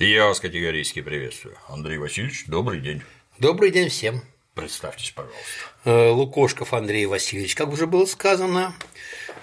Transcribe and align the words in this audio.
Я 0.00 0.26
вас 0.26 0.38
категорически 0.38 1.02
приветствую. 1.02 1.56
Андрей 1.66 1.98
Васильевич, 1.98 2.44
добрый 2.46 2.78
день. 2.78 3.02
Добрый 3.40 3.72
день 3.72 3.88
всем. 3.88 4.22
Представьтесь, 4.54 5.10
пожалуйста. 5.10 5.42
Э, 5.84 6.10
Лукошков 6.10 6.72
Андрей 6.72 7.06
Васильевич, 7.06 7.56
как 7.56 7.68
уже 7.70 7.88
было 7.88 8.06
сказано, 8.06 8.76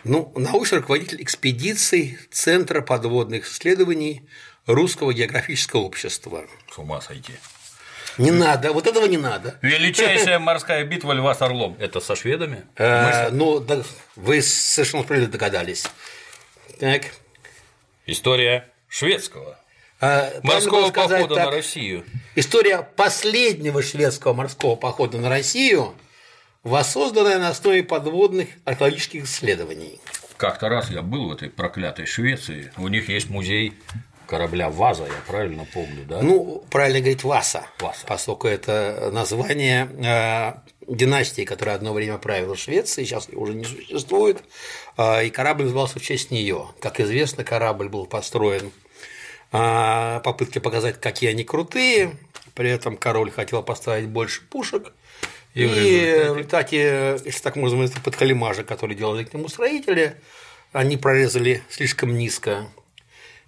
ну, 0.06 0.32
научный 0.38 0.78
руководитель 0.78 1.22
экспедиций 1.22 2.18
Центра 2.32 2.80
подводных 2.80 3.48
исследований 3.48 4.22
Русского 4.66 5.14
географического 5.14 5.82
общества. 5.82 6.46
С 6.72 6.78
ума 6.78 7.02
сойти. 7.02 7.34
Не 8.18 8.32
надо, 8.32 8.72
вот 8.72 8.88
этого 8.88 9.08
не 9.08 9.18
надо. 9.18 9.60
Величайшая 9.62 10.40
морская 10.40 10.86
битва 10.86 11.12
Льва 11.12 11.36
с 11.36 11.42
Орлом. 11.42 11.76
Это 11.82 12.00
со 12.00 12.16
шведами? 12.16 12.64
Э, 12.78 13.30
ну, 13.30 13.62
вы 14.16 14.42
совершенно 14.42 15.04
справедливо 15.04 15.34
догадались. 15.34 15.84
Так. 16.80 17.04
История 18.06 18.70
шведского 18.88 19.44
правильно 19.48 19.65
морского 20.44 20.82
было 20.82 20.90
сказать 20.90 21.22
похода 21.24 21.36
так, 21.36 21.46
на 21.46 21.52
Россию. 21.52 22.06
История 22.36 22.88
последнего 22.96 23.82
шведского 23.82 24.34
морского 24.34 24.76
похода 24.76 25.18
на 25.18 25.30
Россию, 25.30 25.94
воссозданная 26.64 27.40
на 27.40 27.50
основе 27.50 27.84
подводных 27.84 28.50
археологических 28.66 29.24
исследований. 29.24 30.00
Как-то 30.38 30.68
раз 30.68 30.90
я 30.90 31.02
был 31.02 31.30
в 31.30 31.32
этой 31.32 31.50
проклятой 31.50 32.06
Швеции. 32.06 32.72
У 32.78 32.88
них 32.90 33.08
есть 33.08 33.30
музей 33.30 33.74
корабля 34.26 34.70
Ваза, 34.70 35.04
я 35.04 35.22
правильно 35.28 35.66
помню, 35.72 36.04
да? 36.06 36.22
Ну, 36.22 36.64
правильно 36.70 37.00
говорить 37.00 37.24
Васа, 37.24 37.68
Васа. 37.80 38.06
поскольку 38.08 38.48
это 38.48 39.12
название 39.14 39.88
э, 39.88 40.54
династии, 40.88 41.44
которая 41.44 41.76
одно 41.76 41.94
время 41.94 42.18
правила 42.18 42.56
Швецией, 42.58 43.08
сейчас 43.08 43.30
уже 43.32 43.54
не 43.54 43.64
существует, 43.64 44.44
э, 44.98 45.28
и 45.28 45.30
корабль 45.30 45.64
назывался 45.64 46.00
в 46.00 46.02
честь 46.02 46.32
нее. 46.32 46.68
Как 46.80 47.00
известно, 47.00 47.44
корабль 47.44 47.88
был 47.88 48.06
построен 48.08 48.72
попытки 50.24 50.60
показать, 50.60 51.00
какие 51.00 51.30
они 51.30 51.44
крутые, 51.44 52.18
при 52.54 52.70
этом 52.70 52.98
король 52.98 53.32
хотел 53.32 53.64
поставить 53.64 54.08
больше 54.08 54.42
пушек, 54.50 54.94
И 55.54 55.64
и, 55.64 55.68
в 55.68 55.78
результате? 55.78 57.20
если 57.24 57.42
так 57.42 57.56
можно 57.56 57.88
сказать, 57.88 58.04
подхалимажа, 58.04 58.64
который 58.64 58.96
делали 58.96 59.24
к 59.24 59.34
нему 59.34 59.48
строители, 59.48 60.16
они 60.74 60.98
прорезали 60.98 61.64
слишком 61.70 62.18
низко 62.18 62.68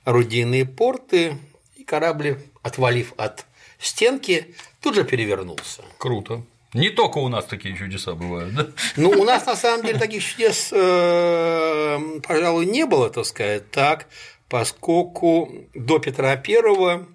орудийные 0.06 0.66
порты, 0.66 1.38
и 1.76 1.84
корабль, 1.84 2.38
отвалив 2.64 3.14
от 3.18 3.46
стенки, 3.80 4.56
тут 4.82 4.96
же 4.96 5.04
перевернулся. 5.04 5.84
Круто. 5.98 6.44
Не 6.74 6.90
только 6.90 7.18
у 7.18 7.28
нас 7.30 7.46
такие 7.46 7.76
чудеса 7.76 8.14
бывают, 8.14 8.54
да? 8.54 8.68
Ну, 8.98 9.10
у 9.10 9.24
нас 9.24 9.46
на 9.46 9.56
самом 9.56 9.86
деле 9.86 9.98
таких 10.00 10.24
чудес, 10.24 10.70
э, 10.72 12.00
пожалуй, 12.28 12.66
не 12.66 12.86
было, 12.86 13.10
так 13.10 13.26
сказать, 13.26 13.72
так, 13.72 14.08
поскольку 14.50 15.52
до 15.74 16.00
Петра 16.00 16.36
Первого 16.36 17.08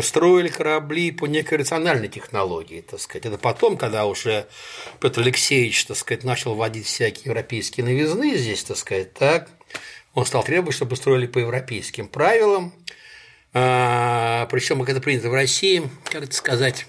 строили 0.00 0.48
корабли 0.48 1.10
по 1.12 1.26
некой 1.26 1.58
рациональной 1.58 2.08
технологии, 2.08 2.80
так 2.80 3.00
сказать. 3.00 3.26
Это 3.26 3.38
потом, 3.38 3.76
когда 3.76 4.06
уже 4.06 4.46
Петр 5.00 5.20
Алексеевич, 5.20 5.84
так 5.86 5.96
сказать, 5.96 6.24
начал 6.24 6.54
вводить 6.54 6.86
всякие 6.86 7.26
европейские 7.26 7.84
новизны 7.86 8.36
здесь, 8.36 8.64
так 8.64 8.76
сказать, 8.76 9.14
так, 9.14 9.48
он 10.14 10.26
стал 10.26 10.42
требовать, 10.42 10.74
чтобы 10.74 10.96
строили 10.96 11.26
по 11.26 11.38
европейским 11.38 12.08
правилам, 12.08 12.72
причем, 13.52 14.80
как 14.80 14.90
это 14.90 15.00
принято 15.00 15.30
в 15.30 15.34
России, 15.34 15.88
как 16.10 16.24
это 16.24 16.34
сказать, 16.34 16.86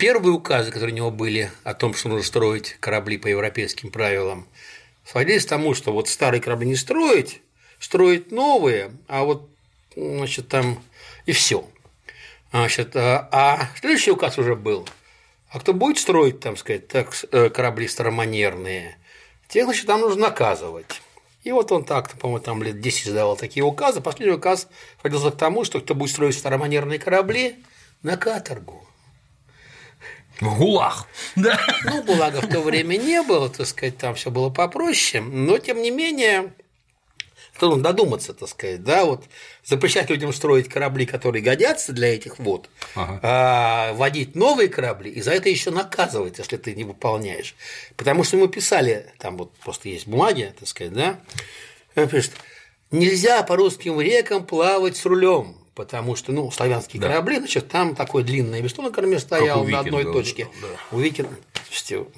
Первые 0.00 0.32
указы, 0.32 0.70
которые 0.70 0.94
у 0.94 0.96
него 0.96 1.10
были 1.10 1.50
о 1.62 1.74
том, 1.74 1.92
что 1.92 2.08
нужно 2.08 2.24
строить 2.24 2.78
корабли 2.80 3.18
по 3.18 3.26
европейским 3.26 3.90
правилам, 3.90 4.48
сводились 5.04 5.44
к 5.44 5.50
тому, 5.50 5.74
что 5.74 5.92
вот 5.92 6.08
старые 6.08 6.40
корабли 6.40 6.68
не 6.68 6.74
строить, 6.74 7.42
строить 7.80 8.30
новые, 8.30 8.92
а 9.08 9.24
вот, 9.24 9.48
значит, 9.96 10.46
там 10.46 10.80
и 11.26 11.32
все. 11.32 11.64
Значит, 12.52 12.94
а, 12.94 13.28
а 13.32 13.68
следующий 13.80 14.12
указ 14.12 14.38
уже 14.38 14.54
был. 14.54 14.88
А 15.50 15.58
кто 15.58 15.72
будет 15.72 15.98
строить, 15.98 16.38
там 16.38 16.56
сказать, 16.56 16.86
так, 16.86 17.12
э, 17.32 17.48
корабли 17.48 17.88
староманерные, 17.88 18.96
тех, 19.48 19.64
значит, 19.64 19.86
там 19.86 20.00
нужно 20.00 20.28
наказывать. 20.28 21.00
И 21.42 21.52
вот 21.52 21.72
он 21.72 21.84
так, 21.84 22.12
по-моему, 22.18 22.44
там 22.44 22.62
лет 22.62 22.80
10 22.80 23.08
издавал 23.08 23.36
такие 23.36 23.64
указы. 23.64 24.00
Последний 24.00 24.36
указ 24.36 24.68
сводился 25.00 25.30
к 25.30 25.36
тому, 25.36 25.64
что 25.64 25.80
кто 25.80 25.94
будет 25.94 26.10
строить 26.10 26.38
староманерные 26.38 26.98
корабли, 26.98 27.56
на 28.02 28.16
каторгу. 28.16 28.86
В 30.40 30.56
ГУЛАГ. 30.56 31.06
Да. 31.36 31.60
Ну, 31.84 32.02
ГУЛАГа 32.02 32.40
в 32.40 32.48
то 32.48 32.60
время 32.60 32.96
не 32.96 33.22
было, 33.22 33.50
так 33.50 33.66
сказать, 33.66 33.98
там 33.98 34.14
все 34.14 34.30
было 34.30 34.48
попроще, 34.50 35.22
но 35.22 35.58
тем 35.58 35.82
не 35.82 35.90
менее, 35.90 36.52
кто 37.60 37.68
нужно 37.68 37.84
додуматься, 37.84 38.32
так 38.32 38.48
сказать, 38.48 38.82
да, 38.82 39.04
вот 39.04 39.22
запрещать 39.64 40.08
людям 40.08 40.32
строить 40.32 40.66
корабли, 40.70 41.04
которые 41.04 41.42
годятся 41.42 41.92
для 41.92 42.14
этих 42.14 42.38
вод, 42.38 42.70
Ага. 42.94 43.20
а 43.22 43.92
водить 43.92 44.34
новые 44.34 44.70
корабли, 44.70 45.10
и 45.10 45.20
за 45.20 45.32
это 45.32 45.50
еще 45.50 45.70
наказывать, 45.70 46.38
если 46.38 46.56
ты 46.56 46.74
не 46.74 46.84
выполняешь. 46.84 47.54
Потому 47.96 48.24
что 48.24 48.38
мы 48.38 48.48
писали, 48.48 49.12
там 49.18 49.36
вот 49.36 49.52
просто 49.58 49.90
есть 49.90 50.06
бумаги, 50.06 50.54
так 50.58 50.66
сказать, 50.68 50.94
да, 50.94 51.20
пишет, 52.06 52.32
нельзя 52.90 53.42
по 53.42 53.56
русским 53.56 54.00
рекам 54.00 54.46
плавать 54.46 54.96
с 54.96 55.04
рулем, 55.04 55.54
потому 55.74 56.16
что, 56.16 56.32
ну, 56.32 56.50
славянские 56.50 57.02
Да. 57.02 57.08
корабли, 57.08 57.40
значит, 57.40 57.68
там 57.68 57.94
такое 57.94 58.24
длинное 58.24 58.62
весло 58.62 58.84
на 58.84 58.90
корме 58.90 59.18
стояло 59.18 59.64
на 59.66 59.80
одной 59.80 60.04
точке. 60.04 60.48
да. 60.62 60.68
У 60.96 60.98
слушайте, 60.98 62.10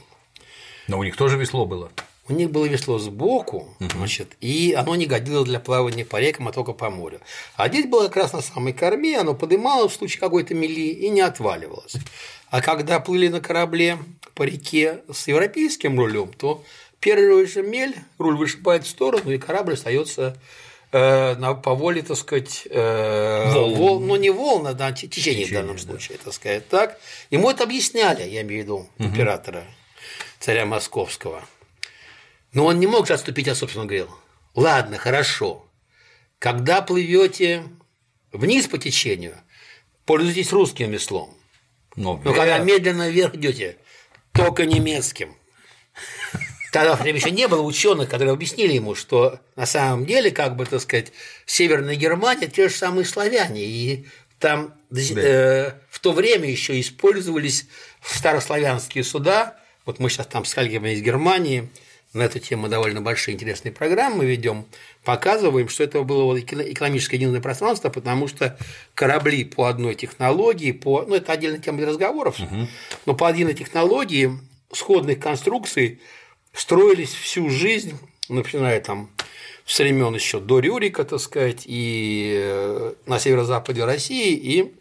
Но 0.86 1.00
у 1.00 1.02
них 1.02 1.16
тоже 1.16 1.36
весло 1.36 1.66
было. 1.66 1.90
У 2.28 2.32
них 2.32 2.50
было 2.50 2.66
весло 2.66 2.98
сбоку, 2.98 3.76
значит, 3.80 4.36
и 4.40 4.74
оно 4.76 4.94
не 4.94 5.06
годилось 5.06 5.48
для 5.48 5.58
плавания 5.60 6.04
по 6.04 6.20
рекам, 6.20 6.48
а 6.48 6.52
только 6.52 6.72
по 6.72 6.88
морю. 6.88 7.20
А 7.56 7.68
здесь 7.68 7.86
было 7.86 8.04
как 8.04 8.16
раз 8.16 8.32
на 8.32 8.40
самой 8.42 8.72
корме, 8.72 9.18
оно 9.18 9.34
подымалось 9.34 9.92
в 9.92 9.96
случае 9.96 10.20
какой-то 10.20 10.54
мели 10.54 10.88
и 10.90 11.08
не 11.10 11.20
отваливалось. 11.20 11.94
А 12.50 12.60
когда 12.60 13.00
плыли 13.00 13.28
на 13.28 13.40
корабле 13.40 13.98
по 14.34 14.44
реке 14.44 15.00
с 15.12 15.26
европейским 15.26 15.98
рулем, 15.98 16.32
то 16.32 16.62
первый 17.00 17.46
же 17.46 17.62
мель, 17.62 17.94
руль 18.18 18.36
вышибает 18.36 18.84
в 18.84 18.88
сторону, 18.88 19.32
и 19.32 19.38
корабль 19.38 19.74
остается 19.74 20.36
э, 20.92 21.34
на, 21.36 21.54
по 21.54 21.74
воле, 21.74 22.02
так 22.02 22.16
сказать, 22.16 22.68
э, 22.70 23.50
Волн. 23.52 23.74
вол- 23.74 24.00
ну 24.00 24.14
не 24.16 24.30
волна, 24.30 24.74
да, 24.74 24.92
те- 24.92 25.08
течение 25.08 25.44
в 25.44 25.48
Течение, 25.48 25.62
данном 25.62 25.76
да. 25.76 25.82
случае, 25.82 26.18
так 26.22 26.32
сказать, 26.34 26.68
так. 26.68 27.00
Ему 27.30 27.50
это 27.50 27.64
объясняли, 27.64 28.22
я 28.28 28.42
имею 28.42 28.60
в 28.62 28.64
виду, 28.64 28.86
императора, 28.98 29.64
царя 30.38 30.64
Московского. 30.66 31.42
Но 32.52 32.66
он 32.66 32.78
не 32.80 32.86
мог 32.86 33.06
же 33.06 33.14
отступить 33.14 33.48
от 33.48 33.56
собственного 33.56 33.88
говорил. 33.88 34.10
Ладно, 34.54 34.98
хорошо. 34.98 35.66
Когда 36.38 36.82
плывете 36.82 37.64
вниз 38.32 38.66
по 38.66 38.78
течению, 38.78 39.36
пользуйтесь 40.04 40.52
русским 40.52 40.90
веслом. 40.90 41.36
Но, 41.96 42.20
Но 42.24 42.32
когда 42.34 42.58
вверх. 42.58 42.64
медленно 42.64 43.08
вверх 43.08 43.34
идете, 43.34 43.76
только 44.32 44.66
немецким. 44.66 45.34
Тогда 46.72 46.96
время 46.96 47.18
еще 47.18 47.30
не 47.30 47.48
было 47.48 47.60
ученых, 47.60 48.08
которые 48.08 48.32
объяснили 48.32 48.72
ему, 48.72 48.94
что 48.94 49.40
на 49.56 49.66
самом 49.66 50.06
деле, 50.06 50.30
как 50.30 50.56
бы, 50.56 50.64
так 50.64 50.80
сказать, 50.80 51.12
Северная 51.44 51.96
Германия 51.96 52.46
те 52.46 52.70
же 52.70 52.74
самые 52.74 53.04
славяне, 53.04 53.62
и 53.62 54.06
там 54.38 54.74
э, 54.90 55.72
в 55.90 56.00
то 56.00 56.12
время 56.12 56.50
еще 56.50 56.80
использовались 56.80 57.66
старославянские 58.02 59.04
суда. 59.04 59.58
Вот 59.84 59.98
мы 59.98 60.08
сейчас 60.08 60.26
там 60.28 60.46
с 60.46 60.54
коллегами 60.54 60.90
из 60.94 61.02
Германии 61.02 61.68
на 62.12 62.22
эту 62.22 62.38
тему 62.38 62.68
довольно 62.68 63.00
большие 63.00 63.34
интересные 63.34 63.72
программы 63.72 64.24
ведем, 64.26 64.66
показываем, 65.02 65.68
что 65.68 65.84
это 65.84 66.02
было 66.02 66.24
вот 66.24 66.38
экономическое 66.38 67.16
единое 67.16 67.40
пространство, 67.40 67.88
потому 67.88 68.28
что 68.28 68.58
корабли 68.94 69.44
по 69.44 69.64
одной 69.64 69.94
технологии, 69.94 70.72
по, 70.72 71.02
ну 71.02 71.14
это 71.14 71.32
отдельная 71.32 71.60
тема 71.60 71.78
для 71.78 71.88
разговоров, 71.88 72.36
но 73.06 73.14
по 73.14 73.28
отдельной 73.28 73.54
технологии 73.54 74.38
сходных 74.72 75.20
конструкций 75.20 76.00
строились 76.52 77.14
всю 77.14 77.48
жизнь, 77.48 77.98
начиная 78.28 78.80
там 78.80 79.10
с 79.64 79.78
времен 79.78 80.14
еще 80.14 80.40
до 80.40 80.58
Рюрика, 80.58 81.04
так 81.04 81.20
сказать, 81.20 81.62
и 81.64 82.34
э, 82.36 82.94
на 83.06 83.18
северо-западе 83.18 83.84
России, 83.84 84.34
и 84.34 84.74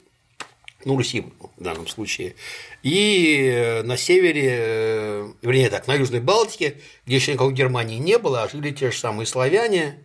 ну, 0.86 0.98
Руси 0.98 1.26
в 1.58 1.64
данном 1.64 1.88
случае, 1.88 2.36
и 2.84 3.52
э, 3.54 3.84
на 3.84 3.98
севере, 3.98 4.50
э, 4.50 5.32
вернее 5.42 5.70
так, 5.70 5.88
на 5.88 5.94
Южной 5.96 6.20
Балтике, 6.20 6.78
где 7.06 7.16
еще 7.16 7.34
никакой 7.34 7.54
Германии 7.54 7.98
не 7.98 8.18
было, 8.18 8.44
а 8.44 8.50
жили 8.50 8.72
те 8.72 8.92
же 8.92 8.98
самые 8.98 9.26
славяне. 9.26 10.04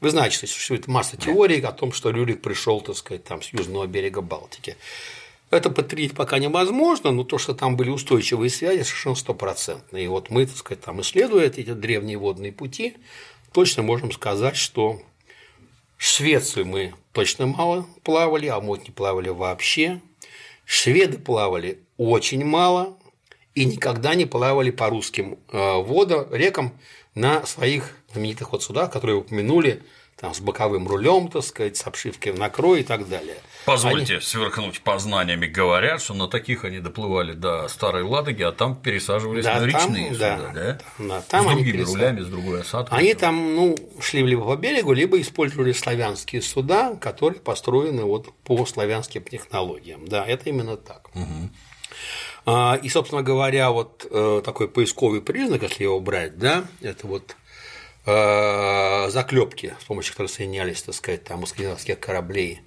Вы 0.00 0.10
знаете, 0.10 0.36
что 0.36 0.46
существует 0.46 0.88
масса 0.88 1.16
теорий 1.16 1.60
о 1.60 1.72
том, 1.72 1.92
что 1.92 2.10
Рюрик 2.10 2.42
пришел, 2.42 2.80
так 2.80 2.96
сказать, 2.96 3.24
там 3.24 3.42
с 3.42 3.52
южного 3.52 3.86
берега 3.86 4.20
Балтики. 4.20 4.76
Это 5.50 5.70
подтвердить 5.70 6.14
пока 6.14 6.38
невозможно, 6.38 7.12
но 7.12 7.22
то, 7.22 7.38
что 7.38 7.54
там 7.54 7.76
были 7.76 7.90
устойчивые 7.90 8.50
связи, 8.50 8.82
совершенно 8.82 9.14
стопроцентные. 9.14 10.04
И 10.04 10.08
вот 10.08 10.28
мы, 10.28 10.44
так 10.46 10.56
сказать, 10.56 10.82
там 10.82 11.00
исследуя 11.00 11.46
эти 11.46 11.72
древние 11.72 12.18
водные 12.18 12.52
пути, 12.52 12.96
точно 13.52 13.82
можем 13.82 14.10
сказать, 14.10 14.56
что 14.56 15.00
в 15.96 16.04
Швецию 16.04 16.66
мы 16.66 16.94
точно 17.12 17.46
мало 17.46 17.86
плавали, 18.02 18.48
а 18.48 18.60
мы 18.60 18.78
не 18.78 18.90
плавали 18.90 19.28
вообще. 19.28 20.00
Шведы 20.66 21.16
плавали 21.16 21.78
очень 21.96 22.44
мало 22.44 22.98
и 23.54 23.64
никогда 23.64 24.14
не 24.14 24.26
плавали 24.26 24.70
по 24.70 24.90
русским 24.90 25.38
э, 25.48 25.76
водам, 25.80 26.26
рекам 26.34 26.72
на 27.14 27.46
своих 27.46 27.96
знаменитых 28.12 28.50
вот 28.52 28.64
судах, 28.64 28.90
которые 28.90 29.16
упомянули, 29.16 29.82
там, 30.18 30.32
с 30.32 30.40
боковым 30.40 30.88
рулем, 30.88 31.28
так 31.28 31.44
сказать, 31.44 31.76
с 31.76 31.86
обшивкой 31.86 32.32
в 32.32 32.38
накрой 32.38 32.80
и 32.80 32.82
так 32.82 33.08
далее. 33.08 33.36
Позвольте 33.66 34.14
они... 34.14 34.22
сверкнуть 34.22 34.80
познаниями. 34.80 35.46
Говорят, 35.46 36.00
что 36.00 36.14
на 36.14 36.26
таких 36.26 36.64
они 36.64 36.78
доплывали 36.78 37.32
до 37.32 37.68
Старой 37.68 38.02
Ладоги, 38.02 38.42
а 38.42 38.52
там 38.52 38.76
пересаживались 38.76 39.44
да, 39.44 39.60
на 39.60 39.66
речные 39.66 40.14
там, 40.14 40.38
суда, 40.38 40.52
да? 40.54 40.78
да? 40.98 41.22
там 41.28 41.42
с 41.42 41.52
другими 41.52 41.72
пересаж... 41.72 41.94
рулями, 41.94 42.20
с 42.20 42.26
другой 42.28 42.60
осадкой. 42.62 42.98
Они 42.98 43.14
там, 43.14 43.54
ну, 43.54 43.76
шли 44.00 44.22
либо 44.22 44.44
по 44.44 44.56
берегу, 44.56 44.92
либо 44.92 45.20
использовали 45.20 45.72
славянские 45.72 46.40
суда, 46.40 46.94
которые 46.94 47.40
построены 47.40 48.04
вот 48.04 48.32
по 48.44 48.64
славянским 48.64 49.22
технологиям. 49.22 50.08
Да, 50.08 50.24
это 50.24 50.48
именно 50.48 50.76
так. 50.76 51.10
Угу. 51.14 51.50
И, 52.82 52.88
собственно 52.88 53.22
говоря, 53.22 53.72
вот 53.72 54.06
э, 54.08 54.42
такой 54.44 54.68
поисковый 54.68 55.20
признак, 55.20 55.62
если 55.62 55.82
его 55.82 55.98
брать, 55.98 56.38
да, 56.38 56.64
это 56.80 57.08
вот 57.08 57.34
заклепки, 58.06 59.74
с 59.80 59.84
помощью 59.84 60.12
которых 60.12 60.30
соединялись, 60.30 60.82
так 60.82 60.94
сказать, 60.94 61.24
там 61.24 61.42
у 61.42 61.46
скандинавских 61.46 61.98
кораблей, 61.98 62.60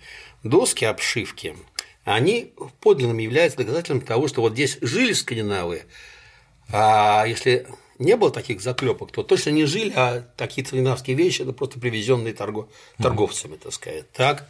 доски 0.43 0.83
обшивки, 0.85 1.55
они 2.03 2.53
подлинным 2.81 3.17
являются 3.19 3.57
доказательством 3.57 4.01
того, 4.01 4.27
что 4.27 4.41
вот 4.41 4.53
здесь 4.53 4.77
жили 4.81 5.13
скандинавы, 5.13 5.83
а 6.71 7.25
если 7.25 7.67
не 7.99 8.15
было 8.15 8.31
таких 8.31 8.61
заклепок, 8.61 9.11
то 9.11 9.23
точно 9.23 9.51
не 9.51 9.65
жили, 9.65 9.91
а 9.95 10.25
такие 10.37 10.65
скандинавские 10.65 11.15
вещи 11.15 11.41
это 11.41 11.53
просто 11.53 11.79
привезенные 11.79 12.33
торгов... 12.33 12.67
торговцами, 12.97 13.57
так 13.57 13.73
сказать. 13.73 14.09
Так, 14.11 14.47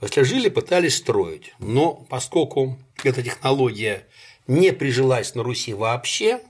если 0.00 0.22
жили, 0.22 0.48
пытались 0.48 0.96
строить. 0.96 1.54
Но 1.58 1.92
поскольку 1.94 2.78
эта 3.02 3.22
технология 3.22 4.06
не 4.46 4.72
прижилась 4.72 5.34
на 5.34 5.42
Руси 5.42 5.74
вообще, 5.74 6.40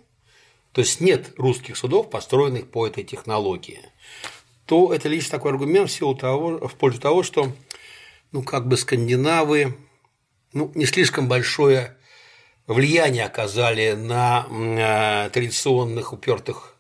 то 0.79 0.83
есть 0.83 1.01
нет 1.01 1.33
русских 1.37 1.77
судов, 1.77 2.09
построенных 2.09 2.71
по 2.71 2.87
этой 2.87 3.03
технологии, 3.03 3.81
то 4.65 4.95
это 4.95 5.09
лишь 5.09 5.29
такой 5.29 5.51
аргумент 5.51 5.91
в, 5.91 5.93
силу 5.93 6.15
того, 6.15 6.69
в 6.69 6.75
пользу 6.77 7.01
того, 7.01 7.25
что 7.25 7.51
ну, 8.31 8.45
как 8.45 8.69
бы 8.69 8.77
скандинавы 8.77 9.77
ну, 10.53 10.71
не 10.77 10.87
слишком 10.87 11.27
большое 11.27 11.97
влияние 12.69 13.25
оказали 13.25 13.95
на 13.95 14.47
э, 14.49 15.31
традиционных 15.31 16.13
упертых 16.13 16.77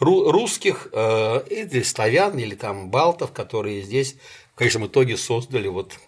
русских 0.00 0.88
э, 0.90 1.44
или 1.50 1.82
славян, 1.82 2.38
или 2.38 2.54
там 2.54 2.88
балтов, 2.88 3.32
которые 3.32 3.82
здесь 3.82 4.16
в 4.54 4.56
конечном 4.56 4.86
итоге 4.86 5.18
создали 5.18 5.68
вот 5.68 5.98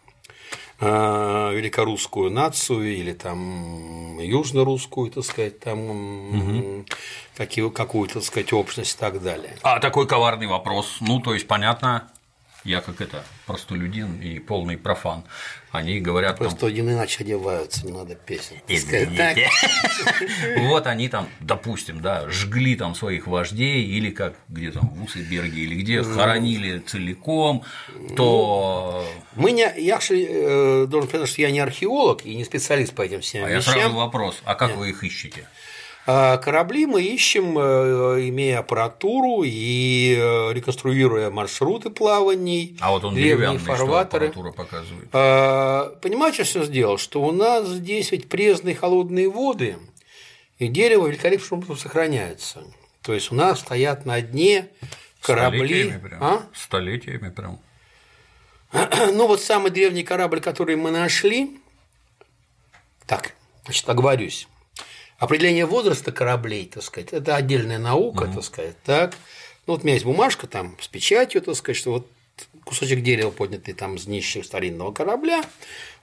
великорусскую 0.81 2.31
нацию 2.31 2.97
или 2.97 3.13
там 3.13 4.19
южно-русскую, 4.19 5.11
так 5.11 5.25
сказать, 5.25 5.61
там 5.61 5.79
угу. 5.89 6.87
какую-то, 7.71 8.15
так 8.15 8.25
сказать, 8.25 8.53
общность 8.53 8.97
и 8.97 8.99
так 8.99 9.23
далее. 9.23 9.57
А 9.63 9.79
такой 9.79 10.07
коварный 10.07 10.47
вопрос, 10.47 10.99
ну, 11.01 11.21
то 11.21 11.35
есть, 11.35 11.47
понятно, 11.47 12.11
я 12.65 12.81
как 12.81 13.01
это 13.01 13.25
простолюдин 13.47 14.21
и 14.21 14.39
полный 14.39 14.77
профан. 14.77 15.25
Они 15.75 15.99
говорят 15.99 16.39
Простолюдины 16.39 16.91
там... 16.91 16.99
иначе 16.99 17.25
одеваются, 17.25 17.85
не 17.85 17.91
надо 17.91 18.15
песен. 18.15 18.59
Вот 20.69 20.87
они 20.87 21.09
там, 21.09 21.29
допустим, 21.41 22.01
да, 22.01 22.31
жгли 22.31 22.77
там 22.77 22.95
своих 22.95 23.27
вождей 23.27 23.85
или 23.85 24.11
как 24.11 24.37
где 24.49 24.71
там 24.71 24.89
в 24.91 25.03
Усыберге 25.03 25.63
или 25.63 25.83
где 25.83 26.05
хоронили 26.05 26.79
целиком, 26.79 27.65
то 28.17 29.05
мы 29.35 29.51
не, 29.51 29.69
я 29.79 29.99
э, 30.11 30.87
должен 30.89 31.09
сказать, 31.09 31.29
что 31.29 31.43
я 31.43 31.51
не 31.51 31.59
археолог 31.59 32.25
и 32.25 32.37
не 32.37 32.45
специалист 32.45 32.95
по 32.95 33.03
этим 33.03 33.21
всем 33.21 33.45
а 33.45 33.51
я 33.51 33.61
сразу 33.61 33.97
вопрос, 33.97 34.41
а 34.45 34.55
как 34.55 34.77
вы 34.77 34.91
их 34.91 35.03
ищете? 35.03 35.49
А 36.07 36.37
корабли 36.37 36.85
мы 36.85 37.03
ищем, 37.03 37.59
э, 37.59 38.29
имея 38.29 38.59
аппаратуру 38.59 39.43
и 39.43 40.15
э, 40.19 40.53
реконструируя 40.53 41.31
маршруты 41.31 41.89
плаваний, 41.89 42.77
а 42.81 42.91
вот 42.91 43.05
он 43.05 43.15
древние 43.15 43.59
фарватеры. 43.59 44.31
Что 44.31 44.53
показывает? 44.53 45.09
А, 45.13 45.97
понимаете, 46.03 46.45
что 46.45 46.65
сделал? 46.65 46.99
Что 46.99 47.23
у 47.23 47.33
нас 47.33 47.67
здесь 47.69 48.13
ведь 48.13 48.29
пресные 48.29 48.75
холодные 48.75 49.31
воды, 49.31 49.79
и 50.59 50.69
дерево 50.69 51.07
великолепным 51.07 51.61
образом 51.61 51.79
сохраняется. 51.79 52.63
То 53.01 53.15
есть 53.15 53.33
у 53.33 53.35
нас 53.35 53.61
стоят 53.61 54.05
на 54.05 54.21
дне 54.21 54.69
корабли. 55.23 55.67
Столетиями 55.67 56.09
прям. 56.09 56.25
А? 56.25 56.43
Столетиями 56.53 57.31
прям. 57.31 57.61
Ну 59.13 59.27
вот 59.27 59.41
самый 59.41 59.71
древний 59.71 60.05
корабль, 60.05 60.41
который 60.41 60.77
мы 60.77 60.91
нашли, 60.91 61.59
так, 63.07 63.33
значит, 63.65 63.89
оговорюсь, 63.89 64.49
Определение 65.25 65.65
возраста 65.65 66.13
кораблей, 66.13 66.67
так 66.67 66.83
сказать, 66.83 67.13
это 67.13 67.35
отдельная 67.35 67.79
наука, 67.79 68.25
угу. 68.25 68.35
так 68.35 68.45
сказать, 68.45 68.77
так. 68.85 69.17
Ну, 69.67 69.73
вот 69.73 69.81
у 69.81 69.85
меня 69.85 69.95
есть 69.95 70.05
бумажка 70.05 70.47
там 70.47 70.77
с 70.81 70.87
печатью, 70.87 71.41
так 71.41 71.55
сказать, 71.55 71.79
что 71.79 71.93
вот 71.93 72.07
кусочек 72.65 73.03
дерева, 73.03 73.31
поднятый 73.31 73.73
там 73.73 73.99
с 73.99 74.05
днища 74.05 74.43
старинного 74.43 74.93
корабля, 74.93 75.43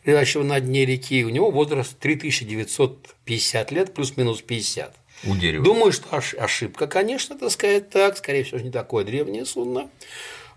лежащего 0.06 0.42
на 0.42 0.60
дне 0.60 0.86
реки, 0.86 1.24
у 1.24 1.30
него 1.30 1.52
возраст 1.52 1.98
3950 2.00 3.72
лет, 3.72 3.94
плюс-минус 3.94 4.42
50. 4.42 4.96
У 5.26 5.36
дерева. 5.36 5.64
Думаю, 5.64 5.92
что 5.92 6.20
ошибка, 6.40 6.88
конечно, 6.88 7.38
так 7.38 7.52
сказать, 7.52 7.92
так, 7.92 8.18
скорее 8.18 8.44
всего, 8.44 8.60
не 8.60 8.72
такое 8.72 9.06
древнее 9.06 9.46
судно, 9.46 9.88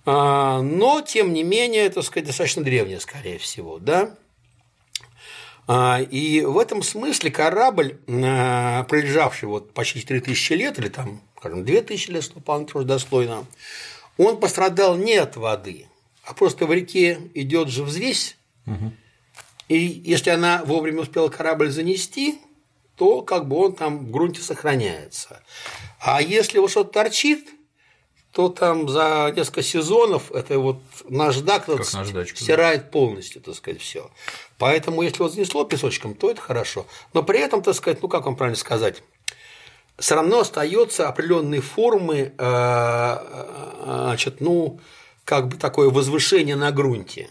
а, 0.06 0.62
но, 0.62 1.02
тем 1.02 1.34
не 1.34 1.43
менее, 1.43 1.90
так 1.90 2.02
сказать, 2.05 2.26
достаточно 2.26 2.64
древнее, 2.64 3.00
скорее 3.00 3.37
всего, 3.37 3.78
да. 3.78 4.16
А, 5.66 6.00
и 6.00 6.43
в 6.43 6.58
этом 6.58 6.82
смысле 6.82 7.31
корабль, 7.31 7.99
а, 8.08 8.84
пролежавший 8.84 9.49
вот 9.49 9.72
почти 9.72 10.02
3000 10.02 10.52
лет, 10.52 10.78
или 10.78 10.88
там, 10.88 11.22
скажем, 11.38 11.64
2000 11.64 12.11
лет, 12.11 12.22
что 12.25 12.40
тоже 12.40 12.87
достойно, 12.87 13.46
он 14.19 14.38
пострадал 14.38 14.96
не 14.96 15.16
от 15.16 15.37
воды, 15.37 15.87
а 16.25 16.34
просто 16.34 16.66
в 16.66 16.72
реке 16.72 17.19
идет 17.34 17.69
же 17.69 17.82
взвесь, 17.82 18.37
угу. 18.66 18.93
и 19.69 19.76
если 19.76 20.31
она 20.31 20.62
вовремя 20.64 21.00
успела 21.00 21.28
корабль 21.28 21.70
занести, 21.70 22.38
то 22.96 23.22
как 23.22 23.49
бы 23.49 23.56
он 23.56 23.75
там 23.75 24.06
в 24.06 24.11
грунте 24.11 24.40
сохраняется. 24.40 25.43
А 25.99 26.22
если 26.22 26.58
вот 26.58 26.70
что-то 26.70 26.93
торчит, 26.93 27.49
то 28.35 28.49
там 28.49 28.89
за 28.89 29.33
несколько 29.37 29.63
сезонов 29.63 30.33
это 30.33 30.59
вот 30.59 30.79
наждак, 31.09 31.69
наждачка, 31.69 32.37
стирает 32.37 32.83
да. 32.83 32.89
полностью, 32.89 33.41
так 33.41 33.55
сказать, 33.55 33.81
все. 33.81 34.11
Поэтому, 34.59 35.03
если 35.03 35.23
вот 35.23 35.33
занесло 35.33 35.65
песочком, 35.65 36.15
то 36.15 36.29
это 36.33 36.41
хорошо. 36.41 36.85
Но 37.13 37.23
при 37.23 37.39
этом, 37.39 37.63
так 37.63 37.77
сказать, 37.77 38.03
ну 38.03 38.09
как 38.09 38.27
вам 38.27 38.35
правильно 38.35 38.59
сказать, 38.59 39.05
все 40.01 40.17
равно 40.17 40.41
остается 40.41 41.09
определенные 41.09 41.61
формы, 41.61 42.17
э, 42.17 42.33
э, 42.37 43.83
значит, 43.85 44.41
ну, 44.41 44.81
как 45.25 45.47
бы 45.47 45.57
такое 45.57 45.88
возвышение 45.88 46.57
на 46.57 46.73
грунте. 46.73 47.31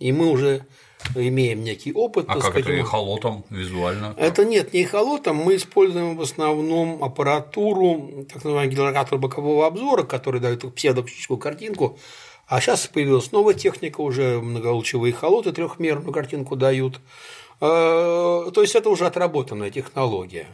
И 0.00 0.10
мы 0.10 0.26
уже 0.30 0.66
имеем 1.14 1.62
некий 1.62 1.92
опыт. 1.92 2.26
А 2.28 2.34
как 2.34 2.42
сказать, 2.42 2.64
это 2.64 2.72
эхолотом 2.72 3.44
визуально? 3.50 4.14
Это 4.16 4.44
нет, 4.44 4.72
не 4.72 4.82
эхолотом. 4.82 5.36
Мы 5.36 5.56
используем 5.56 6.16
в 6.16 6.22
основном 6.22 7.02
аппаратуру, 7.02 8.26
так 8.28 8.44
называемый 8.44 8.74
генератор 8.74 9.18
бокового 9.18 9.66
обзора, 9.66 10.04
который 10.04 10.40
дает 10.40 10.74
псевдоптическую 10.74 11.38
картинку. 11.38 11.98
А 12.46 12.60
сейчас 12.60 12.86
появилась 12.88 13.30
новая 13.30 13.54
техника, 13.54 14.00
уже 14.00 14.40
многолучевые 14.40 15.12
холоты 15.12 15.52
трехмерную 15.52 16.12
картинку 16.12 16.56
дают. 16.56 17.00
Э, 17.60 18.50
то 18.52 18.60
есть 18.60 18.74
это 18.74 18.90
уже 18.90 19.06
отработанная 19.06 19.70
технология. 19.70 20.46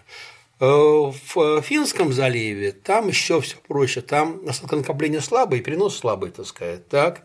Э, 0.60 0.66
в 0.66 1.62
Финском 1.62 2.12
заливе 2.12 2.72
там 2.72 3.08
еще 3.08 3.40
все 3.40 3.56
проще, 3.66 4.00
там 4.00 4.42
накопление 4.70 5.20
слабое, 5.20 5.60
перенос 5.60 5.96
слабый, 5.96 6.30
так 6.30 6.46
сказать, 6.46 6.88
так. 6.88 7.22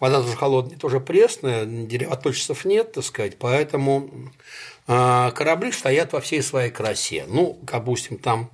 Вода 0.00 0.22
тоже 0.22 0.34
холодная, 0.34 0.78
тоже 0.78 0.98
пресная, 0.98 1.66
деревоточцев 1.66 2.64
нет, 2.64 2.92
так 2.92 3.04
сказать, 3.04 3.38
поэтому 3.38 4.10
а, 4.86 5.30
корабли 5.32 5.70
стоят 5.72 6.14
во 6.14 6.22
всей 6.22 6.42
своей 6.42 6.70
красе. 6.70 7.26
Ну, 7.28 7.58
допустим, 7.62 8.16
там 8.16 8.50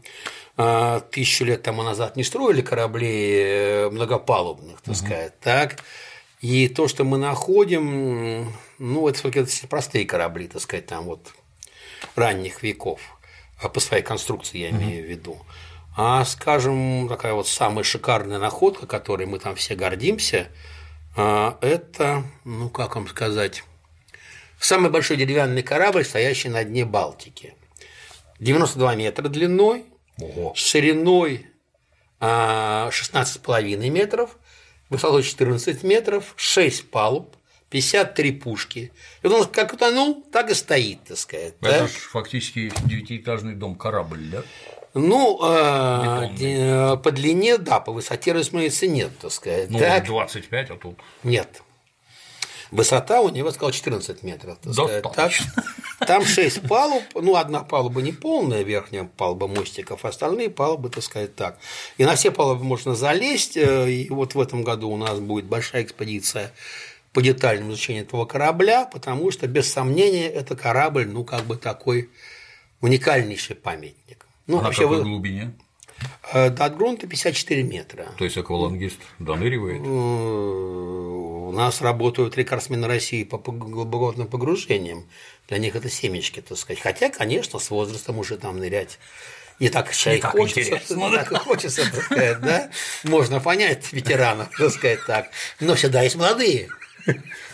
а, 0.56 0.98
тысячу 0.98 1.44
лет 1.44 1.62
тому 1.62 1.84
назад 1.84 2.16
не 2.16 2.24
строили 2.24 2.62
кораблей 2.62 3.34
э, 3.36 3.90
многопалубных, 3.90 4.80
так 4.80 4.94
угу. 4.94 4.94
сказать, 4.96 5.38
так. 5.38 5.76
И 6.40 6.68
то, 6.68 6.88
что 6.88 7.04
мы 7.04 7.16
находим, 7.16 8.52
ну, 8.78 9.08
это, 9.08 9.28
это 9.28 9.68
простые 9.68 10.04
корабли, 10.04 10.48
так 10.48 10.60
сказать, 10.60 10.86
там 10.86 11.04
вот 11.04 11.32
ранних 12.16 12.64
веков, 12.64 13.00
а 13.62 13.68
по 13.68 13.78
своей 13.78 14.02
конструкции 14.02 14.58
я 14.58 14.70
имею 14.70 15.06
в 15.06 15.08
виду. 15.08 15.38
А, 15.96 16.24
скажем, 16.24 17.06
такая 17.08 17.34
вот 17.34 17.46
самая 17.46 17.84
шикарная 17.84 18.40
находка, 18.40 18.88
которой 18.88 19.28
мы 19.28 19.38
там 19.38 19.54
все 19.54 19.76
гордимся– 19.76 20.48
а, 20.58 20.75
это, 21.16 22.24
ну 22.44 22.68
как 22.68 22.96
вам 22.96 23.08
сказать, 23.08 23.64
самый 24.60 24.90
большой 24.90 25.16
деревянный 25.16 25.62
корабль, 25.62 26.04
стоящий 26.04 26.48
на 26.48 26.64
дне 26.64 26.84
Балтики. 26.84 27.54
92 28.38 28.94
метра 28.96 29.28
длиной, 29.28 29.86
Ого. 30.20 30.52
шириной 30.54 31.46
16,5 32.20 33.40
а, 33.40 33.90
метров, 33.90 34.36
высотой 34.88 35.22
14 35.22 35.82
метров, 35.82 36.34
6 36.36 36.90
палуб, 36.90 37.36
53 37.70 38.32
пушки. 38.32 38.92
И 39.22 39.26
он 39.26 39.46
как 39.46 39.72
утонул, 39.72 40.22
так 40.32 40.50
и 40.50 40.54
стоит, 40.54 41.04
так 41.04 41.18
сказать. 41.18 41.54
Это 41.60 41.80
да? 41.80 41.86
же 41.86 41.94
фактически 41.94 42.72
девятиэтажный 42.84 43.54
дом 43.54 43.74
корабль, 43.74 44.24
да? 44.30 44.42
Ну, 44.98 45.38
э, 45.42 46.96
по 46.96 47.10
длине, 47.10 47.58
да, 47.58 47.80
по 47.80 47.92
высоте, 47.92 48.32
разумеется, 48.32 48.86
нет, 48.86 49.10
так 49.18 49.30
сказать. 49.30 49.68
Ну, 49.68 49.78
так, 49.78 50.06
25, 50.06 50.70
а 50.70 50.76
тут 50.76 50.96
нет. 51.22 51.62
Высота 52.70 53.20
у 53.20 53.28
него, 53.28 53.50
сказал, 53.50 53.72
14 53.72 54.22
метров. 54.22 54.56
Так 54.58 54.72
сказать. 54.72 55.02
Так, 55.02 55.32
там 56.06 56.24
6 56.24 56.66
палуб, 56.66 57.02
ну, 57.14 57.36
одна 57.36 57.62
палуба 57.62 58.00
не 58.00 58.12
полная, 58.12 58.62
верхняя 58.62 59.04
палуба 59.04 59.48
мостиков, 59.48 60.06
остальные 60.06 60.48
палубы, 60.48 60.88
так 60.88 61.04
сказать, 61.04 61.36
так. 61.36 61.58
И 61.98 62.04
на 62.06 62.14
все 62.14 62.30
палубы 62.30 62.64
можно 62.64 62.94
залезть, 62.94 63.58
э, 63.58 63.90
и 63.90 64.08
вот 64.08 64.34
в 64.34 64.40
этом 64.40 64.64
году 64.64 64.88
у 64.88 64.96
нас 64.96 65.20
будет 65.20 65.44
большая 65.44 65.82
экспедиция 65.82 66.52
по 67.12 67.20
детальному 67.20 67.72
изучению 67.72 68.04
этого 68.04 68.24
корабля, 68.24 68.86
потому 68.86 69.30
что, 69.30 69.46
без 69.46 69.70
сомнения, 69.70 70.30
это 70.30 70.56
корабль, 70.56 71.06
ну, 71.06 71.22
как 71.22 71.44
бы 71.44 71.56
такой 71.56 72.08
уникальнейший 72.80 73.56
памятник. 73.56 74.15
Ну, 74.46 74.58
А 74.58 74.62
вообще, 74.62 74.82
какой 74.82 74.98
вы- 74.98 75.04
глубине? 75.04 75.52
до 76.32 76.68
грунта 76.68 77.06
54 77.06 77.62
метра. 77.62 78.08
То 78.18 78.24
есть 78.24 78.36
аквалангист 78.36 78.98
доныривает? 79.18 79.80
Э, 79.82 79.86
У 81.46 81.52
нас 81.52 81.80
работают 81.80 82.36
рекордсмены 82.36 82.86
России 82.86 83.24
по 83.24 83.38
глубоководным 83.38 84.26
погружениям. 84.28 85.06
Для 85.48 85.56
них 85.58 85.74
это 85.76 85.88
семечки, 85.88 86.40
так 86.42 86.58
сказать. 86.58 86.82
Хотя, 86.82 87.08
конечно, 87.08 87.58
с 87.58 87.70
возрастом 87.70 88.18
уже 88.18 88.36
там 88.36 88.58
нырять 88.58 88.98
не 89.58 89.70
так 89.70 89.90
человек 89.94 90.22
так 90.22 90.32
хочется, 90.32 90.60
интересно, 90.60 90.96
не 90.96 91.10
так 91.16 91.32
и 91.32 91.36
хочется, 91.36 91.90
так 91.90 92.04
сказать, 92.04 92.40
да. 92.42 92.70
Можно 93.04 93.40
понять 93.40 93.90
ветеранов, 93.92 94.50
так 94.58 94.70
сказать, 94.70 95.00
так. 95.06 95.30
Но 95.60 95.76
всегда 95.76 96.02
есть 96.02 96.16
молодые, 96.16 96.68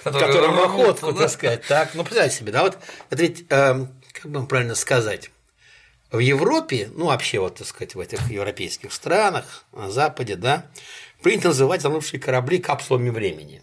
которым 0.03 0.59
охотку, 0.59 1.13
так 1.13 1.31
сказать, 1.31 1.63
так. 1.69 1.95
Ну, 1.95 2.03
представьте 2.03 2.39
себе, 2.39 2.51
да, 2.51 2.63
вот 2.63 2.79
это 3.11 3.23
ведь, 3.23 3.45
эм, 3.51 3.89
как 4.13 4.31
бы 4.33 4.39
вам 4.41 4.49
правильно 4.49 4.75
сказать, 4.75 5.31
в 6.13 6.19
Европе, 6.19 6.91
ну, 6.95 7.07
вообще, 7.07 7.41
вот, 7.41 7.57
так 7.57 7.67
сказать, 7.67 7.95
в 7.95 8.01
этих 8.01 8.31
европейских 8.31 8.93
странах, 8.93 9.65
на 9.73 9.91
Западе, 9.91 10.37
да, 10.37 10.67
принято 11.23 11.49
называть 11.49 11.81
затонувшие 11.81 12.21
корабли 12.21 12.59
капсулами 12.59 13.09
времени. 13.09 13.63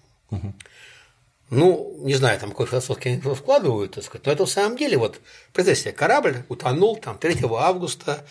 Ну, 1.51 1.95
не 1.99 2.15
знаю, 2.15 2.39
там 2.39 2.49
какой 2.49 2.67
философский 2.67 3.09
они 3.09 3.21
вкладывают, 3.21 3.93
так 3.93 4.03
сказать, 4.03 4.25
но 4.25 4.31
это 4.31 4.45
в 4.45 4.49
самом 4.49 4.77
деле, 4.77 4.97
вот, 4.97 5.21
представьте 5.53 5.83
себе, 5.83 5.91
корабль 5.93 6.43
утонул 6.49 6.97
там 6.97 7.17
3 7.17 7.39
августа 7.57 8.25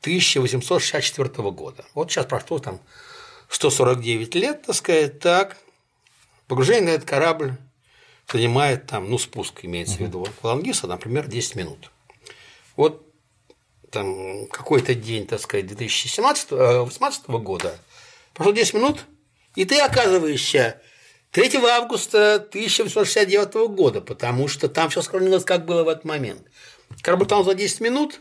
1864 0.00 1.28
года. 1.50 1.84
Вот 1.94 2.10
сейчас 2.10 2.26
прошло 2.26 2.58
там 2.58 2.80
149 3.48 4.34
лет, 4.36 4.62
так 4.62 4.76
сказать, 4.76 5.18
так, 5.18 5.56
погружение 6.46 6.84
на 6.84 6.90
этот 6.90 7.08
корабль 7.08 7.56
занимает 8.32 8.86
там, 8.86 9.10
ну, 9.10 9.18
спуск 9.18 9.64
имеется 9.64 9.96
в 9.96 10.00
виду, 10.00 10.22
аквалангиста, 10.22 10.86
например, 10.86 11.26
10 11.26 11.56
минут. 11.56 11.90
Вот 12.76 13.04
там 13.94 14.46
какой-то 14.48 14.94
день, 14.94 15.26
так 15.26 15.40
сказать, 15.40 15.66
2017 15.66 16.48
э, 16.50 16.56
2018 16.56 17.26
года, 17.28 17.78
прошло 18.34 18.52
10 18.52 18.74
минут, 18.74 19.06
и 19.54 19.64
ты 19.64 19.80
оказываешься 19.80 20.82
3 21.30 21.56
августа 21.64 22.34
1869 22.34 23.70
года, 23.74 24.00
потому 24.00 24.48
что 24.48 24.68
там 24.68 24.90
все 24.90 25.00
сохранилось, 25.00 25.44
как 25.44 25.64
было 25.64 25.84
в 25.84 25.88
этот 25.88 26.04
момент. 26.04 26.42
Корабль 27.00 27.26
там 27.26 27.44
за 27.44 27.54
10 27.54 27.80
минут, 27.80 28.20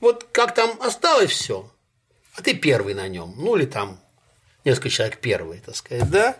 вот 0.00 0.26
как 0.32 0.54
там 0.54 0.70
осталось 0.80 1.30
все, 1.30 1.70
а 2.34 2.42
ты 2.42 2.54
первый 2.54 2.94
на 2.94 3.08
нем, 3.08 3.34
ну 3.36 3.56
или 3.56 3.66
там 3.66 4.00
несколько 4.64 4.90
человек 4.90 5.18
первые, 5.20 5.60
так 5.60 5.76
сказать, 5.76 6.10
да. 6.10 6.36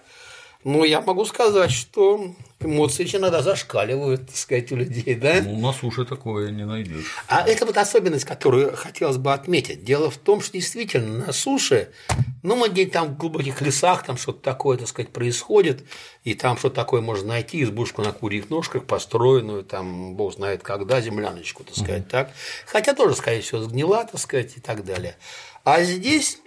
Ну, 0.64 0.82
я 0.82 1.00
могу 1.00 1.24
сказать, 1.24 1.70
что 1.70 2.34
эмоции 2.60 3.04
еще 3.04 3.18
иногда 3.18 3.42
зашкаливают, 3.42 4.26
так 4.26 4.36
сказать, 4.36 4.72
у 4.72 4.76
людей, 4.76 5.14
да. 5.14 5.42
Ну, 5.42 5.58
на 5.58 5.72
суше 5.72 6.04
такое 6.04 6.50
не 6.50 6.64
найдешь. 6.64 7.04
А 7.28 7.46
это 7.46 7.66
вот 7.66 7.76
особенность, 7.76 8.24
которую 8.24 8.74
хотелось 8.76 9.18
бы 9.18 9.32
отметить. 9.32 9.84
Дело 9.84 10.10
в 10.10 10.16
том, 10.16 10.40
что 10.40 10.52
действительно 10.54 11.26
на 11.26 11.32
суше, 11.32 11.90
ну, 12.42 12.56
мы 12.56 12.68
где-то 12.68 12.92
там 12.92 13.08
в 13.08 13.18
глубоких 13.18 13.60
лесах, 13.60 14.04
там 14.04 14.16
что-то 14.16 14.40
такое, 14.40 14.78
так 14.78 14.88
сказать, 14.88 15.10
происходит, 15.10 15.84
и 16.24 16.34
там 16.34 16.56
что-то 16.56 16.76
такое 16.76 17.00
можно 17.00 17.28
найти, 17.28 17.62
избушку 17.62 18.02
на 18.02 18.12
курьих 18.12 18.50
ножках, 18.50 18.84
построенную, 18.84 19.62
там, 19.62 20.14
бог 20.14 20.34
знает 20.34 20.62
когда, 20.62 21.00
земляночку, 21.00 21.64
так 21.64 21.76
сказать, 21.76 22.08
так. 22.08 22.32
Хотя 22.66 22.94
тоже, 22.94 23.14
скорее 23.16 23.42
всего, 23.42 23.60
сгнила, 23.60 24.04
так 24.04 24.20
сказать, 24.20 24.56
и 24.56 24.60
так 24.60 24.84
далее. 24.84 25.16
А 25.64 25.82
здесь 25.82 26.38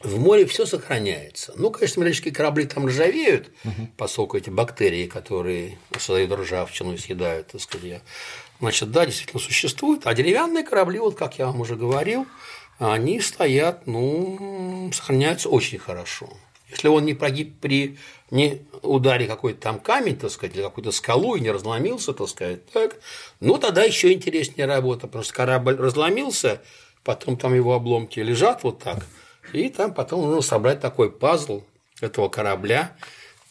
в 0.00 0.18
море 0.18 0.46
все 0.46 0.66
сохраняется. 0.66 1.52
Ну, 1.56 1.70
конечно, 1.70 2.00
металлические 2.00 2.34
корабли 2.34 2.66
там 2.66 2.86
ржавеют, 2.86 3.50
поскольку 3.96 4.36
эти 4.36 4.50
бактерии, 4.50 5.06
которые 5.06 5.78
создают 5.98 6.32
ржавчину 6.32 6.94
и 6.94 6.98
съедают, 6.98 7.48
так 7.48 7.60
сказать, 7.60 8.02
значит, 8.60 8.90
да, 8.90 9.06
действительно 9.06 9.40
существуют. 9.40 10.06
А 10.06 10.14
деревянные 10.14 10.64
корабли, 10.64 10.98
вот 10.98 11.16
как 11.16 11.38
я 11.38 11.46
вам 11.46 11.60
уже 11.60 11.76
говорил, 11.76 12.26
они 12.78 13.20
стоят, 13.20 13.86
ну, 13.86 14.90
сохраняются 14.92 15.48
очень 15.48 15.78
хорошо. 15.78 16.28
Если 16.70 16.88
он 16.88 17.06
не 17.06 17.14
погиб 17.14 17.58
при 17.60 17.98
не 18.30 18.60
ударе 18.82 19.26
какой-то 19.26 19.60
там 19.60 19.80
камень, 19.80 20.16
так 20.16 20.30
сказать, 20.30 20.54
или 20.54 20.62
какую-то 20.62 20.92
скалу 20.92 21.34
и 21.34 21.40
не 21.40 21.50
разломился, 21.50 22.12
так 22.12 22.28
сказать, 22.28 22.66
так, 22.70 22.96
ну 23.40 23.56
тогда 23.56 23.84
еще 23.84 24.12
интереснее 24.12 24.66
работа, 24.66 25.06
потому 25.06 25.24
что 25.24 25.32
корабль 25.32 25.76
разломился, 25.76 26.60
потом 27.04 27.38
там 27.38 27.54
его 27.54 27.72
обломки 27.74 28.20
лежат 28.20 28.64
вот 28.64 28.80
так, 28.80 29.06
и 29.52 29.68
там 29.68 29.94
потом 29.94 30.22
нужно 30.22 30.42
собрать 30.42 30.80
такой 30.80 31.10
пазл 31.10 31.62
этого 32.00 32.28
корабля. 32.28 32.96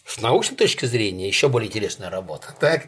С 0.06 0.22
научной 0.22 0.56
точки 0.56 0.86
зрения 0.86 1.28
еще 1.28 1.50
более 1.50 1.68
интересная 1.68 2.10
работа. 2.10 2.56
Так? 2.60 2.88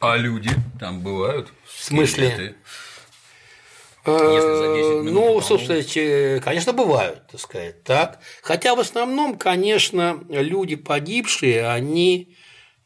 А 0.00 0.16
люди 0.16 0.50
там 0.80 1.00
бывают? 1.02 1.52
В 1.64 1.84
смысле? 1.84 2.30
Скелеты? 2.30 2.54
Если 4.04 4.56
за 4.56 4.74
10 4.74 5.04
минут 5.04 5.12
Ну, 5.12 5.40
собственно, 5.40 6.40
конечно, 6.40 6.72
бывают, 6.72 7.24
так 7.28 7.40
сказать, 7.40 7.84
так. 7.84 8.18
Хотя 8.42 8.74
в 8.74 8.80
основном, 8.80 9.38
конечно, 9.38 10.24
люди 10.28 10.74
погибшие, 10.74 11.68
они 11.68 12.36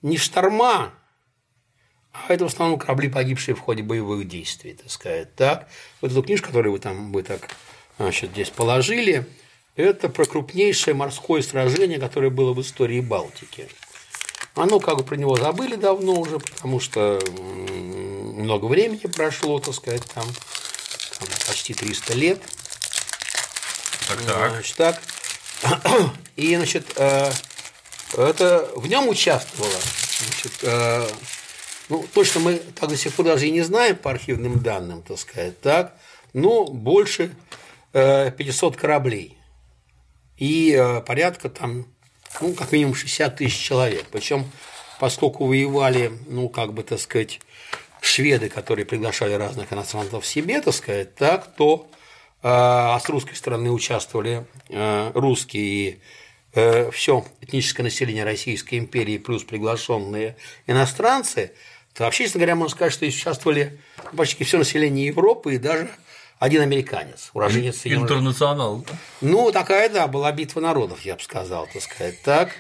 не 0.03 0.19
шторма, 0.19 0.93
а 2.13 2.33
это 2.33 2.45
в 2.45 2.49
основном 2.49 2.79
корабли, 2.79 3.09
погибшие 3.09 3.55
в 3.55 3.61
ходе 3.61 3.83
боевых 3.83 4.29
действий, 4.29 4.75
так 4.75 4.91
сказать, 4.91 5.35
так. 5.37 5.69
Вот 6.03 6.11
эту 6.11 6.23
книжку, 6.23 6.49
которую 6.49 6.73
вы 6.73 6.81
там 6.81 7.13
вы 7.13 7.23
так 7.23 7.49
значит, 7.99 8.31
здесь 8.31 8.51
положили, 8.51 9.27
это 9.77 10.09
про 10.09 10.25
крупнейшее 10.25 10.95
морское 10.95 11.43
сражение, 11.43 11.99
которое 11.99 12.31
было 12.31 12.53
в 12.53 12.61
истории 12.61 13.01
Балтики. 13.01 13.69
Оно 14.55 14.81
как 14.81 14.97
бы 14.97 15.05
про 15.05 15.17
него 15.17 15.37
забыли 15.37 15.77
давно 15.77 16.15
уже, 16.15 16.39
потому 16.39 16.81
что 16.81 17.21
много 17.37 18.67
времени 18.67 19.07
прошло, 19.07 19.59
так 19.59 19.75
сказать, 19.75 20.03
там, 20.15 20.25
там 21.19 21.29
почти 21.47 21.75
300 21.75 22.15
лет. 22.15 22.41
Так, 24.09 24.23
так. 24.23 24.51
Значит, 24.53 24.77
так. 24.77 25.03
И, 26.37 26.57
значит, 26.57 26.87
э, 26.97 27.31
это 28.17 28.71
в 28.77 28.87
нем 28.87 29.09
участвовало. 29.09 29.79
Значит, 30.21 30.53
э, 30.63 31.09
ну, 31.89 32.07
точно 32.15 32.41
мы 32.41 32.55
так 32.55 32.89
до 32.89 32.97
сих 32.97 33.13
пор 33.15 33.27
даже 33.27 33.47
и 33.47 33.51
не 33.51 33.63
знаем 33.63 33.97
по 33.97 34.11
архивным 34.11 34.61
данным, 34.61 35.03
так 35.03 35.19
сказать, 35.19 35.61
так, 35.61 35.97
но 36.33 36.65
больше 36.65 37.35
500 37.97 38.77
кораблей. 38.77 39.39
И 40.37 40.73
э, 40.73 41.01
порядка 41.01 41.49
там, 41.49 41.87
ну, 42.41 42.53
как 42.55 42.73
минимум 42.73 42.95
60 42.95 43.37
тысяч 43.37 43.59
человек. 43.59 44.05
Причем, 44.11 44.51
поскольку 45.01 45.47
воевали, 45.47 46.13
ну, 46.27 46.49
как 46.49 46.75
бы, 46.75 46.83
так 46.83 47.01
сказать, 47.01 47.41
шведы, 48.03 48.49
которые 48.49 48.85
приглашали 48.85 49.33
разных 49.33 49.73
иностранцев 49.73 50.27
себе, 50.27 50.61
так 50.61 50.75
сказать, 50.75 51.15
так, 51.15 51.55
то 51.57 51.89
э, 52.43 52.49
а 52.49 53.01
с 53.01 53.09
русской 53.09 53.35
стороны 53.35 53.71
участвовали 53.71 54.47
э, 54.69 55.11
русские. 55.15 55.65
И 55.65 56.01
все 56.91 57.23
этническое 57.43 57.85
население 57.85 58.25
Российской 58.25 58.79
империи 58.79 59.19
плюс 59.19 59.45
приглашенные 59.45 60.39
иностранцы, 60.67 61.53
то 61.93 62.05
вообще, 62.05 62.25
честно 62.25 62.39
говоря, 62.39 62.55
можно 62.55 62.75
сказать, 62.75 62.95
что 62.95 63.05
участвовали 63.05 63.79
почти 64.17 64.43
все 64.43 64.57
население 64.57 65.05
Европы 65.05 65.57
и 65.57 65.59
даже 65.59 65.91
один 66.39 66.63
американец, 66.63 67.31
уроженец 67.33 67.79
Соединенных 67.79 68.11
Интернационал. 68.11 68.85
ну, 69.21 69.53
такая, 69.53 69.89
да, 69.89 70.07
была 70.07 70.31
битва 70.33 70.61
народов, 70.61 71.01
я 71.03 71.17
бы 71.17 71.23
сказал, 71.23 71.67
так 71.73 71.83
сказать, 71.83 72.21
так. 72.23 72.51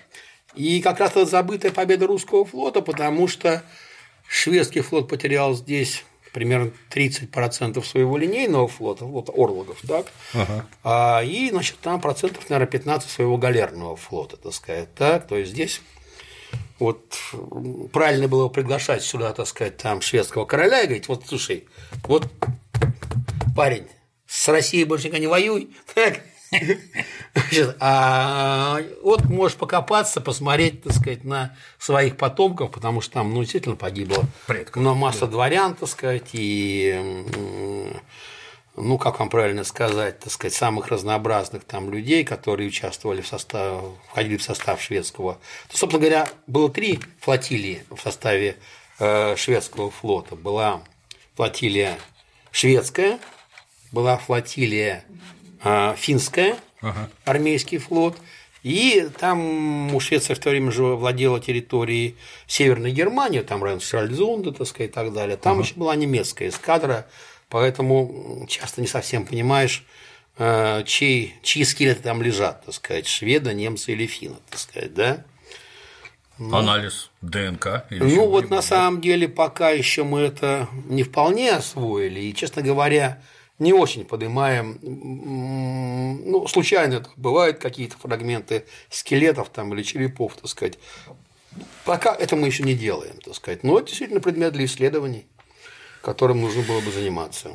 И 0.54 0.80
как 0.80 1.00
раз 1.00 1.10
это 1.10 1.26
забытая 1.26 1.72
победа 1.72 2.06
русского 2.06 2.44
флота, 2.44 2.80
потому 2.80 3.28
что 3.28 3.62
шведский 4.26 4.80
флот 4.80 5.08
потерял 5.08 5.54
здесь 5.54 6.04
примерно 6.32 6.70
30% 6.90 7.82
своего 7.84 8.16
линейного 8.16 8.68
флота, 8.68 9.04
вот 9.04 9.30
Орлогов, 9.30 9.78
так, 9.86 10.06
а, 10.84 11.22
и, 11.24 11.50
значит, 11.50 11.78
там 11.80 12.00
процентов, 12.00 12.48
наверное, 12.50 12.70
15 12.70 13.10
своего 13.10 13.38
галерного 13.38 13.96
флота, 13.96 14.36
так 14.36 14.52
сказать, 14.52 14.94
так, 14.94 15.26
то 15.26 15.36
есть 15.36 15.52
здесь 15.52 15.80
вот 16.78 17.18
правильно 17.92 18.28
было 18.28 18.48
приглашать 18.48 19.02
сюда, 19.02 19.32
так 19.32 19.46
сказать, 19.46 19.78
там 19.78 20.02
шведского 20.02 20.44
короля 20.44 20.82
и 20.82 20.86
говорить, 20.86 21.08
вот, 21.08 21.24
слушай, 21.26 21.64
вот 22.04 22.28
парень, 23.56 23.86
с 24.26 24.48
Россией 24.48 24.84
больше 24.84 25.06
никогда 25.06 25.20
не 25.20 25.26
воюй. 25.26 25.70
Так. 25.94 26.20
А 27.80 28.78
вот 29.02 29.24
можешь 29.24 29.56
покопаться, 29.56 30.20
посмотреть, 30.20 30.82
так 30.82 30.92
сказать, 30.92 31.24
на 31.24 31.56
своих 31.78 32.16
потомков, 32.16 32.70
потому 32.70 33.00
что 33.00 33.14
там, 33.14 33.34
ну, 33.34 33.40
действительно 33.40 33.74
погибло 33.76 34.24
Предков, 34.46 34.82
но 34.82 34.94
масса 34.94 35.26
дворян, 35.26 35.74
так 35.74 35.88
сказать, 35.88 36.28
и 36.32 37.24
ну, 38.76 38.98
как 38.98 39.18
вам 39.20 39.30
правильно 39.30 39.64
сказать, 39.64 40.20
так 40.20 40.32
сказать, 40.32 40.54
самых 40.54 40.88
разнообразных 40.88 41.64
там 41.64 41.90
людей, 41.90 42.24
которые 42.24 42.68
участвовали 42.68 43.22
в 43.22 43.26
состав, 43.26 43.82
входили 44.10 44.36
в 44.36 44.42
состав 44.42 44.80
шведского. 44.82 45.38
То, 45.68 45.78
собственно 45.78 46.00
говоря, 46.00 46.28
было 46.46 46.70
три 46.70 47.00
флотилии 47.20 47.84
в 47.90 48.00
составе 48.00 48.56
э, 48.98 49.34
шведского 49.36 49.90
флота. 49.90 50.36
Была 50.36 50.82
флотилия 51.34 51.98
шведская, 52.50 53.18
была 53.92 54.16
флотилия 54.18 55.04
э, 55.62 55.94
финская, 55.96 56.56
ага. 56.80 57.08
армейский 57.24 57.78
флот, 57.78 58.16
и 58.62 59.08
там 59.18 59.94
у 59.94 60.00
Швеции 60.00 60.34
в 60.34 60.40
то 60.40 60.50
время 60.50 60.72
же 60.72 60.82
владела 60.82 61.40
территорией 61.40 62.16
Северной 62.46 62.90
Германии, 62.90 63.40
там 63.40 63.62
район 63.62 63.80
Шальзунда, 63.80 64.52
так 64.52 64.66
сказать, 64.66 64.90
и 64.90 64.92
так 64.92 65.12
далее. 65.12 65.36
Там 65.36 65.58
ага. 65.58 65.62
еще 65.62 65.74
была 65.76 65.94
немецкая 65.94 66.48
эскадра, 66.48 67.06
поэтому 67.48 68.44
часто 68.48 68.80
не 68.80 68.88
совсем 68.88 69.24
понимаешь, 69.24 69.84
э, 70.38 70.82
чьи, 70.84 71.34
чьи 71.42 71.64
скелеты 71.64 72.02
там 72.02 72.22
лежат, 72.22 72.64
так 72.64 72.74
сказать, 72.74 73.06
шведа, 73.06 73.54
немца 73.54 73.92
или 73.92 74.06
финна, 74.06 74.38
так 74.50 74.58
сказать, 74.58 74.94
да? 74.94 75.24
Ну, 76.38 76.56
Анализ 76.56 77.10
ДНК? 77.22 77.86
Или 77.90 78.02
ну, 78.02 78.28
вот 78.28 78.50
на 78.50 78.60
самом 78.60 79.00
деле 79.00 79.26
пока 79.28 79.70
еще 79.70 80.04
мы 80.04 80.20
это 80.20 80.68
не 80.86 81.02
вполне 81.02 81.52
освоили, 81.52 82.20
и, 82.20 82.34
честно 82.34 82.62
говоря, 82.62 83.22
не 83.58 83.72
очень 83.72 84.04
поднимаем, 84.04 84.78
ну, 84.82 86.46
случайно 86.48 87.06
бывают 87.16 87.58
какие-то 87.58 87.96
фрагменты 87.98 88.64
скелетов 88.90 89.48
там 89.50 89.72
или 89.74 89.82
черепов, 89.82 90.34
так 90.36 90.48
сказать. 90.48 90.78
Пока 91.84 92.14
это 92.14 92.36
мы 92.36 92.48
еще 92.48 92.64
не 92.64 92.74
делаем, 92.74 93.16
так 93.24 93.34
сказать. 93.34 93.64
Но 93.64 93.78
это 93.78 93.88
действительно 93.88 94.20
предмет 94.20 94.52
для 94.52 94.66
исследований 94.66 95.26
которым 96.06 96.40
нужно 96.40 96.62
было 96.62 96.80
бы 96.80 96.92
заниматься. 96.92 97.50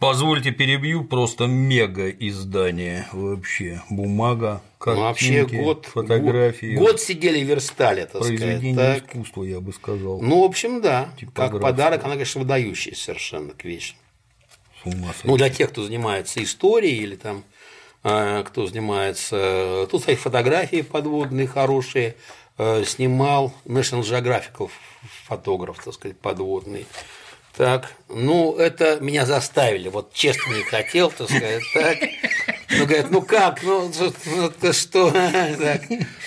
Позвольте 0.00 0.50
перебью, 0.50 1.04
просто 1.04 1.46
мега 1.46 2.10
издание 2.10 3.06
вообще, 3.12 3.80
бумага, 3.88 4.60
картинки, 4.78 4.96
ну, 4.96 5.42
вообще 5.44 5.62
год, 5.62 5.86
фотографии. 5.86 6.74
Год 6.74 7.00
сидели 7.00 7.38
и 7.38 7.44
верстали, 7.44 8.06
так 8.06 8.22
Произведение 8.22 8.74
сказать. 8.74 9.02
Так. 9.02 9.10
искусства, 9.10 9.44
я 9.44 9.60
бы 9.60 9.72
сказал. 9.72 10.20
Ну, 10.20 10.40
в 10.40 10.44
общем, 10.44 10.80
да, 10.80 11.10
как 11.32 11.60
подарок, 11.60 12.02
она, 12.02 12.14
конечно, 12.14 12.40
выдающаяся 12.40 13.04
совершенно 13.04 13.52
к 13.52 13.64
вещи. 13.64 13.94
Ну, 15.24 15.36
для 15.36 15.50
тех, 15.50 15.70
кто 15.70 15.82
занимается 15.82 16.42
историей 16.42 16.98
или 16.98 17.16
там 17.16 17.44
э, 18.04 18.44
кто 18.46 18.66
занимается. 18.66 19.86
Тут, 19.90 20.00
кстати, 20.00 20.16
фотографии 20.16 20.82
подводные 20.82 21.46
хорошие. 21.46 22.16
Э, 22.62 22.84
снимал 22.84 23.54
National 23.64 24.02
Geographic 24.02 24.70
фотограф, 25.24 25.82
так 25.82 25.94
сказать, 25.94 26.18
подводный. 26.18 26.86
Так, 27.56 27.92
ну, 28.10 28.54
это 28.56 29.00
меня 29.00 29.24
заставили, 29.24 29.88
вот 29.88 30.12
честно 30.12 30.52
не 30.52 30.62
хотел, 30.62 31.10
так 31.10 31.30
сказать, 31.30 31.62
так. 31.72 31.98
Ну, 32.68 32.84
говорят, 32.84 33.10
ну 33.10 33.22
как, 33.22 33.62
ну, 33.62 33.90
ну 34.26 34.46
это 34.46 34.72
что, 34.74 35.10
так. 35.58 35.82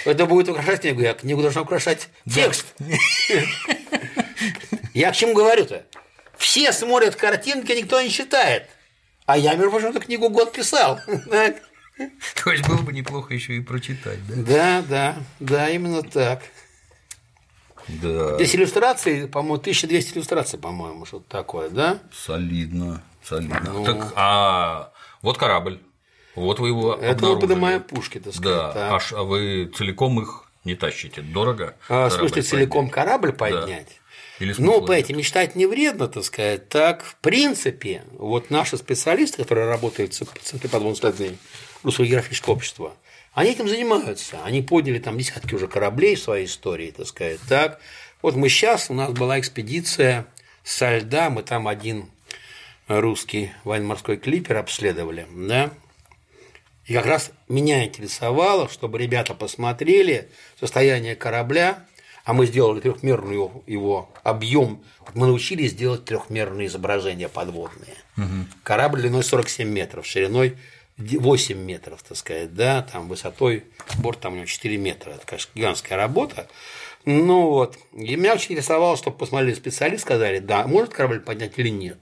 это 0.06 0.26
будет 0.26 0.50
украшать, 0.50 0.84
я 0.86 0.92
говорю, 0.92 1.08
я 1.08 1.14
книгу 1.14 1.42
должна 1.44 1.62
украшать 1.62 2.10
текст. 2.28 2.66
Я 4.96 5.12
к 5.12 5.16
чему 5.16 5.36
говорю-то? 5.36 5.86
Все 6.38 6.72
смотрят 6.74 7.16
картинки, 7.16 7.72
никто 7.72 8.02
не 8.02 8.10
читает. 8.10 8.68
А 9.26 9.38
я, 9.38 9.56
между 9.56 9.72
прочим, 9.72 9.88
эту 9.90 10.02
книгу 10.02 10.30
год 10.30 10.52
писал. 10.52 11.00
То 12.44 12.52
есть 12.52 12.68
было 12.68 12.82
бы 12.82 12.92
неплохо 12.92 13.34
еще 13.34 13.56
и 13.56 13.60
прочитать, 13.62 14.20
да? 14.28 14.36
Да, 14.36 14.84
да, 14.90 15.16
да, 15.40 15.70
именно 15.70 16.02
так. 16.02 16.42
Да. 17.88 18.36
Здесь 18.36 18.56
иллюстрации, 18.56 19.28
по-моему, 19.28 19.56
1200 19.56 20.18
иллюстраций, 20.18 20.58
по-моему, 20.58 21.06
что-то 21.06 21.30
такое, 21.30 21.70
да? 21.70 22.00
Солидно, 22.14 23.04
солидно. 23.24 23.62
Ну... 23.72 23.86
Так, 23.86 24.14
а 24.16 24.92
вот 25.22 25.38
корабль. 25.38 25.80
Вот 26.36 26.60
вы 26.60 26.70
его 26.70 26.96
Это 26.96 27.26
мы 27.26 27.40
поднимаем 27.40 27.82
пушки, 27.84 28.20
так 28.20 28.34
сказать. 28.34 28.74
Да, 28.74 29.00
так. 29.00 29.12
а 29.12 29.24
вы 29.24 29.72
целиком 29.76 30.20
их 30.20 30.46
не 30.64 30.76
тащите, 30.76 31.22
дорого? 31.22 31.76
А, 31.90 32.10
в 32.10 32.14
смысле, 32.14 32.42
целиком 32.42 32.86
поднять? 32.86 32.94
корабль 32.94 33.34
поднять? 33.34 33.88
Да. 33.88 34.03
Или 34.40 34.56
ну, 34.58 34.82
по 34.82 34.92
этим 34.92 35.18
мечтать 35.18 35.56
не 35.56 35.66
вредно, 35.66 36.08
так 36.08 36.24
сказать. 36.24 36.70
Так, 36.70 37.04
в 37.04 37.16
принципе, 37.18 38.04
вот 38.14 38.50
наши 38.50 38.78
специалисты, 38.78 39.38
которые 39.38 39.68
работают 39.68 40.14
в 40.14 40.26
Центре 40.42 40.70
подводных 40.70 41.00
исследований 41.00 41.38
Русского 41.84 42.06
географического 42.06 42.54
общества, 42.54 42.94
они 43.34 43.52
этим 43.52 43.68
занимаются. 43.68 44.44
Они 44.44 44.62
подняли 44.62 45.00
там 45.00 45.18
десятки 45.18 45.54
уже 45.56 45.68
кораблей 45.68 46.16
в 46.16 46.22
своей 46.22 46.46
истории, 46.46 46.92
так 46.92 47.08
сказать. 47.08 47.40
Так, 47.48 47.80
вот 48.22 48.36
мы 48.36 48.50
сейчас, 48.50 48.90
у 48.90 48.94
нас 48.94 49.12
была 49.12 49.40
экспедиция 49.40 50.26
со 50.64 50.98
льда, 50.98 51.30
мы 51.30 51.44
там 51.44 51.68
один 51.68 52.10
русский 52.88 53.52
военно-морской 53.64 54.18
клипер 54.18 54.58
обследовали, 54.58 55.26
да, 55.32 55.72
и 56.86 56.94
как 56.94 57.06
раз 57.06 57.32
меня 57.48 57.86
интересовало, 57.86 58.68
чтобы 58.68 58.98
ребята 59.00 59.34
посмотрели 59.34 60.30
состояние 60.60 61.16
корабля, 61.16 61.86
а 62.24 62.34
мы 62.34 62.46
сделали 62.46 62.80
трехмерный 62.80 63.36
его, 63.68 64.10
объем, 64.24 64.84
мы 65.14 65.28
научились 65.28 65.74
делать 65.74 66.06
трехмерные 66.06 66.68
изображения 66.68 67.28
подводные. 67.28 67.96
Угу. 68.18 68.48
Корабль 68.64 69.02
длиной 69.02 69.24
47 69.24 69.68
метров, 69.68 70.06
шириной 70.06 70.58
8 70.98 71.58
метров, 71.58 72.04
так 72.04 72.18
сказать, 72.18 72.54
да, 72.54 72.84
там 72.84 73.08
высотой, 73.08 73.66
борт 74.00 74.20
там 74.20 74.34
у 74.34 74.36
него 74.38 74.46
4 74.46 74.78
метра, 74.78 75.12
это, 75.12 75.26
конечно, 75.26 75.52
гигантская 75.56 75.98
работа. 75.98 76.48
Ну 77.06 77.50
вот, 77.50 77.78
и 77.92 78.16
меня 78.16 78.34
очень 78.34 78.54
интересовало, 78.54 78.96
чтобы 78.96 79.18
посмотрели 79.18 79.54
специалисты, 79.54 80.06
сказали, 80.06 80.40
да, 80.40 80.66
может 80.68 80.94
корабль 80.94 81.20
поднять 81.20 81.54
или 81.58 81.70
нет. 81.70 81.98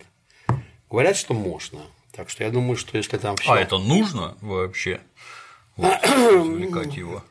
Говорят, 0.90 1.16
что 1.16 1.34
можно. 1.34 1.82
Так 2.12 2.30
что 2.30 2.44
я 2.44 2.50
думаю, 2.50 2.76
что 2.76 2.98
если 2.98 3.18
там 3.18 3.38
все. 3.38 3.52
А 3.52 3.60
это 3.60 3.78
нужно 3.78 4.38
вообще? 4.42 5.00
Вот, 5.78 5.98
его. 6.96 7.24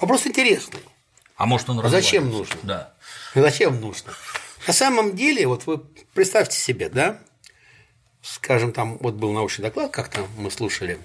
Вопрос 0.00 0.26
интересный. 0.26 0.80
А 1.36 1.46
может 1.46 1.68
он 1.70 1.80
а 1.80 1.88
зачем 1.88 2.30
нужно? 2.30 2.56
Да. 2.62 2.94
Зачем 3.34 3.80
нужно? 3.80 4.12
На 4.66 4.72
самом 4.72 5.14
деле, 5.16 5.46
вот 5.46 5.66
вы 5.66 5.78
представьте 6.14 6.58
себе, 6.58 6.88
да, 6.88 7.18
скажем, 8.22 8.72
там 8.72 8.98
вот 8.98 9.14
был 9.14 9.32
научный 9.32 9.62
доклад, 9.62 9.90
как-то 9.92 10.26
мы 10.36 10.50
слушали, 10.50 10.98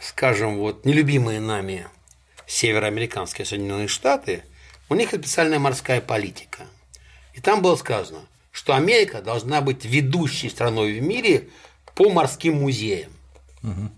скажем, 0.00 0.58
вот 0.58 0.84
нелюбимые 0.84 1.40
нами 1.40 1.86
североамериканские 2.46 3.44
Соединенные 3.44 3.88
Штаты, 3.88 4.44
у 4.88 4.94
них 4.94 5.10
специальная 5.10 5.58
морская 5.58 6.00
политика. 6.00 6.66
И 7.34 7.40
там 7.40 7.60
было 7.60 7.76
сказано, 7.76 8.20
что 8.50 8.74
Америка 8.74 9.20
должна 9.20 9.60
быть 9.60 9.84
ведущей 9.84 10.48
страной 10.48 10.98
в 10.98 11.02
мире 11.02 11.50
по 11.94 12.08
морским 12.10 12.60
музеям. 12.60 13.12
Угу. 13.62 13.90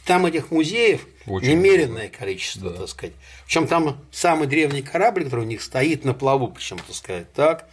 И 0.00 0.06
там 0.06 0.26
этих 0.26 0.50
музеев 0.50 1.06
Очень 1.26 1.50
немеренное 1.50 2.08
много. 2.08 2.18
количество, 2.18 2.70
да. 2.70 2.78
так 2.78 2.88
сказать. 2.88 3.14
Причем 3.46 3.66
там 3.66 3.98
самый 4.10 4.48
древний 4.48 4.82
корабль, 4.82 5.24
который 5.24 5.44
у 5.44 5.48
них 5.48 5.62
стоит 5.62 6.04
на 6.04 6.14
плаву, 6.14 6.48
почему-то 6.48 6.92
сказать 6.94 7.32
так, 7.32 7.68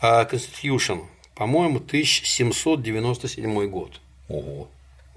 а, 0.00 0.24
Constitution 0.24 1.06
по-моему, 1.34 1.78
1797 1.80 3.66
год. 3.66 4.00
Ого. 4.28 4.68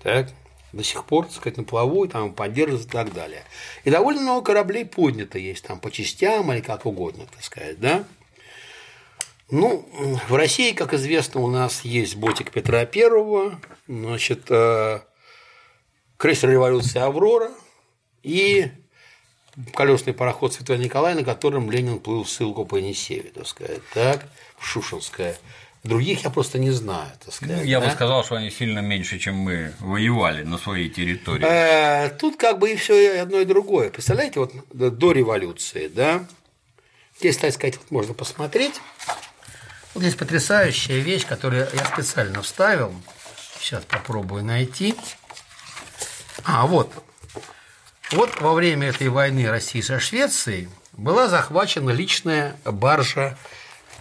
Так, 0.01 0.31
до 0.71 0.83
сих 0.83 1.05
пор, 1.05 1.25
так 1.25 1.35
сказать, 1.35 1.57
на 1.57 1.63
плаву, 1.63 2.05
и 2.05 2.07
там 2.07 2.33
поддерживается 2.33 2.87
и 2.87 2.91
так 2.91 3.13
далее. 3.13 3.43
И 3.83 3.89
довольно 3.89 4.21
много 4.21 4.41
кораблей 4.45 4.85
поднято 4.85 5.37
есть 5.37 5.63
там 5.65 5.79
по 5.79 5.91
частям 5.91 6.51
или 6.51 6.61
как 6.61 6.85
угодно, 6.85 7.25
так 7.31 7.43
сказать, 7.43 7.79
да. 7.79 8.03
Ну, 9.51 9.87
в 10.27 10.33
России, 10.33 10.71
как 10.71 10.93
известно, 10.95 11.41
у 11.41 11.47
нас 11.49 11.81
есть 11.81 12.15
ботик 12.15 12.51
Петра 12.51 12.85
Первого, 12.85 13.59
значит, 13.87 14.45
э, 14.49 15.01
крейсер 16.17 16.49
революции 16.49 16.99
«Аврора» 16.99 17.51
и 18.23 18.71
колесный 19.73 20.13
пароход 20.13 20.57
Николай, 20.69 21.15
на 21.15 21.23
котором 21.23 21.71
Ленин 21.71 21.99
плыл 21.99 22.23
в 22.23 22.29
ссылку 22.29 22.65
по 22.65 22.75
Енисею, 22.75 23.31
так 23.33 23.47
сказать, 23.47 23.81
так, 23.93 24.25
в 24.57 24.65
Шушинское. 24.65 25.37
Других 25.83 26.23
я 26.23 26.31
просто 26.31 26.57
не 26.57 26.71
знаю, 26.71 27.11
так 27.23 27.31
сказать. 27.31 27.57
Ну, 27.57 27.63
я 27.63 27.79
да? 27.79 27.85
бы 27.85 27.91
сказал, 27.91 28.23
что 28.23 28.35
они 28.35 28.49
сильно 28.49 28.79
меньше, 28.79 29.19
чем 29.19 29.35
мы 29.35 29.71
воевали 29.79 30.43
на 30.43 30.57
своей 30.57 30.89
территории. 30.89 31.45
Э, 31.45 32.09
тут 32.09 32.37
как 32.37 32.57
бы 32.57 32.71
и 32.71 32.75
все 32.75 33.21
одно 33.21 33.39
и 33.39 33.45
другое. 33.45 33.91
Представляете, 33.91 34.39
вот 34.39 34.51
до 34.73 35.11
революции, 35.11 35.87
да, 35.87 36.25
здесь, 37.19 37.37
так 37.37 37.53
сказать, 37.53 37.77
вот 37.77 37.91
можно 37.91 38.15
посмотреть. 38.15 38.81
Вот 39.93 40.01
здесь 40.01 40.15
потрясающая 40.15 40.97
вещь, 40.97 41.27
которую 41.27 41.67
я 41.71 41.85
специально 41.85 42.41
вставил. 42.41 42.91
Сейчас 43.59 43.83
попробую 43.85 44.43
найти. 44.43 44.95
А, 46.45 46.65
вот. 46.67 46.91
Вот 48.11 48.39
во 48.39 48.53
время 48.53 48.89
этой 48.89 49.09
войны 49.09 49.49
России 49.49 49.81
со 49.81 49.99
Швецией 49.99 50.69
была 50.93 51.27
захвачена 51.27 51.89
личная 51.89 52.55
баржа 52.63 53.37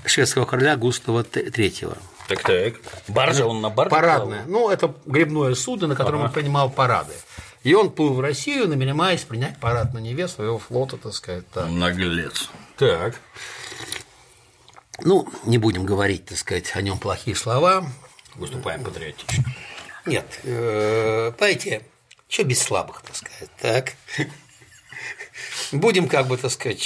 шведского 0.05 0.45
короля 0.45 0.77
Густава 0.77 1.23
III. 1.23 1.99
Так 2.29 2.43
так. 2.43 2.75
Баржа, 3.09 3.47
он 3.47 3.61
на 3.61 3.71
барже? 3.71 3.91
Парадная. 3.91 4.45
Плавал? 4.45 4.69
Ну, 4.69 4.71
это 4.71 4.95
грибное 5.07 5.55
судно, 5.55 5.89
на 5.89 5.97
котором 5.97 6.21
ага. 6.21 6.29
он 6.29 6.33
принимал 6.33 6.71
парады. 6.71 7.13
И 7.63 7.73
он 7.75 7.91
плыл 7.91 8.13
в 8.13 8.21
Россию, 8.21 8.69
намереваясь 8.69 9.23
принять 9.23 9.59
парад 9.59 9.95
на 9.95 9.99
Неве 9.99 10.29
своего 10.29 10.59
флота, 10.59 10.99
так 10.99 11.15
сказать. 11.15 11.49
Так. 11.51 11.69
Наглец. 11.71 12.51
Так. 12.77 13.19
Ну, 15.01 15.27
не 15.45 15.59
будем 15.59 15.85
говорить, 15.85 16.27
так 16.27 16.39
сказать, 16.39 16.77
о 16.77 16.83
нем 16.83 16.99
плохие 16.99 17.35
слова. 17.35 17.87
выступаем 18.37 18.85
патриотично. 18.85 19.45
Нет, 20.07 20.41
э, 20.45 21.33
понимаете, 21.39 21.83
что 22.29 22.45
без 22.45 22.63
слабых, 22.63 23.03
так 23.03 23.17
сказать, 23.17 23.51
так? 23.61 23.95
Будем, 25.73 26.09
как 26.09 26.29
бы, 26.29 26.37
так 26.37 26.51
сказать, 26.51 26.83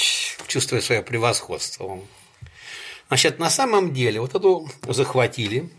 чувствовать 0.47 0.83
свое 0.83 1.03
превосходство. 1.03 1.99
Значит, 3.07 3.39
на 3.39 3.49
самом 3.49 3.93
деле, 3.93 4.19
вот 4.21 4.35
эту 4.35 4.69
захватили, 4.87 5.69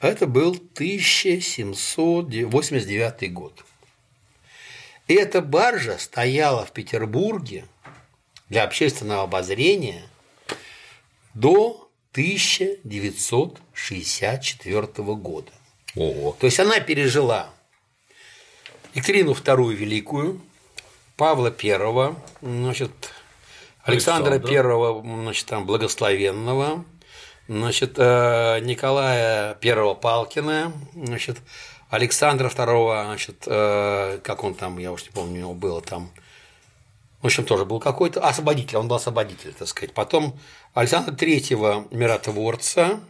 это 0.00 0.26
был 0.26 0.50
1789 0.50 3.32
год. 3.32 3.64
И 5.08 5.14
эта 5.14 5.40
баржа 5.40 5.98
стояла 5.98 6.66
в 6.66 6.72
Петербурге 6.72 7.64
для 8.48 8.64
общественного 8.64 9.22
обозрения 9.24 10.02
до 11.34 11.90
1964 12.12 14.86
года. 15.14 15.52
Ого. 15.94 16.34
То 16.38 16.46
есть 16.46 16.60
она 16.60 16.80
пережила 16.80 17.50
Екатерину 18.94 19.32
II 19.32 19.72
Великую, 19.72 20.38
Павла 21.16 21.50
I, 21.50 22.14
значит, 22.42 22.90
Александра 23.84 24.34
I, 24.34 25.02
значит, 25.22 25.46
там, 25.46 25.64
Благословенного, 25.64 26.84
значит, 27.48 27.94
э, 27.96 28.58
Николая 28.60 29.56
I 29.62 29.94
Палкина, 29.94 30.72
значит, 30.94 31.38
Александра 31.88 32.48
II, 32.48 33.04
значит, 33.06 33.44
э, 33.46 34.18
как 34.22 34.44
он 34.44 34.54
там, 34.54 34.76
я 34.78 34.92
уж 34.92 35.04
не 35.04 35.10
помню, 35.10 35.32
у 35.32 35.38
него 35.38 35.54
было 35.54 35.80
там, 35.80 36.10
в 37.22 37.26
общем, 37.26 37.44
тоже 37.44 37.64
был 37.64 37.80
какой-то 37.80 38.20
освободитель, 38.20 38.76
он 38.76 38.88
был 38.88 38.96
освободитель, 38.96 39.54
так 39.54 39.68
сказать. 39.68 39.94
Потом 39.94 40.38
Александра 40.74 41.14
III 41.14 41.94
миротворца, 41.94 43.00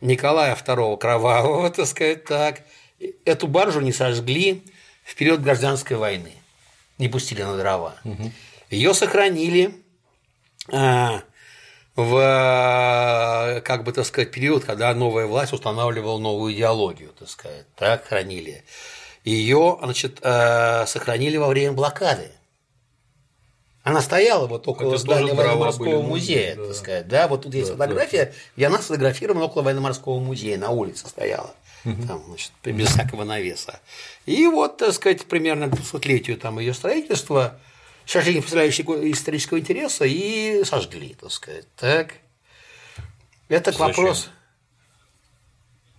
Николая 0.00 0.54
II 0.54 0.96
Кровавого, 0.96 1.70
так 1.74 1.86
сказать, 1.86 2.24
так. 2.24 2.60
Эту 3.24 3.48
баржу 3.48 3.80
не 3.80 3.92
сожгли 3.92 4.62
в 5.08 5.14
период 5.14 5.40
гражданской 5.40 5.96
войны, 5.96 6.32
не 6.98 7.08
пустили 7.08 7.42
на 7.42 7.56
дрова. 7.56 7.94
Угу. 8.04 8.30
Ее 8.68 8.92
сохранили 8.92 9.74
а, 10.70 11.22
в, 11.96 13.62
как 13.64 13.84
бы, 13.84 13.92
так 13.92 14.04
сказать, 14.04 14.30
период, 14.30 14.66
когда 14.66 14.92
новая 14.92 15.24
власть 15.24 15.54
устанавливала 15.54 16.18
новую 16.18 16.52
идеологию, 16.52 17.14
так 17.18 17.30
сказать, 17.30 17.64
так 17.74 18.06
хранили. 18.06 18.64
Ее, 19.24 19.78
значит, 19.82 20.18
э, 20.20 20.84
сохранили 20.86 21.38
во 21.38 21.48
время 21.48 21.72
блокады. 21.72 22.30
Она 23.82 24.02
стояла 24.02 24.46
вот 24.46 24.68
около 24.68 24.90
Это 24.90 24.98
здания 24.98 25.32
военно-морского 25.32 26.02
были, 26.02 26.06
музея, 26.06 26.54
да. 26.56 26.66
так 26.66 26.76
сказать, 26.76 27.08
да, 27.08 27.28
вот 27.28 27.42
тут 27.44 27.54
есть 27.54 27.68
Да, 27.70 27.76
фотография, 27.76 28.34
где 28.56 28.66
она 28.66 28.78
сфотографирована 28.78 29.46
около 29.46 29.62
военно-морского 29.62 30.20
музея, 30.20 30.58
на 30.58 30.68
улице 30.68 31.08
стояла, 31.08 31.54
там, 31.84 32.22
значит, 32.26 32.52
без 32.64 32.88
всякого 32.88 33.24
навеса. 33.24 33.80
И 34.26 34.46
вот, 34.46 34.78
так 34.78 34.92
сказать, 34.92 35.26
примерно 35.26 35.64
200-летию 35.64 36.36
там 36.36 36.58
ее 36.58 36.74
строительства 36.74 37.58
сожгли 38.04 38.34
не 38.34 38.40
представляющие 38.40 38.86
исторического 39.12 39.58
интереса 39.58 40.04
и 40.06 40.64
сожгли, 40.64 41.14
так 41.20 41.30
сказать, 41.30 41.66
так. 41.76 42.14
Это 43.48 43.72
Зачем? 43.72 43.86
вопросу. 43.86 44.28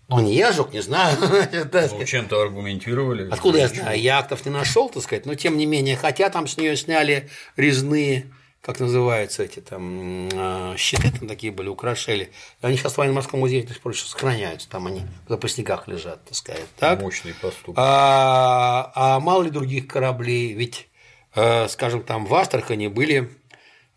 Ну, 0.09 0.19
не 0.21 0.35
я 0.35 0.51
жег, 0.51 0.73
не 0.73 0.81
знаю. 0.81 1.17
Ну, 1.71 2.05
чем-то 2.05 2.41
аргументировали. 2.41 3.29
Откуда 3.29 3.59
я 3.59 3.67
знаю? 3.67 3.99
Я 3.99 4.17
актов 4.19 4.43
не 4.43 4.51
нашел, 4.51 4.89
так 4.89 5.03
сказать, 5.03 5.27
но 5.27 5.35
тем 5.35 5.55
не 5.55 5.67
менее, 5.67 5.95
хотя 5.95 6.29
там 6.29 6.47
с 6.47 6.57
нее 6.57 6.75
сняли 6.75 7.29
резные, 7.55 8.31
как 8.61 8.79
называются 8.79 9.43
эти 9.43 9.59
там 9.59 10.27
э, 10.31 10.75
щиты, 10.77 11.11
там 11.11 11.27
такие 11.27 11.51
были, 11.51 11.69
украшали. 11.69 12.31
Они 12.61 12.77
сейчас 12.77 12.93
в 12.93 12.97
военно-морском 12.97 13.39
музее 13.39 13.63
до 13.63 13.73
сих 13.73 13.81
пор 13.81 13.93
еще 13.93 14.05
сохраняются, 14.05 14.69
там 14.69 14.87
они 14.87 15.01
в 15.25 15.29
запасниках 15.29 15.87
лежат, 15.87 16.23
так 16.25 16.35
сказать. 16.35 16.65
Так? 16.77 17.01
Мощный 17.01 17.33
поступок. 17.33 17.75
А, 17.77 18.91
а 18.95 19.19
мало 19.19 19.43
ли 19.43 19.49
других 19.49 19.87
кораблей, 19.87 20.53
ведь, 20.53 20.89
э, 21.35 21.67
скажем, 21.69 22.03
там 22.03 22.25
в 22.25 22.35
Астрахани 22.35 22.87
были 22.87 23.29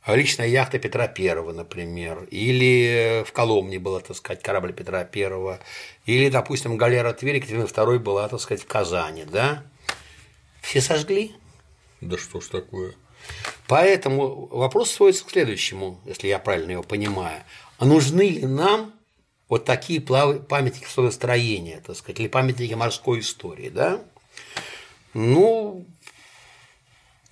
личная 0.06 0.48
яхта 0.48 0.78
Петра 0.78 1.08
Первого, 1.08 1.52
например, 1.52 2.26
или 2.30 3.24
в 3.26 3.32
Коломне 3.32 3.78
была, 3.78 4.00
так 4.00 4.16
сказать, 4.16 4.42
корабль 4.42 4.72
Петра 4.72 5.04
Первого, 5.04 5.60
или, 6.06 6.28
допустим, 6.28 6.76
галера 6.76 7.12
Тверь 7.12 7.36
Екатерины 7.36 7.64
II 7.64 7.98
была, 7.98 8.28
так 8.28 8.40
сказать, 8.40 8.62
в 8.62 8.66
Казани, 8.66 9.24
да? 9.24 9.64
Все 10.60 10.80
сожгли. 10.80 11.32
Да 12.00 12.18
что 12.18 12.40
ж 12.40 12.46
такое? 12.46 12.94
Поэтому 13.68 14.46
вопрос 14.46 14.90
сводится 14.90 15.24
к 15.24 15.30
следующему, 15.30 16.00
если 16.04 16.28
я 16.28 16.38
правильно 16.38 16.72
его 16.72 16.82
понимаю. 16.82 17.42
А 17.78 17.84
нужны 17.86 18.28
ли 18.28 18.46
нам 18.46 18.92
вот 19.48 19.64
такие 19.64 20.00
памятники 20.00 20.86
судостроения, 20.86 21.80
так 21.86 21.96
сказать, 21.96 22.20
или 22.20 22.28
памятники 22.28 22.74
морской 22.74 23.20
истории, 23.20 23.68
да? 23.68 24.00
Ну, 25.14 25.84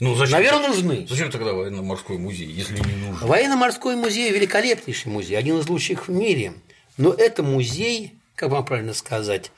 Ну, 0.00 0.14
зачем? 0.14 0.32
наверное, 0.32 0.68
нужны. 0.68 1.06
Зачем 1.08 1.30
тогда 1.30 1.52
военно-морской 1.52 2.18
музей, 2.18 2.48
если 2.48 2.74
не 2.78 3.06
нужен? 3.06 3.26
Военно-морской 3.26 3.96
музей– 3.96 4.30
великолепнейший 4.32 5.10
музей, 5.10 5.36
один 5.36 5.58
из 5.58 5.68
лучших 5.68 6.08
в 6.08 6.10
мире. 6.10 6.54
Но 6.96 7.12
это 7.12 7.42
музей, 7.42 8.18
как 8.34 8.50
вам 8.50 8.64
правильно 8.64 8.92
сказать, 8.94 9.50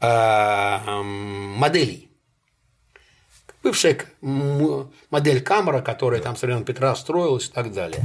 а, 0.00 1.02
моделей. 1.02 2.07
Бывшая 3.68 3.98
модель 5.10 5.42
камера, 5.42 5.80
которая 5.80 6.20
там 6.20 6.36
со 6.36 6.46
времен 6.46 6.64
Петра 6.64 6.94
строилась 6.94 7.48
и 7.48 7.52
так 7.52 7.72
далее. 7.72 8.02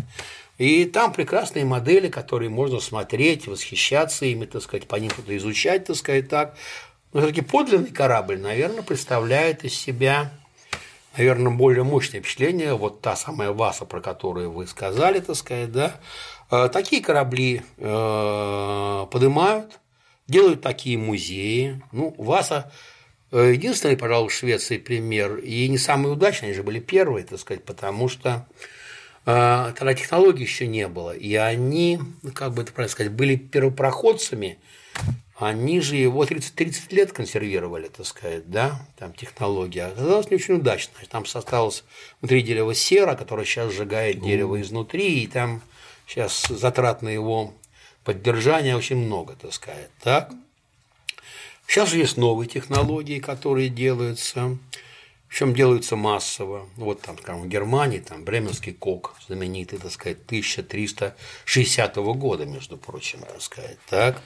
И 0.58 0.86
там 0.86 1.14
прекрасные 1.14 1.66
модели, 1.66 2.10
которые 2.10 2.50
можно 2.50 2.80
смотреть, 2.80 3.48
восхищаться 3.48 4.26
ими, 4.26 4.46
так 4.46 4.62
сказать, 4.62 4.88
по 4.88 4.96
ним 4.98 5.10
что-то 5.10 5.36
изучать, 5.36 5.86
так 5.86 5.96
сказать, 5.96 6.30
так. 6.30 6.56
Но 7.12 7.22
все-таки 7.22 7.42
подлинный 7.42 7.92
корабль, 7.92 8.40
наверное, 8.40 8.84
представляет 8.84 9.64
из 9.64 9.74
себя 9.74 10.32
наверное, 11.16 11.52
более 11.52 11.84
мощное 11.84 12.22
впечатление, 12.22 12.74
вот 12.74 13.02
та 13.02 13.16
самая 13.16 13.52
Васа, 13.52 13.86
про 13.86 14.02
которую 14.02 14.52
вы 14.52 14.66
сказали, 14.66 15.20
так 15.20 15.36
сказать, 15.36 15.72
да, 15.72 16.00
Э, 16.54 16.70
такие 16.70 17.02
корабли 17.02 17.64
э, 17.78 19.08
поднимают, 19.12 19.80
делают 20.28 20.62
такие 20.62 21.00
музеи. 21.00 21.82
Ну, 21.92 22.14
Васа 22.20 22.72
единственный, 23.38 23.98
пожалуй, 23.98 24.30
в 24.30 24.34
Швеции 24.34 24.78
пример, 24.78 25.38
и 25.38 25.68
не 25.68 25.78
самый 25.78 26.12
удачный, 26.12 26.50
они 26.50 26.56
же 26.56 26.64
были 26.64 26.80
первые, 26.80 27.26
так 27.26 27.40
сказать, 27.40 27.64
потому 27.64 28.08
что 28.08 28.48
э, 29.26 29.74
тогда 29.78 29.94
технологий 29.94 30.44
еще 30.44 30.68
не 30.68 30.88
было, 30.88 31.16
и 31.16 31.34
они, 31.36 32.00
как 32.36 32.54
бы 32.54 32.62
это 32.62 32.72
правильно 32.72 32.92
сказать, 32.92 33.12
были 33.12 33.36
первопроходцами, 33.36 34.60
они 35.36 35.82
же 35.82 35.96
его 35.96 36.26
30, 36.26 36.54
30 36.54 36.94
лет 36.94 37.12
консервировали, 37.12 37.88
так 37.88 38.06
сказать, 38.06 38.50
да, 38.50 38.88
там 38.98 39.14
технология. 39.14 39.86
Оказалось 39.86 40.30
не 40.30 40.36
очень 40.36 40.56
удачно. 40.56 40.94
Там 41.10 41.24
осталось 41.24 41.84
внутри 42.22 42.44
дерева 42.44 42.76
сера, 42.76 43.16
которое 43.16 43.46
сейчас 43.46 43.74
сжигает 43.74 44.22
дерево 44.22 44.62
изнутри, 44.62 45.24
и 45.24 45.28
там 45.28 45.62
сейчас 46.08 46.46
затрат 46.48 47.02
на 47.02 47.10
его 47.10 47.54
поддержание 48.04 48.76
очень 48.76 48.98
много, 48.98 49.36
так 49.36 49.54
сказать. 49.54 49.90
Так? 50.02 50.32
Сейчас 51.74 51.90
же 51.90 51.98
есть 51.98 52.18
новые 52.18 52.48
технологии, 52.48 53.18
которые 53.18 53.68
делаются, 53.68 54.60
причем 55.28 55.56
делаются 55.56 55.96
массово. 55.96 56.68
Вот 56.76 57.02
там, 57.02 57.18
скажем, 57.18 57.42
в 57.42 57.48
Германии, 57.48 57.98
там 57.98 58.24
Бременский 58.24 58.74
кок, 58.74 59.16
знаменитый, 59.26 59.80
так 59.80 59.92
сказать, 59.92 60.20
1360 60.28 61.96
года, 61.96 62.46
между 62.46 62.78
прочим, 62.78 63.22
так 63.22 63.42
сказать. 63.42 63.80
Так? 63.90 64.22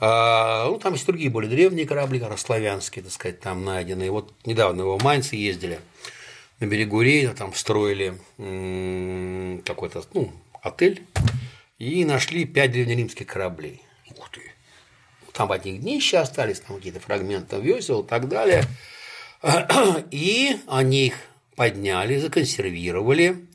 А, 0.00 0.66
ну, 0.68 0.78
там 0.78 0.92
есть 0.92 1.06
другие 1.06 1.30
более 1.30 1.50
древние 1.50 1.86
корабли, 1.86 2.22
славянские, 2.36 3.04
так 3.04 3.12
сказать, 3.12 3.40
там 3.40 3.64
найдены. 3.64 4.10
Вот 4.10 4.34
недавно 4.44 4.82
его 4.82 4.98
Майнцы 4.98 5.36
ездили 5.36 5.80
на 6.60 6.66
берегу 6.66 7.00
Рейна, 7.00 7.32
там 7.32 7.54
строили 7.54 8.18
какой-то, 9.64 10.04
ну, 10.12 10.30
отель, 10.60 11.06
и 11.78 12.04
нашли 12.04 12.44
пять 12.44 12.72
древнеримских 12.72 13.26
кораблей. 13.26 13.80
Там 15.32 15.50
одни 15.52 15.78
днища 15.78 16.20
остались, 16.20 16.60
там 16.60 16.76
какие-то 16.76 17.00
фрагменты 17.00 17.56
весел 17.60 18.02
и 18.02 18.06
так 18.06 18.28
далее. 18.28 18.64
И 20.10 20.58
они 20.66 21.06
их 21.06 21.14
подняли, 21.56 22.18
законсервировали. 22.18 23.46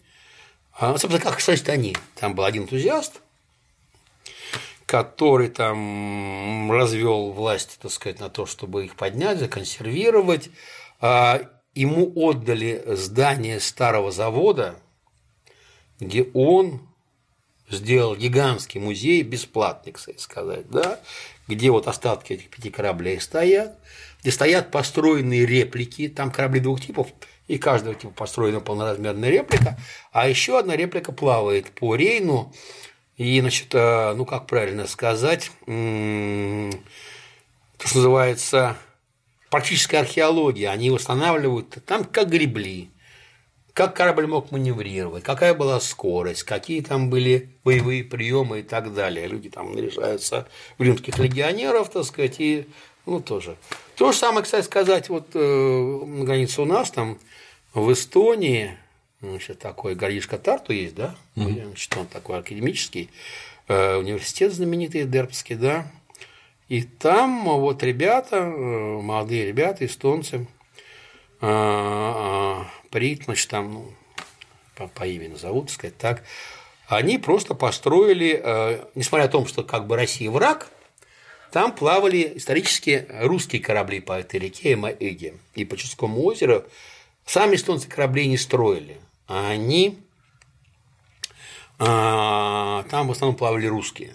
А, 0.74 0.98
Собственно, 0.98 1.20
как, 1.24 1.38
кстати, 1.38 1.70
они. 1.70 1.96
Там 2.16 2.36
был 2.36 2.46
один 2.46 2.64
энтузиаст, 2.64 3.22
который 4.86 5.50
там 5.50 6.72
развел 6.72 7.32
власть, 7.32 7.80
так 7.82 7.92
сказать, 7.92 8.20
на 8.20 8.30
то, 8.30 8.46
чтобы 8.46 8.86
их 8.86 8.96
поднять, 8.96 9.40
законсервировать. 9.40 10.50
А, 11.00 11.42
Ему 11.78 12.12
отдали 12.16 12.84
здание 12.88 13.60
старого 13.60 14.12
завода, 14.12 14.80
где 16.00 16.24
он 16.34 16.82
сделал 17.70 18.16
гигантский 18.16 18.80
музей, 18.80 19.22
бесплатный, 19.22 19.92
кстати 19.92 20.18
сказать, 20.18 20.68
да, 20.72 21.00
где 21.48 21.72
вот 21.72 21.88
остатки 21.88 22.34
этих 22.34 22.50
пяти 22.50 22.70
кораблей 22.70 23.20
стоят, 23.20 23.78
где 24.22 24.32
стоят 24.32 24.72
построенные 24.72 25.46
реплики, 25.46 26.08
там 26.10 26.32
корабли 26.32 26.60
двух 26.60 26.82
типов, 26.82 27.08
и 27.48 27.58
каждого 27.58 27.96
типа 27.96 28.14
построена 28.14 28.60
полноразмерная 28.60 29.30
реплика, 29.30 29.78
а 30.12 30.28
еще 30.28 30.60
одна 30.60 30.76
реплика 30.76 31.12
плавает 31.12 31.72
по 31.72 31.96
Рейну, 31.96 32.54
и, 33.16 33.40
значит, 33.42 33.74
э, 33.74 34.14
ну, 34.14 34.26
как 34.26 34.46
правильно 34.46 34.86
сказать, 34.86 35.50
то, 35.66 36.72
что 37.88 37.98
называется 37.98 38.78
практическая 39.50 40.00
археология. 40.00 40.70
Они 40.70 40.92
восстанавливают 40.92 41.78
там, 41.86 42.04
как 42.04 42.30
гребли, 42.30 42.92
как 43.78 43.96
корабль 43.96 44.26
мог 44.26 44.50
маневрировать, 44.50 45.24
какая 45.24 45.54
была 45.54 45.80
скорость, 45.80 46.42
какие 46.42 46.82
там 46.82 47.12
были 47.12 47.52
боевые 47.64 48.04
приемы 48.04 48.62
и 48.62 48.64
так 48.64 48.92
далее. 48.92 49.28
Люди 49.28 49.52
там 49.52 49.76
наряжаются 49.76 50.48
в 50.80 50.82
римских 50.82 51.20
легионеров, 51.20 51.92
так 51.92 52.04
сказать, 52.04 52.40
и 52.40 52.68
ну 53.06 53.20
тоже. 53.20 53.56
То 53.96 54.12
же 54.12 54.18
самое, 54.18 54.44
кстати, 54.44 54.66
сказать, 54.66 55.10
вот 55.10 55.28
э, 55.36 55.40
на 55.40 56.26
границе 56.26 56.64
у 56.64 56.66
нас 56.66 56.90
там 56.90 57.20
в 57.76 57.94
Эстонии, 57.94 58.76
значит, 59.22 59.60
такой 59.60 59.94
горишка 59.94 60.40
Тарту 60.40 60.74
есть, 60.74 60.96
да, 60.96 61.16
mm-hmm. 61.36 61.68
значит, 61.68 61.98
он 61.98 62.08
такой 62.08 62.40
академический, 62.40 63.12
э, 63.68 63.96
университет 63.98 64.54
знаменитый, 64.54 65.06
Дербский, 65.06 65.56
да, 65.56 65.86
и 66.68 66.82
там 66.82 67.44
вот 67.44 67.84
ребята, 67.84 68.38
э, 68.38 69.02
молодые 69.04 69.46
ребята, 69.46 69.86
эстонцы, 69.86 70.48
э, 71.42 72.64
Прит, 72.90 73.24
значит, 73.26 73.50
там, 73.50 73.74
ну, 73.74 73.94
по, 74.76 74.88
по 74.88 75.06
имени 75.06 75.30
назовут, 75.30 75.72
сказать 75.72 75.98
так, 75.98 76.24
они 76.88 77.18
просто 77.18 77.54
построили, 77.54 78.40
э, 78.44 78.86
несмотря 78.96 79.26
на 79.26 79.32
то, 79.32 79.46
что 79.46 79.64
как 79.64 79.88
бы 79.88 79.96
Россия 79.96 80.32
враг, 80.32 80.68
там 81.52 81.74
плавали 81.74 82.34
исторически 82.36 83.08
русские 83.22 83.62
корабли 83.62 84.00
по 84.00 84.14
этой 84.14 84.40
реке 84.40 84.76
Маэге. 84.76 85.36
И 85.56 85.66
по 85.66 85.78
Чудскому 85.78 86.24
озеру 86.24 86.64
сами 87.26 87.56
эстонцы 87.56 87.88
корабли 87.88 88.28
не 88.28 88.38
строили, 88.38 88.98
а 89.28 89.50
они 89.50 89.98
а, 91.80 92.84
там 92.90 93.08
в 93.08 93.12
основном 93.12 93.38
плавали 93.38 93.68
русские. 93.68 94.14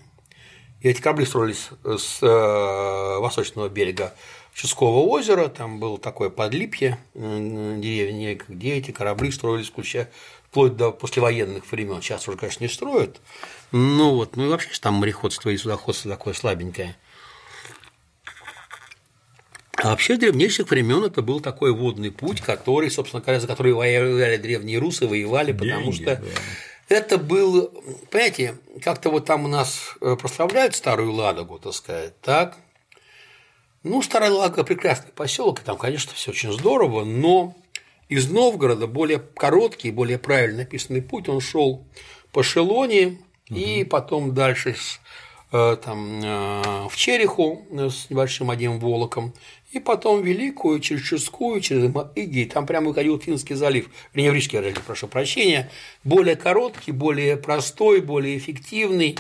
И 0.81 0.89
эти 0.89 1.01
корабли 1.01 1.25
строились 1.25 1.69
с 1.85 2.23
э, 2.23 3.19
восточного 3.21 3.69
берега 3.69 4.15
Чудского 4.55 5.01
озера, 5.01 5.49
там 5.49 5.81
было 5.81 5.99
такое 5.99 6.29
подлипье 6.29 6.99
деревни, 7.15 8.39
где 8.49 8.75
эти 8.75 8.91
корабли 8.91 9.31
строились 9.31 9.69
включая 9.69 10.11
вплоть 10.51 10.77
до 10.77 10.93
послевоенных 10.93 11.71
времен. 11.73 12.03
Сейчас 12.03 12.29
уже, 12.29 12.37
конечно, 12.37 12.63
не 12.63 12.69
строят. 12.69 13.21
Ну 13.73 14.15
вот, 14.17 14.37
ну 14.37 14.45
и 14.45 14.49
вообще 14.49 14.69
там 14.81 14.95
мореходство 14.95 15.49
и 15.49 15.57
судоходство 15.57 16.11
такое 16.11 16.35
слабенькое. 16.35 16.97
А 19.77 19.89
вообще, 19.89 20.17
древнейших 20.17 20.71
времен 20.71 21.03
это 21.03 21.23
был 21.23 21.41
такой 21.41 21.73
водный 21.73 22.13
путь, 22.13 22.43
который, 22.43 22.91
собственно 22.91 23.23
говоря, 23.23 23.41
за 23.41 23.49
который 23.49 23.73
воевали 23.73 24.37
древние 24.37 24.79
русы, 24.79 25.09
воевали, 25.09 25.53
потому 25.53 25.91
Деньги, 25.91 26.03
что 26.03 26.17
да. 26.17 26.23
это 26.89 27.19
был, 27.19 27.69
понимаете, 28.11 28.59
как-то 28.85 29.11
вот 29.11 29.25
там 29.25 29.45
у 29.47 29.49
нас 29.49 29.97
э, 30.01 30.15
прославляют 30.21 30.77
Старую 30.77 31.13
Ладогу, 31.13 31.59
так 31.59 31.73
сказать, 31.73 32.21
так, 32.21 32.59
ну, 33.83 34.03
Старая 34.03 34.31
Лага– 34.31 34.63
прекрасный 34.65 35.13
поселок, 35.13 35.61
и 35.61 35.65
там, 35.65 35.77
конечно, 35.77 36.13
все 36.15 36.31
очень 36.31 36.53
здорово, 36.53 37.05
но 37.05 37.55
из 38.09 38.31
Новгорода 38.31 38.87
более 38.87 39.19
короткий, 39.19 39.91
более 39.91 40.19
правильно 40.19 40.59
написанный 40.59 41.03
путь, 41.03 41.29
он 41.29 41.41
шел 41.41 41.85
по 42.31 42.43
Шелоне 42.43 43.19
угу. 43.49 43.59
и 43.59 43.85
потом 43.85 44.35
дальше 44.35 44.75
с, 44.75 45.01
э, 45.53 45.77
там, 45.83 46.21
э, 46.23 46.89
в 46.91 46.97
Череху 46.97 47.67
с 47.71 48.11
небольшим 48.11 48.51
одним 48.51 48.79
волоком, 48.79 49.35
и 49.73 49.81
потом 49.81 50.23
Великую, 50.23 50.81
через 50.81 51.03
Ческую, 51.03 51.61
через 51.61 51.91
Иги, 52.15 52.45
там 52.45 52.67
прямо 52.67 52.89
выходил 52.89 53.19
Финский 53.19 53.55
залив, 53.55 53.89
Реневрический 54.13 54.59
залив, 54.59 54.81
прошу 54.83 55.09
прощения, 55.09 55.71
более 56.05 56.37
короткий, 56.37 56.93
более 56.93 57.37
простой, 57.39 58.03
более 58.03 58.37
эффективный, 58.37 59.17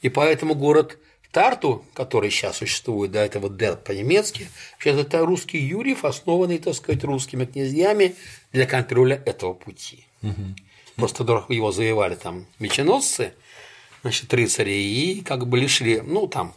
и 0.00 0.08
поэтому 0.08 0.54
город 0.54 0.98
Тарту, 1.32 1.84
который 1.94 2.30
сейчас 2.30 2.56
существует, 2.56 3.12
да, 3.12 3.24
это 3.24 3.38
вот 3.38 3.56
Дерт 3.56 3.84
по-немецки, 3.84 4.48
сейчас 4.78 4.96
это 4.96 5.24
русский 5.26 5.58
Юрьев, 5.58 6.04
основанный, 6.04 6.58
так 6.58 6.74
сказать, 6.74 7.04
русскими 7.04 7.44
князьями 7.44 8.16
для 8.52 8.66
контроля 8.66 9.22
этого 9.26 9.52
пути. 9.52 10.06
Угу. 10.22 10.56
Просто 10.96 11.44
его 11.48 11.70
завоевали 11.70 12.14
там 12.14 12.46
меченосцы, 12.58 13.34
значит, 14.02 14.32
рыцари, 14.32 14.70
и 14.70 15.20
как 15.20 15.46
бы 15.46 15.58
лишили, 15.58 16.02
ну, 16.04 16.26
там, 16.28 16.54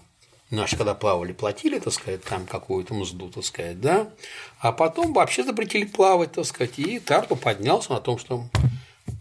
наши 0.50 0.78
когда 0.78 0.96
плавали, 0.96 1.34
платили, 1.34 1.78
так 1.80 1.94
сказать, 1.94 2.24
там 2.24 2.46
какую-то 2.46 2.94
мзду, 2.94 3.30
так 3.30 3.44
сказать, 3.44 3.80
да, 3.82 4.10
а 4.60 4.72
потом 4.72 5.14
вообще 5.14 5.44
запретили 5.44 5.86
плавать, 5.86 6.32
так 6.32 6.46
сказать, 6.46 6.80
и 6.80 7.00
Тарту 7.00 7.36
поднялся 7.36 7.92
на 7.92 8.00
том, 8.00 8.18
что 8.18 8.46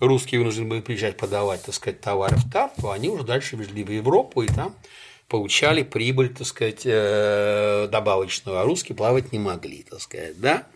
русские 0.00 0.40
вынуждены 0.40 0.68
были 0.68 0.80
приезжать 0.80 1.16
подавать, 1.16 1.62
так 1.62 1.74
сказать, 1.74 2.00
товары 2.00 2.36
в 2.36 2.50
Тарту, 2.50 2.90
они 2.90 3.08
уже 3.08 3.24
дальше 3.24 3.56
везли 3.56 3.82
в 3.82 3.90
Европу, 3.90 4.42
и 4.42 4.46
там 4.46 4.74
получали 5.30 5.84
прибыль, 5.84 6.34
так 6.34 6.46
сказать, 6.46 6.82
э, 6.84 7.88
добавочную, 7.90 8.58
а 8.58 8.64
русские 8.64 8.96
плавать 8.96 9.32
не 9.32 9.38
могли, 9.38 9.84
так 9.84 10.00
сказать, 10.00 10.38
да? 10.40 10.66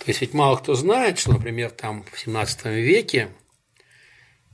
То 0.00 0.04
есть 0.08 0.20
ведь 0.20 0.34
мало 0.34 0.56
кто 0.56 0.74
знает, 0.74 1.18
что, 1.18 1.32
например, 1.32 1.70
там 1.70 2.04
в 2.12 2.18
17 2.18 2.66
веке 2.66 3.28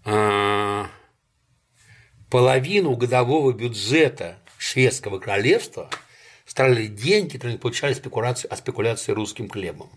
а, 0.05 0.89
половину 2.31 2.97
годового 2.97 3.53
бюджета 3.53 4.39
шведского 4.59 5.19
королевства 5.19 5.89
стали 6.45 6.87
деньги, 6.87 7.37
которые 7.37 7.59
получали 7.59 7.95
спекуляции, 7.95 8.49
от 8.49 8.59
спекуляции 8.59 9.13
русским 9.13 9.49
хлебом. 9.49 9.89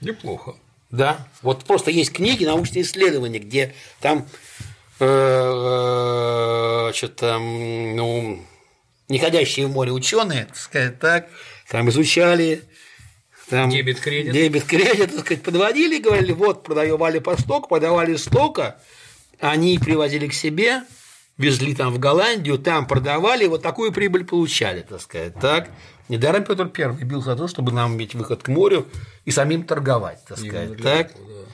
Неплохо. 0.00 0.56
Да, 0.90 1.28
вот 1.42 1.64
просто 1.64 1.92
есть 1.92 2.12
книги, 2.12 2.44
научные 2.44 2.82
исследования, 2.82 3.38
где 3.38 3.74
там, 4.00 4.26
э, 4.98 5.04
э, 5.04 6.92
что-то, 6.94 7.38
ну, 7.38 8.44
неходящие 9.12 9.66
в 9.66 9.70
море 9.70 9.92
ученые, 9.92 10.46
так 10.46 10.56
сказать, 10.56 10.98
так, 10.98 11.28
там 11.68 11.88
изучали 11.90 12.62
там, 13.48 13.70
дебет 13.70 14.00
кредит. 14.00 14.32
Дебет 14.32 14.64
кредит, 14.64 15.10
так 15.12 15.20
сказать, 15.20 15.42
подводили, 15.42 16.00
говорили, 16.00 16.32
вот, 16.32 16.64
продавали 16.64 17.18
по 17.18 17.36
стоку, 17.36 17.68
подавали 17.68 18.16
стока, 18.16 18.78
они 19.40 19.78
привозили 19.78 20.26
к 20.26 20.32
себе, 20.32 20.82
везли 21.36 21.74
там 21.74 21.92
в 21.92 21.98
Голландию, 21.98 22.58
там 22.58 22.86
продавали, 22.86 23.46
вот 23.46 23.62
такую 23.62 23.92
прибыль 23.92 24.24
получали, 24.24 24.80
так 24.80 25.00
сказать, 25.00 25.34
так. 25.40 25.68
Недаром 26.08 26.44
Петр 26.44 26.68
Первый 26.68 27.04
бил 27.04 27.22
за 27.22 27.36
то, 27.36 27.46
чтобы 27.46 27.72
нам 27.72 27.94
иметь 27.94 28.14
выход 28.14 28.42
к 28.42 28.48
морю 28.48 28.88
и 29.24 29.30
самим 29.30 29.64
торговать, 29.64 30.18
так 30.26 30.38
сказать, 30.38 30.76
так. 30.82 31.10
Этого, 31.10 31.28
да. 31.28 31.51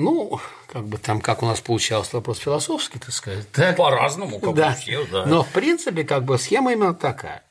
Ну, 0.00 0.40
как 0.66 0.86
бы 0.86 0.96
там, 0.96 1.20
как 1.20 1.42
у 1.42 1.46
нас 1.46 1.60
получался 1.60 2.16
вопрос 2.16 2.38
философский, 2.38 2.98
так 2.98 3.12
сказать. 3.12 3.50
Так? 3.52 3.76
По-разному, 3.76 4.38
как 4.40 4.54
да. 4.54 4.70
у 4.70 4.80
всех, 4.80 5.10
да. 5.10 5.26
Но, 5.26 5.42
в 5.42 5.48
принципе, 5.48 6.04
как 6.04 6.24
бы 6.24 6.38
схема 6.38 6.72
именно 6.72 6.94
такая. 6.94 7.42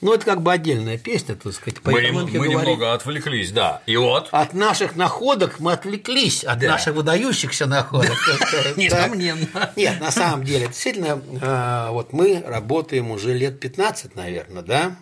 Ну, 0.00 0.12
это 0.12 0.26
как 0.26 0.42
бы 0.42 0.52
отдельная 0.52 0.98
песня, 0.98 1.34
так 1.34 1.52
сказать, 1.52 1.80
по 1.80 1.90
мы, 1.90 2.12
мы 2.12 2.48
немного 2.48 2.92
отвлеклись, 2.92 3.50
да. 3.50 3.82
И 3.86 3.96
вот. 3.96 4.28
От 4.30 4.52
наших 4.52 4.94
находок 4.94 5.58
мы 5.58 5.72
отвлеклись, 5.72 6.44
от 6.44 6.58
да. 6.58 6.72
наших 6.72 6.94
выдающихся 6.94 7.66
находок. 7.66 8.16
Несомненно. 8.76 9.72
Нет, 9.74 10.00
на 10.00 10.12
самом 10.12 10.44
деле, 10.44 10.66
действительно, 10.66 11.20
а, 11.40 11.90
вот 11.92 12.12
мы 12.12 12.44
работаем 12.46 13.10
уже 13.10 13.32
лет 13.32 13.58
15, 13.58 14.14
наверное, 14.14 14.62
да, 14.62 14.96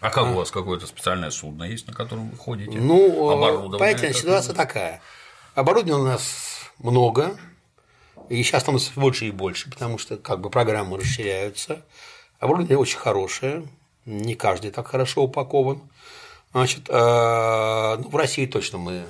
а 0.00 0.10
как 0.10 0.24
у 0.32 0.32
вас 0.32 0.50
какое-то 0.50 0.88
специальное 0.88 1.30
судно 1.30 1.62
есть, 1.62 1.86
на 1.86 1.92
котором 1.92 2.30
вы 2.30 2.36
ходите? 2.36 2.76
Ну, 2.76 3.70
понимаете, 3.70 4.12
ситуация 4.12 4.52
такая. 4.52 5.00
Оборудования 5.54 6.00
у 6.00 6.04
нас 6.04 6.70
много, 6.78 7.36
и 8.30 8.42
сейчас 8.42 8.62
становится 8.62 8.98
больше 8.98 9.26
и 9.26 9.30
больше, 9.30 9.68
потому 9.70 9.98
что 9.98 10.16
как 10.16 10.40
бы 10.40 10.48
программы 10.48 10.96
расширяются. 10.96 11.84
Оборудование 12.38 12.78
очень 12.78 12.96
хорошее, 12.96 13.68
не 14.06 14.34
каждый 14.34 14.70
так 14.70 14.86
хорошо 14.88 15.24
упакован. 15.24 15.82
Значит, 16.52 16.88
э, 16.88 17.96
ну, 17.98 18.08
в 18.08 18.16
России 18.16 18.46
точно 18.46 18.78
мы, 18.78 19.04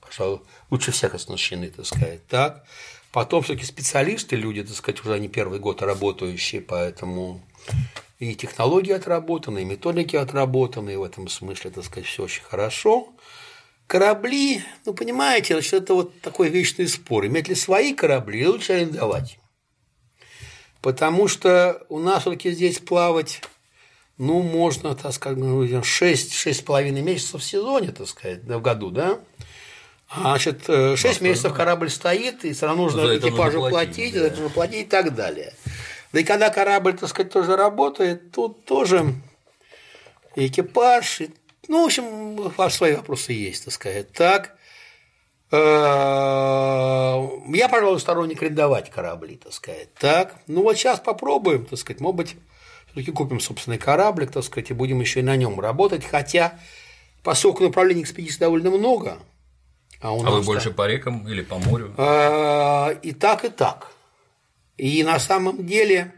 пожалуй, 0.00 0.40
лучше 0.70 0.90
всех 0.90 1.14
оснащены, 1.14 1.70
так 1.70 1.86
сказать, 1.86 2.26
так. 2.26 2.64
Потом 3.12 3.44
все-таки 3.44 3.64
специалисты, 3.64 4.34
люди, 4.34 4.64
так 4.64 4.74
сказать, 4.74 5.04
уже 5.04 5.20
не 5.20 5.28
первый 5.28 5.60
год 5.60 5.82
работающие, 5.82 6.60
поэтому 6.60 7.40
и 8.18 8.34
технологии 8.34 8.92
отработаны, 8.92 9.62
и 9.62 9.64
методики 9.64 10.16
отработаны, 10.16 10.94
и 10.94 10.96
в 10.96 11.04
этом 11.04 11.28
смысле, 11.28 11.70
так 11.70 11.84
сказать, 11.84 12.06
все 12.06 12.24
очень 12.24 12.42
хорошо. 12.42 13.12
Корабли, 13.86 14.64
ну, 14.84 14.94
понимаете, 14.94 15.60
что 15.60 15.76
это 15.76 15.94
вот 15.94 16.20
такой 16.20 16.48
вечный 16.48 16.88
спор. 16.88 17.26
Иметь 17.26 17.48
ли 17.48 17.54
свои 17.54 17.94
корабли 17.94 18.46
лучше 18.46 18.72
арендовать? 18.72 19.38
Потому 20.82 21.28
что 21.28 21.84
у 21.88 21.98
нас 21.98 22.22
все-таки 22.22 22.50
здесь 22.50 22.78
плавать, 22.78 23.42
ну, 24.18 24.42
можно, 24.42 24.96
так 24.96 25.12
сказать, 25.12 25.38
6-6,5 25.38 26.92
ну, 26.92 27.02
месяцев 27.02 27.40
в 27.40 27.44
сезоне, 27.44 27.92
так 27.92 28.08
сказать, 28.08 28.42
в 28.42 28.60
году, 28.60 28.90
да? 28.90 29.20
А, 30.08 30.20
значит, 30.20 30.62
6 30.66 30.68
э, 30.68 31.24
месяцев 31.24 31.52
корабль 31.54 31.90
стоит, 31.90 32.44
и 32.44 32.52
все 32.52 32.66
равно 32.66 32.84
нужно 32.84 33.06
за 33.06 33.18
экипажу 33.18 33.58
нужно 33.58 33.70
платить, 33.70 33.96
платить 33.96 34.14
да. 34.14 34.20
за 34.20 34.26
это 34.26 34.36
нужно 34.36 34.54
платить 34.54 34.86
и 34.86 34.90
так 34.90 35.14
далее. 35.14 35.52
Да 36.12 36.20
и 36.20 36.24
когда 36.24 36.50
корабль, 36.50 36.96
так 36.96 37.08
сказать, 37.08 37.32
тоже 37.32 37.56
работает, 37.56 38.30
тут 38.32 38.64
тоже 38.64 39.14
экипаж, 40.36 41.22
и 41.22 41.30
ну, 41.68 41.82
в 41.82 41.86
общем, 41.86 42.52
свои 42.70 42.94
вопросы 42.94 43.32
есть, 43.32 43.64
так 43.64 43.74
сказать. 43.74 44.12
Так, 44.12 44.56
э, 45.50 45.56
я, 45.56 47.68
пожалуй, 47.70 48.00
сторонник 48.00 48.42
арендовать 48.42 48.90
корабли, 48.90 49.36
так 49.36 49.52
сказать. 49.52 49.92
Так, 49.94 50.36
ну 50.46 50.62
вот 50.62 50.76
сейчас 50.76 51.00
попробуем, 51.00 51.66
так 51.66 51.78
сказать, 51.78 52.00
может 52.00 52.16
быть, 52.16 52.36
все-таки 52.86 53.12
купим 53.12 53.40
собственный 53.40 53.78
кораблик, 53.78 54.32
так 54.32 54.44
сказать, 54.44 54.70
и 54.70 54.74
будем 54.74 55.00
еще 55.00 55.20
и 55.20 55.22
на 55.22 55.36
нем 55.36 55.60
работать, 55.60 56.04
хотя 56.04 56.58
поскольку 57.22 57.62
направлений 57.62 58.02
экспедиции 58.02 58.38
довольно 58.38 58.70
много, 58.70 59.18
а, 60.00 60.12
у 60.12 60.24
а 60.24 60.30
вы 60.30 60.42
больше 60.42 60.70
по 60.70 60.86
рекам 60.86 61.26
или 61.28 61.42
по 61.42 61.58
морю? 61.58 61.92
А, 61.96 62.90
и 63.02 63.12
так, 63.12 63.44
и 63.44 63.48
так. 63.48 63.92
И 64.76 65.02
на 65.02 65.18
самом 65.18 65.66
деле 65.66 66.12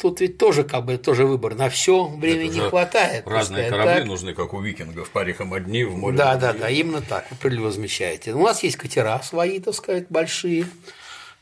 тут 0.00 0.20
ведь 0.20 0.38
тоже 0.38 0.64
как 0.64 0.84
бы 0.86 0.96
тоже 0.96 1.26
выбор. 1.26 1.54
На 1.54 1.68
все 1.68 2.06
времени 2.06 2.54
не 2.54 2.60
хватает. 2.60 3.26
Разные 3.26 3.66
сказать, 3.66 3.70
корабли 3.70 4.00
так. 4.00 4.06
нужны, 4.06 4.34
как 4.34 4.54
у 4.54 4.60
викингов, 4.60 5.10
рекам 5.14 5.52
одни, 5.52 5.84
в 5.84 5.96
море. 5.96 6.16
Да, 6.16 6.36
да, 6.36 6.52
да, 6.54 6.70
именно 6.70 7.02
так, 7.02 7.30
вы 7.30 7.36
правильно 7.36 7.64
возмещаете. 7.64 8.32
У 8.32 8.42
нас 8.42 8.62
есть 8.62 8.76
катера 8.76 9.20
свои, 9.22 9.60
так 9.60 9.74
сказать, 9.74 10.06
большие, 10.08 10.66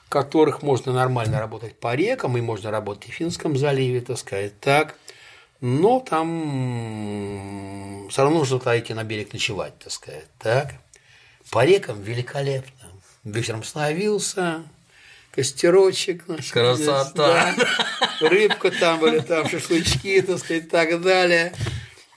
которых 0.09 0.63
можно 0.63 0.93
нормально 0.93 1.39
работать 1.39 1.79
по 1.79 1.95
рекам, 1.95 2.37
и 2.37 2.41
можно 2.41 2.71
работать 2.73 3.11
в 3.11 3.15
Финском 3.15 3.57
заливе, 3.57 4.01
так 4.01 4.19
сказать, 4.19 4.59
так. 4.61 4.97
Но 5.61 6.01
там 6.01 6.29
все 8.11 8.23
равно 8.23 8.39
нужно 8.41 8.59
туда 8.59 8.79
идти 8.79 8.95
на 8.95 9.05
берег 9.05 9.33
ночевать, 9.33 9.79
так 9.79 9.93
сказать, 9.93 10.27
так. 10.39 10.75
По 11.51 11.65
рекам 11.65 12.03
великолепно. 12.03 12.73
Вечером 13.25 13.63
становился, 13.63 14.63
костерочек. 15.33 16.25
Красота. 16.53 17.13
Да, 17.15 17.55
рыбка 18.21 18.71
там 18.71 19.01
были, 19.01 19.21
там 19.21 19.49
шашлычки, 19.49 20.21
так 20.23 20.39
сказать, 20.39 20.65
и 20.65 20.67
так 20.67 21.01
далее. 21.01 21.53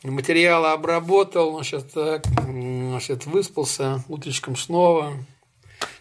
Материалы 0.03 0.71
обработал, 0.71 1.53
значит, 1.53 1.93
так, 1.93 2.25
значит, 2.25 3.25
выспался, 3.25 4.03
утречком 4.07 4.55
снова, 4.55 5.13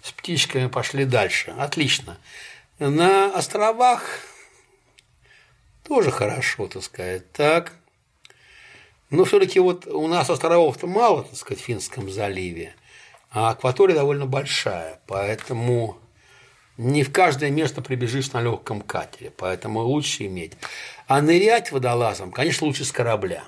с 0.02 0.12
птичками 0.12 0.68
пошли 0.68 1.04
дальше. 1.04 1.54
Отлично. 1.58 2.16
На 2.78 3.26
островах 3.34 4.20
тоже 5.86 6.10
хорошо, 6.10 6.66
так 6.66 6.82
сказать, 6.82 7.30
так. 7.32 7.72
Но 9.10 9.24
все-таки 9.24 9.58
вот 9.58 9.86
у 9.86 10.06
нас 10.06 10.30
островов-то 10.30 10.86
мало, 10.86 11.24
так 11.24 11.36
сказать, 11.36 11.62
в 11.62 11.66
Финском 11.66 12.10
заливе, 12.10 12.74
а 13.30 13.50
акватория 13.50 13.94
довольно 13.94 14.24
большая, 14.24 15.00
поэтому 15.06 15.99
не 16.76 17.02
в 17.02 17.12
каждое 17.12 17.50
место 17.50 17.82
прибежишь 17.82 18.32
на 18.32 18.40
легком 18.42 18.80
катере, 18.80 19.32
поэтому 19.36 19.80
лучше 19.80 20.26
иметь. 20.26 20.52
А 21.06 21.20
нырять 21.20 21.72
водолазом, 21.72 22.32
конечно, 22.32 22.66
лучше 22.66 22.84
с 22.84 22.92
корабля. 22.92 23.44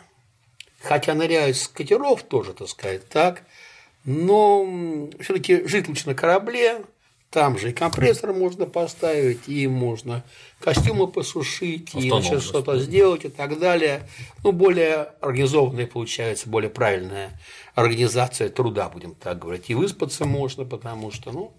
Хотя 0.83 1.15
ныряют 1.15 1.57
с 1.57 1.69
катеров 1.69 2.23
тоже, 2.25 2.53
так 2.53 2.69
сказать, 2.69 3.09
так. 3.09 3.45
Но 4.05 5.09
все-таки 5.21 5.67
жить 5.67 5.89
лучше 5.89 6.09
на 6.09 6.15
корабле, 6.15 6.83
там 7.33 7.59
же 7.59 7.71
и 7.71 7.73
компрессор 7.73 8.35
можно 8.35 8.67
поставить, 8.67 9.49
и 9.49 9.67
можно 9.67 10.23
костюмы 10.61 11.07
посушить, 11.07 11.95
и 11.95 12.11
значит, 12.11 12.43
что-то 12.43 12.79
сделать 12.79 13.25
и 13.25 13.29
так 13.31 13.59
далее. 13.59 14.03
Ну, 14.45 14.53
более 14.53 15.09
организованная 15.23 15.87
получается, 15.87 16.51
более 16.51 16.69
правильная 16.69 17.41
организация 17.75 18.51
труда, 18.51 18.91
будем 18.91 19.15
так 19.15 19.39
говорить. 19.39 19.71
И 19.71 19.75
выспаться 19.75 20.27
можно, 20.27 20.67
потому 20.67 21.11
что, 21.11 21.33
ну, 21.33 21.53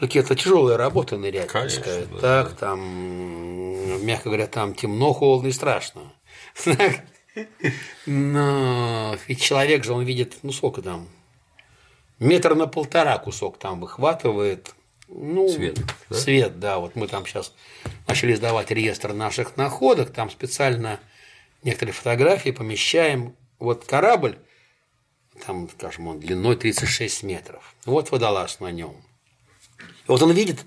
какие-то 0.00 0.34
тяжелые 0.34 0.76
работы 0.76 1.18
нырять. 1.18 1.48
Конечно, 1.48 1.84
да, 1.84 2.20
так, 2.20 2.50
да. 2.52 2.56
там, 2.56 4.04
мягко 4.04 4.30
говоря, 4.30 4.46
там 4.46 4.74
темно, 4.74 5.12
холодно 5.12 5.48
и 5.48 5.52
страшно. 5.52 6.12
Но 8.06 9.16
ведь 9.28 9.40
человек 9.40 9.84
же, 9.84 9.92
он 9.92 10.04
видит, 10.04 10.38
ну 10.42 10.52
сколько 10.52 10.82
там, 10.82 11.06
метр 12.18 12.54
на 12.54 12.66
полтора 12.66 13.18
кусок 13.18 13.58
там 13.58 13.80
выхватывает. 13.80 14.74
Ну, 15.12 15.48
свет, 15.48 15.76
да? 16.08 16.16
свет, 16.16 16.60
да. 16.60 16.78
Вот 16.78 16.94
мы 16.94 17.08
там 17.08 17.26
сейчас 17.26 17.52
начали 18.06 18.34
сдавать 18.34 18.70
реестр 18.70 19.12
наших 19.12 19.56
находок, 19.56 20.12
там 20.12 20.30
специально 20.30 21.00
некоторые 21.62 21.92
фотографии 21.92 22.50
помещаем. 22.50 23.34
Вот 23.58 23.84
корабль, 23.84 24.38
там, 25.44 25.68
скажем, 25.68 26.06
он 26.06 26.20
длиной 26.20 26.56
36 26.56 27.24
метров. 27.24 27.74
Вот 27.84 28.12
водолаз 28.12 28.60
на 28.60 28.70
нем. 28.70 28.96
Вот 30.06 30.22
он 30.22 30.32
видит 30.32 30.64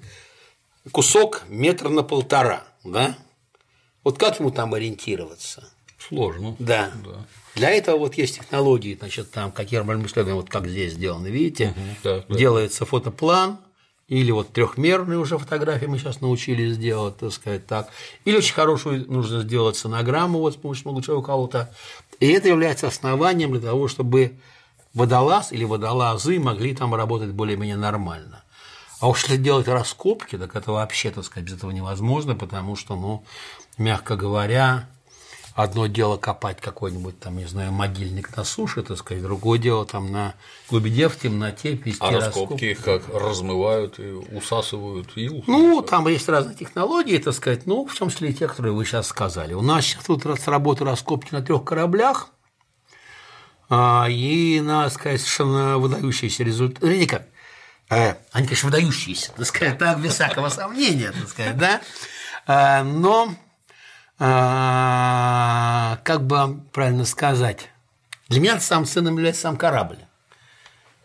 кусок 0.92 1.44
метр 1.50 1.90
на 1.90 2.04
полтора, 2.04 2.64
да? 2.84 3.18
Вот 4.04 4.18
как 4.18 4.40
ему 4.40 4.52
там 4.52 4.74
ориентироваться? 4.74 5.70
Сложно. 5.98 6.56
Да. 6.60 6.92
да. 7.06 7.26
Для 7.56 7.70
этого 7.70 7.98
вот 7.98 8.16
есть 8.16 8.36
технологии, 8.36 8.96
значит, 8.96 9.32
там, 9.32 9.52
как 9.52 9.68
гермальным 9.68 10.08
исследованием, 10.08 10.42
вот 10.42 10.50
как 10.50 10.68
здесь 10.68 10.94
сделано, 10.94 11.28
видите, 11.28 11.70
угу, 11.70 11.80
да, 12.04 12.24
да. 12.28 12.36
делается 12.36 12.86
фотоплан, 12.86 13.60
или 14.10 14.32
вот 14.32 14.50
трехмерные 14.52 15.18
уже 15.18 15.38
фотографии 15.38 15.86
мы 15.86 15.98
сейчас 15.98 16.20
научились 16.20 16.76
сделать, 16.76 17.18
так 17.18 17.32
сказать, 17.32 17.66
так. 17.66 17.90
Или 18.26 18.38
очень 18.38 18.54
хорошую 18.54 19.10
нужно 19.12 19.42
сделать 19.42 19.78
сонограмму 19.78 20.40
вот 20.40 20.54
с 20.54 20.58
помощью 20.58 20.92
лучевого 20.92 21.24
кого-то. 21.24 21.74
И 22.20 22.28
это 22.28 22.50
является 22.50 22.88
основанием 22.88 23.52
для 23.52 23.62
того, 23.62 23.88
чтобы 23.88 24.34
водолаз 24.94 25.52
или 25.52 25.64
водолазы 25.64 26.38
могли 26.40 26.76
там 26.76 26.94
работать 26.94 27.30
более-менее 27.30 27.78
нормально. 27.78 28.43
А 29.04 29.10
уж 29.10 29.24
если 29.24 29.36
делать 29.36 29.68
раскопки, 29.68 30.38
так 30.38 30.56
это 30.56 30.72
вообще, 30.72 31.12
так 31.12 31.26
сказать, 31.26 31.50
без 31.50 31.58
этого 31.58 31.72
невозможно, 31.72 32.36
потому 32.36 32.78
что, 32.78 32.96
ну, 32.96 33.26
мягко 33.78 34.16
говоря, 34.16 34.88
одно 35.56 35.88
дело 35.88 36.16
копать 36.16 36.62
какой-нибудь 36.62 37.20
там, 37.20 37.36
не 37.36 37.44
знаю, 37.44 37.74
могильник 37.74 38.34
на 38.38 38.46
суше, 38.46 38.82
так 38.82 38.98
сказать, 38.98 39.22
другое 39.22 39.60
дело 39.60 39.86
там 39.86 40.10
на 40.10 40.36
глубине 40.70 41.10
в 41.10 41.20
темноте 41.20 41.74
вести 41.74 42.00
А 42.00 42.12
раскопки 42.12 42.64
их 42.64 42.82
как 42.82 43.04
размывают 43.14 44.00
и 44.00 44.10
усасывают 44.10 45.10
и 45.18 45.28
усасывают. 45.28 45.48
Ну, 45.48 45.82
там 45.82 46.08
есть 46.08 46.30
разные 46.30 46.56
технологии, 46.56 47.18
так 47.18 47.34
сказать, 47.34 47.66
ну, 47.66 47.86
в 47.86 47.94
том 47.94 48.10
числе 48.10 48.30
и 48.30 48.34
те, 48.34 48.48
которые 48.48 48.72
вы 48.72 48.86
сейчас 48.86 49.08
сказали. 49.08 49.54
У 49.54 49.62
нас 49.62 49.84
сейчас 49.84 50.06
тут 50.06 50.26
работают 50.26 50.90
раскопки 50.90 51.34
на 51.34 51.42
трех 51.42 51.66
кораблях, 51.66 52.30
а, 53.70 54.08
и, 54.10 54.62
надо 54.62 54.90
сказать, 54.92 55.20
совершенно 55.20 55.78
выдающиеся 55.78 56.46
результаты. 56.46 56.88
Видите 56.88 57.18
как, 57.18 57.33
они, 57.90 58.48
конечно, 58.48 58.70
выдающиеся, 58.70 59.32
так 59.34 59.46
сказать, 59.46 59.78
так, 59.78 60.00
без 60.02 60.14
всякого 60.14 60.50
сомнения, 60.50 61.12
так 61.12 61.30
сказать, 61.30 61.58
да, 61.58 61.82
э, 62.48 62.84
но, 62.84 63.36
э, 64.20 65.98
как 66.04 66.26
бы 66.26 66.62
правильно 66.72 67.06
сказать, 67.06 67.70
для 68.30 68.40
меня 68.40 68.60
самым 68.60 68.86
ценным 68.86 69.16
является 69.16 69.44
сам 69.44 69.58
корабль, 69.58 70.00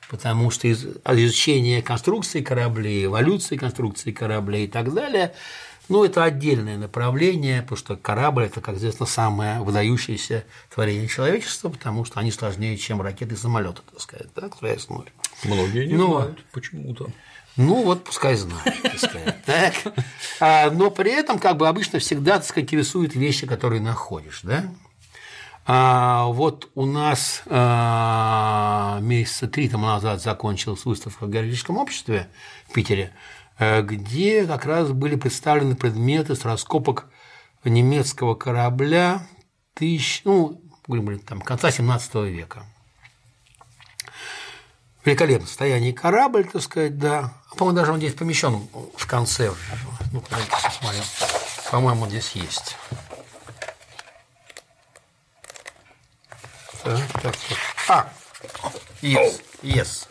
потому 0.08 0.50
что 0.50 0.68
из 0.68 0.86
изучение 1.04 1.82
конструкции 1.82 2.40
кораблей, 2.40 3.04
эволюции 3.04 3.56
конструкции 3.56 4.12
кораблей 4.12 4.64
и 4.64 4.68
так 4.68 4.92
далее– 4.94 5.34
ну, 5.88 6.04
это 6.04 6.22
отдельное 6.22 6.76
направление, 6.76 7.62
потому 7.62 7.78
что 7.78 7.96
корабль– 7.96 8.44
это, 8.44 8.60
как 8.60 8.76
известно, 8.76 9.06
самое 9.06 9.60
выдающееся 9.60 10.44
творение 10.72 11.08
человечества, 11.08 11.70
потому 11.70 12.04
что 12.04 12.20
они 12.20 12.30
сложнее, 12.30 12.76
чем 12.76 13.00
ракеты 13.00 13.34
и 13.34 13.38
самолеты, 13.38 13.80
так 13.90 14.00
сказать, 14.00 14.28
да, 14.34 14.48
которые 14.50 14.78
море. 14.88 15.10
Многие 15.44 15.87
не 15.87 15.94
но, 15.94 16.20
знают 16.20 16.44
почему-то. 16.53 17.11
Ну, 17.57 17.83
вот 17.83 18.05
пускай 18.05 18.37
знают, 18.37 18.83
так 18.83 18.98
сказать. 18.98 19.37
Так. 19.46 19.74
А, 20.40 20.70
но 20.70 20.90
при 20.90 21.11
этом, 21.11 21.38
как 21.38 21.57
бы 21.57 21.68
обычно, 21.68 21.98
всегда, 21.98 22.37
так 22.37 22.44
сказать, 22.44 22.64
интересуют 22.64 23.14
вещи, 23.14 23.46
которые 23.46 23.81
находишь, 23.81 24.40
да? 24.42 24.64
А, 25.66 26.27
вот 26.27 26.70
у 26.74 26.87
нас 26.87 27.42
а, 27.46 28.98
месяца 29.01 29.48
три 29.48 29.68
тому 29.68 29.87
назад 29.87 30.22
закончилась 30.22 30.85
выставка 30.85 31.24
в 31.24 31.31
геологическом 31.31 31.77
обществе 31.77 32.29
в 32.68 32.72
Питере– 32.72 33.12
Э, 33.59 33.83
где 33.83 34.46
как 34.46 34.64
раз 34.64 34.92
были 34.92 35.16
представлены 35.16 35.74
предметы 35.74 36.37
с 36.37 36.44
раскопок 36.44 37.07
немецкого 37.64 38.35
корабля 38.35 39.27
тысяч, 39.74 40.22
ну, 40.24 40.62
там, 41.27 41.40
конца 41.40 41.70
17 41.70 42.14
века. 42.27 42.64
Великолепное 45.04 45.46
состояние 45.46 45.92
корабль, 45.92 46.46
так 46.46 46.62
сказать, 46.62 46.98
да. 46.98 47.32
По-моему, 47.56 47.76
даже 47.78 47.92
он 47.92 47.98
здесь 47.98 48.14
помещен 48.14 48.68
в 48.96 49.06
конце. 49.06 49.52
Ну, 50.12 50.20
посмотрим. 50.20 51.02
По-моему, 51.70 52.06
здесь 52.08 52.33
есть. 52.33 52.77
Так, 56.83 57.23
так, 57.23 57.23
так. 57.23 57.38
А, 57.88 58.12
yes, 59.02 59.40
yes, 59.62 60.06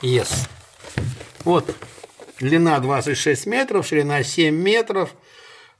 yes. 0.00 0.48
Вот 1.44 1.76
длина 2.38 2.78
26 2.80 3.46
метров, 3.46 3.86
ширина 3.86 4.22
7 4.22 4.54
метров. 4.54 5.10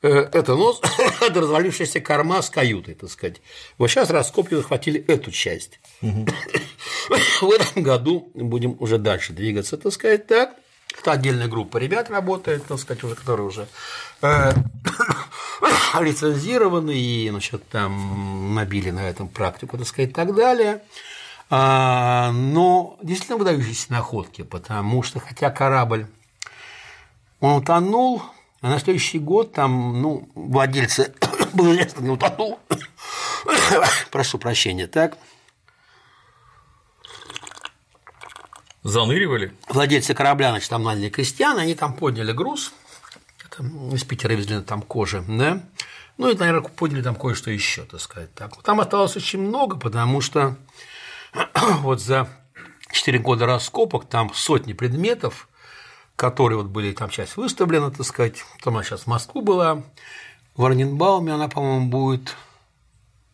Э, 0.02 0.28
это 0.32 0.56
нос, 0.56 0.80
это 1.20 1.40
развалившаяся 1.40 2.00
корма 2.00 2.42
с 2.42 2.50
каютой, 2.50 2.94
так 2.94 3.08
сказать. 3.10 3.40
Вот 3.78 3.88
сейчас 3.88 4.10
раскопки 4.10 4.54
захватили 4.54 5.00
эту 5.06 5.30
часть. 5.30 5.78
Угу. 6.02 6.26
В 7.46 7.50
этом 7.50 7.82
году 7.82 8.30
будем 8.34 8.76
уже 8.80 8.98
дальше 8.98 9.32
двигаться, 9.32 9.76
так 9.76 9.92
сказать, 9.92 10.26
так. 10.26 10.56
Это 10.98 11.12
отдельная 11.12 11.48
группа 11.48 11.78
ребят 11.78 12.10
работает, 12.10 12.66
так 12.66 12.78
сказать, 12.78 13.02
уже, 13.02 13.14
которые 13.14 13.46
уже 13.46 13.66
э, 14.20 14.52
лицензированы 16.00 16.94
и, 16.94 17.30
значит, 17.30 17.66
там 17.68 18.54
набили 18.54 18.90
на 18.90 19.08
этом 19.08 19.28
практику, 19.28 19.78
так 19.78 19.86
сказать, 19.86 20.10
и 20.10 20.12
так 20.12 20.34
далее. 20.34 20.82
А, 21.48 22.32
но 22.32 22.98
действительно 23.02 23.38
выдающиеся 23.38 23.92
находки, 23.92 24.42
потому 24.42 25.02
что 25.02 25.20
хотя 25.20 25.50
корабль 25.50 26.06
он 27.40 27.62
утонул, 27.62 28.22
а 28.62 28.70
на 28.70 28.78
следующий 28.78 29.18
год 29.18 29.52
там, 29.52 30.00
ну, 30.00 30.28
владельцы 30.34 31.12
было 31.52 31.72
известно, 31.72 32.00
не 32.00 32.10
утонул. 32.10 32.60
Прошу 34.10 34.38
прощения, 34.38 34.86
так. 34.86 35.18
Заныривали? 38.84 39.54
Владельцы 39.68 40.14
корабля, 40.14 40.50
значит, 40.50 40.70
там 40.70 40.84
наняли 40.84 41.10
крестьян, 41.10 41.58
они 41.58 41.74
там 41.74 41.94
подняли 41.94 42.32
груз, 42.32 42.72
это 43.44 43.64
из 43.94 44.04
Питера 44.04 44.32
везли 44.32 44.60
там 44.60 44.82
кожи, 44.82 45.24
да, 45.28 45.60
ну 46.16 46.30
и, 46.30 46.36
наверное, 46.36 46.68
подняли 46.68 47.02
там 47.02 47.16
кое-что 47.16 47.50
еще, 47.50 47.82
так 47.82 48.00
сказать. 48.00 48.32
Так. 48.34 48.62
Там 48.62 48.80
осталось 48.80 49.16
очень 49.16 49.40
много, 49.40 49.76
потому 49.76 50.20
что 50.20 50.56
вот 51.80 52.00
за 52.00 52.28
4 52.92 53.18
года 53.18 53.46
раскопок 53.46 54.08
там 54.08 54.32
сотни 54.34 54.72
предметов, 54.72 55.48
которые 56.16 56.58
вот 56.58 56.68
были 56.68 56.92
там 56.92 57.10
часть 57.10 57.36
выставлена, 57.36 57.90
так 57.90 58.06
сказать, 58.06 58.44
там 58.62 58.74
она 58.74 58.84
сейчас 58.84 59.02
в 59.02 59.06
Москву 59.06 59.42
была, 59.42 59.82
в 60.56 60.64
Орненбауме 60.64 61.32
она, 61.32 61.48
по-моему, 61.48 61.86
будет 61.88 62.36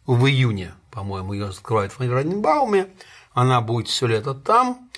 в 0.07 0.27
июне, 0.27 0.73
по-моему, 0.91 1.33
ее 1.33 1.49
откроют 1.49 1.93
в 1.93 2.01
Орненбауме, 2.01 2.89
она 3.33 3.61
будет 3.61 3.89
все 3.89 4.07
лето 4.07 4.35
там, 4.35 4.89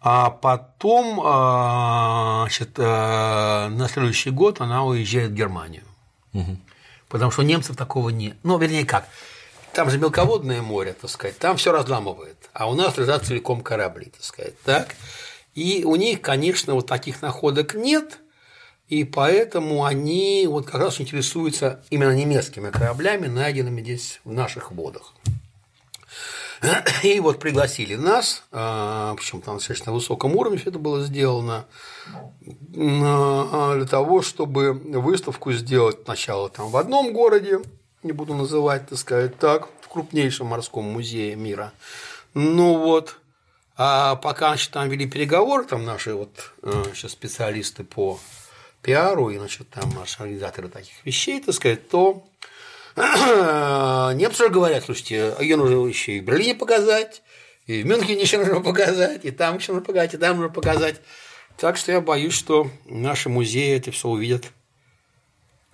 а 0.00 0.30
потом 0.30 1.20
а, 1.24 2.42
значит, 2.42 2.78
э, 2.78 3.68
на 3.68 3.88
следующий 3.88 4.30
год 4.30 4.60
она 4.60 4.84
уезжает 4.84 5.30
в 5.30 5.34
Германию. 5.34 5.84
Угу. 6.34 6.58
Потому 7.08 7.30
что 7.30 7.42
немцев 7.42 7.74
такого 7.74 8.10
нет. 8.10 8.36
Ну, 8.42 8.58
вернее, 8.58 8.84
как? 8.84 9.08
Там 9.72 9.88
же 9.88 9.98
мелководное 9.98 10.62
море, 10.62 10.92
так 10.92 11.10
сказать, 11.10 11.38
там 11.38 11.56
все 11.56 11.72
разламывает, 11.72 12.36
а 12.52 12.68
у 12.68 12.74
нас 12.74 12.96
лежат 12.98 13.24
целиком 13.24 13.60
корабли, 13.62 14.06
так 14.06 14.22
сказать, 14.22 14.60
так. 14.62 14.94
И 15.54 15.84
у 15.84 15.96
них, 15.96 16.20
конечно, 16.20 16.74
вот 16.74 16.86
таких 16.86 17.22
находок 17.22 17.74
нет, 17.74 18.18
и 18.88 19.04
поэтому 19.04 19.84
они 19.84 20.46
вот 20.48 20.66
как 20.66 20.80
раз 20.80 21.00
интересуются 21.00 21.82
именно 21.90 22.14
немецкими 22.14 22.70
кораблями, 22.70 23.26
найденными 23.28 23.80
здесь 23.80 24.20
в 24.24 24.32
наших 24.32 24.72
водах. 24.72 25.14
И 27.02 27.20
вот 27.20 27.38
пригласили 27.40 27.94
нас, 27.94 28.44
а, 28.52 29.14
причем 29.16 29.40
там 29.40 29.56
достаточно 29.56 29.92
высоком 29.92 30.36
уровне 30.36 30.58
все 30.58 30.70
это 30.70 30.78
было 30.78 31.02
сделано, 31.02 31.66
а, 32.76 33.74
для 33.76 33.86
того, 33.86 34.22
чтобы 34.22 34.72
выставку 34.72 35.52
сделать 35.52 35.98
сначала 36.04 36.48
там 36.48 36.68
в 36.68 36.76
одном 36.76 37.12
городе, 37.12 37.60
не 38.02 38.12
буду 38.12 38.34
называть, 38.34 38.88
так 38.88 38.98
сказать, 38.98 39.38
так, 39.38 39.68
в 39.80 39.88
крупнейшем 39.88 40.48
морском 40.48 40.84
музее 40.84 41.36
мира. 41.36 41.72
Ну 42.34 42.78
вот, 42.78 43.18
а 43.76 44.16
пока 44.16 44.48
значит, 44.48 44.70
там 44.70 44.88
вели 44.88 45.06
переговоры, 45.06 45.64
там 45.64 45.84
наши 45.84 46.14
вот 46.14 46.52
сейчас 46.62 47.04
а, 47.04 47.08
специалисты 47.08 47.84
по 47.84 48.18
пиару 48.82 49.30
и 49.30 49.38
значит, 49.38 49.68
там 49.70 49.90
наши 49.94 50.22
организаторы 50.22 50.68
таких 50.68 50.94
вещей, 51.04 51.40
так 51.40 51.54
сказать, 51.54 51.88
то 51.88 52.24
Немцы 52.96 54.48
говорят, 54.50 54.84
слушайте, 54.84 55.34
ее 55.40 55.56
нужно 55.56 55.84
еще 55.86 56.12
и 56.12 56.20
в 56.20 56.24
Берлине 56.24 56.54
показать, 56.54 57.22
и 57.66 57.82
в 57.82 57.86
Мюнхене 57.86 58.22
еще 58.22 58.38
нужно 58.38 58.60
показать, 58.60 59.24
и 59.24 59.32
там 59.32 59.56
еще 59.56 59.72
нужно 59.72 59.84
показать, 59.84 60.14
и 60.14 60.18
там 60.18 60.36
нужно 60.36 60.52
показать. 60.52 61.00
Так 61.56 61.76
что 61.76 61.90
я 61.90 62.00
боюсь, 62.00 62.34
что 62.34 62.70
наши 62.84 63.28
музеи 63.28 63.76
это 63.76 63.90
все 63.90 64.08
увидят 64.08 64.44
э, 64.44 64.48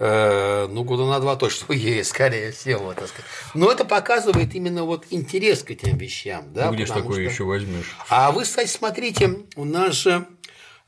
ну, 0.00 0.84
года 0.84 1.04
на 1.04 1.20
два 1.20 1.36
точно 1.36 1.66
уедет, 1.68 2.06
скорее 2.06 2.52
всего, 2.52 2.94
так 2.94 3.08
сказать. 3.08 3.26
Но 3.54 3.70
это 3.70 3.84
показывает 3.84 4.54
именно 4.54 4.84
вот 4.84 5.04
интерес 5.10 5.62
к 5.62 5.70
этим 5.70 5.98
вещам. 5.98 6.52
Да, 6.52 6.66
ну, 6.66 6.74
где 6.74 6.86
же 6.86 6.92
такое 6.92 7.12
что... 7.12 7.32
еще 7.32 7.44
возьмешь? 7.44 7.96
А 8.08 8.32
вы, 8.32 8.44
кстати, 8.44 8.68
смотрите, 8.68 9.40
у 9.56 9.64
нас 9.64 9.94
же, 9.94 10.26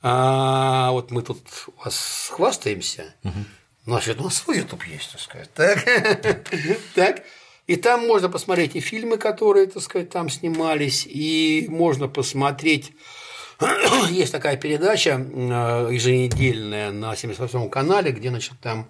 а, 0.00 0.90
вот 0.92 1.10
мы 1.10 1.22
тут 1.22 1.40
у 1.76 1.84
вас 1.84 2.30
хвастаемся, 2.32 3.14
угу. 3.22 3.44
Значит, 3.84 4.20
у 4.20 4.24
нас 4.24 4.36
свой 4.36 4.58
YouTube 4.58 4.84
есть, 4.86 5.10
так 5.10 5.20
сказать. 5.20 5.52
Так? 5.54 5.84
так. 6.94 7.24
И 7.66 7.76
там 7.76 8.06
можно 8.06 8.28
посмотреть 8.28 8.76
и 8.76 8.80
фильмы, 8.80 9.18
которые, 9.18 9.66
так 9.66 9.82
сказать, 9.82 10.10
там 10.10 10.28
снимались, 10.28 11.06
и 11.06 11.66
можно 11.68 12.08
посмотреть 12.08 12.92
есть 14.10 14.32
такая 14.32 14.56
передача 14.56 15.10
э, 15.10 15.88
еженедельная 15.92 16.90
на 16.90 17.12
78-м 17.12 17.70
канале, 17.70 18.12
где, 18.12 18.30
значит, 18.30 18.54
там 18.60 18.88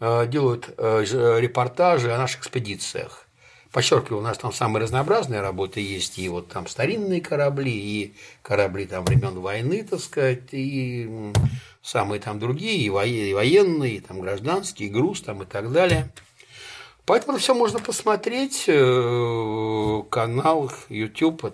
э, 0.00 0.26
делают 0.26 0.72
э, 0.76 1.04
репортажи 1.40 2.12
о 2.12 2.18
наших 2.18 2.40
экспедициях. 2.40 3.26
Подчеркиваю, 3.72 4.18
у 4.18 4.24
нас 4.24 4.36
там 4.36 4.52
самые 4.52 4.82
разнообразные 4.82 5.40
работы 5.40 5.80
есть, 5.80 6.18
и 6.18 6.28
вот 6.28 6.48
там 6.48 6.66
старинные 6.66 7.20
корабли, 7.20 7.72
и 7.72 8.14
корабли 8.42 8.84
там 8.84 9.04
времен 9.04 9.38
войны, 9.38 9.86
так 9.88 10.00
сказать, 10.00 10.52
и 10.52 11.32
самые 11.80 12.20
там 12.20 12.40
другие, 12.40 12.78
и 12.78 12.90
военные, 12.90 13.96
и 13.96 14.00
там 14.00 14.20
гражданские, 14.20 14.88
и 14.88 14.92
груз 14.92 15.22
там 15.22 15.44
и 15.44 15.46
так 15.46 15.70
далее. 15.70 16.10
Поэтому 17.06 17.38
все 17.38 17.54
можно 17.54 17.78
посмотреть. 17.78 18.64
Канал 20.10 20.72
YouTube, 20.88 21.52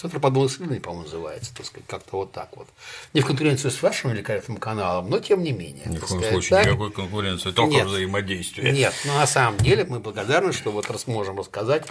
Центр 0.00 0.18
подводных 0.18 0.54
исследований, 0.54 0.80
по-моему, 0.80 1.04
называется, 1.04 1.54
так 1.54 1.66
сказать, 1.66 1.86
как-то 1.86 2.16
вот 2.16 2.32
так 2.32 2.56
вот. 2.56 2.66
Не 3.12 3.20
в 3.20 3.26
конкуренцию 3.26 3.70
с 3.70 3.82
вашим 3.82 4.12
великолепным 4.12 4.56
каналом, 4.56 5.10
но 5.10 5.18
тем 5.18 5.42
не 5.42 5.52
менее. 5.52 5.84
Ни 5.84 5.98
в 5.98 6.06
коем 6.06 6.22
случае 6.22 6.50
так. 6.50 6.66
никакой 6.66 6.90
конкуренции, 6.90 7.50
только 7.50 7.74
нет, 7.74 7.86
взаимодействие. 7.86 8.72
Нет, 8.72 8.94
но 9.04 9.18
на 9.18 9.26
самом 9.26 9.58
деле 9.58 9.84
мы 9.84 10.00
благодарны, 10.00 10.54
что 10.54 10.70
вот 10.70 10.90
раз 10.90 11.06
можем 11.06 11.38
рассказать 11.38 11.86
э, 11.86 11.90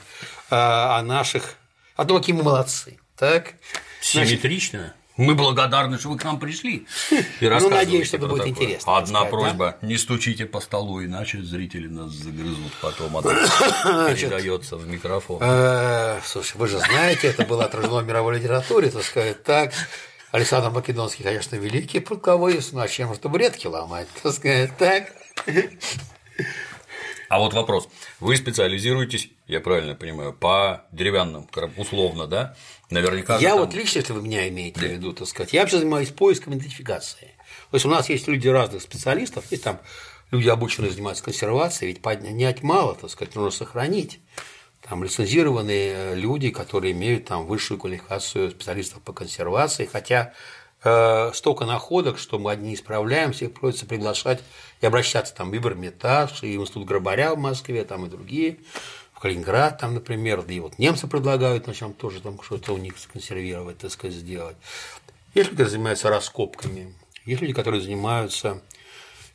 о 0.49 0.99
наших, 1.03 1.57
о 1.95 2.05
том, 2.05 2.17
какие 2.17 2.33
мы 2.33 2.41
молодцы. 2.41 2.97
Так? 3.15 3.53
Симметрично. 4.01 4.79
Значит, 4.79 4.95
мы 5.19 5.35
благодарны, 5.35 5.99
что 5.99 6.09
вы 6.09 6.17
к 6.17 6.23
нам 6.23 6.39
пришли. 6.39 6.87
И 7.11 7.25
ну, 7.41 7.69
надеюсь, 7.69 8.07
что 8.07 8.17
это 8.17 8.27
будет 8.27 8.45
такое. 8.45 8.51
интересно. 8.51 8.97
Одна 8.97 9.19
сказать, 9.19 9.29
просьба: 9.29 9.77
да? 9.81 9.87
не 9.87 9.97
стучите 9.97 10.45
по 10.45 10.61
столу, 10.61 11.03
иначе 11.03 11.41
зрители 11.41 11.87
нас 11.87 12.11
загрызут 12.11 12.71
потом, 12.81 13.17
а 13.17 13.21
передается 14.13 14.77
в 14.77 14.87
микрофон. 14.87 15.39
Э, 15.41 16.19
слушай, 16.23 16.55
вы 16.55 16.67
же 16.67 16.79
знаете, 16.79 17.27
это 17.27 17.45
было 17.45 17.65
отражено 17.65 17.99
в 17.99 18.07
мировой 18.07 18.37
литературе, 18.37 18.89
так 18.89 19.03
сказать, 19.03 19.43
так. 19.43 19.73
Александр 20.31 20.69
Македонский, 20.69 21.23
конечно, 21.23 21.55
великий 21.57 21.99
полководец, 21.99 22.71
но 22.71 22.87
чем 22.87 23.13
же 23.13 23.19
табуретки 23.19 23.67
ломать, 23.67 24.07
так 24.23 24.33
сказать, 24.33 24.77
так. 24.77 25.11
А 27.29 27.39
вот 27.39 27.53
вопрос. 27.53 27.89
Вы 28.19 28.35
специализируетесь, 28.35 29.29
я 29.47 29.61
правильно 29.61 29.95
понимаю, 29.95 30.33
по 30.33 30.85
деревянным, 30.91 31.47
условно, 31.77 32.27
да? 32.27 32.55
Наверняка. 32.89 33.37
Я 33.37 33.51
там... 33.51 33.59
вот 33.59 33.73
лично, 33.73 33.99
если 33.99 34.13
вы 34.13 34.21
меня 34.21 34.47
имеете 34.49 34.81
да. 34.81 34.87
в 34.87 34.91
виду, 34.91 35.13
так 35.13 35.27
сказать, 35.27 35.53
я 35.53 35.61
вообще 35.61 35.77
занимаюсь 35.77 36.09
поиском 36.09 36.53
идентификации. 36.53 37.33
То 37.71 37.75
есть 37.75 37.85
у 37.85 37.89
нас 37.89 38.09
есть 38.09 38.27
люди 38.27 38.47
разных 38.47 38.81
специалистов, 38.81 39.45
есть 39.51 39.63
там 39.63 39.79
люди, 40.31 40.49
обученные 40.49 40.91
заниматься 40.91 41.23
консервацией, 41.23 41.93
ведь 41.93 42.01
поднять 42.01 42.61
мало, 42.61 42.95
так 42.95 43.09
сказать, 43.09 43.35
нужно 43.35 43.51
сохранить. 43.51 44.19
Там 44.81 45.03
лицензированные 45.03 46.15
люди, 46.15 46.49
которые 46.49 46.93
имеют 46.93 47.25
там 47.25 47.45
высшую 47.45 47.79
квалификацию 47.79 48.49
специалистов 48.51 49.01
по 49.01 49.13
консервации, 49.13 49.85
хотя 49.85 50.33
столько 50.81 51.65
находок, 51.65 52.17
что 52.17 52.39
мы 52.39 52.51
одни 52.51 52.75
справляемся, 52.75 53.45
их 53.45 53.51
приходится 53.51 53.85
приглашать 53.85 54.41
и 54.79 54.85
обращаться 54.85 55.35
там 55.35 55.51
в 55.51 55.55
Ибермитаж, 55.55 56.41
и 56.43 56.57
в 56.57 56.61
Институт 56.61 56.85
Грабаря 56.85 57.35
в 57.35 57.37
Москве, 57.37 57.83
там 57.83 58.05
и 58.05 58.09
другие 58.09 58.59
в 59.19 59.21
Калининград, 59.21 59.77
там, 59.77 59.93
например, 59.93 60.43
да 60.43 60.53
и 60.53 60.61
вот 60.61 60.79
немцы 60.79 61.05
предлагают 61.05 61.67
на 61.67 61.73
чем 61.73 61.91
тоже 61.91 62.21
там 62.21 62.41
что-то 62.41 62.71
у 62.71 62.77
них 62.77 62.97
законсервировать, 62.97 63.79
так 63.79 63.91
сказать, 63.91 64.15
сделать. 64.15 64.55
Есть 65.33 65.49
люди, 65.49 65.57
которые 65.57 65.71
занимаются 65.71 66.09
раскопками, 66.09 66.95
есть 67.25 67.41
люди, 67.41 67.53
которые 67.53 67.81
занимаются 67.81 68.61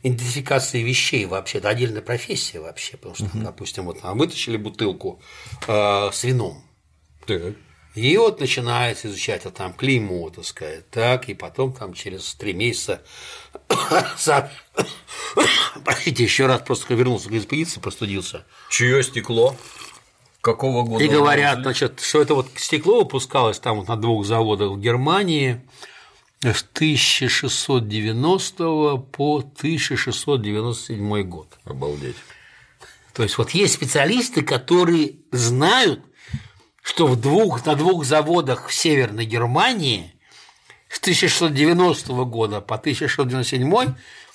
идентификацией 0.02 0.84
вещей 0.84 1.26
вообще, 1.26 1.58
это 1.58 1.68
отдельная 1.68 2.00
профессия 2.00 2.60
вообще, 2.60 2.96
потому 2.96 3.14
что, 3.14 3.24
угу. 3.24 3.38
допустим, 3.40 3.84
вот 3.84 4.00
там 4.00 4.16
вытащили 4.16 4.56
бутылку 4.56 5.20
э, 5.68 6.10
с 6.10 6.24
вином, 6.24 6.64
так. 7.26 7.54
И 7.94 8.16
вот 8.16 8.40
начинается 8.40 9.08
изучать, 9.08 9.46
а 9.46 9.50
там 9.50 9.72
клеймо, 9.72 10.30
так 10.30 10.44
сказать, 10.44 10.90
так, 10.90 11.28
и 11.28 11.34
потом 11.34 11.72
там 11.72 11.94
через 11.94 12.34
три 12.34 12.52
месяца 12.52 13.02
простите, 15.84 16.22
еще 16.22 16.46
раз 16.46 16.62
просто 16.62 16.94
вернулся 16.94 17.28
к 17.28 17.32
экспедиции, 17.32 17.80
простудился. 17.80 18.44
Чье 18.70 19.02
стекло? 19.02 19.56
Какого 20.40 20.84
года? 20.84 21.04
И 21.04 21.08
говорят, 21.08 21.62
значит, 21.62 21.98
что 22.00 22.20
это 22.20 22.34
вот 22.34 22.48
стекло 22.56 23.00
выпускалось 23.00 23.58
там 23.58 23.78
вот 23.78 23.88
на 23.88 23.96
двух 23.96 24.24
заводах 24.26 24.72
в 24.72 24.80
Германии 24.80 25.62
с 26.42 26.62
1690 26.74 28.96
по 29.12 29.38
1697 29.38 31.22
год. 31.22 31.48
Обалдеть. 31.64 32.16
То 33.14 33.22
есть 33.22 33.38
вот 33.38 33.50
есть 33.50 33.74
специалисты, 33.74 34.42
которые 34.42 35.14
знают, 35.30 36.00
что 36.84 37.06
в 37.06 37.18
двух, 37.18 37.64
на 37.64 37.74
двух 37.74 38.04
заводах 38.04 38.68
в 38.68 38.74
Северной 38.74 39.24
Германии 39.24 40.14
с 40.90 40.98
1690 40.98 42.12
года 42.24 42.60
по 42.60 42.74
1697 42.76 43.94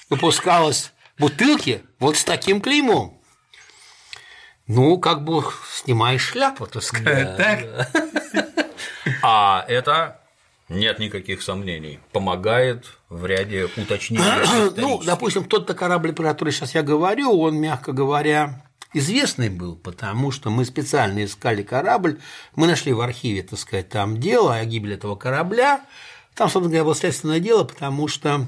выпускалось 0.09 0.91
бутылки 1.19 1.83
вот 1.99 2.17
с 2.17 2.23
таким 2.23 2.59
клеймом. 2.59 3.21
Ну, 4.65 4.97
как 4.97 5.23
бы 5.23 5.43
снимаешь 5.71 6.23
шляпу, 6.23 6.65
так 6.65 6.81
сказать. 6.81 7.37
Да, 7.37 7.43
так? 7.43 7.61
Да. 8.33 8.45
А 9.21 9.65
это 9.67 10.19
нет 10.69 10.99
никаких 10.99 11.41
сомнений. 11.41 11.99
Помогает 12.11 12.85
в 13.09 13.25
ряде 13.25 13.65
уточнений. 13.75 14.73
ну, 14.75 15.01
допустим, 15.03 15.45
тот-то 15.45 15.73
корабль, 15.73 16.13
про 16.13 16.29
который 16.29 16.51
сейчас 16.51 16.73
я 16.73 16.81
говорю, 16.81 17.39
он, 17.39 17.57
мягко 17.57 17.91
говоря, 17.91 18.63
известный 18.93 19.49
был, 19.49 19.75
потому 19.75 20.31
что 20.31 20.49
мы 20.49 20.65
специально 20.65 21.23
искали 21.23 21.63
корабль, 21.63 22.19
мы 22.55 22.67
нашли 22.67 22.93
в 22.93 23.01
архиве, 23.01 23.43
так 23.43 23.59
сказать, 23.59 23.89
там 23.89 24.19
дело 24.19 24.55
о 24.55 24.65
гибели 24.65 24.95
этого 24.95 25.15
корабля, 25.15 25.81
там, 26.35 26.47
собственно 26.47 26.67
говоря, 26.69 26.83
было 26.85 26.95
следственное 26.95 27.39
дело, 27.39 27.63
потому 27.63 28.07
что 28.07 28.47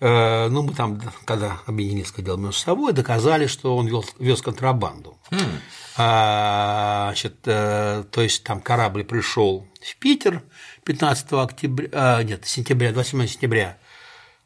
э, 0.00 0.48
ну, 0.48 0.62
мы 0.62 0.74
там, 0.74 1.00
когда 1.24 1.60
объединили 1.66 2.06
дело 2.18 2.36
между 2.36 2.60
собой, 2.60 2.92
доказали, 2.92 3.46
что 3.46 3.76
он 3.76 3.86
вез, 3.86 4.06
вез 4.18 4.42
контрабанду. 4.42 5.16
Mm. 5.30 5.60
А, 5.96 7.06
значит, 7.08 7.36
э, 7.44 8.04
то 8.10 8.22
есть 8.22 8.44
там 8.44 8.60
корабль 8.60 9.04
пришел 9.04 9.66
в 9.80 9.96
Питер 9.96 10.42
15 10.84 11.32
октября, 11.34 11.88
а, 11.92 12.22
нет, 12.22 12.46
сентября, 12.46 12.92
27 12.92 13.26
сентября, 13.26 13.78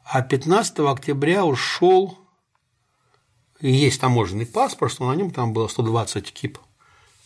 а 0.04 0.22
15 0.22 0.80
октября 0.80 1.44
ушел 1.44 2.18
есть 3.70 4.00
таможенный 4.00 4.46
паспорт, 4.46 4.92
что 4.92 5.08
на 5.08 5.16
нем 5.16 5.30
там 5.30 5.52
было 5.52 5.68
120 5.68 6.32
кип, 6.32 6.58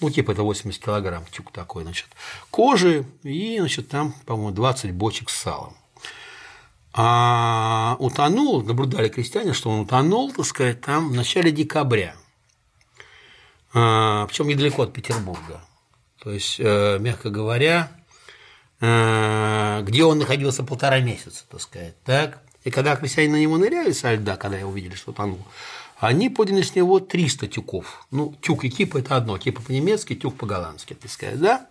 ну, 0.00 0.10
типа 0.10 0.32
это 0.32 0.42
80 0.42 0.82
килограмм 0.82 1.24
тюк 1.30 1.50
такой, 1.50 1.82
значит, 1.82 2.06
кожи 2.50 3.04
и, 3.24 3.56
значит, 3.58 3.88
там, 3.88 4.14
по-моему, 4.26 4.52
20 4.52 4.92
бочек 4.92 5.30
с 5.30 5.36
салом. 5.36 5.76
А 6.92 7.96
утонул, 7.98 8.62
наблюдали 8.62 9.08
крестьяне, 9.08 9.52
что 9.52 9.70
он 9.70 9.80
утонул, 9.80 10.32
так 10.32 10.46
сказать, 10.46 10.80
там 10.80 11.10
в 11.10 11.14
начале 11.14 11.50
декабря, 11.50 12.14
а, 13.74 14.26
причем 14.26 14.48
недалеко 14.48 14.82
от 14.82 14.92
Петербурга. 14.92 15.60
То 16.22 16.32
есть, 16.32 16.56
э, 16.58 16.98
мягко 16.98 17.30
говоря, 17.30 17.92
э, 18.80 19.82
где 19.84 20.04
он 20.04 20.18
находился 20.18 20.64
полтора 20.64 21.00
месяца, 21.00 21.44
так 21.48 21.60
сказать, 21.60 21.94
так. 22.02 22.42
И 22.64 22.70
когда 22.70 22.96
крестьяне 22.96 23.32
на 23.32 23.40
него 23.40 23.56
ныряли 23.56 23.92
со 23.92 24.14
льда, 24.14 24.36
когда 24.36 24.58
увидели, 24.66 24.94
что 24.94 25.12
утонул, 25.12 25.38
они 25.98 26.30
подняли 26.30 26.62
с 26.62 26.74
него 26.74 27.00
300 27.00 27.48
тюков. 27.48 28.06
Ну, 28.10 28.34
тюк 28.40 28.64
и 28.64 28.70
кипа– 28.70 28.98
это 28.98 29.16
одно, 29.16 29.36
кипа 29.38 29.62
по-немецки, 29.62 30.14
тюк 30.14 30.36
по-голландски, 30.36 30.94
так 30.94 31.10
сказать, 31.10 31.40
да? 31.40 31.66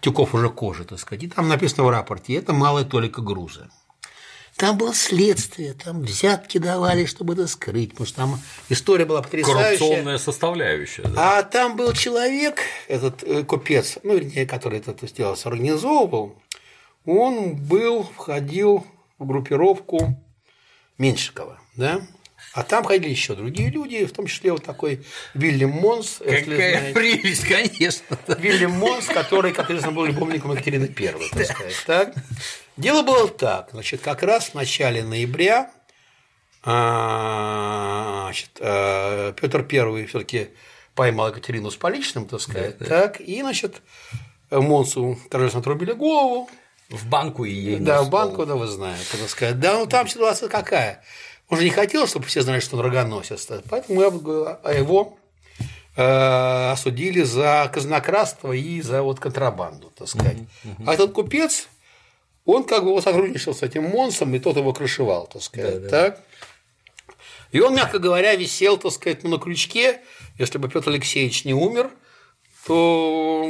Тюков 0.00 0.34
уже 0.34 0.48
кожи, 0.48 0.84
так 0.84 0.98
сказать. 0.98 1.24
И 1.24 1.28
там 1.28 1.48
написано 1.48 1.84
в 1.84 1.90
рапорте, 1.90 2.34
это 2.34 2.52
малая 2.52 2.84
толика 2.84 3.20
груза. 3.20 3.70
Там 4.56 4.76
было 4.76 4.92
следствие, 4.92 5.72
там 5.72 6.02
взятки 6.02 6.58
давали, 6.58 7.06
чтобы 7.06 7.32
это 7.34 7.46
скрыть, 7.46 7.92
потому 7.92 8.06
что 8.06 8.16
там 8.16 8.40
история 8.68 9.06
была 9.06 9.22
потрясающая. 9.22 9.78
Коррупционная 9.78 10.18
составляющая. 10.18 11.02
Да. 11.02 11.38
А 11.38 11.42
там 11.42 11.76
был 11.76 11.92
человек, 11.92 12.60
этот 12.88 13.22
э, 13.22 13.44
купец, 13.44 13.98
ну, 14.02 14.14
вернее, 14.14 14.46
который 14.46 14.80
это 14.80 15.06
сделал, 15.06 15.38
организовывал, 15.44 16.36
он 17.06 17.54
был, 17.54 18.02
входил 18.02 18.86
в 19.18 19.26
группировку 19.26 20.22
Меньшикова, 20.98 21.58
да, 21.76 22.02
а 22.52 22.62
там 22.64 22.84
ходили 22.84 23.10
еще 23.10 23.34
другие 23.34 23.70
люди, 23.70 24.04
в 24.04 24.12
том 24.12 24.26
числе 24.26 24.52
вот 24.52 24.64
такой 24.64 25.04
Вильям 25.34 25.70
Монс. 25.70 26.18
Какая 26.18 26.92
прелесть, 26.92 27.46
конечно. 27.46 28.18
Вильям 28.38 28.72
Монс, 28.72 29.06
который, 29.06 29.52
как 29.52 29.70
известно, 29.70 29.92
был 29.92 30.04
любовником 30.04 30.52
Екатерины 30.52 30.88
Первой, 30.88 31.28
так 31.30 31.46
сказать. 31.46 31.76
Так? 31.86 32.14
Дело 32.76 33.02
было 33.02 33.28
так, 33.28 33.70
значит, 33.72 34.00
как 34.00 34.22
раз 34.22 34.50
в 34.50 34.54
начале 34.54 35.04
ноября 35.04 35.70
а, 36.62 38.24
значит, 38.24 38.50
а, 38.60 39.32
Петр 39.32 39.62
Первый 39.62 40.06
все-таки 40.06 40.50
поймал 40.94 41.28
Екатерину 41.28 41.70
с 41.70 41.76
поличным, 41.76 42.26
так 42.26 42.40
сказать, 42.40 42.78
да, 42.78 42.86
так, 42.86 43.18
да. 43.18 43.24
и, 43.24 43.40
значит, 43.40 43.80
Монсу 44.50 45.18
торжественно 45.30 45.60
отрубили 45.60 45.92
голову. 45.92 46.50
В 46.90 47.06
банку 47.06 47.44
и 47.44 47.52
ей 47.52 47.78
Да, 47.78 48.02
в 48.02 48.10
банку, 48.10 48.44
да, 48.44 48.56
вы 48.56 48.66
знаете, 48.66 49.16
так 49.18 49.28
сказать. 49.28 49.60
Да, 49.60 49.78
ну 49.78 49.86
там 49.86 50.08
ситуация 50.08 50.48
какая? 50.48 51.02
Он 51.50 51.58
же 51.58 51.64
не 51.64 51.70
хотел, 51.70 52.06
чтобы 52.06 52.26
все 52.26 52.42
знали, 52.42 52.60
что 52.60 52.76
он 52.76 52.84
рогоносец, 52.84 53.48
поэтому 53.68 54.00
его 54.00 55.18
э, 55.96 56.70
осудили 56.70 57.22
за 57.22 57.68
казнократство 57.72 58.52
и 58.52 58.80
за 58.80 59.02
вот 59.02 59.18
контрабанду, 59.18 59.92
так 59.96 60.08
сказать. 60.08 60.36
Uh-huh, 60.36 60.84
А 60.86 60.94
этот 60.94 61.12
купец, 61.12 61.68
он 62.44 62.62
как 62.64 62.84
бы 62.84 63.02
сотрудничал 63.02 63.54
с 63.54 63.62
этим 63.62 63.84
Монсом, 63.84 64.32
и 64.34 64.38
тот 64.38 64.56
его 64.56 64.72
крышевал, 64.72 65.26
так 65.26 65.42
сказать. 65.42 65.82
Да, 65.82 65.88
да. 65.88 66.10
Так? 66.10 66.20
И 67.50 67.60
он, 67.60 67.74
мягко 67.74 67.98
говоря, 67.98 68.36
висел, 68.36 68.78
так 68.78 68.92
сказать, 68.92 69.24
на 69.24 69.38
крючке. 69.38 70.00
Если 70.38 70.58
бы 70.58 70.68
Петр 70.68 70.90
Алексеевич 70.90 71.44
не 71.44 71.52
умер, 71.52 71.90
то 72.66 73.44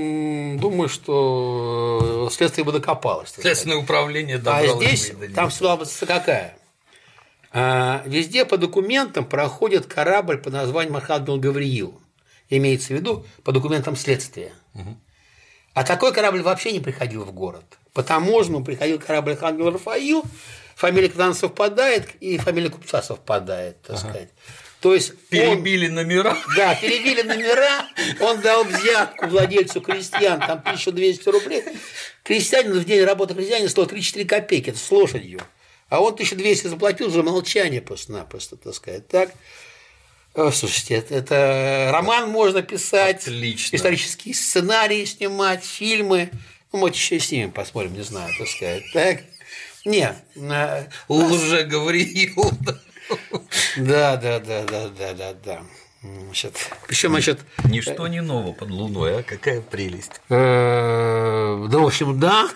думаю, 0.59 0.89
что 0.89 2.29
следствие 2.33 2.65
бы 2.65 2.73
докопалось. 2.73 3.35
Следственное 3.37 3.77
управление 3.77 4.39
добралось. 4.39 4.71
А 4.71 4.87
здесь 4.87 5.13
там 5.35 5.51
ситуация 5.51 6.07
какая? 6.07 6.60
А, 7.53 8.03
везде 8.07 8.45
по 8.45 8.57
документам 8.57 9.25
проходит 9.25 9.87
корабль 9.87 10.39
по 10.39 10.51
названию 10.51 10.93
Махадмил 10.93 11.39
Гавриил. 11.39 12.01
Имеется 12.49 12.89
в 12.89 12.91
виду 12.91 13.27
по 13.45 13.53
документам 13.53 13.97
следствия. 13.97 14.53
А 15.75 15.85
такой 15.85 16.13
корабль 16.13 16.43
вообще 16.43 16.73
не 16.73 16.81
приходил 16.81 17.25
в 17.25 17.33
город. 17.33 17.65
По 17.93 18.03
таможенному 18.03 18.65
приходил 18.65 18.99
корабль 18.99 19.33
Архангел 19.33 19.71
Рафаил, 19.71 20.25
фамилия 20.75 21.09
когда 21.09 21.33
совпадает, 21.35 22.09
и 22.21 22.39
фамилия 22.39 22.71
купца 22.71 23.03
совпадает, 23.03 23.83
так 23.83 23.97
ага. 23.97 23.99
сказать. 23.99 24.29
То 24.81 24.95
есть 24.95 25.17
перебили 25.29 25.89
он, 25.89 25.95
номера. 25.95 26.37
Да, 26.57 26.75
перебили 26.75 27.23
номера, 27.23 27.87
он 28.21 28.41
дал 28.41 28.65
взятку 28.65 29.27
владельцу 29.27 29.81
крестьян, 29.81 30.41
там 30.41 30.59
1200 30.59 31.29
рублей. 31.29 31.65
Крестьянин 32.23 32.73
в 32.73 32.85
день 32.85 33.05
работы 33.05 33.35
крестьянина 33.35 33.69
стоил 33.69 33.87
3-4 33.87 34.25
копейки, 34.25 34.71
это 34.71 34.79
с 34.79 34.91
лошадью. 34.91 35.41
А 35.91 36.01
он 36.01 36.15
1200 36.15 36.69
заплатил 36.69 37.11
за 37.11 37.23
молчание 37.23 37.83
просто-напросто, 37.83 38.57
так 38.57 38.75
сказать. 38.75 39.07
Так? 39.09 39.33
О, 40.35 40.53
слушайте, 40.53 40.95
это, 40.95 41.15
это 41.17 41.91
роман 41.93 42.31
можно 42.31 42.63
писать, 42.63 43.27
Отлично. 43.27 43.75
исторические 43.75 44.35
сценарии 44.35 45.05
снимать, 45.05 45.65
фильмы. 45.65 46.31
Ну, 46.73 46.79
мы 46.79 46.91
еще 46.91 47.17
и 47.17 47.19
снимем, 47.19 47.51
посмотрим, 47.51 47.95
не 47.95 48.03
знаю, 48.03 48.33
так 48.39 48.47
сказать. 48.47 48.85
Так? 48.93 49.23
Нет. 49.85 50.17
Уже 51.09 51.65
говорил. 51.65 52.51
Да, 53.77 54.17
да, 54.17 54.39
да, 54.39 54.63
да, 54.63 54.89
да, 54.89 55.13
да, 55.13 55.35
да. 55.45 55.63
Значит, 56.03 56.55
причем, 56.87 57.11
значит, 57.11 57.41
Ничто 57.65 58.07
не 58.07 58.23
ново 58.23 58.53
под 58.53 58.71
луной, 58.71 59.19
а 59.19 59.23
какая 59.23 59.61
прелесть. 59.61 60.21
Э, 60.31 61.67
да, 61.69 61.79
в 61.79 61.87
общем, 61.87 62.19
да, 62.19 62.49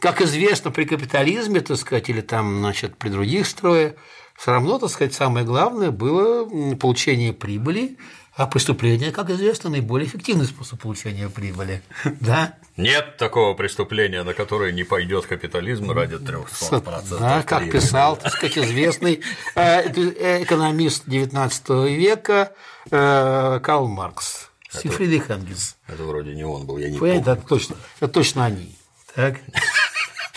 как 0.00 0.22
известно, 0.22 0.70
при 0.70 0.84
капитализме, 0.84 1.60
так 1.60 1.76
сказать, 1.76 2.08
или 2.08 2.20
там, 2.20 2.60
значит, 2.60 2.96
при 2.96 3.08
других 3.08 3.46
строях, 3.46 3.94
все 4.36 4.52
равно, 4.52 4.78
так 4.78 4.90
сказать, 4.90 5.14
самое 5.14 5.44
главное 5.44 5.90
было 5.90 6.48
получение 6.76 7.32
прибыли, 7.32 7.98
а 8.34 8.46
преступление, 8.46 9.10
как 9.10 9.30
известно, 9.30 9.68
наиболее 9.68 10.06
эффективный 10.06 10.46
способ 10.46 10.80
получения 10.80 11.28
прибыли. 11.28 11.82
Да? 12.20 12.54
Нет 12.76 13.16
такого 13.16 13.54
преступления, 13.54 14.22
на 14.22 14.34
которое 14.34 14.70
не 14.70 14.84
пойдет 14.84 15.26
капитализм 15.26 15.90
ради 15.90 16.14
300%. 16.14 17.18
Да, 17.18 17.42
как 17.42 17.68
писал, 17.68 18.16
так 18.16 18.32
сказать, 18.32 18.58
известный 18.58 19.22
э, 19.56 19.90
э, 19.90 20.44
экономист 20.44 21.08
XIX 21.08 21.90
века 21.92 22.52
э, 22.92 23.58
Карл 23.60 23.88
Маркс. 23.88 24.50
Сифридих 24.70 25.30
Энгельс. 25.30 25.76
Это 25.88 26.04
вроде 26.04 26.34
не 26.36 26.44
он 26.44 26.64
был, 26.66 26.78
я 26.78 26.90
не 26.90 26.98
помню. 26.98 27.20
Это 27.20 27.34
точно, 27.34 27.74
это 27.98 28.12
точно 28.12 28.44
они. 28.44 28.76
Так? 29.16 29.38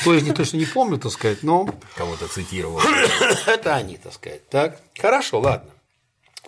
То 0.03 0.13
есть, 0.13 0.25
не 0.25 0.33
точно 0.33 0.57
не 0.57 0.65
помню, 0.65 0.97
так 0.97 1.11
сказать, 1.11 1.43
но… 1.43 1.67
Кого-то 1.95 2.27
цитировал. 2.27 2.81
Это 3.45 3.75
они, 3.75 3.97
так 3.97 4.13
сказать. 4.13 4.47
Так, 4.49 4.79
хорошо, 4.99 5.39
ладно. 5.39 5.69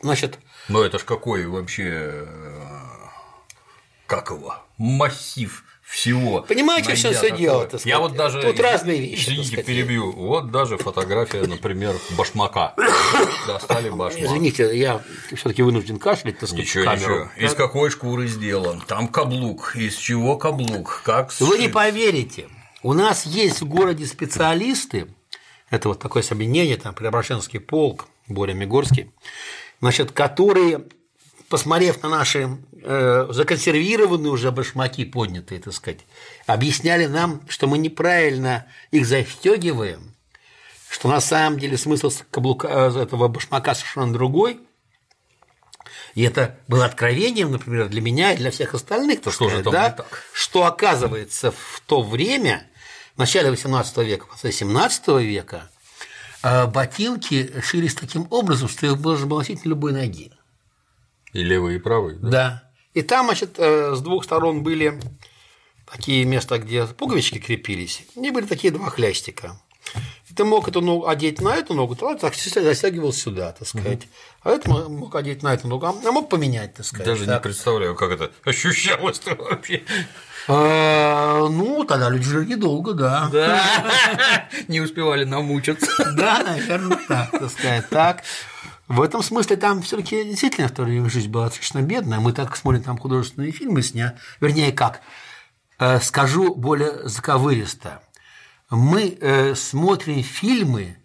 Значит… 0.02 0.40
Но 0.70 0.84
это 0.84 0.98
ж 1.00 1.04
какой 1.04 1.46
вообще… 1.46 2.28
Как 4.08 4.30
его? 4.30 4.56
Массив 4.78 5.64
всего. 5.84 6.42
Понимаете, 6.42 6.96
что 6.96 7.14
все 7.14 7.36
дело? 7.36 7.66
Так 7.66 7.86
Я 7.86 8.00
вот 8.00 8.16
даже 8.16 8.42
тут 8.42 8.60
разные 8.60 9.00
вещи. 9.00 9.30
Извините, 9.30 9.64
перебью. 9.64 10.12
Вот 10.12 10.52
даже 10.52 10.78
фотография, 10.78 11.44
например, 11.44 11.96
башмака. 12.18 12.74
Достали 13.48 13.90
башмак. 13.90 14.24
Извините, 14.24 14.78
я 14.78 15.02
все-таки 15.36 15.62
вынужден 15.62 16.00
кашлять, 16.00 16.40
так 16.40 16.50
сказать, 16.50 16.66
Ничего, 16.66 16.92
ничего. 16.92 17.30
Из 17.38 17.54
какой 17.54 17.90
шкуры 17.90 18.28
сделан? 18.28 18.82
Там 18.88 19.08
каблук. 19.08 19.76
Из 19.76 19.96
чего 19.96 20.38
каблук? 20.38 21.02
Как 21.04 21.32
Вы 21.40 21.60
не 21.60 21.68
поверите. 21.68 22.48
У 22.84 22.92
нас 22.92 23.26
есть 23.26 23.62
в 23.62 23.68
городе 23.68 24.06
специалисты, 24.06 25.08
это 25.70 25.88
вот 25.88 26.00
такое 26.00 26.22
объединение, 26.30 26.76
там, 26.76 26.94
Преображенский 26.94 27.62
полк, 27.62 28.08
Боря 28.28 28.54
Мигорский, 28.54 29.10
значит, 29.80 30.12
которые, 30.12 30.84
посмотрев 31.48 32.04
на 32.04 32.10
наши 32.10 32.58
э, 32.82 33.28
законсервированные 33.30 34.32
уже 34.32 34.52
башмаки 34.52 35.06
поднятые, 35.06 35.62
так 35.62 35.74
сказать, 35.74 36.02
объясняли 36.46 37.06
нам, 37.06 37.42
что 37.48 37.68
мы 37.68 37.78
неправильно 37.78 38.66
их 38.92 39.06
застегиваем, 39.06 40.14
что 40.90 41.08
на 41.08 41.22
самом 41.22 41.60
деле 41.60 41.78
смысл 41.78 42.12
каблука, 42.32 42.68
э, 42.68 43.02
этого 43.04 43.30
башмака 43.30 43.76
совершенно 43.76 44.12
другой, 44.12 44.60
и 46.16 46.24
это 46.24 46.60
было 46.68 46.84
откровением, 46.84 47.52
например, 47.52 47.88
для 47.88 48.02
меня 48.02 48.34
и 48.34 48.38
для 48.38 48.52
всех 48.52 48.74
остальных, 48.74 49.22
то, 49.22 49.32
что, 49.32 49.48
сказать, 49.48 49.66
да, 49.72 49.96
что 50.34 50.66
оказывается 50.66 51.52
в 51.52 51.82
то 51.86 52.02
время 52.02 52.68
в 53.16 53.20
начале 53.20 53.50
XVIII 53.50 54.04
века, 54.04 54.26
в 54.26 54.30
конце 54.30 54.50
XVII 54.50 55.24
века 55.24 55.70
ботинки 56.44 57.62
шились 57.62 57.96
таким 57.96 58.28
образом, 58.30 58.68
что 58.68 58.86
их 58.86 58.98
было 58.98 59.18
носить 59.18 59.64
на 59.64 59.70
любой 59.70 59.94
ноге. 59.94 60.32
И 61.32 61.42
левый, 61.42 61.76
и 61.76 61.80
правый, 61.80 62.16
да? 62.16 62.30
Да. 62.30 62.64
И 62.94 63.02
там, 63.02 63.26
значит, 63.26 63.56
э, 63.58 63.96
с 63.96 64.02
двух 64.02 64.24
сторон 64.24 64.62
были 64.62 65.00
такие 65.90 66.26
места, 66.26 66.60
где 66.60 66.86
пуговички 66.86 67.40
крепились, 67.40 68.06
и 68.16 68.32
были 68.32 68.46
такие 68.46 68.72
два 68.72 68.90
хлястика. 68.90 69.60
И 70.30 70.34
ты 70.34 70.44
мог 70.44 70.68
эту 70.68 70.82
ногу 70.82 71.08
одеть 71.08 71.42
на 71.42 71.56
эту 71.56 71.74
ногу, 71.74 71.96
то 71.96 72.16
так 72.16 72.36
застегивал 72.36 73.12
сюда, 73.14 73.52
так 73.52 73.68
сказать. 73.68 74.08
А 74.42 74.52
это 74.52 74.70
мог 74.70 75.14
одеть 75.16 75.44
на 75.44 75.54
эту 75.54 75.68
ногу, 75.68 75.86
а 75.86 76.12
мог 76.12 76.30
поменять, 76.30 76.76
так 76.76 76.86
сказать. 76.86 77.06
Даже 77.06 77.26
так. 77.26 77.36
не 77.36 77.44
представляю, 77.44 77.96
как 77.96 78.12
это 78.12 78.32
ощущалось-то 78.44 79.36
вообще. 79.36 79.84
А, 80.48 81.48
ну, 81.50 81.83
тогда 81.94 82.10
люди 82.10 82.26
жили 82.26 82.46
недолго, 82.46 82.94
да. 82.94 83.30
Да, 83.32 83.62
не 84.68 84.82
успевали 84.82 85.24
намучиться. 85.26 86.14
Да, 86.14 86.44
наверное, 86.44 87.00
так, 87.08 87.32
так 87.32 87.50
сказать, 87.50 87.90
так. 87.90 88.24
В 88.88 89.02
этом 89.02 89.24
смысле 89.24 89.56
там 89.56 89.82
все-таки 89.82 90.24
действительно 90.24 90.68
в 90.68 90.72
то 90.72 90.84
время 90.84 91.10
жизнь 91.10 91.30
была 91.30 91.46
достаточно 91.46 91.82
бедная. 91.82 92.20
Мы 92.20 92.34
так 92.34 92.56
смотрим 92.56 92.84
там 92.84 92.98
художественные 92.98 93.52
фильмы 93.52 93.82
сня, 93.82 94.16
вернее, 94.42 94.72
как, 94.72 95.02
э, 95.80 96.00
скажу 96.00 96.54
более 96.56 97.08
заковыристо. 97.08 98.02
Мы 98.70 99.18
э, 99.20 99.56
смотрим 99.56 100.24
фильмы, 100.24 100.98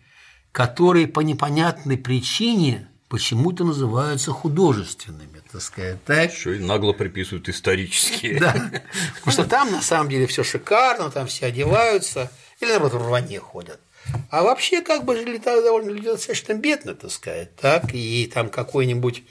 которые 0.53 1.07
по 1.07 1.21
непонятной 1.21 1.99
причине 1.99 2.89
почему-то 3.09 3.65
называются 3.65 4.33
художественными, 4.33 5.43
так 5.51 5.63
сказать, 5.63 6.05
так? 6.05 6.33
Еще 6.33 6.57
и 6.57 6.61
нагло 6.61 6.93
приписывают 6.93 7.49
исторические. 7.49 8.39
Да. 8.41 8.53
Потому 9.17 9.33
что 9.33 9.45
там 9.45 9.73
на 9.73 9.83
самом 9.83 10.11
деле 10.11 10.27
все 10.27 10.45
шикарно, 10.45 11.11
там 11.11 11.27
все 11.27 11.47
одеваются, 11.47 12.31
или 12.61 12.71
наоборот 12.71 12.95
в 12.95 13.07
рване 13.07 13.41
ходят. 13.41 13.81
А 14.31 14.43
вообще, 14.43 14.83
как 14.83 15.05
бы 15.05 15.17
жили 15.17 15.39
довольно 15.39 15.91
люди 15.91 16.07
достаточно 16.07 16.55
бедно, 16.55 16.95
так 16.95 17.11
сказать, 17.11 17.55
так, 17.57 17.95
и 17.95 18.31
там 18.33 18.49
какой-нибудь 18.49 19.23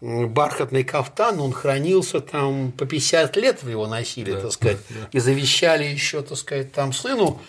бархатный 0.00 0.82
кафтан, 0.82 1.40
он 1.40 1.52
хранился 1.52 2.20
там 2.20 2.72
по 2.72 2.86
50 2.86 3.36
лет 3.36 3.62
его 3.62 3.86
носили, 3.86 4.32
так 4.32 4.52
сказать, 4.52 4.78
и 5.12 5.18
завещали 5.20 5.84
еще, 5.84 6.22
так 6.22 6.36
сказать, 6.36 6.72
там 6.72 6.92
сыну 6.92 7.40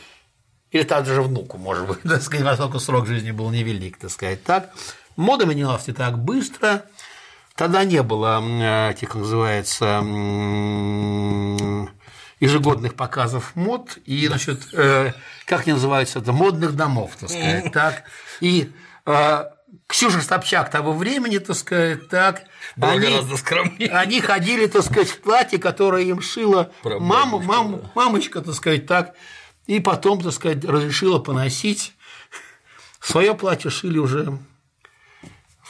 или 0.69 0.83
также 0.83 1.21
внуку, 1.21 1.57
может 1.57 1.87
быть, 1.87 2.01
так 2.03 2.21
сказать, 2.21 2.45
поскольку 2.45 2.79
срок 2.79 3.07
жизни 3.07 3.31
был 3.31 3.49
невелик, 3.49 3.97
так 3.97 4.11
сказать, 4.11 4.43
так. 4.43 4.71
Мода 5.15 5.45
менялась 5.45 5.87
не 5.87 5.93
так 5.93 6.17
быстро, 6.19 6.85
тогда 7.55 7.83
не 7.83 8.01
было 8.01 8.41
этих, 8.91 9.09
как 9.09 9.17
называется, 9.17 10.01
ежегодных 12.39 12.95
показов 12.95 13.55
мод. 13.55 13.97
И, 14.05 14.27
значит, 14.27 14.67
э, 14.73 15.13
как 15.45 15.61
они 15.61 15.73
называются, 15.73 16.19
это 16.19 16.33
модных 16.33 16.75
домов, 16.75 17.11
так 17.19 17.29
сказать, 17.29 17.71
так. 17.71 18.03
И 18.41 18.71
э, 19.05 19.45
Ксюша 19.87 20.21
Собчак 20.21 20.69
того 20.69 20.93
времени, 20.93 21.37
так 21.37 21.55
сказать, 21.55 22.09
так, 22.09 22.43
Было 22.75 22.91
они, 22.91 23.07
гораздо 23.07 23.37
скромнее. 23.37 23.89
они 23.89 24.19
ходили, 24.21 24.67
так 24.67 24.83
сказать, 24.83 25.09
в 25.09 25.21
платье, 25.21 25.57
которое 25.57 26.03
им 26.03 26.21
шила 26.21 26.71
Прабабушка, 26.81 27.15
мама, 27.15 27.39
мама, 27.39 27.91
мамочка, 27.95 28.41
так 28.41 28.53
сказать, 28.55 28.85
так, 28.87 29.13
и 29.65 29.79
потом, 29.79 30.21
так 30.21 30.33
сказать, 30.33 30.63
разрешила 30.65 31.19
поносить. 31.19 31.93
Свое 32.99 33.35
платье 33.35 33.69
шили 33.69 33.97
уже 33.97 34.37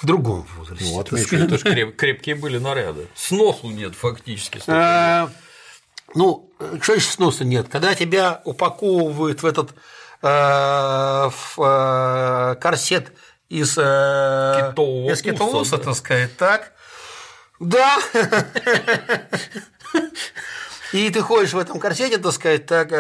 в 0.04 0.06
другом 0.06 0.46
возрасте. 0.58 0.86
Ну, 0.86 1.00
отмечу, 1.00 1.28
сказать. 1.28 1.48
это 1.48 1.58
ж 1.58 1.64
креп- 1.64 1.94
крепкие 1.94 2.36
были 2.36 2.58
наряды. 2.58 3.08
Сносу 3.16 3.70
нет 3.70 3.96
фактически. 3.96 4.62
Э, 4.68 5.28
Ну, 6.14 6.52
что 6.82 6.94
еще 6.94 7.10
сноса 7.10 7.46
нет? 7.46 7.68
Когда 7.72 7.96
тебя 7.96 8.42
упаковывают 8.44 9.42
в 9.42 9.46
этот 9.46 9.72
э, 10.22 10.28
в, 10.28 11.58
э, 11.58 12.56
корсет 12.62 13.14
из, 13.50 13.78
э, 13.78 14.70
Китового 14.72 15.12
из 15.12 15.22
китового 15.22 15.62
уса, 15.62 15.76
уса, 15.76 15.78
да. 15.78 15.84
так 15.86 15.96
сказать, 15.96 16.38
так. 16.38 16.72
Да. 17.60 17.98
И 20.92 21.10
ты 21.10 21.22
ходишь 21.22 21.54
в 21.54 21.58
этом 21.58 21.80
корсете, 21.80 22.18
так 22.18 22.34
сказать, 22.34 22.66
так. 22.66 22.92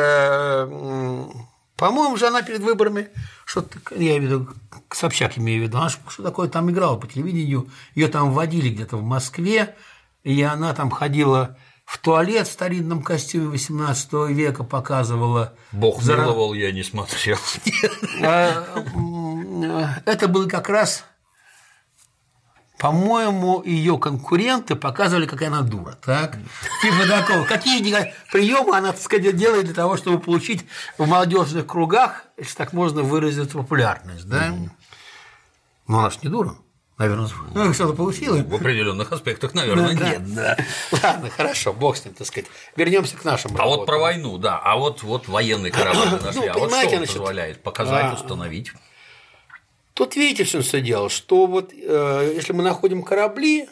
Э, 1.83 1.89
По-моему, 1.89 2.17
же 2.17 2.27
она 2.27 2.41
перед 2.41 2.61
выборами, 2.61 3.09
что-то, 3.45 3.77
я 3.95 4.17
имею 4.17 4.21
в 4.21 4.23
виду, 4.25 4.49
Собчак 4.91 5.37
имею 5.37 5.61
в 5.61 5.67
виду, 5.67 5.77
она 5.77 5.89
что 5.89 6.23
такое 6.23 6.47
там 6.47 6.69
играла 6.71 6.97
по 6.97 7.07
телевидению, 7.07 7.69
ее 7.95 8.07
там 8.07 8.31
водили 8.31 8.69
где-то 8.69 8.97
в 8.97 9.03
Москве, 9.03 9.75
и 10.23 10.41
она 10.41 10.73
там 10.73 10.89
ходила 10.91 11.57
в 11.85 11.97
туалет 11.97 12.47
в 12.47 12.51
старинном 12.51 13.01
костюме 13.03 13.47
18 13.47 14.13
века, 14.29 14.63
показывала. 14.63 15.53
Бог 15.71 16.01
зара- 16.01 16.21
миловал, 16.21 16.53
я 16.53 16.71
не 16.71 16.83
смотрел. 16.83 17.37
А, 18.21 18.65
м, 18.95 19.63
Это 20.05 20.27
был 20.27 20.47
как 20.47 20.69
раз, 20.69 21.03
по-моему, 22.83 23.63
ее 23.63 23.97
конкуренты 23.97 24.75
показывали, 24.75 25.25
какая 25.25 25.47
она 25.47 25.61
дура, 25.61 25.97
так? 26.05 26.37
Типа 26.81 27.07
такого. 27.07 27.45
Какие 27.45 27.79
приемы 28.29 28.75
она, 28.75 28.91
так 28.91 28.99
сказать, 28.99 29.37
делает 29.37 29.67
для 29.67 29.73
того, 29.73 29.95
чтобы 29.95 30.19
получить 30.19 30.65
в 30.97 31.07
молодежных 31.07 31.65
кругах, 31.65 32.25
если 32.37 32.57
так 32.57 32.73
можно 32.73 33.01
выразить, 33.01 33.53
популярность, 33.53 34.27
да? 34.27 34.53
Но 35.87 35.99
она 35.99 36.09
ж 36.09 36.17
не 36.23 36.29
дура. 36.29 36.55
Наверное, 36.97 37.29
ну, 37.53 37.73
что-то 37.73 37.93
получила. 37.93 38.35
В 38.43 38.53
определенных 38.53 39.13
аспектах, 39.13 39.53
наверное, 39.53 39.95
Да, 39.95 40.09
нет. 40.09 40.35
да. 40.35 40.57
Ладно, 41.01 41.29
хорошо, 41.29 41.71
бог 41.71 41.95
с 41.95 42.03
ним, 42.03 42.13
так 42.13 42.27
сказать. 42.27 42.49
Вернемся 42.75 43.15
к 43.15 43.23
нашим 43.23 43.51
А 43.51 43.53
вот 43.53 43.59
работам. 43.61 43.85
про 43.85 43.97
войну, 43.97 44.37
да. 44.37 44.59
А 44.61 44.75
вот, 44.75 45.03
вот 45.03 45.29
военный 45.29 45.71
корабль 45.71 45.99
нашли. 46.21 46.47
а 46.47 46.53
вот 46.53 46.69
что 46.69 46.79
он 46.79 46.89
значит, 46.89 47.07
позволяет? 47.07 47.63
Показать, 47.63 48.05
а, 48.11 48.13
установить. 48.13 48.73
Тут 49.93 50.15
видите, 50.15 50.43
все 50.43 50.61
все 50.61 50.81
дело, 50.81 51.09
что 51.09 51.45
вот 51.45 51.71
э, 51.73 52.33
если 52.35 52.53
мы 52.53 52.63
находим 52.63 53.03
корабли, 53.03 53.67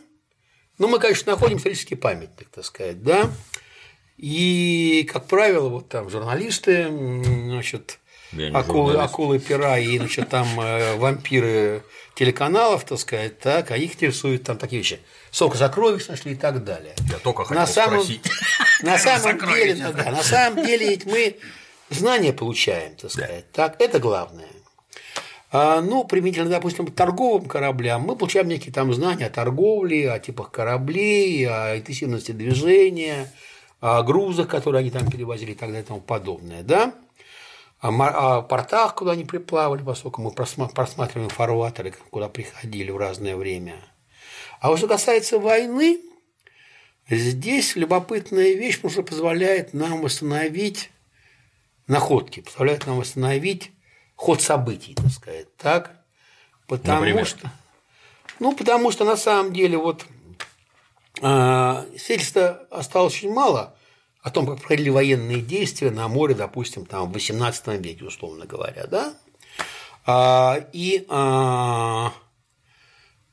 ну, 0.78 0.88
мы, 0.88 1.00
конечно, 1.00 1.32
находим 1.32 1.58
исторический 1.58 1.96
памятник, 1.96 2.50
так 2.50 2.66
сказать, 2.66 3.04
да, 3.04 3.32
и, 4.18 5.08
как 5.12 5.26
правило, 5.26 5.70
вот 5.70 5.90
там 5.90 6.10
журналисты, 6.12 6.88
значит, 6.88 8.00
акулы, 8.54 8.92
журналист. 8.92 9.14
акулы 9.14 9.40
пера 9.40 9.80
и, 9.80 9.98
значит, 9.98 10.30
там 10.30 10.48
э, 10.60 10.96
вампиры 10.98 11.84
телеканалов, 12.14 12.84
так 12.86 13.00
сказать, 13.00 13.40
так, 13.40 13.72
а 13.72 13.78
их 13.78 13.96
интересуют 13.96 14.44
там 14.44 14.58
такие 14.58 14.84
вещи. 14.84 15.00
Сколько 15.32 15.58
сокровищ 15.58 16.08
нашли 16.08 16.34
и 16.34 16.36
так 16.36 16.64
далее. 16.64 16.94
Я 17.10 17.18
только 17.18 17.46
хотел 17.46 17.62
на 17.62 17.66
самом, 17.66 18.04
спросить. 18.04 18.30
на 18.84 19.00
самом 19.00 19.40
деле, 19.40 19.76
да, 19.76 20.12
на 20.12 20.24
самом 20.24 20.64
деле 20.64 20.90
ведь 20.90 21.06
мы 21.06 21.38
знания 21.90 22.32
получаем, 22.32 22.96
так 22.96 23.10
сказать, 23.10 23.52
так, 23.52 23.82
это 23.82 23.98
главное. 23.98 24.51
А, 25.54 25.82
ну, 25.82 26.06
применительно, 26.06 26.49
допустим, 26.49 26.88
к 26.88 26.95
торговым 26.95 27.45
кораблям, 27.45 28.04
мы 28.04 28.16
получаем 28.16 28.47
некие 28.47 28.74
там 28.74 28.93
знания 28.93 29.26
о 29.26 29.30
торговле, 29.30 30.10
о 30.10 30.18
типах 30.18 30.49
кораблей, 30.49 31.45
о 31.45 31.78
интенсивности 31.78 32.32
движения, 32.32 33.30
о 33.82 34.02
грузах, 34.04 34.47
которые 34.47 34.80
они 34.80 34.91
там 34.91 35.10
перевозили 35.12 35.52
и 35.52 35.56
так 35.56 35.70
далее 35.70 35.84
и 35.84 35.86
тому 35.86 35.99
подобное, 35.99 36.64
да? 36.64 36.93
О, 37.82 38.41
портах, 38.43 38.95
куда 38.95 39.12
они 39.12 39.26
приплавали, 39.26 39.84
поскольку 39.84 40.22
мы 40.22 40.30
просма- 40.30 40.72
просматриваем 40.74 41.30
фарватеры, 41.30 41.93
куда 42.12 42.30
приходили 42.30 42.91
в 42.91 42.97
разное 42.97 43.36
время. 43.36 43.76
А 44.62 44.70
вот 44.70 44.78
что 44.78 44.88
касается 44.88 45.38
войны, 45.38 45.99
здесь 47.10 47.76
любопытная 47.76 48.54
вещь, 48.54 48.78
потому 48.78 48.91
что 48.91 49.04
позволяет 49.04 49.74
нам 49.74 50.02
восстановить 50.02 50.91
находки, 51.88 52.39
позволяет 52.39 52.86
нам 52.86 52.99
восстановить 52.99 53.72
ход 54.22 54.40
событий, 54.40 54.94
так 54.94 55.10
сказать, 55.10 55.58
так? 55.58 55.92
Потому 56.68 57.00
Например? 57.00 57.26
что, 57.26 57.50
ну, 58.40 58.56
потому 58.56 58.92
что 58.92 59.04
на 59.04 59.18
самом 59.18 59.52
деле 59.52 59.80
вот 59.80 60.06
э, 61.24 61.86
свидетельства 61.98 62.68
осталось 62.70 63.16
очень 63.16 63.34
мало 63.34 63.76
о 64.22 64.30
том, 64.30 64.46
как 64.46 64.60
проходили 64.60 64.90
военные 64.90 65.42
действия 65.42 65.90
на 65.90 66.08
море, 66.08 66.36
допустим, 66.36 66.86
там 66.86 67.12
в 67.12 67.16
XVIII 67.16 67.82
веке, 67.82 68.06
условно 68.06 68.46
говоря, 68.46 68.86
да? 68.86 69.16
А, 70.06 70.68
и 70.72 71.04
а, 71.10 72.14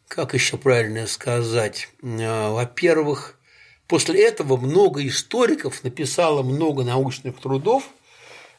как 0.08 0.32
еще 0.32 0.56
правильно 0.56 1.06
сказать, 1.06 1.90
А, 2.02 2.50
во-первых, 2.50 3.38
после 3.86 4.26
этого 4.26 4.56
много 4.56 5.06
историков 5.06 5.84
написало 5.84 6.42
много 6.42 6.82
научных 6.82 7.38
трудов, 7.38 7.84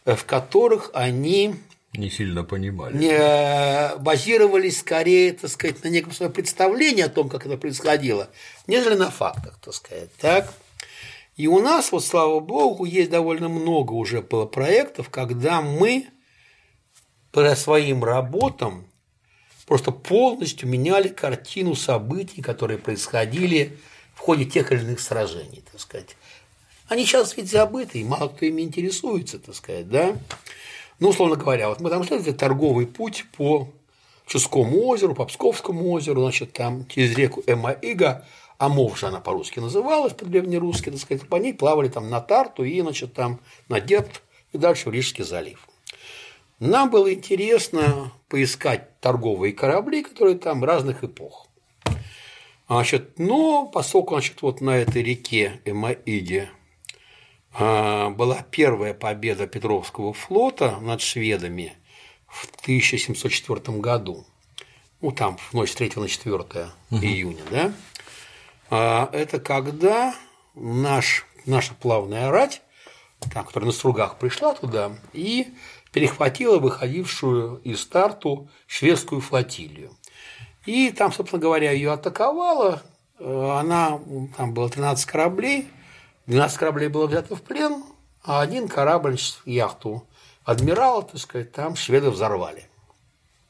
э, 0.06 0.16
в 0.16 0.26
которых 0.26 0.92
они 0.94 1.56
Не 1.94 2.10
сильно 2.12 2.44
понимали. 2.44 2.98
не 2.98 3.98
базировались 4.00 4.80
скорее, 4.80 5.34
так 5.34 5.50
сказать, 5.50 5.84
на 5.84 5.88
неком 5.88 6.12
своем 6.12 6.32
представлении 6.32 7.02
о 7.02 7.10
том, 7.10 7.30
как 7.30 7.46
это 7.46 7.58
происходило, 7.58 8.30
нежели 8.68 8.94
на 8.94 9.10
фактах, 9.10 9.58
так 9.60 9.74
сказать. 9.74 10.14
Так? 10.18 10.54
И 11.36 11.48
у 11.48 11.60
нас, 11.62 11.92
вот 11.92 12.06
слава 12.06 12.40
богу, 12.42 12.86
есть 12.86 13.10
довольно 13.10 13.50
много 13.50 13.94
уже 13.94 14.22
было 14.22 14.46
проектов, 14.46 15.10
когда 15.10 15.62
мы 15.62 16.08
по 17.32 17.56
своим 17.56 18.04
работам 18.04 18.86
просто 19.66 19.92
полностью 19.92 20.68
меняли 20.68 21.08
картину 21.08 21.76
событий, 21.76 22.42
которые 22.42 22.78
происходили 22.78 23.78
в 24.16 24.20
ходе 24.20 24.46
тех 24.46 24.72
или 24.72 24.82
иных 24.82 25.00
сражений, 25.00 25.64
так 25.72 25.80
сказать. 25.80 26.18
Они 26.88 27.06
сейчас 27.06 27.38
ведь 27.38 27.50
забыты, 27.50 28.00
и 28.00 28.04
мало 28.04 28.30
кто 28.30 28.46
ими 28.46 28.64
интересуется, 28.64 29.40
так 29.40 29.56
сказать, 29.56 29.88
да? 29.90 30.18
Ну, 31.00 31.10
условно 31.10 31.36
говоря, 31.36 31.70
вот 31.70 31.80
мы 31.80 31.90
там 31.90 32.04
шли, 32.04 32.20
торговый 32.34 32.86
путь 32.86 33.26
по 33.36 33.70
Ческому 34.30 34.86
озеру, 34.86 35.16
по 35.16 35.26
Псковскому 35.26 35.90
озеру, 35.92 36.22
значит, 36.22 36.54
там 36.54 36.86
через 36.88 37.18
реку 37.18 37.42
Эмаига, 37.48 38.28
Амов 38.60 39.00
же 39.00 39.08
она 39.08 39.22
по-русски 39.22 39.60
называлась, 39.60 40.14
по-древнерусски, 40.14 40.92
так 40.92 41.00
сказать, 41.00 41.28
по 41.28 41.38
ней 41.38 41.54
плавали 41.54 41.88
там 41.88 42.12
на 42.12 42.22
Тарту 42.22 42.64
и, 42.64 42.80
значит, 42.82 43.14
там 43.14 43.40
на 43.70 43.80
Депт 43.80 44.22
и 44.52 44.60
дальше 44.60 44.90
в 44.90 44.94
Рижский 44.94 45.24
залив. 45.24 45.68
Нам 46.60 46.92
было 46.92 47.12
интересно 47.12 48.12
поискать 48.28 49.00
торговые 49.00 49.54
корабли, 49.54 50.04
которые 50.04 50.38
там 50.38 50.64
разных 50.64 51.04
эпох. 51.04 51.48
Значит, 52.68 53.18
но 53.18 53.66
поскольку 53.66 54.14
значит, 54.14 54.42
вот 54.44 54.62
на 54.62 54.78
этой 54.78 55.02
реке 55.02 55.62
Эмаиде 55.66 56.52
была 57.60 58.46
первая 58.52 58.94
победа 58.94 59.46
Петровского 59.46 60.14
флота 60.14 60.78
над 60.80 61.02
шведами 61.02 61.74
в 62.28 62.48
1704 62.62 63.78
году, 63.80 64.26
ну 65.02 65.12
там 65.12 65.38
в 65.38 65.54
ночь 65.54 65.72
с 65.72 65.76
3 65.76 65.92
на 65.98 66.08
4 66.08 66.36
угу. 66.36 66.70
июня, 66.92 67.44
да, 67.52 67.74
а, 68.70 69.10
это 69.12 69.40
когда 69.40 70.16
наш, 70.56 71.26
наша 71.46 71.74
плавная 71.74 72.32
рать, 72.32 72.62
там, 73.34 73.46
которая 73.46 73.68
на 73.68 73.74
стругах 73.74 74.18
пришла 74.18 74.54
туда, 74.54 74.92
и 75.14 75.54
перехватила 75.92 76.60
выходившую 76.60 77.58
из 77.64 77.82
старту 77.82 78.50
шведскую 78.68 79.22
флотилию. 79.22 79.92
И 80.66 80.92
там, 80.92 81.12
собственно 81.12 81.42
говоря, 81.42 81.72
ее 81.72 81.92
атаковала. 81.92 82.84
Она, 83.20 84.00
там 84.38 84.54
было 84.54 84.70
13 84.70 85.06
кораблей, 85.06 85.68
12 86.30 86.60
кораблей 86.60 86.90
было 86.90 87.08
взято 87.08 87.36
в 87.36 87.42
плен, 87.42 87.84
а 88.24 88.42
один 88.42 88.68
корабль, 88.68 89.18
яхту 89.46 90.06
адмирала, 90.46 91.02
так 91.02 91.20
сказать, 91.20 91.52
там 91.52 91.76
шведы 91.76 92.12
взорвали. 92.12 92.66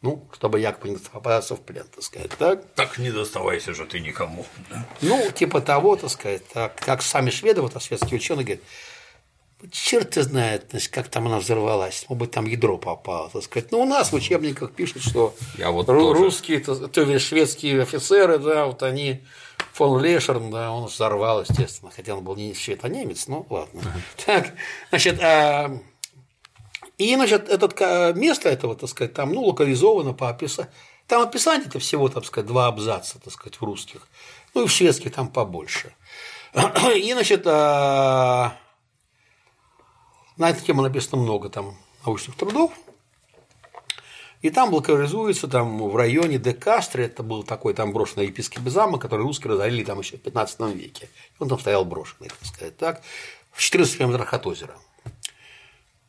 Ну, 0.01 0.25
чтобы 0.33 0.61
якобы 0.61 0.87
не 0.87 0.95
попадаться 0.95 1.57
в 1.57 1.59
плен, 1.59 1.85
так 1.93 2.01
сказать, 2.01 2.31
так? 2.37 2.63
Так 2.75 2.97
не 2.97 3.11
доставайся 3.11 3.73
же 3.73 3.85
ты 3.85 3.99
никому. 3.99 4.45
Да? 4.69 4.85
Ну, 5.01 5.29
типа 5.31 5.59
того, 5.59 5.97
так 5.97 6.09
сказать, 6.09 6.47
так, 6.47 6.73
как 6.77 7.01
сами 7.01 7.31
шведы, 7.31 7.61
вот 7.61 7.75
а 7.75 7.81
шведские 7.81 8.15
ученые 8.15 8.45
говорят, 8.45 8.63
черт 9.73 10.11
ты 10.11 10.23
знает, 10.23 10.67
значит, 10.69 10.93
как 10.93 11.09
там 11.09 11.27
она 11.27 11.39
взорвалась, 11.39 12.05
может 12.07 12.19
быть, 12.21 12.31
там 12.31 12.45
ядро 12.45 12.77
попало, 12.77 13.29
так 13.29 13.43
сказать. 13.43 13.73
Но 13.73 13.81
у 13.81 13.85
нас 13.85 14.13
в 14.13 14.15
учебниках 14.15 14.71
пишут, 14.71 15.03
что 15.03 15.35
Я 15.57 15.71
вот 15.71 15.89
русские, 15.89 16.61
то, 16.61 16.87
то 16.87 17.01
есть 17.01 17.25
шведские 17.25 17.81
офицеры, 17.81 18.39
да, 18.39 18.67
вот 18.67 18.83
они, 18.83 19.21
фон 19.73 20.01
Лешерн, 20.01 20.51
да, 20.51 20.71
он 20.71 20.85
взорвал, 20.85 21.41
естественно, 21.41 21.91
хотя 21.95 22.15
он 22.15 22.23
был 22.23 22.35
не 22.35 22.53
швед, 22.53 22.83
а 22.83 22.89
немец, 22.89 23.27
ну 23.27 23.45
ладно. 23.49 23.81
Так, 24.25 24.53
значит, 24.89 25.21
а, 25.21 25.79
и, 26.97 27.15
значит, 27.15 27.47
это 27.47 28.13
место 28.13 28.49
этого, 28.49 28.75
так 28.75 28.89
сказать, 28.89 29.13
там, 29.13 29.31
ну, 29.31 29.43
локализовано 29.43 30.13
по 30.13 30.29
описанию. 30.29 30.71
Там 31.07 31.23
описание-то 31.23 31.79
всего, 31.79 32.09
так 32.09 32.25
сказать, 32.25 32.45
два 32.45 32.67
абзаца, 32.67 33.19
так 33.19 33.33
сказать, 33.33 33.55
в 33.55 33.63
русских. 33.63 34.07
Ну, 34.53 34.63
и 34.63 34.67
в 34.67 34.71
шведских 34.71 35.13
там 35.13 35.29
побольше. 35.29 35.95
И, 36.95 37.13
значит, 37.13 37.43
а, 37.45 38.55
на 40.37 40.49
эту 40.49 40.63
тему 40.63 40.81
написано 40.81 41.21
много 41.21 41.49
там 41.49 41.77
научных 42.05 42.35
трудов. 42.35 42.71
И 44.41 44.49
там 44.49 44.73
локализуется 44.73 45.47
там 45.47 45.89
в 45.89 45.95
районе 45.95 46.37
де 46.37 46.53
Кастре, 46.53 47.05
это 47.05 47.23
был 47.23 47.43
такой 47.43 47.73
там 47.73 47.91
брошенный 47.91 48.27
епископский 48.27 48.71
замок, 48.71 49.01
который 49.01 49.23
русские 49.23 49.51
разорили 49.51 49.83
там 49.83 49.99
еще 49.99 50.17
в 50.17 50.21
15 50.21 50.61
веке. 50.75 51.09
Он 51.39 51.49
там 51.49 51.59
стоял 51.59 51.83
брошенный, 51.83 52.29
так 52.29 52.45
сказать, 52.45 52.77
так, 52.77 53.01
в 53.51 53.61
14 53.61 53.97
километрах 53.97 54.33
от 54.33 54.47
озера. 54.47 54.75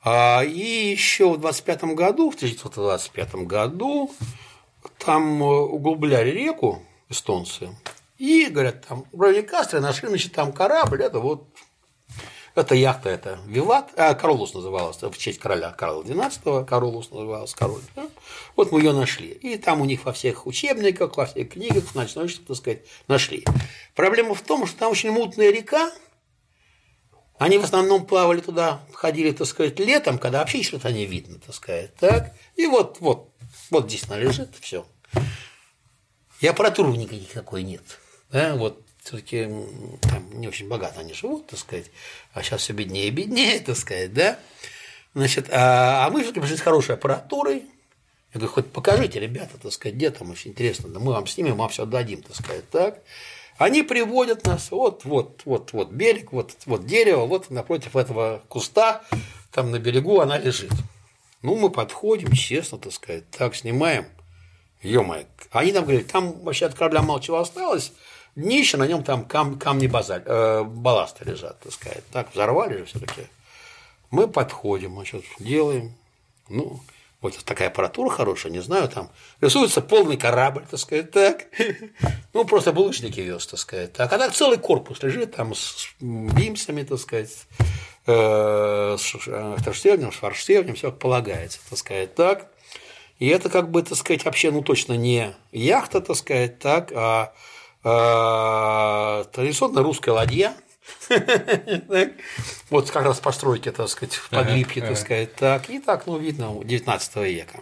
А, 0.02 0.42
и 0.44 0.90
еще 0.90 1.32
в 1.32 1.40
25 1.40 1.84
году, 1.94 2.30
в 2.30 2.36
1925 2.36 3.34
году, 3.46 4.10
там 4.98 5.42
углубляли 5.42 6.30
реку 6.30 6.82
эстонцы, 7.08 7.70
и, 8.16 8.46
говорят, 8.46 8.86
там 8.86 9.06
в 9.12 9.20
районе 9.20 9.42
Кастре 9.42 9.80
нашли, 9.80 10.08
значит, 10.08 10.32
там 10.32 10.52
корабль, 10.52 11.02
это 11.02 11.18
вот 11.20 11.48
это 12.54 12.74
яхта, 12.74 13.10
это 13.10 13.38
Виват, 13.46 13.90
а, 13.96 14.14
Каролус 14.14 14.54
называлась, 14.54 15.00
в 15.00 15.16
честь 15.16 15.38
короля 15.38 15.70
Карла 15.70 16.02
XII, 16.02 16.64
Каролус 16.64 17.10
называлась, 17.10 17.54
король. 17.54 17.82
Да? 17.94 18.08
Вот 18.56 18.72
мы 18.72 18.80
ее 18.80 18.92
нашли. 18.92 19.28
И 19.28 19.56
там 19.56 19.80
у 19.80 19.84
них 19.84 20.04
во 20.04 20.12
всех 20.12 20.46
учебниках, 20.46 21.16
во 21.16 21.26
всех 21.26 21.50
книгах, 21.50 21.84
значит, 21.92 22.16
научно, 22.16 22.44
так 22.46 22.56
сказать, 22.56 22.80
нашли. 23.06 23.44
Проблема 23.94 24.34
в 24.34 24.42
том, 24.42 24.66
что 24.66 24.78
там 24.78 24.90
очень 24.90 25.10
мутная 25.10 25.50
река, 25.50 25.92
они 27.38 27.56
в 27.56 27.64
основном 27.64 28.04
плавали 28.04 28.40
туда, 28.40 28.82
ходили, 28.92 29.32
так 29.32 29.46
сказать, 29.46 29.78
летом, 29.78 30.18
когда 30.18 30.40
вообще 30.40 30.62
что-то 30.62 30.92
не 30.92 31.06
видно, 31.06 31.38
так 31.38 31.54
сказать. 31.54 31.94
Так? 31.96 32.34
И 32.56 32.66
вот, 32.66 32.98
вот, 33.00 33.30
вот 33.70 33.88
здесь 33.88 34.04
она 34.08 34.18
лежит, 34.18 34.50
все. 34.60 34.84
И 36.40 36.46
аппаратуры 36.46 36.90
никакой 36.90 37.62
нет. 37.62 37.82
Да? 38.30 38.56
Вот 38.56 38.84
все-таки 39.10 39.48
не 40.32 40.46
очень 40.46 40.68
богато 40.68 41.00
они 41.00 41.12
живут, 41.12 41.48
так 41.48 41.58
сказать, 41.58 41.86
а 42.32 42.42
сейчас 42.42 42.60
все 42.60 42.72
беднее 42.72 43.08
и 43.08 43.10
беднее, 43.10 43.58
так 43.58 43.76
сказать, 43.76 44.14
да. 44.14 44.38
Значит, 45.14 45.48
а, 45.50 46.06
а 46.06 46.10
мы 46.10 46.20
все-таки 46.20 46.40
пришли 46.40 46.56
с 46.56 46.60
хорошей 46.60 46.94
аппаратурой. 46.94 47.64
Я 48.32 48.38
говорю, 48.38 48.52
хоть 48.52 48.72
покажите, 48.72 49.18
ребята, 49.18 49.58
так 49.60 49.72
сказать, 49.72 49.96
где 49.96 50.10
там, 50.10 50.30
очень 50.30 50.52
интересно, 50.52 50.88
да 50.88 51.00
мы 51.00 51.12
вам 51.12 51.26
снимем, 51.26 51.56
вам 51.56 51.68
все 51.70 51.82
отдадим, 51.82 52.22
так 52.22 52.36
сказать, 52.36 52.68
так. 52.70 53.02
Они 53.58 53.82
приводят 53.82 54.46
нас, 54.46 54.70
вот, 54.70 55.04
вот, 55.04 55.42
вот, 55.44 55.72
вот 55.72 55.90
берег, 55.90 56.32
вот, 56.32 56.54
вот 56.66 56.86
дерево, 56.86 57.26
вот 57.26 57.50
напротив 57.50 57.96
этого 57.96 58.42
куста, 58.48 59.02
там 59.50 59.72
на 59.72 59.80
берегу 59.80 60.20
она 60.20 60.38
лежит. 60.38 60.70
Ну, 61.42 61.56
мы 61.56 61.70
подходим, 61.70 62.30
честно, 62.32 62.78
так 62.78 62.92
сказать, 62.92 63.28
так, 63.30 63.56
снимаем. 63.56 64.06
Ё-моё. 64.82 65.24
Они 65.50 65.72
нам 65.72 65.84
говорят, 65.84 66.06
там 66.06 66.40
вообще 66.42 66.66
от 66.66 66.74
корабля 66.74 67.02
мало 67.02 67.20
чего 67.20 67.38
осталось, 67.38 67.92
днище, 68.36 68.76
на 68.76 68.86
нем 68.86 69.02
там 69.02 69.24
кам, 69.24 69.58
камни 69.58 69.86
базаль, 69.86 70.22
э, 70.24 70.62
балласта 70.64 71.24
лежат, 71.24 71.60
так 71.60 71.72
сказать. 71.72 72.04
Так, 72.12 72.32
взорвали 72.32 72.78
же 72.78 72.84
все-таки. 72.84 73.22
Мы 74.10 74.28
подходим, 74.28 74.94
значит, 74.94 75.24
делаем. 75.38 75.94
Ну, 76.48 76.80
вот 77.20 77.38
такая 77.44 77.68
аппаратура 77.68 78.08
хорошая, 78.08 78.50
не 78.50 78.60
знаю, 78.60 78.88
там 78.88 79.10
рисуется 79.40 79.82
полный 79.82 80.16
корабль, 80.16 80.64
так 80.70 80.80
сказать, 80.80 81.10
так. 81.10 81.46
Ну, 82.32 82.44
просто 82.44 82.72
булыжники 82.72 83.18
вез, 83.20 83.46
так 83.46 83.58
сказать. 83.58 83.92
Так. 83.92 84.12
А 84.12 84.18
так 84.18 84.32
целый 84.32 84.56
корпус 84.56 85.02
лежит 85.02 85.34
там 85.34 85.54
с 85.54 85.88
бимсами, 86.00 86.84
так 86.84 86.98
сказать, 87.00 87.30
э, 88.06 88.96
с 88.98 89.62
форштевнем, 89.62 90.12
с 90.12 90.16
форштевнем, 90.16 90.76
все 90.76 90.90
как 90.90 91.00
полагается, 91.00 91.58
так 91.68 91.78
сказать, 91.78 92.14
так. 92.14 92.46
И 93.18 93.28
это 93.28 93.50
как 93.50 93.70
бы, 93.70 93.82
так 93.82 93.98
сказать, 93.98 94.24
вообще, 94.24 94.50
ну, 94.50 94.62
точно 94.62 94.94
не 94.94 95.34
яхта, 95.52 96.00
так 96.00 96.16
сказать, 96.16 96.58
так, 96.58 96.92
а 96.94 97.34
а, 97.82 99.24
традиционная 99.32 99.82
русская 99.82 100.12
ладья, 100.12 100.54
вот 102.70 102.90
как 102.90 103.04
раз 103.04 103.20
постройки, 103.20 103.70
так 103.70 103.88
сказать, 103.88 104.14
в 104.14 104.28
Подлипье, 104.30 104.82
так 104.82 104.96
сказать, 104.96 105.34
так, 105.34 105.70
и 105.70 105.78
так, 105.78 106.06
ну, 106.06 106.18
видно, 106.18 106.60
19 106.62 107.16
века. 107.16 107.60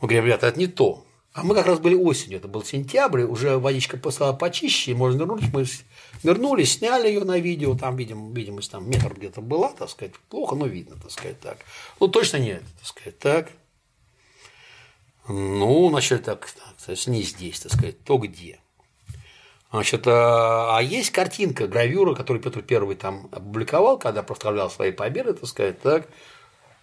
Мы 0.00 0.08
говорим, 0.08 0.26
ребята, 0.26 0.46
это 0.46 0.58
не 0.58 0.66
то. 0.66 1.04
А 1.32 1.44
мы 1.44 1.54
как 1.54 1.66
раз 1.66 1.78
были 1.78 1.94
осенью, 1.94 2.38
это 2.38 2.48
был 2.48 2.64
сентябрь, 2.64 3.22
уже 3.22 3.58
водичка 3.58 3.98
стала 4.10 4.32
почище, 4.32 4.94
можно 4.94 5.24
нырнуть, 5.24 5.52
мы 5.52 5.64
нырнули, 6.24 6.64
сняли 6.64 7.08
ее 7.08 7.22
на 7.24 7.38
видео, 7.38 7.76
там, 7.76 7.96
видим, 7.96 8.32
видимость 8.32 8.72
там 8.72 8.90
метр 8.90 9.14
где-то 9.14 9.40
была, 9.40 9.68
так 9.68 9.88
сказать, 9.90 10.14
плохо, 10.30 10.56
но 10.56 10.66
видно, 10.66 10.96
так 11.00 11.12
сказать, 11.12 11.38
так. 11.38 11.58
Ну, 12.00 12.08
точно 12.08 12.38
нет, 12.38 12.62
так 12.78 12.86
сказать, 12.86 13.18
так. 13.18 13.50
Ну, 15.28 15.90
начали 15.90 16.18
так, 16.18 16.48
так 16.84 17.06
не 17.06 17.22
здесь, 17.22 17.60
так 17.60 17.72
сказать, 17.72 18.02
то 18.02 18.18
где. 18.18 18.58
Значит, 19.70 20.04
а 20.06 20.78
есть 20.80 21.10
картинка, 21.10 21.66
гравюра, 21.66 22.14
которую 22.14 22.42
Петр 22.42 22.62
Первый 22.62 22.96
там 22.96 23.28
опубликовал, 23.32 23.98
когда 23.98 24.22
проставлял 24.22 24.70
свои 24.70 24.92
победы, 24.92 25.34
так 25.34 25.46
сказать, 25.46 25.80
так. 25.82 26.08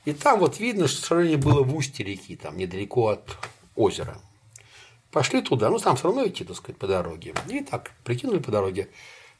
И 0.06 0.14
там 0.14 0.40
вот 0.40 0.60
видно, 0.60 0.88
что 0.88 1.02
сражение 1.02 1.38
было 1.38 1.64
в 1.64 1.76
устье 1.76 2.06
реки, 2.06 2.36
там 2.36 2.58
недалеко 2.58 3.08
от 3.08 3.38
озера. 3.76 4.18
Пошли 5.12 5.42
туда, 5.42 5.70
ну 5.70 5.80
там 5.80 5.96
все 5.96 6.06
равно 6.06 6.28
идти, 6.28 6.44
так 6.44 6.56
сказать, 6.58 6.78
по 6.78 6.86
дороге. 6.86 7.34
И 7.48 7.62
так, 7.62 7.92
прикинули 8.04 8.38
по 8.38 8.52
дороге. 8.52 8.90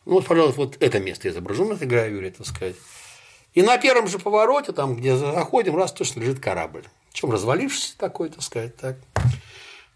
Ну 0.06 0.14
вот, 0.14 0.26
пожалуйста, 0.26 0.62
вот 0.62 0.78
это 0.80 1.00
место 1.00 1.30
изображено 1.30 1.70
на 1.70 1.74
этой 1.74 1.88
гравюре, 1.88 2.32
так 2.32 2.48
сказать. 2.48 2.76
И 3.54 3.62
на 3.62 3.78
первом 3.78 4.08
же 4.08 4.18
повороте, 4.18 4.72
там, 4.72 4.96
где 4.96 5.16
заходим, 5.16 5.76
раз 5.76 5.92
точно 5.92 6.22
лежит 6.22 6.40
корабль. 6.40 6.84
Чем 7.14 7.30
развалившийся 7.30 7.98
такой, 7.98 8.30
так 8.30 8.42
сказать, 8.42 8.76
так 8.76 8.98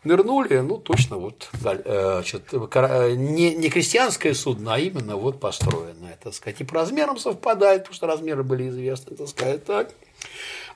нырнули, 0.04 0.60
ну, 0.60 0.78
точно 0.78 1.18
вот, 1.18 1.50
э, 1.64 2.22
значит, 2.22 2.52
не, 2.54 3.56
не 3.56 3.70
крестьянское 3.70 4.34
судно, 4.34 4.76
а 4.76 4.80
именно 4.80 5.16
вот 5.16 5.39
построенное, 5.39 6.18
так 6.22 6.34
сказать, 6.34 6.62
и 6.62 6.64
по 6.64 6.76
размерам 6.76 7.18
совпадает, 7.18 7.82
потому 7.84 7.95
что 7.95 8.08
размеры 8.08 8.43
были 8.43 8.70
известны, 8.70 9.16
так 9.16 9.28
сказать, 9.28 9.66
так. 9.66 9.91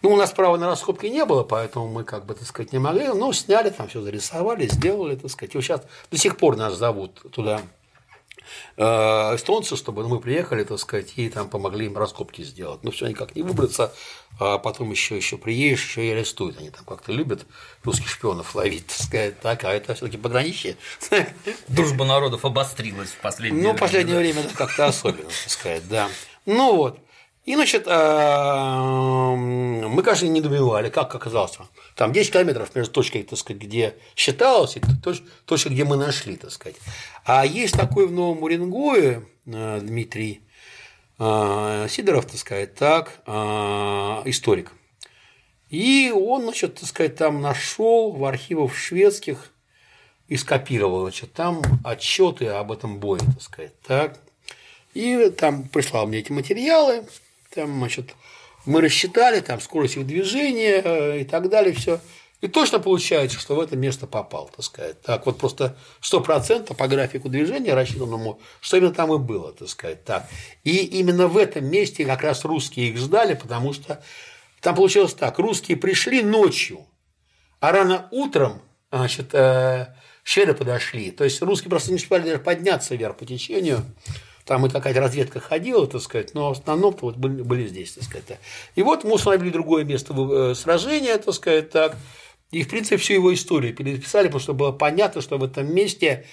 Ну, 0.02 0.10
у 0.12 0.18
нас 0.18 0.32
права 0.32 0.58
на 0.58 0.68
раскопки 0.68 1.06
не 1.06 1.24
было, 1.24 1.44
поэтому 1.44 1.88
мы, 1.88 2.04
как 2.04 2.26
бы, 2.26 2.34
так 2.34 2.46
сказать, 2.46 2.74
не 2.74 2.80
могли, 2.80 3.08
но 3.08 3.32
сняли, 3.32 3.70
там 3.70 3.88
все 3.88 4.02
зарисовали, 4.02 4.68
сделали, 4.68 5.16
так 5.16 5.32
сказать. 5.32 5.56
И 5.56 5.58
вот 5.58 5.64
сейчас 5.64 5.82
до 6.12 6.18
сих 6.18 6.36
пор 6.38 6.58
нас 6.58 6.76
зовут 6.76 7.22
туда 7.32 7.62
э, 7.62 7.83
эстонцы, 8.78 9.76
чтобы 9.76 10.08
мы 10.08 10.20
приехали, 10.20 10.64
так 10.64 10.80
сказать, 10.80 11.14
и 11.16 11.30
там 11.30 11.50
помогли 11.50 11.86
им 11.86 11.98
раскопки 11.98 12.42
сделать. 12.44 12.84
Но 12.84 12.92
все 12.92 13.08
никак 13.08 13.36
не 13.36 13.42
выбраться, 13.44 13.94
а 14.40 14.58
потом 14.58 14.92
еще, 14.92 15.16
еще 15.16 15.38
приедешь, 15.38 15.84
еще 15.84 16.06
и 16.06 16.12
арестуют. 16.12 16.58
Они 16.60 16.70
там 16.70 16.84
как-то 16.86 17.12
любят 17.12 17.46
русских 17.84 18.10
шпионов 18.10 18.56
ловить, 18.56 18.88
так 18.88 18.98
сказать, 18.98 19.40
так, 19.40 19.64
а 19.64 19.72
это 19.74 19.94
все-таки 19.94 20.18
пограничье. 20.18 20.78
Дружба 21.68 22.06
народов 22.06 22.46
обострилась 22.46 23.10
в 23.10 23.18
последнее 23.18 23.62
Ну, 23.62 23.70
время. 23.70 23.78
в 23.78 23.80
последнее 23.80 24.18
время 24.18 24.44
да, 24.44 24.50
как-то 24.56 24.86
особенно, 24.88 25.30
так 25.30 25.50
сказать, 25.50 25.88
да. 25.88 26.10
Ну 26.46 26.76
вот. 26.76 27.00
И, 27.46 27.56
значит, 27.56 27.84
а, 27.88 29.36
мы, 29.36 30.02
конечно, 30.02 30.28
не 30.28 30.40
добивали, 30.40 30.90
как 30.90 31.14
оказалось. 31.14 31.58
Там 31.96 32.14
10 32.14 32.32
километров 32.32 32.74
между 32.74 32.94
точкой, 32.94 33.24
так 33.24 33.38
сказать, 33.38 33.62
где 33.62 33.96
считалось, 34.16 34.78
и 34.78 34.80
точ- 34.80 35.24
точкой, 35.46 35.74
где 35.74 35.84
мы 35.84 35.98
нашли, 35.98 36.38
так 36.38 36.52
сказать. 36.52 36.78
А 37.26 37.46
есть 37.46 37.76
такой 37.76 38.08
в 38.08 38.14
Новом 38.14 38.44
Уренгое 38.44 39.26
э, 39.46 39.80
Дмитрий 39.82 40.42
э, 41.20 41.88
Сидоров, 41.90 42.26
так 42.28 42.38
сказать, 42.38 42.76
так, 42.76 43.20
э, 43.26 43.32
историк. 44.26 44.72
И 45.70 46.14
он, 46.16 46.44
значит, 46.44 46.76
так 46.76 46.88
сказать, 46.88 47.18
там 47.18 47.42
нашел 47.42 48.14
в 48.14 48.24
архивах 48.24 48.74
шведских 48.74 49.52
и 50.30 50.38
скопировал, 50.38 51.02
значит, 51.02 51.34
там 51.34 51.62
отчеты 51.84 52.48
об 52.48 52.72
этом 52.72 53.00
бое, 53.00 53.20
так 53.20 53.42
сказать, 53.42 53.80
так. 53.82 54.18
И 54.94 55.30
там 55.32 55.68
прислал 55.68 56.08
мне 56.08 56.20
эти 56.20 56.32
материалы, 56.32 57.06
там, 57.54 57.78
значит, 57.78 58.16
мы 58.66 58.82
рассчитали 58.82 59.40
там 59.40 59.60
скорость 59.62 59.98
их 59.98 60.08
движения 60.08 60.82
э, 60.84 61.22
и 61.22 61.24
так 61.26 61.50
далее, 61.50 61.74
все. 61.74 62.00
И 62.42 62.48
точно 62.48 62.80
получается, 62.80 63.40
что 63.40 63.56
в 63.56 63.62
это 63.62 63.78
место 63.78 64.06
попал, 64.06 64.50
так 64.54 64.66
сказать. 64.66 65.02
Так, 65.02 65.26
вот 65.26 65.38
просто 65.38 65.78
100% 66.02 66.76
по 66.76 66.88
графику 66.90 67.30
движения 67.30 67.74
рассчитанному, 67.74 68.42
что 68.60 68.76
именно 68.76 68.94
там 68.94 69.14
и 69.14 69.18
было, 69.18 69.54
так 69.54 69.70
сказать. 69.70 70.04
Так. 70.04 70.28
И 70.66 70.76
именно 70.78 71.28
в 71.28 71.38
этом 71.38 71.66
месте 71.66 72.06
как 72.06 72.22
раз 72.22 72.44
русские 72.44 72.90
их 72.90 72.98
ждали, 72.98 73.36
потому 73.36 73.72
что 73.72 74.04
там 74.60 74.76
получилось 74.76 75.14
так, 75.14 75.40
русские 75.40 75.78
пришли 75.78 76.22
ночью, 76.22 76.86
а 77.62 77.72
рано 77.72 78.10
утром, 78.12 78.62
значит, 78.92 79.34
э, 79.34 79.88
шведы 80.24 80.54
подошли. 80.54 81.12
То 81.12 81.24
есть 81.24 81.42
русские 81.42 81.70
просто 81.70 81.92
не 81.92 81.96
успели 81.96 82.24
даже 82.24 82.40
подняться 82.40 82.96
вверх 82.96 83.16
по 83.16 83.26
течению. 83.26 83.86
Там 84.46 84.66
и 84.66 84.70
какая-то 84.70 85.00
разведка 85.00 85.40
ходила, 85.40 85.88
так 85.88 86.02
сказать, 86.02 86.34
но 86.34 86.50
в 86.50 86.58
основном 86.58 86.96
вот 87.00 87.16
были, 87.16 87.42
были 87.42 87.68
здесь, 87.68 87.94
так 87.94 88.04
сказать. 88.04 88.40
И 88.76 88.84
вот 88.84 89.04
мы 89.04 89.14
установили 89.14 89.52
другое 89.52 89.86
место 89.86 90.14
э, 90.14 90.54
сражения, 90.56 91.18
так 91.18 91.34
сказать, 91.34 91.70
так. 91.70 91.96
И, 92.52 92.64
в 92.64 92.70
принципе, 92.70 92.98
всю 92.98 93.14
его 93.14 93.34
историю 93.34 93.74
переписали, 93.74 94.28
потому 94.28 94.42
что 94.42 94.54
было 94.54 94.72
понятно, 94.72 95.22
что 95.22 95.38
в 95.38 95.44
этом 95.44 95.74
месте 95.74 96.26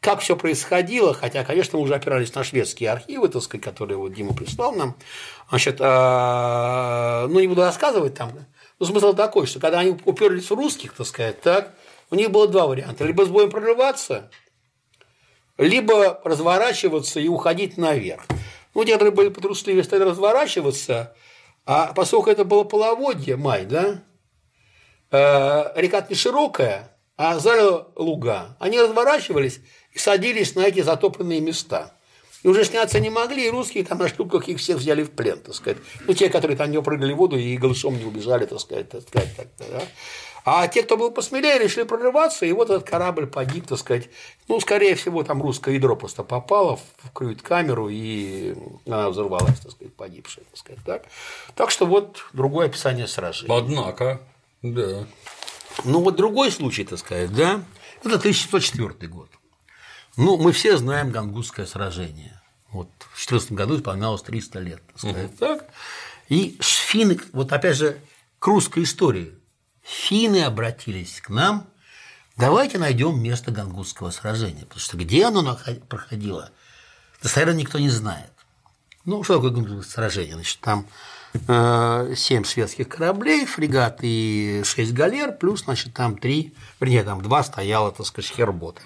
как 0.00 0.20
все 0.20 0.36
происходило, 0.36 1.14
хотя, 1.14 1.44
конечно, 1.44 1.78
мы 1.78 1.84
уже 1.84 1.94
опирались 1.94 2.34
на 2.34 2.44
шведские 2.44 2.90
архивы, 2.90 3.28
так 3.28 3.42
сказать, 3.42 3.64
которые 3.64 3.98
вот 3.98 4.12
Дима 4.12 4.34
прислал 4.34 4.72
нам. 4.72 4.96
Значит, 5.48 5.78
а, 5.80 7.26
ну, 7.28 7.40
не 7.40 7.48
буду 7.48 7.62
рассказывать 7.62 8.14
там. 8.14 8.32
Но 8.78 8.86
смысл 8.86 9.14
такой, 9.14 9.46
что 9.46 9.58
когда 9.58 9.80
они 9.80 9.98
уперлись 10.04 10.50
в 10.50 10.54
русских, 10.54 10.92
так 10.92 11.06
сказать, 11.06 11.40
так, 11.40 11.74
у 12.10 12.14
них 12.14 12.30
было 12.30 12.46
два 12.46 12.66
варианта. 12.66 13.04
Либо 13.04 13.24
с 13.24 13.28
боем 13.28 13.50
прорываться, 13.50 14.30
либо 15.58 16.20
разворачиваться 16.24 17.20
и 17.20 17.28
уходить 17.28 17.76
наверх. 17.76 18.22
Ну, 18.74 18.84
те, 18.84 18.92
которые 18.92 19.14
были 19.14 19.28
потрусливее, 19.30 19.84
стали 19.84 20.02
разворачиваться, 20.02 21.14
а 21.64 21.92
поскольку 21.94 22.30
это 22.30 22.44
было 22.44 22.64
половодье, 22.64 23.36
май, 23.36 23.64
да, 23.64 24.02
э, 25.10 25.80
река 25.80 26.06
не 26.08 26.14
широкая, 26.14 26.96
а 27.16 27.38
залила 27.38 27.88
луга, 27.96 28.56
они 28.60 28.80
разворачивались 28.80 29.60
и 29.92 29.98
садились 29.98 30.54
на 30.54 30.60
эти 30.60 30.80
затопленные 30.80 31.40
места. 31.40 31.94
И 32.42 32.48
уже 32.48 32.64
сняться 32.64 33.00
не 33.00 33.10
могли, 33.10 33.46
и 33.46 33.50
русские 33.50 33.82
там 33.84 33.98
на 33.98 34.08
штуках 34.08 34.48
их 34.48 34.58
всех 34.58 34.76
взяли 34.76 35.02
в 35.02 35.10
плен, 35.10 35.40
так 35.40 35.54
сказать. 35.54 35.78
Ну, 36.06 36.14
те, 36.14 36.28
которые 36.28 36.56
там 36.56 36.70
не 36.70 36.80
прыгали 36.80 37.12
в 37.12 37.16
воду 37.16 37.36
и 37.36 37.56
голышом 37.56 37.98
не 37.98 38.04
убежали, 38.04 38.44
так 38.44 38.60
сказать, 38.60 38.90
так 38.90 39.02
сказать, 39.02 39.34
так, 39.36 39.48
да. 39.58 39.82
А 40.48 40.68
те, 40.68 40.84
кто 40.84 40.96
был 40.96 41.10
посмелее, 41.10 41.58
решили 41.58 41.82
прорываться, 41.82 42.46
и 42.46 42.52
вот 42.52 42.70
этот 42.70 42.88
корабль 42.88 43.26
погиб, 43.26 43.66
так 43.66 43.80
сказать. 43.80 44.08
Ну, 44.46 44.60
скорее 44.60 44.94
всего, 44.94 45.24
там 45.24 45.42
русское 45.42 45.74
ядро 45.74 45.96
просто 45.96 46.22
попало 46.22 46.76
в 46.76 47.12
крюит-камеру, 47.12 47.88
и 47.90 48.54
она 48.86 49.10
взорвалась, 49.10 49.58
так 49.58 49.72
сказать, 49.72 49.92
погибшая, 49.96 50.44
так 50.44 50.56
сказать. 50.56 50.84
Так, 50.86 51.02
так 51.56 51.72
что 51.72 51.84
вот 51.84 52.24
другое 52.32 52.66
описание 52.66 53.08
сражения. 53.08 53.58
Однако, 53.58 54.20
да. 54.62 55.04
Ну, 55.82 56.00
вот 56.00 56.14
другой 56.14 56.52
случай, 56.52 56.84
так 56.84 57.00
сказать, 57.00 57.34
да, 57.34 57.64
это 58.04 58.14
1704 58.14 59.10
год. 59.10 59.28
Ну, 60.16 60.36
мы 60.36 60.52
все 60.52 60.76
знаем 60.76 61.10
Гангутское 61.10 61.66
сражение. 61.66 62.40
Вот 62.70 62.88
в 63.12 63.20
14 63.20 63.50
году 63.50 63.78
исполнялось 63.78 64.22
300 64.22 64.60
лет, 64.60 64.80
так 64.86 64.98
сказать, 64.98 65.36
так. 65.40 65.64
И 66.28 66.56
финны, 66.60 67.18
вот 67.32 67.52
опять 67.52 67.76
же, 67.76 67.98
к 68.38 68.46
русской 68.46 68.84
истории. 68.84 69.34
Финны 69.86 70.42
обратились 70.42 71.20
к 71.20 71.28
нам, 71.28 71.68
давайте 72.36 72.76
найдем 72.76 73.22
место 73.22 73.52
Гангутского 73.52 74.10
сражения, 74.10 74.62
потому 74.64 74.80
что 74.80 74.96
где 74.96 75.26
оно 75.26 75.56
проходило, 75.88 76.50
достоверно 77.22 77.56
никто 77.56 77.78
не 77.78 77.88
знает. 77.88 78.32
Ну, 79.04 79.22
что 79.22 79.36
такое 79.36 79.52
Гангутское 79.52 79.82
сражение? 79.82 80.34
Значит, 80.34 80.58
там 80.58 80.88
э, 81.46 82.14
7 82.16 82.42
шведских 82.42 82.88
кораблей, 82.88 83.46
фрегат 83.46 84.00
и 84.02 84.62
6 84.64 84.92
галер, 84.92 85.30
плюс, 85.30 85.62
значит, 85.62 85.94
там 85.94 86.18
3, 86.18 86.52
вернее, 86.80 87.04
там 87.04 87.22
2 87.22 87.44
стояло, 87.44 87.92
так 87.92 88.06
сказать, 88.06 88.28
хербота. 88.28 88.82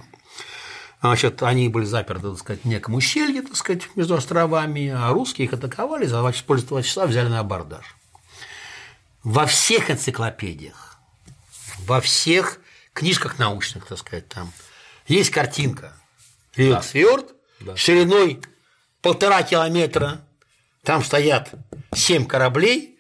Значит, 1.01 1.43
они 1.43 1.71
были 1.71 1.87
заперты, 1.87 2.29
так 2.29 2.39
сказать, 2.39 2.61
в 2.63 2.69
неком 2.69 2.95
ущелье, 2.95 3.41
так 3.41 3.57
сказать, 3.57 3.89
между 3.97 4.17
островами, 4.17 4.91
а 4.91 5.11
русские 5.15 5.47
их 5.47 5.55
атаковали, 5.55 6.05
за 6.05 6.21
2 6.21 6.33
часа, 6.35 6.45
позже 6.45 6.67
2 6.67 6.83
часа 6.83 7.07
взяли 7.07 7.29
на 7.29 7.41
абордаж. 7.41 7.97
Во 9.23 9.47
всех 9.47 9.91
энциклопедиях, 9.91 10.90
во 11.91 12.01
всех 12.01 12.61
книжках 12.93 13.41
научных, 13.41 13.85
так 13.85 13.99
сказать, 13.99 14.29
там. 14.29 14.53
Есть 15.09 15.31
картинка. 15.31 15.93
Идет 16.55 16.85
фьорд 16.85 17.35
шириной 17.75 18.41
полтора 19.03 19.43
километра, 19.43 20.21
там 20.85 21.03
стоят 21.03 21.51
семь 21.93 22.27
кораблей, 22.27 22.97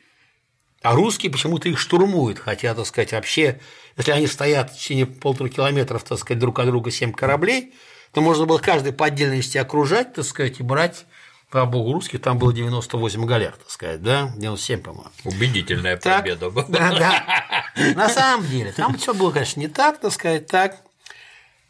а 0.83 0.97
русские 0.97 1.31
почему-то 1.31 1.69
их 1.69 1.79
штурмуют, 1.79 2.41
хотя, 2.41 2.75
так 2.75 2.85
сказать, 2.85 3.13
вообще, 3.13 3.61
если 3.97 4.11
они 4.11 4.27
стоят 4.27 4.73
в 4.73 4.77
течение 4.77 5.07
полутора 5.07 5.49
километров, 5.49 6.03
так 6.03 6.19
сказать, 6.19 6.41
друг 6.41 6.59
от 6.59 6.67
друга 6.67 6.91
семь 6.91 7.13
кораблей, 7.13 7.73
то 8.13 8.21
можно 8.21 8.45
было 8.45 8.59
каждый 8.59 8.93
по 8.93 9.07
отдельности 9.07 9.57
окружать, 9.57 10.15
так 10.15 10.25
сказать, 10.25 10.59
и 10.59 10.65
брать, 10.65 11.07
по 11.51 11.67
богу, 11.67 11.93
русских 11.93 12.23
там 12.23 12.39
было 12.39 12.53
98 12.53 13.25
галер, 13.27 13.53
так 13.53 13.71
сказать, 13.71 14.03
да, 14.03 14.33
97, 14.37 14.81
по-моему. 14.81 15.11
Убедительная 15.25 15.97
Так, 15.97 16.23
победа 16.23 16.51
была. 16.51 16.65
Да, 16.69 16.99
да. 16.99 17.95
На 17.95 18.09
самом 18.09 18.47
деле, 18.47 18.73
там 18.73 18.97
все 18.97 19.13
было, 19.13 19.33
конечно, 19.33 19.61
не 19.61 19.69
так, 19.69 20.01
так 20.01 20.13
сказать, 20.13 20.47
так. 20.47 20.77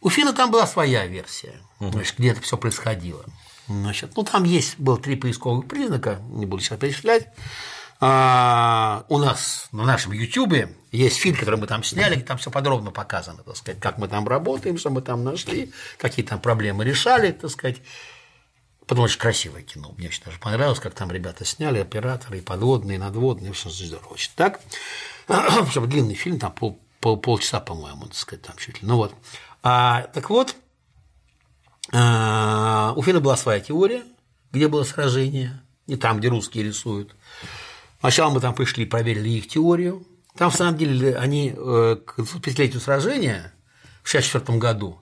У 0.02 0.10
Фина 0.10 0.32
там 0.32 0.50
была 0.50 0.66
своя 0.66 1.06
версия, 1.06 1.54
значит, 1.78 2.16
где 2.18 2.30
это 2.30 2.40
все 2.42 2.56
происходило. 2.56 3.24
Значит, 3.68 4.12
ну, 4.16 4.22
там 4.22 4.44
есть 4.44 4.78
было 4.78 4.98
три 4.98 5.16
поисковых 5.16 5.66
признака, 5.66 6.20
не 6.28 6.44
буду 6.44 6.62
сейчас 6.62 6.78
перечислять. 6.78 7.28
А, 8.02 9.04
у 9.08 9.18
нас 9.18 9.68
на 9.72 9.84
нашем 9.84 10.12
Ютубе 10.12 10.74
есть 10.90 11.18
фильм, 11.18 11.36
который 11.36 11.60
мы 11.60 11.66
там 11.66 11.84
сняли, 11.84 12.16
где 12.16 12.24
там 12.24 12.38
все 12.38 12.50
подробно 12.50 12.90
показано, 12.90 13.42
так 13.42 13.56
сказать, 13.56 13.80
как 13.80 13.98
мы 13.98 14.08
там 14.08 14.26
работаем, 14.26 14.78
что 14.78 14.90
мы 14.90 15.02
там 15.02 15.22
нашли, 15.22 15.70
какие 15.98 16.24
там 16.24 16.40
проблемы 16.40 16.84
решали, 16.84 17.30
так 17.30 17.50
сказать. 17.50 17.80
Потом 18.90 19.04
очень 19.04 19.20
красивое 19.20 19.62
кино. 19.62 19.94
Мне 19.96 20.08
очень 20.08 20.24
даже 20.24 20.40
понравилось, 20.40 20.80
как 20.80 20.94
там 20.94 21.12
ребята 21.12 21.44
сняли, 21.44 21.78
операторы, 21.78 22.38
и 22.38 22.40
подводные, 22.40 22.96
и 22.96 22.98
надводные, 22.98 23.52
все 23.52 23.70
здорово. 23.70 24.14
Очень 24.14 24.32
так. 24.34 24.60
Причем 25.28 25.88
длинный 25.88 26.14
фильм, 26.14 26.40
там 26.40 26.50
пол, 26.50 26.76
пол, 26.98 27.16
полчаса, 27.16 27.60
по-моему, 27.60 28.06
так 28.06 28.16
сказать, 28.16 28.42
там 28.42 28.56
чуть 28.56 28.82
ли. 28.82 28.88
Ну 28.88 28.96
вот. 28.96 29.14
А, 29.62 30.08
так 30.12 30.28
вот, 30.28 30.56
а, 31.92 32.92
у 32.96 33.02
Фина 33.04 33.20
была 33.20 33.36
своя 33.36 33.60
теория, 33.60 34.02
где 34.50 34.66
было 34.66 34.82
сражение, 34.82 35.62
не 35.86 35.94
там, 35.94 36.18
где 36.18 36.26
русские 36.26 36.64
рисуют. 36.64 37.14
Сначала 38.00 38.30
мы 38.32 38.40
там 38.40 38.56
пришли, 38.56 38.86
проверили 38.86 39.28
их 39.28 39.46
теорию. 39.46 40.04
Там, 40.34 40.50
в 40.50 40.56
самом 40.56 40.76
деле, 40.76 41.16
они 41.16 41.54
э, 41.56 41.96
к 42.04 42.18
25-летию 42.18 42.80
сражения 42.80 43.52
в 44.02 44.08
1964 44.08 44.58
году 44.58 44.98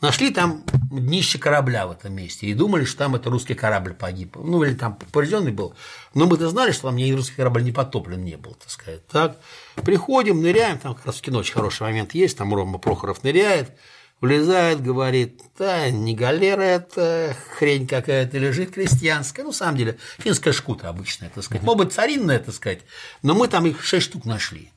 нашли 0.00 0.30
там 0.30 0.64
днище 0.90 1.38
корабля 1.38 1.86
в 1.86 1.92
этом 1.92 2.14
месте 2.14 2.46
и 2.46 2.54
думали, 2.54 2.84
что 2.84 2.98
там 2.98 3.14
это 3.14 3.30
русский 3.30 3.54
корабль 3.54 3.94
погиб. 3.94 4.36
Ну, 4.36 4.62
или 4.62 4.74
там 4.74 4.96
поврежденный 5.12 5.52
был. 5.52 5.74
Но 6.14 6.26
мы-то 6.26 6.48
знали, 6.48 6.72
что 6.72 6.88
там 6.88 6.96
ни 6.96 7.12
русский 7.12 7.36
корабль 7.36 7.62
не 7.62 7.72
потоплен 7.72 8.24
не 8.24 8.36
был, 8.36 8.54
так 8.54 8.70
сказать. 8.70 9.06
Так, 9.06 9.38
приходим, 9.76 10.40
ныряем, 10.40 10.78
там 10.78 10.94
как 10.94 11.06
раз 11.06 11.16
в 11.16 11.22
кино 11.22 11.38
очень 11.40 11.54
хороший 11.54 11.82
момент 11.82 12.14
есть, 12.14 12.38
там 12.38 12.54
Рома 12.54 12.78
Прохоров 12.78 13.22
ныряет, 13.22 13.72
влезает, 14.20 14.82
говорит, 14.82 15.40
да, 15.58 15.90
не 15.90 16.14
галера 16.14 16.62
это, 16.62 17.36
хрень 17.56 17.86
какая-то 17.86 18.38
лежит 18.38 18.72
крестьянская. 18.72 19.44
Ну, 19.44 19.50
на 19.50 19.56
самом 19.56 19.76
деле, 19.76 19.98
финская 20.18 20.52
шкута 20.52 20.88
обычная, 20.88 21.30
так 21.30 21.44
сказать. 21.44 21.62
Может 21.62 21.78
быть, 21.84 21.92
царинная, 21.92 22.38
так 22.38 22.54
сказать, 22.54 22.80
но 23.22 23.34
мы 23.34 23.48
там 23.48 23.66
их 23.66 23.84
шесть 23.84 24.06
штук 24.06 24.24
нашли. 24.24 24.72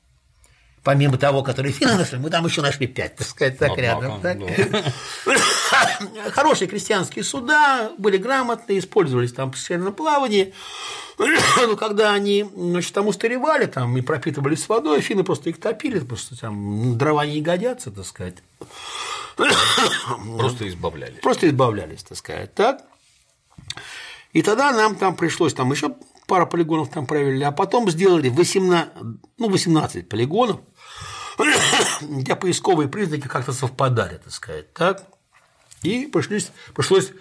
Помимо 0.84 1.18
того, 1.18 1.44
который 1.44 1.72
финны 1.72 1.96
нашли, 1.96 2.18
мы 2.18 2.30
там 2.30 2.46
еще 2.46 2.62
нашли 2.62 2.88
пять, 2.88 3.16
так 3.16 3.28
сказать, 3.28 3.58
так 3.58 3.72
Однако, 3.72 3.82
рядом. 3.82 4.22
так. 4.22 4.40
да. 4.40 6.30
Хорошие 6.32 6.68
крестьянские 6.68 7.24
суда, 7.24 7.92
были 7.98 8.18
грамотные, 8.18 8.80
использовались 8.80 9.34
там 9.34 9.52
в 9.52 9.60
северном 9.60 9.94
плавании. 9.94 10.54
Но 11.18 11.76
когда 11.76 12.14
они 12.14 12.46
значит, 12.56 12.94
там 12.94 13.08
устаревали 13.08 13.66
там, 13.66 13.96
и 13.98 14.02
пропитывались 14.02 14.68
водой, 14.68 15.02
финны 15.02 15.24
просто 15.24 15.50
их 15.50 15.60
топили, 15.60 16.00
просто 16.00 16.40
там 16.40 16.98
дрова 16.98 17.26
не 17.26 17.42
годятся, 17.42 17.92
так 17.92 18.06
сказать. 18.06 18.38
Просто 20.38 20.68
избавлялись. 20.68 21.20
Просто 21.22 21.48
избавлялись, 21.48 22.04
так 22.04 22.18
сказать, 22.18 22.54
так. 22.54 22.82
И 24.34 24.42
тогда 24.42 24.72
нам 24.72 24.96
там 24.96 25.16
пришлось 25.16 25.54
там 25.54 25.72
еще 25.72 25.96
пара 26.28 26.46
полигонов 26.46 26.90
там 26.90 27.06
провели, 27.06 27.44
а 27.44 27.52
потом 27.52 27.90
сделали 27.90 28.30
18, 28.30 28.90
ну, 29.38 29.50
18 29.50 30.08
полигонов, 30.08 30.62
где 32.02 32.36
поисковые 32.36 32.90
признаки 32.90 33.28
как-то 33.28 33.54
совпадали, 33.54 34.18
так 34.18 34.32
сказать, 34.32 34.74
так. 34.74 35.04
И 35.84 36.08
пришлось, 36.08 36.52
пришлось 36.74 37.12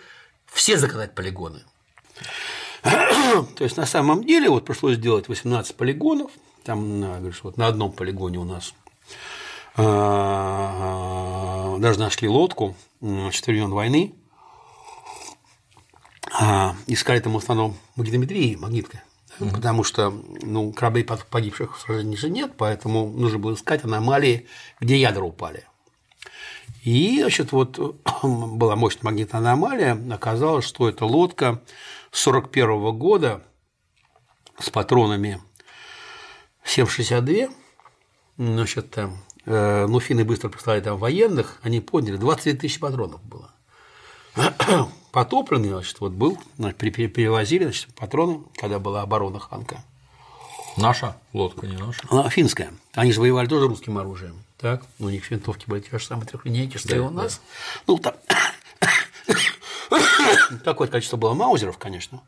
все 0.46 0.76
заказать 0.76 1.14
полигоны. 1.14 1.62
То 2.82 3.64
есть 3.64 3.76
на 3.76 3.86
самом 3.86 4.24
деле 4.24 4.48
вот 4.48 4.64
пришлось 4.64 4.96
сделать 4.96 5.28
18 5.28 5.76
полигонов, 5.76 6.30
там 6.64 7.00
говоришь, 7.00 7.42
вот 7.42 7.56
на 7.56 7.66
одном 7.66 7.92
полигоне 7.92 8.38
у 8.38 8.44
нас 8.44 8.74
а, 9.76 11.76
даже 11.78 11.98
нашли 11.98 12.28
лодку 12.28 12.76
значит, 13.00 13.46
времен 13.46 13.70
войны, 13.70 14.14
а, 16.32 16.74
искали 16.86 17.20
там 17.20 17.34
в 17.34 17.38
основном 17.38 17.76
магнитометрии, 17.96 18.56
магнитка, 18.56 19.02
да, 19.40 19.54
потому 19.54 19.84
что 19.84 20.10
ну, 20.42 20.72
кораблей 20.72 21.04
погибших 21.04 21.76
в 21.76 21.80
сражении 21.80 22.16
же 22.16 22.30
нет, 22.30 22.52
поэтому 22.56 23.10
нужно 23.10 23.38
было 23.38 23.54
искать 23.54 23.84
аномалии, 23.84 24.46
где 24.80 24.98
ядра 24.98 25.24
упали. 25.24 25.64
И, 26.82 27.20
значит, 27.20 27.52
вот 27.52 27.78
была 28.22 28.76
мощная 28.76 29.04
магнитная 29.04 29.40
аномалия, 29.40 29.98
оказалось, 30.12 30.64
что 30.64 30.88
это 30.88 31.04
лодка 31.04 31.62
41 32.12 32.96
года 32.98 33.42
с 34.58 34.70
патронами 34.70 35.42
7,62, 36.64 37.50
значит, 38.36 38.96
э, 39.46 39.86
ну, 39.86 40.00
финны 40.00 40.24
быстро 40.24 40.48
прислали 40.48 40.80
там 40.80 40.98
военных, 40.98 41.58
они 41.62 41.80
поняли, 41.80 42.16
20 42.16 42.60
тысяч 42.60 42.78
патронов 42.78 43.22
было. 43.22 43.52
Потопленный, 45.12 45.70
значит, 45.70 46.00
вот 46.00 46.12
был, 46.12 46.38
значит, 46.56 46.78
пере- 46.78 47.08
перевозили, 47.08 47.64
значит, 47.64 47.92
патроны, 47.94 48.42
когда 48.56 48.78
была 48.78 49.02
оборона 49.02 49.40
Ханка. 49.40 49.82
Наша 50.76 51.16
лодка, 51.32 51.66
не 51.66 51.76
наша. 51.76 52.00
Она 52.10 52.30
финская. 52.30 52.72
Они 52.94 53.12
же 53.12 53.20
воевали 53.20 53.48
тоже 53.48 53.66
русским 53.66 53.98
оружием. 53.98 54.44
Так, 54.56 54.84
у 54.98 55.08
них 55.08 55.28
винтовки 55.30 55.64
были 55.68 55.80
те 55.80 55.98
же 55.98 56.04
самые 56.04 56.26
трехлинейки, 56.26 56.76
что 56.76 56.88
Да, 56.88 56.96
и 56.96 56.98
у 57.00 57.10
нас. 57.10 57.40
Ну, 57.86 57.98
там 57.98 58.14
такое 60.64 60.86
количество 60.88 61.16
было 61.16 61.34
маузеров, 61.34 61.76
конечно. 61.78 62.22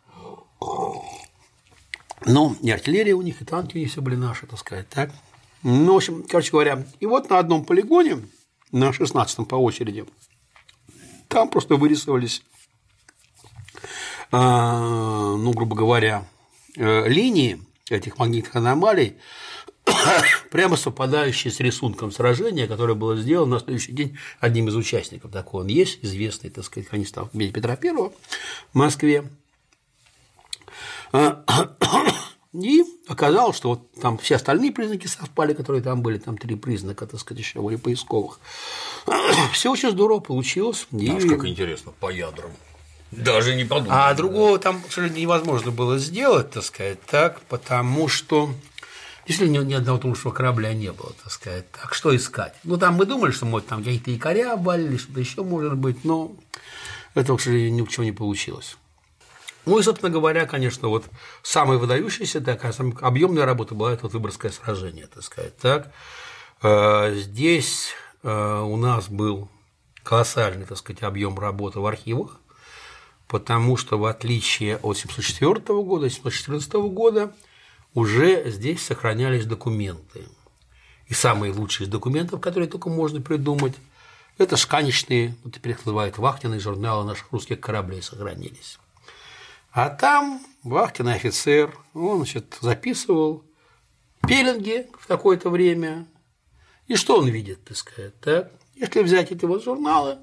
Но 2.24 2.56
и 2.62 2.70
артиллерия 2.70 3.14
у 3.14 3.22
них, 3.22 3.42
и 3.42 3.44
танки 3.44 3.76
у 3.76 3.80
них 3.80 3.90
все 3.90 4.00
были 4.00 4.16
наши, 4.16 4.46
так 4.46 4.58
сказать, 4.58 4.88
так. 4.88 5.12
Ну, 5.62 5.94
в 5.94 5.96
общем, 5.96 6.24
короче 6.28 6.50
говоря, 6.50 6.84
и 7.00 7.06
вот 7.06 7.30
на 7.30 7.38
одном 7.38 7.64
полигоне, 7.64 8.22
на 8.72 8.90
16-м 8.90 9.44
по 9.44 9.56
очереди, 9.56 10.04
там 11.28 11.48
просто 11.48 11.76
вырисовались, 11.76 12.42
ну, 14.32 15.52
грубо 15.52 15.76
говоря, 15.76 16.24
э, 16.76 17.08
линии 17.08 17.62
этих 17.90 18.18
магнитных 18.18 18.56
аномалий, 18.56 19.16
прямо 20.50 20.76
совпадающие 20.76 21.52
с 21.52 21.60
рисунком 21.60 22.10
сражения, 22.10 22.66
которое 22.66 22.94
было 22.94 23.16
сделано 23.16 23.56
на 23.56 23.60
следующий 23.60 23.92
день 23.92 24.16
одним 24.40 24.68
из 24.68 24.76
участников. 24.76 25.30
Такой 25.32 25.62
он 25.62 25.66
есть, 25.68 25.98
известный, 26.02 26.50
так 26.50 26.64
сказать, 26.64 26.88
хронист 26.88 27.16
в 27.16 27.36
мире 27.36 27.52
Петра 27.52 27.78
I 27.82 27.92
в 27.92 28.12
Москве. 28.72 29.24
А, 31.12 31.44
И 32.52 32.84
оказалось, 33.08 33.56
что 33.56 33.70
вот 33.70 33.92
там 33.94 34.18
все 34.18 34.36
остальные 34.36 34.72
признаки 34.72 35.06
совпали, 35.06 35.54
которые 35.54 35.82
там 35.82 36.02
были, 36.02 36.18
там 36.18 36.36
три 36.36 36.54
признака, 36.54 37.06
так 37.06 37.18
сказать, 37.18 37.42
еще 37.42 37.62
были 37.62 37.76
поисковых. 37.76 38.40
Все 39.52 39.72
очень 39.72 39.90
здорово 39.90 40.20
получилось. 40.20 40.86
И- 40.92 41.08
Аж 41.10 41.24
как 41.24 41.46
интересно, 41.46 41.92
по 41.98 42.10
ядрам. 42.10 42.50
Даже 43.12 43.54
не 43.54 43.64
подумал. 43.64 43.92
а 43.92 44.14
другого 44.14 44.58
там, 44.58 44.82
к 44.82 44.90
сожалению, 44.90 45.20
невозможно 45.22 45.70
было 45.70 45.98
сделать, 45.98 46.50
так 46.50 46.64
сказать, 46.64 47.00
так, 47.02 47.40
потому 47.42 48.08
что 48.08 48.54
действительно 49.26 49.58
ни, 49.58 49.66
ни 49.68 49.74
одного 49.74 49.98
тонущего 49.98 50.30
корабля 50.30 50.72
не 50.72 50.90
было, 50.92 51.12
так 51.22 51.30
сказать. 51.30 51.70
Так 51.70 51.94
что 51.94 52.14
искать? 52.16 52.54
Ну, 52.64 52.78
там 52.78 52.94
мы 52.94 53.04
думали, 53.04 53.30
что, 53.30 53.44
может, 53.44 53.68
там 53.68 53.84
какие-то 53.84 54.10
якоря 54.10 54.54
обвалили, 54.54 54.96
что-то 54.96 55.20
еще 55.20 55.42
может 55.44 55.76
быть, 55.76 56.04
но 56.04 56.32
этого, 57.14 57.36
к 57.36 57.42
сожалению, 57.42 57.84
ничего 57.84 58.04
не 58.04 58.12
получилось. 58.12 58.76
Ну 59.66 59.78
и, 59.78 59.82
собственно 59.82 60.10
говоря, 60.10 60.46
конечно, 60.46 60.88
вот 60.88 61.04
самая 61.42 61.78
выдающаяся 61.78 62.40
такая 62.40 62.72
самая 62.72 62.96
объемная 63.00 63.44
работа 63.44 63.74
была 63.74 63.92
это 63.92 64.04
вот 64.04 64.12
Выборгское 64.14 64.50
сражение, 64.50 65.06
так 65.06 65.22
сказать. 65.22 65.56
Так. 65.58 65.92
Э, 66.62 67.14
Здесь 67.14 67.90
э, 68.22 68.60
у 68.60 68.76
нас 68.76 69.08
был 69.08 69.48
колоссальный, 70.02 70.66
так 70.66 70.78
сказать, 70.78 71.02
объем 71.02 71.38
работы 71.38 71.78
в 71.78 71.86
архивах, 71.86 72.40
потому 73.32 73.78
что 73.78 73.98
в 73.98 74.04
отличие 74.04 74.76
от 74.76 74.98
704 74.98 75.82
года, 75.82 76.10
714 76.10 76.72
года 76.92 77.34
уже 77.94 78.50
здесь 78.50 78.82
сохранялись 78.82 79.46
документы. 79.46 80.26
И 81.06 81.14
самые 81.14 81.50
лучшие 81.50 81.86
из 81.86 81.90
документов, 81.90 82.42
которые 82.42 82.68
только 82.68 82.90
можно 82.90 83.22
придумать, 83.22 83.72
это 84.36 84.58
шканечные, 84.58 85.34
вот 85.44 85.54
теперь 85.54 85.72
их 85.72 85.78
называют 85.78 86.18
вахтенные 86.18 86.60
журналы 86.60 87.06
наших 87.06 87.32
русских 87.32 87.58
кораблей 87.58 88.02
сохранились. 88.02 88.78
А 89.72 89.88
там 89.88 90.44
вахтенный 90.62 91.14
офицер, 91.14 91.74
он, 91.94 92.18
значит, 92.18 92.58
записывал 92.60 93.44
пеленги 94.28 94.88
в 94.98 95.06
такое-то 95.06 95.48
время. 95.48 96.06
И 96.86 96.96
что 96.96 97.16
он 97.16 97.28
видит, 97.28 97.64
так 97.64 97.78
сказать, 97.78 98.20
так? 98.20 98.52
Если 98.74 99.02
взять 99.02 99.32
эти 99.32 99.46
вот 99.46 99.64
журналы 99.64 100.18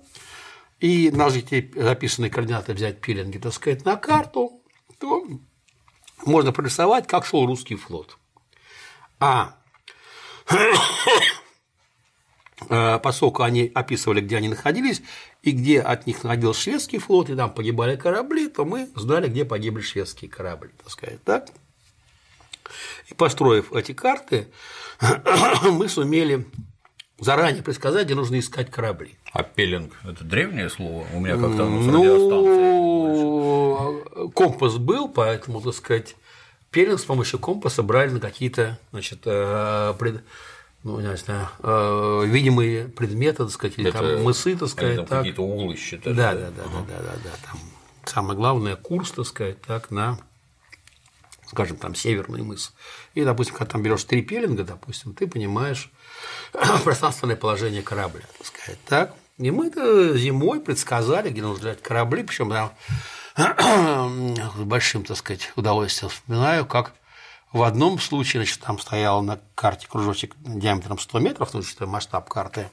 и 0.79 1.11
наложить 1.11 1.51
эти 1.51 1.77
записанные 1.77 2.31
координаты, 2.31 2.73
взять 2.73 3.01
пеленги, 3.01 3.37
так 3.37 3.53
сказать, 3.53 3.85
на 3.85 3.97
карту, 3.97 4.61
то 4.97 5.25
можно 6.25 6.51
прорисовать, 6.51 7.07
как 7.07 7.25
шел 7.25 7.45
русский 7.45 7.75
флот. 7.75 8.17
А 9.19 9.55
э, 12.69 12.99
поскольку 13.03 13.43
они 13.43 13.71
описывали, 13.73 14.21
где 14.21 14.37
они 14.37 14.47
находились, 14.47 15.01
и 15.41 15.51
где 15.51 15.81
от 15.81 16.07
них 16.07 16.23
находился 16.23 16.61
шведский 16.61 16.97
флот, 16.99 17.29
и 17.29 17.35
там 17.35 17.53
погибали 17.53 17.95
корабли, 17.95 18.47
то 18.47 18.65
мы 18.65 18.89
знали, 18.95 19.27
где 19.27 19.45
погибли 19.45 19.81
шведские 19.81 20.29
корабли, 20.29 20.71
так 20.77 20.89
сказать, 20.89 21.23
так? 21.23 21.49
И 23.07 23.13
построив 23.13 23.73
эти 23.73 23.93
карты, 23.93 24.47
мы 25.63 25.89
сумели 25.89 26.45
заранее 27.21 27.63
предсказать, 27.63 28.05
где 28.05 28.15
нужно 28.15 28.39
искать 28.39 28.71
корабли. 28.71 29.15
А 29.33 29.43
пеленг– 29.43 29.93
это 30.03 30.23
древнее 30.23 30.69
слово? 30.69 31.05
У 31.13 31.19
меня 31.19 31.35
как-то 31.37 31.65
оно. 31.65 31.79
Ну, 33.19 34.29
компас 34.33 34.77
был, 34.77 35.09
поэтому, 35.09 35.61
так 35.61 35.73
сказать, 35.73 36.15
пелинг 36.71 36.99
с 36.99 37.05
помощью 37.05 37.39
компаса 37.39 37.83
брали 37.83 38.11
на 38.11 38.19
какие-то, 38.19 38.77
значит, 38.91 39.19
э, 39.25 39.93
пред- 39.99 40.23
ну, 40.83 40.99
не 40.99 41.17
знаю, 41.17 41.49
э, 41.61 42.23
видимые 42.25 42.87
предметы, 42.87 43.43
так 43.43 43.51
сказать, 43.51 43.77
или 43.77 43.89
Это 43.89 43.99
там 43.99 44.23
мысы, 44.23 44.55
так 44.55 44.69
сказать, 44.69 44.95
там 44.97 45.05
так. 45.05 45.17
какие-то 45.19 45.41
углы 45.43 45.75
считали. 45.75 46.13
Да, 46.15 46.33
да, 46.33 46.49
да, 46.51 46.63
да, 46.63 46.81
да, 46.87 46.97
да, 47.03 47.13
да, 47.23 47.31
там 47.45 47.59
самое 48.05 48.37
главное 48.37 48.75
курс, 48.75 49.11
так 49.11 49.25
сказать, 49.25 49.61
так 49.61 49.91
на, 49.91 50.17
скажем, 51.47 51.77
там 51.77 51.95
северный 51.95 52.43
мыс. 52.43 52.73
И, 53.13 53.23
допустим, 53.23 53.55
когда 53.55 53.71
там 53.73 53.83
берешь 53.83 54.03
три 54.03 54.21
пеленга, 54.21 54.63
допустим, 54.63 55.13
ты 55.13 55.27
понимаешь 55.27 55.91
пространственное 56.83 57.35
положение 57.35 57.81
корабля, 57.81 58.23
так 58.37 58.47
сказать, 58.47 58.79
так. 58.85 59.13
И 59.37 59.51
мы 59.51 59.67
это 59.67 60.17
зимой 60.17 60.59
предсказали, 60.59 61.29
где 61.29 61.41
нужно 61.41 61.61
взять 61.61 61.81
корабли, 61.81 62.23
причем 62.23 62.49
там 62.49 62.73
с 63.35 64.59
большим, 64.59 65.05
так 65.05 65.17
сказать, 65.17 65.51
удовольствием 65.55 66.09
вспоминаю, 66.09 66.65
как 66.65 66.93
в 67.53 67.63
одном 67.63 67.99
случае, 67.99 68.41
значит, 68.41 68.61
там 68.61 68.77
стоял 68.79 69.21
на 69.21 69.39
карте 69.55 69.87
кружочек 69.87 70.35
диаметром 70.39 70.99
100 70.99 71.19
метров, 71.19 71.53
ну, 71.53 71.63
что 71.63 71.87
масштаб 71.87 72.29
карты, 72.29 72.69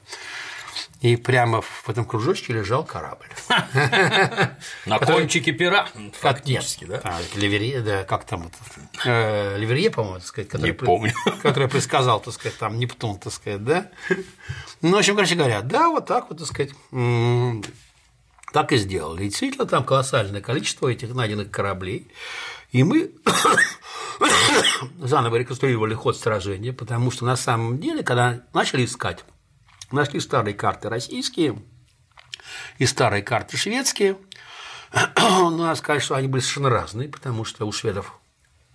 и 1.01 1.15
прямо 1.15 1.61
в 1.61 1.89
этом 1.89 2.05
кружочке 2.05 2.53
лежал 2.53 2.83
корабль. 2.83 3.27
На 4.85 4.99
кончике 4.99 5.51
пера, 5.51 5.87
фактически, 6.13 6.85
да? 6.85 7.01
а, 7.03 7.19
Ливерье, 7.35 7.81
да, 7.81 8.03
как 8.03 8.25
там 8.25 8.47
это, 8.47 9.07
э, 9.09 9.57
Ливерье, 9.57 9.91
по-моему, 9.91 10.19
так 10.19 10.27
сказать, 10.27 10.49
который, 10.49 10.73
помню. 10.73 11.13
который 11.41 11.67
предсказал, 11.67 12.19
так 12.19 12.33
сказать, 12.33 12.57
там 12.57 12.79
Нептун, 12.79 13.17
так 13.19 13.33
сказать, 13.33 13.63
да. 13.63 13.89
Ну, 14.81 14.95
в 14.95 14.99
общем, 14.99 15.15
короче 15.15 15.35
говоря, 15.35 15.61
да, 15.61 15.89
вот 15.89 16.05
так 16.05 16.29
вот, 16.29 16.39
так 16.39 16.47
сказать, 16.47 16.71
так 18.53 18.71
и 18.71 18.77
сделали. 18.77 19.23
И 19.23 19.29
действительно, 19.29 19.65
там 19.65 19.83
колоссальное 19.83 20.41
количество 20.41 20.87
этих 20.87 21.13
найденных 21.13 21.51
кораблей. 21.51 22.07
И 22.71 22.83
мы 22.83 23.11
заново 24.99 25.35
реконструировали 25.37 25.93
ход 25.93 26.17
сражения, 26.17 26.73
потому 26.73 27.11
что 27.11 27.25
на 27.25 27.35
самом 27.35 27.79
деле, 27.79 28.03
когда 28.03 28.41
начали 28.53 28.85
искать, 28.85 29.23
нашли 29.91 30.19
старые 30.19 30.53
карты 30.53 30.89
российские 30.89 31.61
и 32.77 32.85
старые 32.85 33.23
карты 33.23 33.57
шведские, 33.57 34.17
ну, 35.17 35.49
надо 35.49 35.75
сказать, 35.75 36.03
что 36.03 36.15
они 36.15 36.27
были 36.27 36.41
совершенно 36.41 36.69
разные, 36.69 37.09
потому 37.09 37.45
что 37.45 37.65
у 37.65 37.71
шведов 37.71 38.19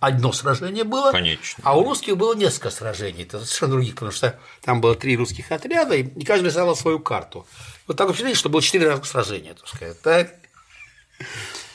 одно 0.00 0.32
сражение 0.32 0.84
было, 0.84 1.12
Конечно. 1.12 1.62
а 1.64 1.78
у 1.78 1.84
русских 1.84 2.16
было 2.16 2.34
несколько 2.34 2.70
сражений, 2.70 3.22
это 3.22 3.38
совершенно 3.38 3.72
других, 3.72 3.94
потому 3.94 4.10
что 4.10 4.38
там 4.62 4.80
было 4.80 4.94
три 4.94 5.16
русских 5.16 5.52
отряда, 5.52 5.94
и 5.94 6.24
каждый 6.24 6.46
рисовал 6.46 6.74
свою 6.74 6.98
карту. 6.98 7.46
Вот 7.86 7.96
такое 7.96 8.12
впечатление, 8.12 8.36
что 8.36 8.48
было 8.48 8.60
четыре 8.60 8.88
разных 8.88 9.06
сражения, 9.06 9.54
так 9.54 9.68
сказать. 9.68 10.02
Так? 10.02 10.34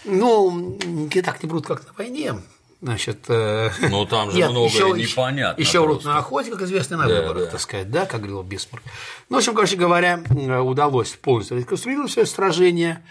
Ну, 0.04 0.78
не 0.86 1.22
так 1.22 1.42
не 1.42 1.50
будут, 1.50 1.68
как 1.68 1.86
на 1.86 1.94
войне. 1.94 2.36
Значит, 2.82 3.25
э, 3.28 3.71
Ну, 3.89 4.05
там 4.05 4.30
же 4.30 4.38
нет, 4.38 4.51
многое 4.51 4.69
еще, 4.69 4.91
непонятно 4.91 5.59
Еще 5.59 5.84
просто. 5.84 6.07
на 6.09 6.17
охоте, 6.19 6.51
как 6.51 6.61
известно, 6.61 6.97
на 6.97 7.07
Да, 7.07 7.21
выборах, 7.21 7.45
да. 7.45 7.51
так 7.51 7.59
сказать, 7.59 7.89
да, 7.89 8.05
как 8.05 8.19
говорил 8.21 8.43
Бисмарк. 8.43 8.84
Ну, 9.30 9.38
в 9.38 9.39
общем, 9.39 9.55
короче 9.55 9.75
говоря, 9.78 10.21
э, 10.30 10.59
удалось 10.59 11.09
полностью 11.13 11.57
реконструировать 11.57 12.11
все 12.11 12.25
сражение. 12.25 13.03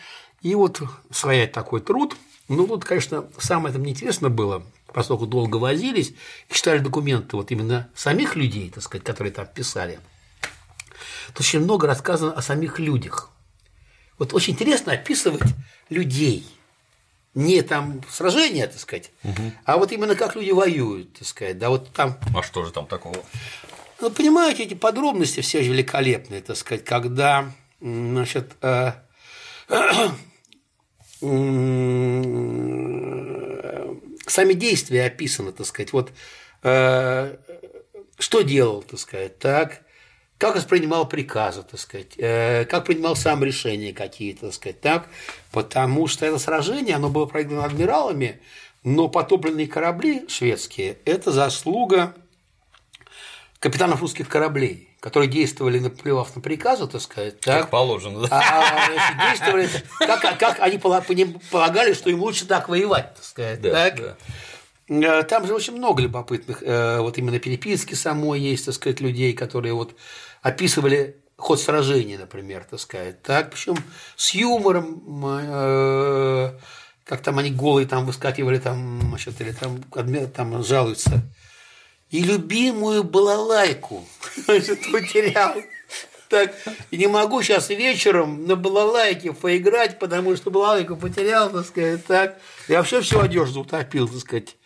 И 0.43 0.55
вот 0.55 0.81
своять 1.11 1.51
такой 1.53 1.81
труд. 1.81 2.17
Ну, 2.49 2.67
тут, 2.69 2.85
конечно, 2.85 3.27
самое 3.39 3.73
там 3.73 3.83
неинтересно 3.83 4.31
было, 4.31 4.63
поскольку 4.95 5.27
долго 5.27 5.57
возились 5.57 6.13
и 6.49 6.55
читали 6.55 6.79
документы 6.79 7.37
вот 7.37 7.51
именно 7.51 7.91
самих 7.97 8.37
людей, 8.37 8.71
так 8.73 8.85
сказать, 8.85 9.05
которые 9.05 9.33
там 9.33 9.47
писали. 9.47 9.99
Тут 11.29 11.41
очень 11.41 11.61
много 11.61 11.89
рассказано 11.89 12.33
о 12.33 12.41
самих 12.41 12.79
людях. 12.79 13.31
Вот 14.19 14.33
очень 14.33 14.53
интересно 14.53 14.93
описывать 14.93 15.43
людей. 15.91 16.47
Не 17.37 17.61
там 17.63 18.01
сражения, 18.11 18.67
так 18.67 18.79
сказать, 18.81 19.11
а 19.67 19.77
вот 19.77 19.93
именно 19.93 20.17
как 20.17 20.35
люди 20.37 20.51
воюют, 20.53 21.13
так 21.19 21.29
сказать. 21.29 21.59
Да, 21.59 21.69
вот 21.69 21.93
там 21.93 22.19
А 22.35 22.43
что 22.43 22.65
же 22.65 22.73
там 22.73 22.87
такого? 22.87 23.17
ну, 24.01 24.11
понимаете, 24.11 24.63
эти 24.65 24.73
подробности 24.75 25.41
все 25.41 25.61
великолепные, 25.63 26.41
так 26.41 26.57
сказать, 26.57 26.85
когда, 26.85 27.53
значит, 27.81 28.53
э, 28.63 28.93
м, 33.07 34.03
сами 34.27 34.53
действия 34.55 35.05
описаны, 35.07 35.53
так 35.53 35.67
сказать, 35.67 35.93
вот 35.93 36.13
э, 36.63 37.37
что 38.19 38.41
делал, 38.43 38.83
так 38.83 38.99
сказать, 38.99 39.39
так, 39.39 39.83
как 40.39 40.57
воспринимал 40.57 41.09
приказы, 41.09 41.63
так 41.63 41.81
сказать, 41.81 42.13
э, 42.19 42.65
как 42.67 42.85
принимал 42.85 43.17
сам 43.17 43.43
решения 43.43 43.93
какие-то, 43.93 44.47
так 44.47 44.55
сказать, 44.55 44.81
так, 44.81 45.09
потому 45.51 46.07
что 46.09 46.27
это 46.27 46.39
сражение, 46.39 46.97
оно 46.97 47.09
было 47.09 47.27
проиграно 47.27 47.65
адмиралами, 47.65 48.41
но 48.85 49.09
потопленные 49.09 49.67
корабли 49.67 50.27
шведские– 50.29 50.99
это 51.05 51.33
заслуга 51.33 52.15
капитанов 53.59 54.01
русских 54.01 54.29
кораблей, 54.29 54.91
которые 55.01 55.31
действовали, 55.31 55.79
наплевав 55.79 56.37
на 56.37 56.43
приказы, 56.43 56.87
так 56.87 57.01
сказать, 57.01 57.41
Как 57.41 57.63
так, 57.63 57.71
положено, 57.71 58.27
да? 58.27 58.29
а, 58.31 58.41
а, 58.41 58.93
значит, 58.93 59.31
действовали, 59.31 59.69
как, 59.99 60.39
как 60.39 60.61
они 60.61 60.79
полагали, 60.79 61.95
что 61.95 62.11
им 62.11 62.21
лучше 62.21 62.47
так 62.47 62.69
воевать, 62.69 63.15
так 63.15 63.25
сказать. 63.25 63.61
Да, 63.61 63.71
так. 63.71 63.97
да. 63.97 64.17
Э, 64.89 65.23
Там 65.25 65.47
же 65.47 65.55
очень 65.55 65.77
много 65.77 66.03
любопытных, 66.03 66.63
э, 66.63 67.01
вот 67.01 67.19
именно 67.19 67.39
переписки 67.39 67.95
самой 67.95 68.41
есть, 68.41 68.67
так 68.67 68.75
сказать, 68.75 69.01
людей, 69.01 69.33
которые 69.33 69.75
вот 69.75 69.97
описывали 70.43 71.17
ход 71.37 71.61
сражения, 71.61 72.19
например, 72.19 72.67
так 72.69 72.81
сказать, 72.81 73.23
так, 73.23 73.51
причем 73.51 73.77
с 74.17 74.35
юмором, 74.35 75.03
э, 75.25 76.53
как 77.05 77.23
там 77.23 77.39
они 77.39 77.51
голые 77.51 77.87
там 77.87 78.07
выскакивали, 78.07 78.59
там, 78.59 79.01
значит, 79.03 79.41
или 79.41 79.53
там, 79.53 79.83
там 80.31 80.63
жалуются, 80.65 81.23
и 82.11 82.23
любимую 82.23 83.05
балалайку 83.05 84.07
потерял. 84.47 85.57
Так, 86.29 86.55
и 86.91 86.97
не 86.97 87.07
могу 87.07 87.43
сейчас 87.43 87.69
вечером 87.71 88.47
на 88.47 88.57
балалайке 88.57 89.33
поиграть, 89.33 89.99
потому 89.99 90.35
что 90.37 90.51
балалайку 90.51 90.97
потерял, 90.97 91.51
так 91.51 91.67
сказать, 91.67 92.05
так. 92.05 92.39
И 92.69 92.73
вообще 92.73 93.01
всю 93.01 93.21
одежду 93.21 93.61
утопил, 93.61 94.09
так 94.09 94.19
сказать. 94.19 94.57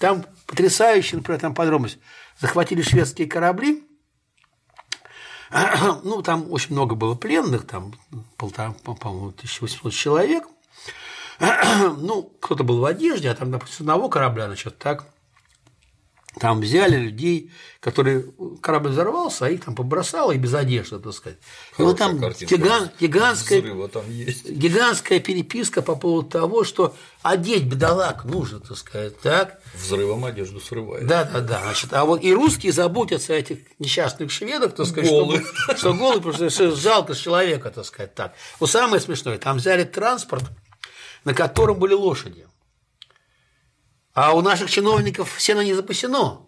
Там 0.00 0.24
потрясающе, 0.46 1.16
например, 1.16 1.40
там 1.40 1.54
подробность. 1.54 1.98
Захватили 2.40 2.82
шведские 2.82 3.28
корабли, 3.28 3.84
ну, 6.02 6.22
там 6.22 6.50
очень 6.50 6.72
много 6.72 6.94
было 6.96 7.14
пленных, 7.14 7.66
там, 7.66 7.94
полтора, 8.36 8.74
по- 8.82 8.94
по-моему, 8.94 9.28
1800 9.28 9.92
человек. 9.92 10.44
Ну, 11.98 12.22
кто-то 12.40 12.64
был 12.64 12.80
в 12.80 12.84
одежде, 12.84 13.30
а 13.30 13.34
там, 13.34 13.50
допустим, 13.50 13.84
одного 13.84 14.08
корабля, 14.08 14.46
значит, 14.46 14.78
так, 14.78 15.04
там 16.40 16.60
взяли 16.60 16.96
людей, 16.96 17.52
которые 17.80 18.24
корабль 18.60 18.90
взорвался, 18.90 19.46
а 19.46 19.50
их 19.50 19.64
там 19.64 19.74
побросало 19.74 20.32
и 20.32 20.38
без 20.38 20.52
одежды, 20.54 20.98
так 20.98 21.12
сказать. 21.12 21.38
И 21.78 21.82
вот 21.82 21.96
там 21.98 22.18
Хорошая 22.18 22.30
картинка. 22.46 22.56
гигант, 22.56 22.92
гигантская, 23.00 23.60
Взрыва 23.60 23.88
там 23.88 24.10
есть. 24.10 24.48
гигантская 24.50 25.20
переписка 25.20 25.82
по 25.82 25.94
поводу 25.94 26.28
того, 26.28 26.64
что 26.64 26.94
одеть 27.22 27.64
бедолаг 27.64 28.24
нужно, 28.24 28.60
так 28.60 28.76
сказать, 28.76 29.20
так. 29.20 29.60
Взрывом 29.74 30.24
одежду 30.24 30.60
срывает. 30.60 31.06
Да, 31.06 31.24
да, 31.24 31.40
да. 31.40 31.60
Значит, 31.62 31.92
а 31.92 32.04
вот 32.04 32.22
и 32.22 32.32
русские 32.34 32.72
заботятся 32.72 33.32
о 33.32 33.36
этих 33.36 33.58
несчастных 33.78 34.30
шведах, 34.30 34.74
так 34.74 34.86
сказать, 34.86 35.08
Голых. 35.10 35.42
Что, 35.64 35.76
что 35.76 35.94
голый, 35.94 36.20
потому 36.20 36.50
что 36.50 36.74
жалко 36.74 37.14
человека, 37.14 37.70
так 37.70 37.84
сказать, 37.84 38.14
так. 38.14 38.34
Вот 38.60 38.70
самое 38.70 39.00
смешное, 39.00 39.38
там 39.38 39.58
взяли 39.58 39.84
транспорт, 39.84 40.44
на 41.24 41.32
котором 41.34 41.78
были 41.78 41.94
лошади. 41.94 42.46
А 44.14 44.32
у 44.34 44.40
наших 44.42 44.70
чиновников 44.70 45.34
сено 45.38 45.60
не 45.62 45.74
запасено. 45.74 46.46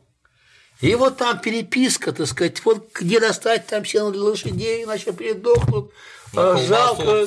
И 0.80 0.94
вот 0.94 1.16
там 1.16 1.38
переписка, 1.40 2.12
так 2.12 2.26
сказать, 2.26 2.62
вот 2.64 2.88
где 2.94 3.18
достать 3.18 3.66
там 3.66 3.84
сено 3.84 4.10
для 4.12 4.22
лошадей, 4.22 4.84
иначе 4.84 5.12
передохнут. 5.12 5.90
А, 6.36 6.56
Жалко. 6.58 7.26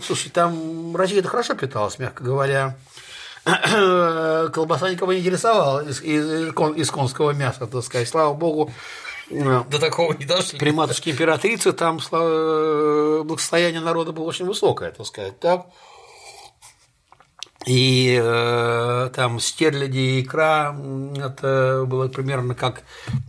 Слушай, 0.02 0.30
там 0.30 0.96
Россия 0.96 1.20
это 1.20 1.28
хорошо 1.28 1.54
питалась, 1.54 1.98
мягко 1.98 2.24
говоря. 2.24 2.76
Колбаса 3.44 4.90
никого 4.90 5.12
не 5.12 5.20
интересовала 5.20 5.84
из, 5.86 6.00
из- 6.02 6.52
из 6.76 6.90
конского 6.90 7.30
мяса, 7.32 7.66
так 7.66 7.84
сказать. 7.84 8.08
Слава 8.08 8.34
богу, 8.34 8.72
э, 9.30 9.62
До 9.70 9.78
такого 9.78 10.12
не 10.14 10.24
дошли. 10.24 10.58
при 10.58 10.70
матушке 10.72 11.10
императрице 11.12 11.72
там 11.72 11.98
сла- 11.98 13.22
благосостояние 13.22 13.80
народа 13.82 14.12
было 14.12 14.24
очень 14.24 14.46
высокое, 14.46 14.90
так 14.90 15.06
сказать, 15.06 15.38
так. 15.38 15.66
И 17.66 18.16
э, 18.22 19.10
там 19.12 19.40
стерляди 19.40 19.98
и 19.98 20.22
икра 20.22 20.76
это 21.16 21.84
было 21.84 22.06
примерно 22.06 22.54
как 22.54 22.82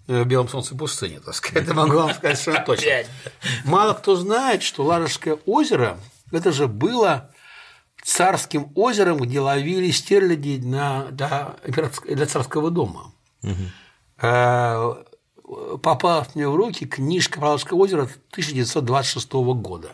э, 0.07 0.21
в 0.21 0.27
белом 0.27 0.47
солнце 0.47 0.75
пустыни, 0.75 1.17
так 1.17 1.33
сказать. 1.33 1.63
Это 1.63 1.73
могу 1.73 1.93
вам 1.93 2.13
сказать 2.13 2.39
совершенно 2.39 2.65
точно. 2.65 2.91
Мало 3.65 3.93
кто 3.93 4.15
знает, 4.15 4.61
что 4.61 4.83
Ладожское 4.83 5.39
озеро 5.47 5.97
это 6.31 6.51
же 6.51 6.67
было 6.67 7.31
царским 8.03 8.71
озером, 8.75 9.17
где 9.17 9.39
ловили 9.39 9.89
стерляди 9.89 10.61
на, 10.63 11.07
для, 11.09 11.55
для 12.07 12.25
царского 12.27 12.69
дома. 12.69 13.11
Э, 14.21 14.93
попала 15.81 16.27
мне 16.35 16.47
в 16.47 16.55
руки 16.55 16.85
книжка 16.85 17.39
Ладожское 17.39 17.77
озеро 17.79 18.03
1926 18.03 19.33
года. 19.33 19.93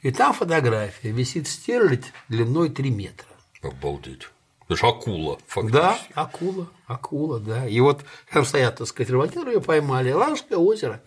И 0.00 0.10
там 0.12 0.32
фотография 0.32 1.10
висит 1.10 1.46
стерлядь 1.46 2.06
длиной 2.28 2.70
3 2.70 2.90
метра. 2.90 3.35
Обалдеть. 3.68 4.28
Это 4.68 4.76
же 4.76 4.86
акула, 4.86 5.38
фактически. 5.46 5.80
Да, 5.80 5.98
акула, 6.14 6.68
акула, 6.86 7.38
да. 7.38 7.68
И 7.68 7.78
вот 7.80 8.00
там 8.32 8.44
стоят, 8.44 8.76
так 8.76 8.88
сказать, 8.88 9.10
рыбакеры 9.10 9.52
ее 9.52 9.60
поймали, 9.60 10.10
Ладожское 10.10 10.58
озеро. 10.58 11.00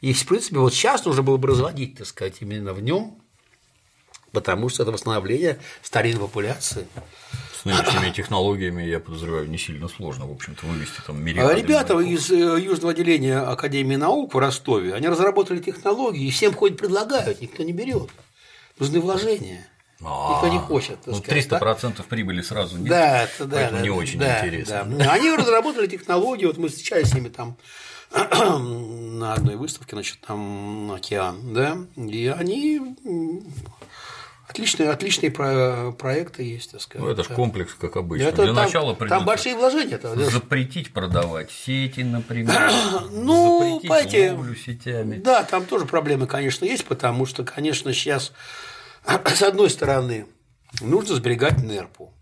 И, 0.00 0.12
в 0.12 0.26
принципе, 0.26 0.58
вот 0.58 0.74
сейчас 0.74 1.04
нужно 1.04 1.22
было 1.22 1.36
бы 1.36 1.48
разводить, 1.48 1.96
так 1.96 2.06
сказать, 2.06 2.36
именно 2.40 2.72
в 2.72 2.82
нем, 2.82 3.18
потому 4.32 4.68
что 4.68 4.82
это 4.82 4.92
восстановление 4.92 5.58
старинной 5.82 6.22
популяции. 6.22 6.86
С 7.54 7.64
нынешними 7.66 8.10
технологиями, 8.10 8.82
я 8.82 9.00
подозреваю, 9.00 9.48
не 9.48 9.58
сильно 9.58 9.88
сложно, 9.88 10.26
в 10.26 10.32
общем-то, 10.32 10.64
вывести 10.64 11.02
там 11.06 11.16
А 11.16 11.20
мириады. 11.20 11.60
Ребята 11.60 11.98
из 12.00 12.30
э, 12.30 12.36
Южного 12.36 12.92
отделения 12.92 13.38
Академии 13.38 13.96
наук 13.96 14.32
в 14.34 14.38
Ростове, 14.38 14.94
они 14.94 15.08
разработали 15.08 15.58
технологии, 15.58 16.26
и 16.26 16.30
всем 16.30 16.54
ходят 16.54 16.78
предлагают, 16.78 17.42
никто 17.42 17.62
не 17.62 17.72
берет. 17.72 18.08
Нужны 18.78 19.00
вложения. 19.00 19.66
Никто 20.00 20.48
не 20.48 20.56
А, 20.56 20.60
хочет. 20.60 20.98
Ну, 21.06 21.14
сказать, 21.14 21.46
300% 21.46 22.02
прибыли 22.08 22.40
сразу 22.40 22.78
нет. 22.78 22.88
Да, 22.88 23.22
это 23.24 23.44
да. 23.44 23.56
Поэтому 23.56 23.78
да, 23.78 23.82
не 23.82 23.90
очень 23.90 24.22
интересно. 24.22 24.84
да. 24.86 25.12
Они 25.12 25.30
разработали 25.30 25.86
технологию, 25.86 26.48
вот 26.48 26.58
мы 26.58 26.68
встречались 26.68 27.10
с 27.10 27.14
ними 27.14 27.28
там 27.28 27.56
на 28.12 29.34
одной 29.34 29.56
выставке, 29.56 29.94
значит, 29.94 30.20
там 30.26 30.90
океан, 30.92 31.52
да, 31.54 31.76
и 31.96 32.26
они 32.26 32.80
отличные, 34.48 34.90
отличные 34.90 35.30
про- 35.30 35.92
проекты 35.92 36.42
есть, 36.42 36.72
так 36.72 36.80
сказать. 36.80 37.06
Ну, 37.06 37.12
это 37.12 37.22
же 37.22 37.34
комплекс, 37.34 37.72
как 37.80 37.96
обычно. 37.96 38.24
Это 38.26 38.42
Для 38.42 38.54
там, 38.54 38.64
начала 38.64 38.94
там 38.94 39.24
большие 39.24 39.54
вложения. 39.54 39.96
-то, 39.96 40.16
запретить 40.30 40.92
продавать 40.92 41.50
сети, 41.50 42.00
например. 42.00 42.72
Ну, 43.12 43.58
запретить 43.80 43.88
понимаете, 43.88 44.38
сетями. 44.64 45.16
Да, 45.16 45.44
там 45.44 45.64
тоже 45.66 45.84
проблемы, 45.84 46.26
конечно, 46.26 46.64
есть, 46.64 46.84
потому 46.84 47.26
что, 47.26 47.44
конечно, 47.44 47.92
сейчас, 47.92 48.32
с 49.34 49.42
одной 49.42 49.70
стороны, 49.70 50.26
нужно 50.80 51.14
сберегать 51.16 51.62
нерпу. 51.62 52.12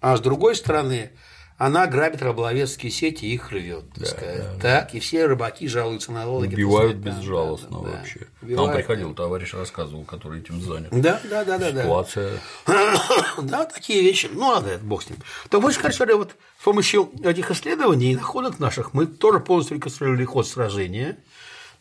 а 0.00 0.16
с 0.16 0.20
другой 0.20 0.56
стороны 0.56 1.10
она 1.58 1.86
грабит 1.86 2.20
рыболовецкие 2.20 2.92
сети 2.92 3.24
и 3.24 3.34
их 3.34 3.50
рвет, 3.50 3.84
так 3.94 4.06
сказать. 4.06 4.58
Так, 4.60 4.94
и 4.94 5.00
все 5.00 5.24
рыбаки 5.24 5.66
жалуются 5.68 6.12
на 6.12 6.20
налоги. 6.20 6.54
Убивают 6.54 6.98
сказать, 6.98 7.16
да, 7.16 7.20
безжалостно 7.22 7.68
да, 7.70 7.76
да, 7.76 7.96
вообще. 7.96 8.20
Нам 8.20 8.50
Убивают. 8.50 8.74
приходил 8.74 9.14
товарищ, 9.14 9.54
рассказывал, 9.54 10.04
который 10.04 10.40
этим 10.40 10.60
занят. 10.60 10.88
Да, 10.90 11.18
да, 11.24 11.44
да, 11.44 11.56
да, 11.56 11.72
да. 11.72 11.82
Ситуация. 11.82 12.38
Да, 13.42 13.64
такие 13.64 14.02
вещи. 14.02 14.28
Ну, 14.32 14.48
ладно, 14.48 14.68
это 14.68 14.84
бог 14.84 15.02
с 15.02 15.08
ним. 15.08 15.18
Так 15.48 15.62
вот, 15.62 15.74
короче 15.76 15.98
говоря, 15.98 16.16
вот 16.16 16.34
с 16.60 16.64
помощью 16.64 17.10
этих 17.22 17.50
исследований 17.50 18.12
и 18.12 18.16
находок 18.16 18.58
наших 18.58 18.92
мы 18.92 19.06
тоже 19.06 19.40
полностью 19.40 19.76
реконструировали 19.76 20.24
ход 20.24 20.46
сражения, 20.46 21.16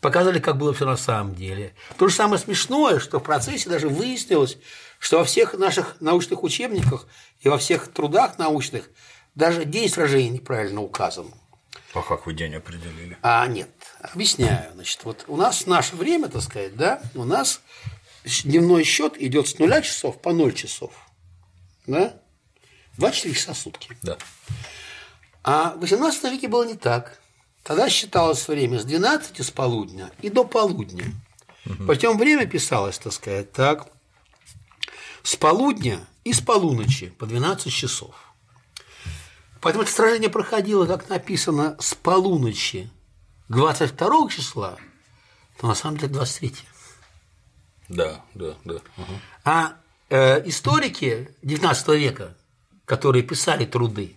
показали, 0.05 0.37
как 0.37 0.57
было 0.57 0.71
все 0.71 0.85
на 0.85 0.97
самом 0.97 1.33
деле. 1.33 1.73
То 1.97 2.07
же 2.07 2.13
самое 2.13 2.39
смешное, 2.39 2.99
что 2.99 3.17
в 3.17 3.23
процессе 3.23 3.67
даже 3.71 3.89
выяснилось, 3.89 4.59
что 4.99 5.17
во 5.17 5.23
всех 5.25 5.55
наших 5.55 5.99
научных 5.99 6.43
учебниках 6.43 7.07
и 7.39 7.49
во 7.49 7.57
всех 7.57 7.91
трудах 7.91 8.37
научных 8.37 8.91
даже 9.33 9.65
день 9.65 9.89
сражения 9.89 10.29
неправильно 10.29 10.83
указан. 10.83 11.33
А 11.95 12.03
как 12.03 12.27
вы 12.27 12.35
день 12.35 12.53
определили? 12.53 13.17
А 13.23 13.47
нет, 13.47 13.67
объясняю. 13.99 14.73
Значит, 14.75 15.03
вот 15.05 15.25
у 15.27 15.37
нас 15.37 15.65
наше 15.65 15.95
время, 15.95 16.29
так 16.29 16.43
сказать, 16.43 16.75
да, 16.75 17.01
у 17.15 17.23
нас 17.23 17.61
дневной 18.43 18.83
счет 18.83 19.19
идет 19.19 19.47
с 19.47 19.57
нуля 19.57 19.81
часов 19.81 20.21
по 20.21 20.33
0 20.33 20.53
часов. 20.53 20.91
Да? 21.87 22.13
24 22.99 23.33
часа 23.33 23.53
в 23.53 23.57
сутки. 23.57 23.97
Да. 24.03 24.19
А 25.43 25.71
в 25.71 25.79
18 25.79 26.23
веке 26.25 26.47
было 26.47 26.63
не 26.63 26.75
так. 26.75 27.19
Тогда 27.65 27.89
считалось 27.89 28.47
время 28.47 28.79
с 28.79 28.85
12 28.85 29.43
с 29.43 29.49
полудня 29.49 30.11
и 30.21 30.29
до 30.29 30.43
полудня. 30.43 31.05
Причем 31.87 32.15
время 32.15 32.45
писалось, 32.45 32.99
так 32.99 33.11
сказать, 33.11 33.51
так, 33.53 33.87
с 35.23 35.35
полудня 35.35 36.05
и 36.23 36.31
с 36.31 36.41
полуночи 36.41 37.07
по 37.07 37.25
12 37.25 37.73
часов. 37.73 38.13
Поэтому 39.61 39.81
это 39.81 39.91
сражение 39.91 40.29
проходило, 40.29 40.85
как 40.85 41.09
написано, 41.09 41.75
с 41.79 41.95
полуночи 41.95 42.87
22 43.49 44.29
числа, 44.29 44.77
то 45.59 45.65
на 45.65 45.73
самом 45.73 45.97
деле 45.97 46.13
23. 46.13 46.53
Да, 47.89 48.23
да, 48.35 48.53
да. 48.63 48.75
Ага. 48.95 49.21
А 49.43 49.73
э, 50.11 50.47
историки 50.47 51.35
XIX 51.41 51.97
века, 51.97 52.37
которые 52.85 53.23
писали 53.23 53.65
труды, 53.65 54.15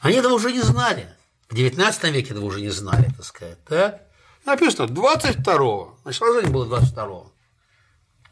они 0.00 0.16
этого 0.16 0.34
уже 0.34 0.50
не 0.50 0.62
знали. 0.62 1.14
В 1.50 1.54
XIX 1.54 2.10
веке 2.12 2.30
этого 2.32 2.44
уже 2.44 2.60
не 2.60 2.68
знали, 2.70 3.08
так 3.16 3.24
сказать. 3.24 3.58
Так? 3.64 4.02
Написано 4.46 4.86
22-го. 4.86 5.98
Значит, 6.02 6.18
сражение 6.18 6.50
было 6.50 6.64
22-го. 6.78 7.32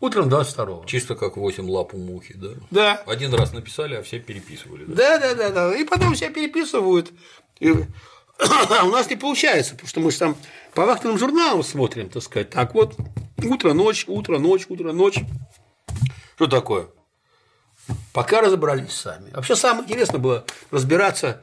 Утром 0.00 0.28
22-го. 0.28 0.84
Чисто 0.86 1.16
как 1.16 1.36
8 1.36 1.68
лап 1.68 1.92
у 1.94 1.98
мухи, 1.98 2.34
да? 2.36 2.48
Да. 2.70 3.02
Один 3.06 3.34
раз 3.34 3.52
написали, 3.52 3.96
а 3.96 4.02
все 4.02 4.20
переписывали. 4.20 4.84
Да? 4.86 5.18
Да, 5.18 5.34
да, 5.34 5.50
да, 5.50 5.50
да. 5.70 5.76
И 5.76 5.84
потом 5.84 6.14
все 6.14 6.30
переписывают. 6.30 7.10
И- 7.58 7.74
А 8.38 8.84
у 8.86 8.90
нас 8.92 9.10
не 9.10 9.16
получается, 9.16 9.72
потому 9.72 9.88
что 9.88 10.00
мы 10.00 10.10
же 10.12 10.18
там 10.18 10.36
по 10.74 10.86
вахтенным 10.86 11.18
журналам 11.18 11.64
смотрим, 11.64 12.08
так 12.08 12.22
сказать. 12.22 12.50
Так 12.50 12.72
вот, 12.74 12.94
утро, 13.42 13.72
ночь, 13.72 14.04
утро, 14.06 14.38
ночь, 14.38 14.66
утро, 14.68 14.92
ночь. 14.92 15.18
Что 16.36 16.46
такое? 16.46 16.86
Пока 18.12 18.40
разобрались 18.40 18.92
сами. 18.92 19.30
Вообще 19.32 19.56
самое 19.56 19.84
интересное 19.84 20.18
было 20.18 20.44
разбираться, 20.70 21.42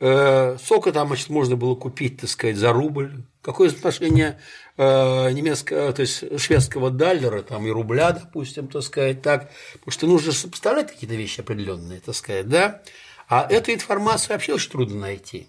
э, 0.00 0.56
сколько 0.62 0.92
там 0.92 1.08
значит, 1.08 1.28
можно 1.28 1.56
было 1.56 1.74
купить, 1.74 2.20
так 2.20 2.30
сказать, 2.30 2.56
за 2.56 2.72
рубль, 2.72 3.22
какое 3.42 3.70
отношение 3.70 4.40
э, 4.76 5.30
немецкого, 5.32 5.92
то 5.92 6.02
есть 6.02 6.40
шведского 6.40 6.90
даллера 6.90 7.42
там, 7.42 7.66
и 7.66 7.70
рубля, 7.70 8.12
допустим, 8.12 8.66
так 8.68 8.82
сказать, 8.82 9.22
так, 9.22 9.50
потому 9.74 9.92
что 9.92 10.06
нужно 10.06 10.32
сопоставлять 10.32 10.92
какие-то 10.92 11.14
вещи 11.14 11.40
определенные, 11.40 12.00
так 12.00 12.14
сказать, 12.14 12.48
да, 12.48 12.82
а 13.28 13.46
эту 13.48 13.72
информацию 13.72 14.30
вообще 14.30 14.54
очень 14.54 14.70
трудно 14.70 15.00
найти. 15.00 15.46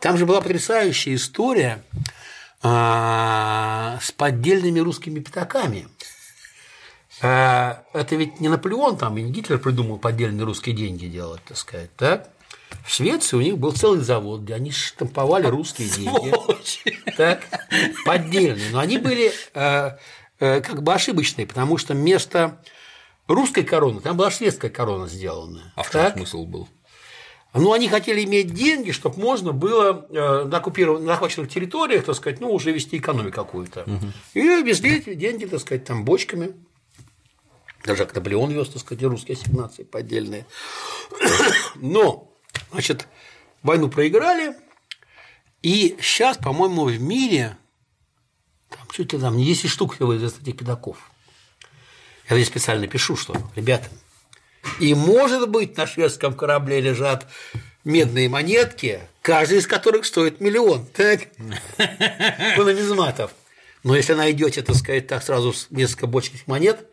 Там 0.00 0.16
же 0.16 0.26
была 0.26 0.40
потрясающая 0.40 1.14
история 1.14 1.84
с 2.62 4.12
поддельными 4.16 4.80
русскими 4.80 5.20
пятаками. 5.20 5.86
Это 7.20 7.76
ведь 8.10 8.40
не 8.40 8.48
Наполеон 8.48 8.96
там, 8.98 9.16
и 9.16 9.22
не 9.22 9.30
Гитлер 9.30 9.58
придумал 9.58 9.98
поддельные 9.98 10.44
русские 10.44 10.74
деньги 10.74 11.06
делать, 11.06 11.42
так 11.46 11.56
сказать, 11.56 11.94
так? 11.96 12.30
В 12.84 12.92
Швеции 12.92 13.36
у 13.36 13.40
них 13.40 13.58
был 13.58 13.72
целый 13.72 14.00
завод, 14.00 14.42
где 14.42 14.54
они 14.54 14.70
штамповали 14.70 15.46
русские 15.46 15.88
деньги. 15.88 16.32
Так, 17.16 17.42
поддельные. 18.04 18.70
Но 18.70 18.78
они 18.78 18.98
были 18.98 19.32
э, 19.54 19.90
э, 20.38 20.60
как 20.60 20.82
бы 20.82 20.92
ошибочные, 20.94 21.46
потому 21.46 21.78
что 21.78 21.94
вместо 21.94 22.62
русской 23.28 23.62
короны 23.62 24.00
там 24.00 24.16
была 24.16 24.30
шведская 24.30 24.70
корона 24.70 25.06
сделана. 25.06 25.72
А 25.76 25.82
в 25.82 25.90
чем 25.90 26.00
Так? 26.00 26.16
смысл 26.16 26.46
был? 26.46 26.68
Ну, 27.52 27.72
они 27.72 27.88
хотели 27.88 28.24
иметь 28.24 28.54
деньги, 28.54 28.92
чтобы 28.92 29.18
можно 29.18 29.52
было 29.52 30.06
э, 30.08 30.44
на 30.44 30.58
оккупированных, 30.58 31.04
на 31.04 31.12
захваченных 31.14 31.50
территориях, 31.50 32.04
так 32.04 32.14
сказать, 32.14 32.40
ну, 32.40 32.52
уже 32.52 32.70
вести 32.70 32.98
экономику 32.98 33.34
какую-то. 33.34 33.84
И 34.34 34.40
везли 34.40 34.98
эти 34.98 35.14
деньги, 35.14 35.46
так 35.46 35.60
сказать, 35.60 35.84
там 35.84 36.04
бочками. 36.04 36.54
Даже 37.84 38.04
как 38.04 38.14
Наполеон 38.14 38.50
вез, 38.52 38.68
так 38.68 38.82
сказать, 38.82 39.02
русские 39.02 39.36
ассигнации 39.36 39.82
поддельные. 39.82 40.46
Но, 41.76 42.29
значит, 42.72 43.06
войну 43.62 43.88
проиграли, 43.88 44.56
и 45.62 45.96
сейчас, 46.00 46.36
по-моему, 46.38 46.84
в 46.84 47.00
мире 47.00 47.56
там 48.70 48.86
ли 48.96 49.04
там 49.04 49.36
не 49.36 49.44
10 49.44 49.68
штук 49.68 49.94
всего 49.94 50.14
из 50.14 50.22
этих 50.22 50.56
педаков. 50.56 51.10
Я 52.28 52.36
здесь 52.36 52.48
специально 52.48 52.86
пишу, 52.86 53.16
что, 53.16 53.34
ребята, 53.56 53.88
и, 54.78 54.94
может 54.94 55.48
быть, 55.48 55.76
на 55.76 55.86
шведском 55.86 56.34
корабле 56.34 56.80
лежат 56.80 57.26
медные 57.84 58.28
монетки, 58.28 59.00
каждый 59.22 59.58
из 59.58 59.66
которых 59.66 60.04
стоит 60.04 60.40
миллион. 60.40 60.86
Так? 60.86 61.28
У 62.56 62.62
нумизматов. 62.62 63.32
Но 63.82 63.96
если 63.96 64.12
найдете, 64.14 64.62
так 64.62 64.76
сказать, 64.76 65.06
так 65.06 65.22
сразу 65.22 65.54
несколько 65.70 66.06
бочек 66.06 66.46
монет, 66.46 66.86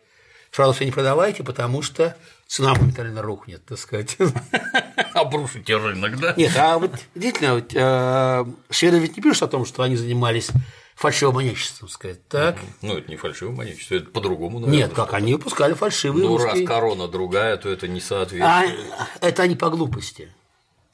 сразу 0.50 0.72
все 0.72 0.86
не 0.86 0.92
продавайте, 0.92 1.44
потому 1.44 1.82
что 1.82 2.16
цена 2.48 2.74
моментально 2.74 3.22
рухнет, 3.22 3.64
так 3.64 3.78
сказать. 3.78 4.16
Обрушите 5.14 5.76
рынок, 5.76 6.18
да? 6.18 6.34
Нет, 6.36 6.56
а 6.56 6.78
вот 6.78 6.92
действительно, 7.14 7.54
вот, 7.54 7.72
э, 7.74 8.44
шведы 8.70 8.98
ведь 8.98 9.16
не 9.16 9.22
пишут 9.22 9.42
о 9.44 9.48
том, 9.48 9.64
что 9.66 9.82
они 9.82 9.96
занимались 9.96 10.48
фальшивомонетчеством, 10.96 11.88
сказать, 11.88 12.26
так? 12.28 12.56
Ну, 12.82 12.96
это 12.96 13.08
не 13.10 13.16
фальшивое 13.16 13.54
монетчество, 13.54 13.94
это 13.96 14.10
по-другому, 14.10 14.58
наверное. 14.58 14.86
Нет, 14.86 14.94
как 14.94 15.14
они 15.14 15.34
выпускали 15.34 15.74
фальшивые 15.74 16.26
Ну, 16.26 16.36
раз 16.36 16.44
русские. 16.46 16.66
корона 16.66 17.06
другая, 17.06 17.56
то 17.56 17.68
это 17.68 17.86
не 17.86 18.00
А 18.00 18.02
соответствует. 18.02 18.76
это 19.20 19.42
они 19.44 19.54
по 19.54 19.70
глупости. 19.70 20.32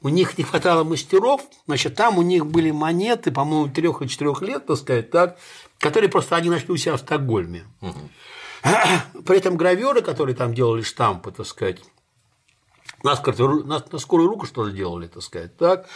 У 0.02 0.10
них 0.10 0.36
не 0.36 0.44
хватало 0.44 0.84
мастеров, 0.84 1.40
значит, 1.66 1.94
там 1.94 2.18
у 2.18 2.22
них 2.22 2.44
были 2.44 2.70
монеты, 2.70 3.30
по-моему, 3.32 3.68
трех 3.72 4.02
или 4.02 4.08
четырех 4.08 4.42
лет, 4.42 4.66
так 4.66 4.76
сказать, 4.76 5.10
так, 5.10 5.38
которые 5.78 6.10
просто 6.10 6.36
они 6.36 6.50
нашли 6.50 6.68
у 6.70 6.76
себя 6.76 6.96
в 6.96 7.00
Стокгольме. 7.00 7.64
При 9.26 9.38
этом 9.38 9.56
граверы, 9.56 10.02
которые 10.02 10.34
там 10.34 10.54
делали 10.54 10.82
штампы, 10.82 11.30
так 11.32 11.46
сказать, 11.46 11.78
на, 13.02 13.14
скорую- 13.16 13.64
на, 13.64 13.98
скорую 13.98 14.28
руку 14.28 14.46
что-то 14.46 14.70
делали, 14.70 15.06
так 15.06 15.22
сказать, 15.22 15.56
так, 15.56 15.86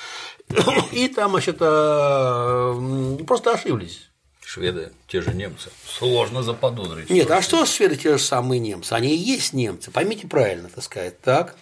и 0.93 1.09
там, 1.09 1.33
значит, 1.33 1.57
э, 1.61 3.19
просто 3.27 3.53
ошиблись. 3.53 4.11
Шведы, 4.45 4.93
те 5.07 5.21
же 5.21 5.35
немцы. 5.35 5.71
Сложно 5.85 6.43
заподозрить. 6.43 7.11
Нет, 7.11 7.31
а 7.31 7.43
что 7.43 7.67
шведы 7.67 7.97
те 7.97 8.17
же 8.17 8.19
самые 8.19 8.59
немцы? 8.59 8.95
Они 8.95 9.15
и 9.15 9.19
есть 9.19 9.53
немцы, 9.53 9.91
поймите 9.91 10.27
правильно, 10.27 10.71
так 10.75 10.85
сказать, 10.85 11.21
так. 11.21 11.57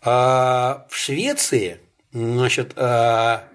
А 0.00 0.86
в 0.90 0.96
Швеции, 0.96 1.80
значит, 2.12 2.72
а, 2.76 3.48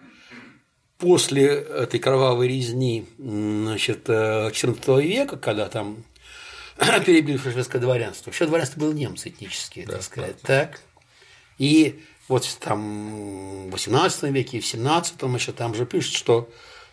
после 0.97 1.45
этой 1.45 1.99
кровавой 1.99 2.49
резни 2.49 3.07
значит, 3.18 4.10
э, 4.10 4.49
XIV 4.49 5.01
века, 5.01 5.38
когда 5.38 5.69
там 5.69 6.03
перебили 7.06 7.38
шведское 7.38 7.81
дворянство, 7.81 8.30
вообще 8.30 8.45
дворянство 8.45 8.80
было 8.80 8.91
немцы 8.93 9.30
этнические, 9.30 9.85
так 9.85 10.01
сказать, 10.03 10.41
так. 10.41 10.81
И 11.57 12.01
вот 12.27 12.47
там 12.60 13.68
в 13.68 13.72
18 13.72 14.23
веке 14.23 14.57
и 14.57 14.61
в 14.61 14.65
17 14.65 15.22
еще 15.35 15.51
там 15.51 15.76
же 15.76 15.85
пишут, 15.85 16.14
что 16.15 16.49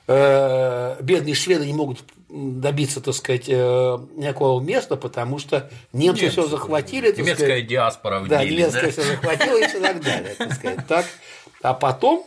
э, 0.08 0.96
бедные 1.02 1.34
шведы 1.34 1.66
не 1.66 1.72
могут 1.74 2.02
добиться, 2.28 3.00
так 3.00 3.14
сказать, 3.14 3.44
э, 3.48 3.98
никакого 4.16 4.60
места, 4.60 4.96
потому 4.96 5.38
что 5.38 5.70
немцы, 5.92 6.22
Немцы, 6.24 6.30
все 6.40 6.48
захватили. 6.48 7.10
так 7.10 7.18
Немецкая 7.18 7.44
сказать. 7.46 7.66
диаспора 7.68 8.20
в 8.20 8.28
Да, 8.28 8.42
деле, 8.44 8.56
немецкая 8.56 8.82
да? 8.86 8.90
все 8.90 9.02
захватила 9.02 9.56
и 9.58 9.66
все 9.68 9.80
так 9.80 10.02
далее, 10.02 10.34
так 10.34 10.52
сказать. 10.54 10.86
Так. 10.88 11.06
А 11.62 11.74
потом 11.74 12.26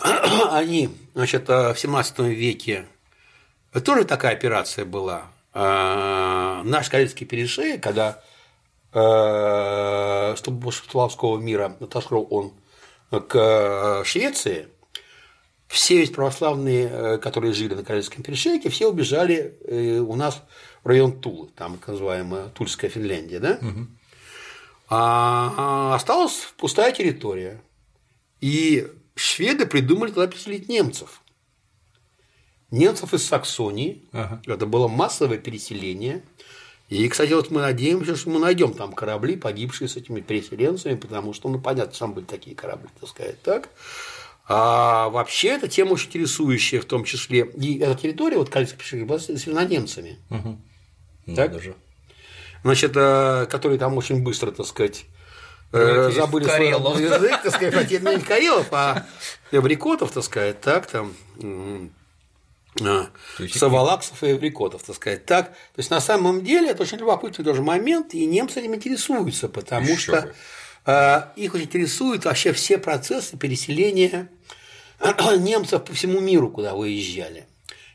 они, 0.50 0.90
значит, 1.14 1.48
э, 1.48 1.72
в 1.74 1.78
17 1.78 2.18
веке 2.20 2.86
тоже 3.84 4.04
такая 4.04 4.32
операция 4.32 4.84
была. 4.84 5.30
Э, 5.54 6.62
Наш 6.64 6.88
Карельский 6.90 7.26
перешеек, 7.26 7.82
когда 7.82 8.22
э, 8.92 10.34
чтобы 10.36 10.60
после 10.60 10.90
Славского 10.90 11.38
мира 11.38 11.76
отошел 11.80 12.26
он 12.30 12.52
к 13.28 14.02
Швеции, 14.04 14.68
все 15.66 15.98
ведь 15.98 16.14
православные, 16.14 16.88
э, 16.90 17.18
которые 17.18 17.52
жили 17.52 17.74
на 17.74 17.84
Карельском 17.84 18.22
перешейке, 18.22 18.70
все 18.70 18.88
убежали 18.88 19.56
э, 19.66 19.98
у 19.98 20.16
нас 20.16 20.42
в 20.82 20.88
район 20.88 21.20
Тулы, 21.20 21.48
там 21.56 21.78
так 21.78 21.88
называемая 21.88 22.48
Тульская 22.48 22.90
Финляндия, 22.90 23.38
да? 23.38 23.58
А 24.88 25.94
осталась 25.94 26.52
пустая 26.56 26.90
территория. 26.90 27.60
И 28.40 28.88
шведы 29.14 29.64
придумали 29.66 30.10
туда 30.10 30.26
переселить 30.26 30.68
немцев. 30.68 31.22
Немцев 32.70 33.14
из 33.14 33.26
Саксонии. 33.26 34.04
Ага. 34.12 34.40
Это 34.46 34.66
было 34.66 34.88
массовое 34.88 35.38
переселение. 35.38 36.22
И, 36.88 37.08
кстати, 37.08 37.32
вот 37.32 37.50
мы 37.50 37.60
надеемся, 37.60 38.16
что 38.16 38.30
мы 38.30 38.40
найдем 38.40 38.74
там 38.74 38.92
корабли, 38.92 39.36
погибшие 39.36 39.88
с 39.88 39.96
этими 39.96 40.20
переселенцами, 40.20 40.96
потому 40.96 41.32
что, 41.32 41.48
ну, 41.48 41.60
понятно, 41.60 41.96
там 41.96 42.14
были 42.14 42.24
такие 42.24 42.56
корабли, 42.56 42.88
так 42.98 43.08
сказать, 43.08 43.40
так. 43.42 43.68
А 44.48 45.08
вообще, 45.10 45.50
эта 45.50 45.68
тема 45.68 45.92
очень 45.92 46.08
интересующая, 46.08 46.80
в 46.80 46.84
том 46.84 47.04
числе. 47.04 47.48
И 47.56 47.78
эта 47.78 47.94
территория, 47.94 48.38
вот 48.38 48.50
пешеходов, 48.50 49.06
была 49.06 49.18
заселена 49.18 49.64
немцами. 49.64 50.18
Так? 50.28 51.52
Надо 51.52 51.60
же. 51.60 51.74
Значит, 52.64 52.92
э, 52.96 53.46
которые 53.48 53.78
там 53.78 53.96
очень 53.96 54.22
быстро, 54.22 54.50
так 54.50 54.66
сказать, 54.66 55.06
э, 55.72 55.78
Превратились 55.78 56.14
забыли 56.16 56.44
свой 56.44 57.02
язык, 57.02 57.42
так 57.42 57.54
сказать, 57.54 57.74
хотя 57.74 57.98
не 57.98 58.20
Карелов, 58.20 58.66
а 58.72 59.06
Эврикотов, 59.52 60.10
так 60.10 60.24
сказать, 60.24 60.60
так 60.60 60.86
там. 60.86 61.12
А, 62.80 63.08
Савалаксов 63.52 64.22
и 64.22 64.32
Эврикотов, 64.32 64.82
так 64.82 64.96
сказать, 64.96 65.26
так. 65.26 65.48
То 65.48 65.78
есть, 65.78 65.90
на 65.90 66.00
самом 66.00 66.44
деле, 66.44 66.70
это 66.70 66.82
очень 66.82 66.98
любопытный 66.98 67.44
тоже 67.44 67.62
момент, 67.62 68.14
и 68.14 68.24
немцы 68.26 68.60
этим 68.60 68.74
интересуются, 68.74 69.48
потому 69.48 69.88
Ещё 69.88 69.98
что 69.98 70.22
бы. 70.22 70.34
э, 70.86 71.22
их 71.36 71.54
интересуют 71.56 72.24
вообще 72.24 72.52
все 72.52 72.78
процессы 72.78 73.36
переселения 73.36 74.28
немцев 75.38 75.84
по 75.84 75.92
всему 75.92 76.20
миру, 76.20 76.50
куда 76.50 76.74
выезжали. 76.74 77.46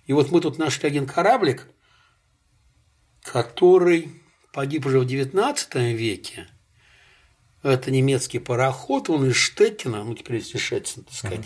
И 0.07 0.13
вот 0.13 0.31
мы 0.31 0.41
тут 0.41 0.57
нашли 0.57 0.87
один 0.87 1.07
кораблик, 1.07 1.67
который 3.23 4.11
погиб 4.53 4.85
уже 4.85 4.99
в 4.99 5.05
XIX 5.05 5.93
веке. 5.93 6.47
Это 7.63 7.89
немецкий 7.89 8.39
пароход, 8.39 9.09
он 9.09 9.27
из 9.29 9.35
Штеттина, 9.35 10.03
ну 10.03 10.13
теперь 10.13 10.37
из 10.37 10.49
Штеттина, 10.49 11.05
так 11.05 11.13
сказать, 11.13 11.45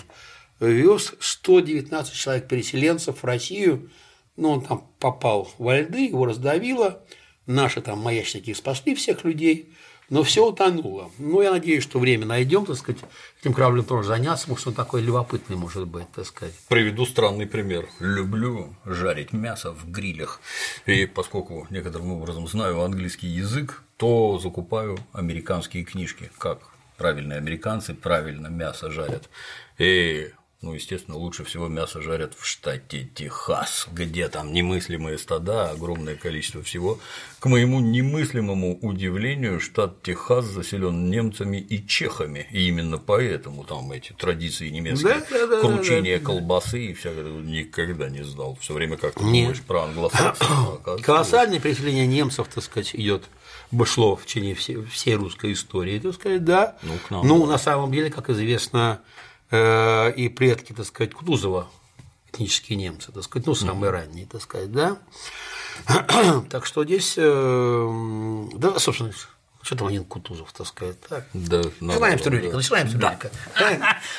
вез 0.59 1.13
119 1.19 2.13
человек 2.13 2.47
переселенцев 2.47 3.21
в 3.21 3.25
Россию. 3.25 3.89
Ну, 4.35 4.51
он 4.51 4.61
там 4.61 4.87
попал 4.99 5.51
во 5.57 5.79
льды, 5.79 6.07
его 6.07 6.25
раздавило. 6.25 7.01
Наши 7.45 7.81
там 7.81 7.99
маячники 7.99 8.53
спасли 8.53 8.93
всех 8.93 9.23
людей, 9.23 9.73
но 10.09 10.23
все 10.23 10.47
утонуло. 10.47 11.11
Ну, 11.17 11.41
я 11.41 11.51
надеюсь, 11.51 11.83
что 11.83 11.99
время 11.99 12.25
найдем, 12.25 12.65
так 12.65 12.77
сказать, 12.77 13.01
этим 13.41 13.53
кораблем 13.53 13.85
тоже 13.85 14.07
заняться, 14.07 14.43
потому 14.43 14.59
что 14.59 14.69
он 14.69 14.75
такой 14.75 15.01
любопытный 15.01 15.55
может 15.55 15.87
быть, 15.87 16.11
так 16.11 16.25
сказать. 16.25 16.53
Приведу 16.67 17.05
странный 17.05 17.47
пример. 17.47 17.87
Люблю 17.99 18.75
жарить 18.85 19.33
мясо 19.33 19.71
в 19.71 19.89
грилях. 19.89 20.41
И 20.85 21.05
поскольку 21.05 21.67
некоторым 21.69 22.11
образом 22.11 22.47
знаю 22.47 22.81
английский 22.81 23.27
язык, 23.27 23.83
то 23.97 24.39
закупаю 24.39 24.97
американские 25.11 25.83
книжки, 25.83 26.31
как 26.37 26.59
правильные 26.97 27.37
американцы 27.37 27.93
правильно 27.93 28.47
мясо 28.47 28.91
жарят. 28.91 29.29
И, 29.77 30.31
ну, 30.61 30.73
естественно, 30.73 31.15
лучше 31.17 31.45
всего 31.45 31.69
мясо 31.69 32.01
жарят 32.01 32.33
в 32.37 32.45
штате 32.45 33.07
Техас, 33.15 33.87
где 33.93 34.27
там 34.27 34.51
немыслимые 34.51 35.17
стада, 35.17 35.69
огромное 35.71 36.15
количество 36.15 36.61
всего. 36.61 36.99
К 37.39 37.45
моему 37.45 37.79
немыслимому 37.79 38.77
удивлению, 38.81 39.61
штат 39.61 40.03
Техас 40.03 40.43
заселен 40.45 41.09
немцами 41.09 41.57
и 41.57 41.85
чехами, 41.87 42.45
и 42.51 42.67
именно 42.67 42.97
поэтому 42.97 43.63
там 43.63 43.89
эти 43.93 44.11
традиции 44.11 44.67
немецкие, 44.67 45.13
Да, 45.13 45.25
да, 45.29 45.47
да, 45.47 45.59
кручение 45.61 46.19
да, 46.19 46.25
да. 46.25 46.33
колбасы 46.33 46.87
и 46.87 46.93
всякое, 46.93 47.23
никогда 47.23 48.09
не 48.09 48.23
знал. 48.25 48.57
Все 48.59 48.73
время 48.73 48.97
как-то 48.97 49.23
Не. 49.23 49.43
думаешь 49.43 49.61
про 49.61 49.83
англосаксов. 49.83 50.49
а 50.85 50.97
Колоссальное 51.01 51.59
переселение 51.61 52.05
немцев, 52.05 52.49
так 52.53 52.63
сказать, 52.65 52.93
идет 52.95 53.23
шло 53.85 54.17
в 54.17 54.25
течение 54.25 54.55
всей, 54.55 54.83
всей 54.85 55.15
русской 55.15 55.53
истории, 55.53 55.99
так 55.99 56.15
сказать, 56.15 56.43
да. 56.43 56.75
Ну, 56.83 56.93
к 57.07 57.11
нам, 57.11 57.25
Ну, 57.25 57.45
да. 57.45 57.53
на 57.53 57.57
самом 57.57 57.91
деле, 57.93 58.09
как 58.09 58.29
известно, 58.29 58.99
и 59.51 60.29
предки, 60.35 60.73
так 60.73 60.85
сказать, 60.85 61.13
Кутузова, 61.13 61.67
этнические 62.31 62.77
немцы, 62.77 63.11
так 63.11 63.23
сказать, 63.23 63.47
ну, 63.47 63.55
самые 63.55 63.91
ранние, 63.91 64.25
так 64.25 64.41
сказать, 64.41 64.71
да. 64.71 64.97
Так 66.49 66.65
что 66.65 66.83
здесь, 66.83 67.15
э, 67.17 68.45
да, 68.55 68.77
собственно, 68.79 69.11
что 69.61 69.75
там 69.75 69.87
один 69.87 70.03
Кутузов, 70.05 70.51
так 70.53 70.67
сказать, 70.67 70.99
так. 71.01 71.25
Да, 71.33 71.61
Начинаем 71.79 72.19
с 72.19 72.25
Рюрика, 72.25 72.51
да. 72.51 72.57
начинаем 72.57 72.89
с 72.89 72.93
Рюрика. 72.93 73.31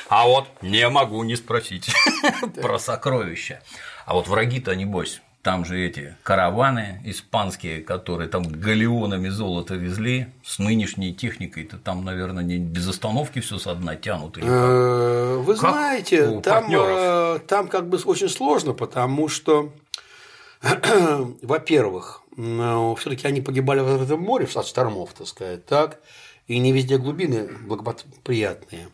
А 0.08 0.26
вот 0.26 0.48
не 0.62 0.88
могу 0.88 1.22
не 1.24 1.36
спросить. 1.36 1.90
про 2.60 2.78
сокровища. 2.78 3.62
А 4.06 4.14
вот 4.14 4.28
враги-то, 4.28 4.74
небось, 4.74 5.22
там 5.42 5.64
же 5.64 5.80
эти 5.80 6.16
караваны 6.22 7.00
испанские, 7.04 7.80
которые 7.80 8.28
там 8.28 8.42
галеонами 8.42 9.28
золото 9.28 9.74
везли, 9.74 10.28
с 10.44 10.58
нынешней 10.58 11.14
техникой-то 11.14 11.78
там, 11.78 12.04
наверное, 12.04 12.44
не 12.44 12.58
без 12.58 12.88
остановки 12.88 13.40
все 13.40 13.58
со 13.58 13.74
дна 13.74 13.96
тянут. 13.96 14.36
Э, 14.38 15.36
Вы 15.38 15.54
Как 15.54 15.70
знаете, 15.72 16.40
там, 16.40 16.66
э, 16.70 17.38
там 17.46 17.68
как 17.68 17.88
бы 17.88 17.98
очень 18.04 18.28
сложно, 18.28 18.74
потому 18.74 19.28
что, 19.28 19.72
во-первых, 21.42 22.22
все-таки 22.36 23.26
они 23.26 23.40
погибали 23.40 23.80
в 23.80 23.88
открытом 23.88 24.20
море 24.20 24.46
в 24.46 24.52
сад 24.52 24.66
штормов, 24.66 25.12
так 25.14 25.26
сказать, 25.26 25.64
так, 25.66 26.00
и 26.46 26.58
не 26.58 26.72
везде 26.72 26.98
глубины 26.98 27.48
благоприятные. 27.62 28.88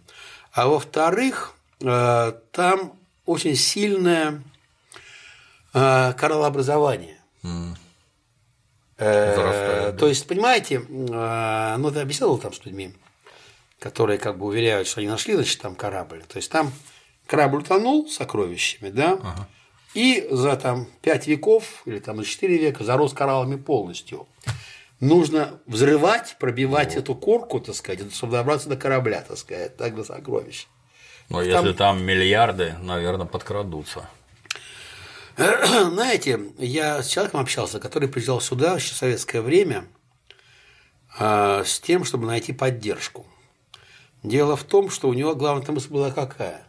А 0.52 0.68
во-вторых, 0.68 1.55
э, 1.81 2.32
там 2.52 2.93
очень 3.24 3.56
сильное 3.56 4.43
э, 5.76 6.12
кораллообразование. 6.14 7.18
Э. 8.98 9.92
То 9.98 10.08
есть, 10.08 10.26
понимаете, 10.26 10.76
э, 10.76 11.76
ну, 11.78 11.90
ты 11.90 12.00
объяснял 12.00 12.36
там 12.38 12.52
с 12.52 12.64
людьми, 12.64 12.94
которые 13.78 14.18
как 14.18 14.38
бы 14.38 14.46
уверяют, 14.46 14.88
что 14.88 15.00
они 15.00 15.08
нашли, 15.08 15.34
значит, 15.34 15.60
там 15.60 15.74
корабль. 15.74 16.22
То 16.26 16.38
есть 16.38 16.50
там 16.50 16.72
корабль 17.26 17.60
утонул 17.60 18.08
сокровищами, 18.08 18.90
да, 18.90 19.18
и 19.94 20.26
за 20.30 20.56
там 20.56 20.86
5 21.02 21.26
веков 21.26 21.82
или 21.84 21.98
там 21.98 22.16
за 22.18 22.24
4 22.24 22.58
века 22.58 22.84
зарос 22.84 23.12
кораллами 23.12 23.56
полностью. 23.56 24.26
Нужно 25.00 25.60
взрывать, 25.66 26.36
пробивать 26.38 26.96
эту 26.96 27.14
корку, 27.14 27.60
так 27.60 27.74
сказать, 27.74 28.14
чтобы 28.14 28.32
добраться 28.32 28.70
до 28.70 28.76
корабля, 28.76 29.22
так 29.26 29.36
сказать, 29.36 29.76
так 29.76 29.94
до 29.94 30.04
сокровищ. 30.04 30.66
Но 31.28 31.42
если 31.42 31.72
там 31.72 32.02
миллиарды, 32.02 32.76
наверное, 32.80 33.26
подкрадутся. 33.26 34.08
Знаете, 35.36 36.40
я 36.56 37.02
с 37.02 37.08
человеком 37.08 37.40
общался, 37.40 37.78
который 37.78 38.08
приезжал 38.08 38.40
сюда 38.40 38.76
еще 38.76 38.94
в 38.94 38.96
советское 38.96 39.42
время 39.42 39.86
а, 41.18 41.62
с 41.62 41.78
тем, 41.78 42.04
чтобы 42.04 42.26
найти 42.26 42.54
поддержку. 42.54 43.26
Дело 44.22 44.56
в 44.56 44.64
том, 44.64 44.88
что 44.88 45.08
у 45.08 45.12
него 45.12 45.34
главная 45.34 45.70
мысль 45.72 45.90
была 45.90 46.10
какая? 46.10 46.66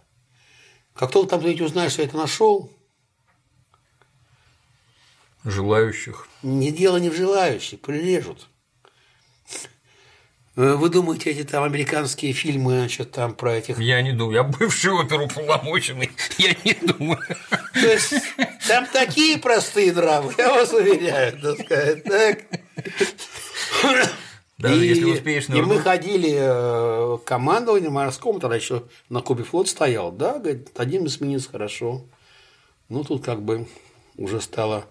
Как 0.94 1.12
только 1.12 1.30
там 1.30 1.40
кто-нибудь 1.40 1.62
узнает, 1.62 1.94
что 1.94 2.02
я 2.02 2.10
это 2.10 2.18
нашел, 2.18 2.70
Желающих. 5.46 6.28
не 6.44 6.72
дело 6.72 6.98
не 6.98 7.10
в 7.10 7.16
желающих, 7.16 7.80
прирежут. 7.80 8.50
Э, 10.58 10.74
Вы 10.74 10.90
думаете, 10.90 11.30
эти 11.30 11.44
там 11.44 11.64
американские 11.64 12.34
фильмы, 12.34 12.80
значит, 12.80 13.12
там 13.12 13.34
про 13.36 13.54
этих... 13.56 13.80
Я 13.80 14.02
не 14.02 14.12
думаю, 14.12 14.36
я 14.38 14.44
бывший 14.44 14.92
оперуполномоченный, 15.00 16.10
я 16.40 16.56
не 16.66 16.74
думаю. 16.74 17.20
То 17.74 17.80
есть 17.92 18.14
там 18.68 18.88
такие 18.92 19.38
простые 19.38 19.94
нравы, 19.94 20.34
я 20.38 20.54
вас 20.54 20.74
уверяю, 20.74 21.40
так 21.40 21.60
сказать, 21.64 22.04
так. 22.04 22.40
Даже 24.58 24.84
И- 24.84 24.88
если 24.90 25.06
успеешь 25.06 25.48
И 25.50 25.62
мы 25.62 25.80
ходили 25.80 26.36
э, 26.36 27.18
к 27.20 27.24
командованию 27.26 27.92
морскому, 27.92 28.40
тогда 28.40 28.56
еще 28.56 28.84
на 29.10 29.22
Кубе 29.22 29.44
флот 29.44 29.70
стоял, 29.70 30.12
да, 30.12 30.40
говорит, 30.40 30.70
один 30.76 31.06
эсминец 31.06 31.46
хорошо. 31.46 32.02
Ну, 32.90 33.04
тут 33.04 33.24
как 33.24 33.44
бы 33.44 33.68
уже 34.18 34.42
стало 34.42 34.86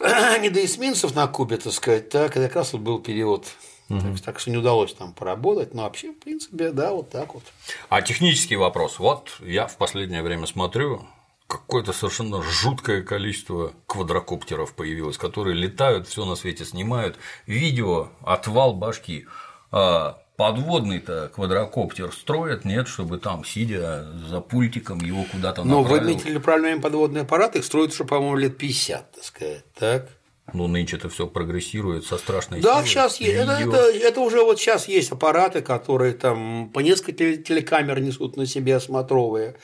не 0.40 0.48
до 0.48 0.64
эсминцев 0.64 1.14
на 1.14 1.26
Кубе, 1.26 1.58
так 1.58 1.74
сказать, 1.74 2.08
так, 2.08 2.34
и 2.34 2.40
как 2.40 2.56
раз 2.56 2.72
вот 2.72 2.80
был 2.80 2.98
период. 2.98 3.46
Так, 3.88 4.20
так 4.24 4.40
что 4.40 4.50
не 4.50 4.56
удалось 4.56 4.94
там 4.94 5.12
поработать, 5.12 5.74
но 5.74 5.82
вообще, 5.82 6.12
в 6.12 6.18
принципе, 6.18 6.70
да, 6.70 6.92
вот 6.92 7.10
так 7.10 7.34
вот. 7.34 7.42
А 7.88 8.00
технический 8.02 8.56
вопрос. 8.56 8.98
Вот 8.98 9.36
я 9.40 9.66
в 9.66 9.76
последнее 9.76 10.22
время 10.22 10.46
смотрю, 10.46 11.04
какое-то 11.46 11.92
совершенно 11.92 12.42
жуткое 12.42 13.02
количество 13.02 13.72
квадрокоптеров 13.86 14.74
появилось, 14.74 15.18
которые 15.18 15.54
летают, 15.54 16.08
все 16.08 16.24
на 16.24 16.34
свете 16.34 16.64
снимают. 16.64 17.16
Видео 17.46 18.08
отвал 18.22 18.74
башки. 18.74 19.26
А 19.70 20.22
подводный-то 20.36 21.30
квадрокоптер 21.34 22.12
строят, 22.12 22.64
нет, 22.64 22.88
чтобы 22.88 23.18
там, 23.18 23.44
сидя 23.44 24.04
за 24.28 24.40
пультиком, 24.40 24.98
его 24.98 25.24
куда-то 25.30 25.62
Но 25.64 25.82
вы 25.82 25.90
направил. 25.90 26.06
имеете 26.06 26.30
ли 26.30 26.38
правильно 26.38 26.80
подводные 26.80 27.22
аппараты, 27.22 27.58
их 27.58 27.64
строят 27.64 27.92
уже, 27.92 28.04
по-моему, 28.04 28.36
лет 28.36 28.56
50, 28.58 29.12
так 29.12 29.24
сказать, 29.24 29.64
так? 29.74 30.08
Ну, 30.54 30.68
нынче-то 30.68 31.08
все 31.08 31.26
прогрессирует 31.26 32.06
со 32.06 32.16
страшной 32.16 32.60
Да, 32.60 32.74
силой. 32.76 32.86
сейчас 32.86 33.20
есть. 33.20 33.34
Это, 33.34 33.52
это, 33.52 33.76
это 33.90 34.20
уже 34.20 34.42
вот 34.44 34.60
сейчас 34.60 34.86
есть 34.88 35.10
аппараты, 35.10 35.60
которые 35.62 36.12
там 36.14 36.70
по 36.72 36.78
несколько 36.80 37.12
теле- 37.12 37.36
телекамер 37.42 38.00
несут 38.00 38.36
на 38.36 38.46
себе 38.46 38.76
осмотровые. 38.76 39.56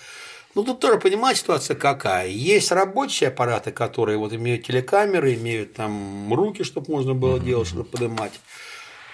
Ну, 0.56 0.64
тут 0.64 0.80
тоже, 0.80 0.98
понимаете, 0.98 1.42
ситуация 1.42 1.76
какая. 1.76 2.26
Есть 2.26 2.72
рабочие 2.72 3.28
аппараты, 3.28 3.70
которые 3.70 4.18
вот 4.18 4.32
имеют 4.32 4.66
телекамеры, 4.66 5.34
имеют 5.34 5.74
там 5.74 6.34
руки, 6.34 6.64
чтобы 6.64 6.90
можно 6.90 7.14
было 7.14 7.38
делать, 7.38 7.68
чтобы 7.68 7.84
поднимать. 7.84 8.32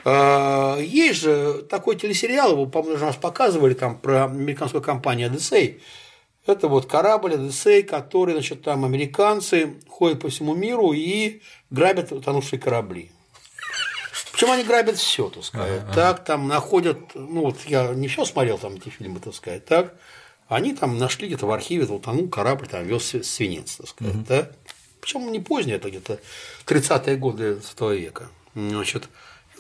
А, 0.07 0.79
есть 0.81 1.21
же 1.21 1.63
такой 1.69 1.97
телесериал, 1.97 2.53
его, 2.53 2.65
по-моему, 2.65 3.05
нас 3.05 3.17
показывали 3.17 3.75
там 3.75 3.99
про 3.99 4.25
американскую 4.25 4.83
компанию 4.83 5.27
Одиссей. 5.27 5.83
Это 6.47 6.69
вот 6.69 6.87
корабль 6.87 7.35
Одиссей, 7.35 7.83
который, 7.83 8.33
значит, 8.33 8.63
там 8.63 8.85
американцы 8.85 9.75
ходят 9.89 10.21
по 10.21 10.29
всему 10.29 10.55
миру 10.55 10.93
и 10.93 11.43
грабят 11.71 12.13
утонувшие 12.13 12.61
корабли. 12.61 13.11
Причем 14.33 14.51
они 14.51 14.65
грабят 14.65 14.97
все, 14.97 15.29
так 15.31 15.45
сказать. 15.45 15.83
Ага, 15.83 15.95
так, 15.95 16.25
там 16.25 16.47
находят, 16.47 16.99
ну 17.15 17.43
вот 17.43 17.57
я 17.67 17.95
не 17.95 18.07
все 18.07 18.25
смотрел 18.25 18.59
там 18.59 18.75
эти 18.75 18.91
фильмы, 18.91 19.19
так 19.19 19.35
сказать, 19.35 19.65
так. 19.65 19.95
Они 20.47 20.75
там 20.75 20.99
нашли 20.99 21.27
где-то 21.27 21.47
в 21.47 21.51
архиве, 21.51 21.87
вот 21.87 22.03
утонул 22.03 22.29
корабль, 22.29 22.69
там 22.69 22.85
вез 22.85 23.17
свинец, 23.23 23.77
так 23.77 23.89
сказать, 23.89 24.15
угу. 24.15 24.25
да. 24.29 24.51
Причем 25.01 25.33
не 25.33 25.41
позднее, 25.41 25.77
это 25.77 25.89
где-то 25.89 26.21
30-е 26.67 27.17
годы 27.17 27.55
20 27.55 27.81
века. 27.99 28.29
Значит, 28.55 29.09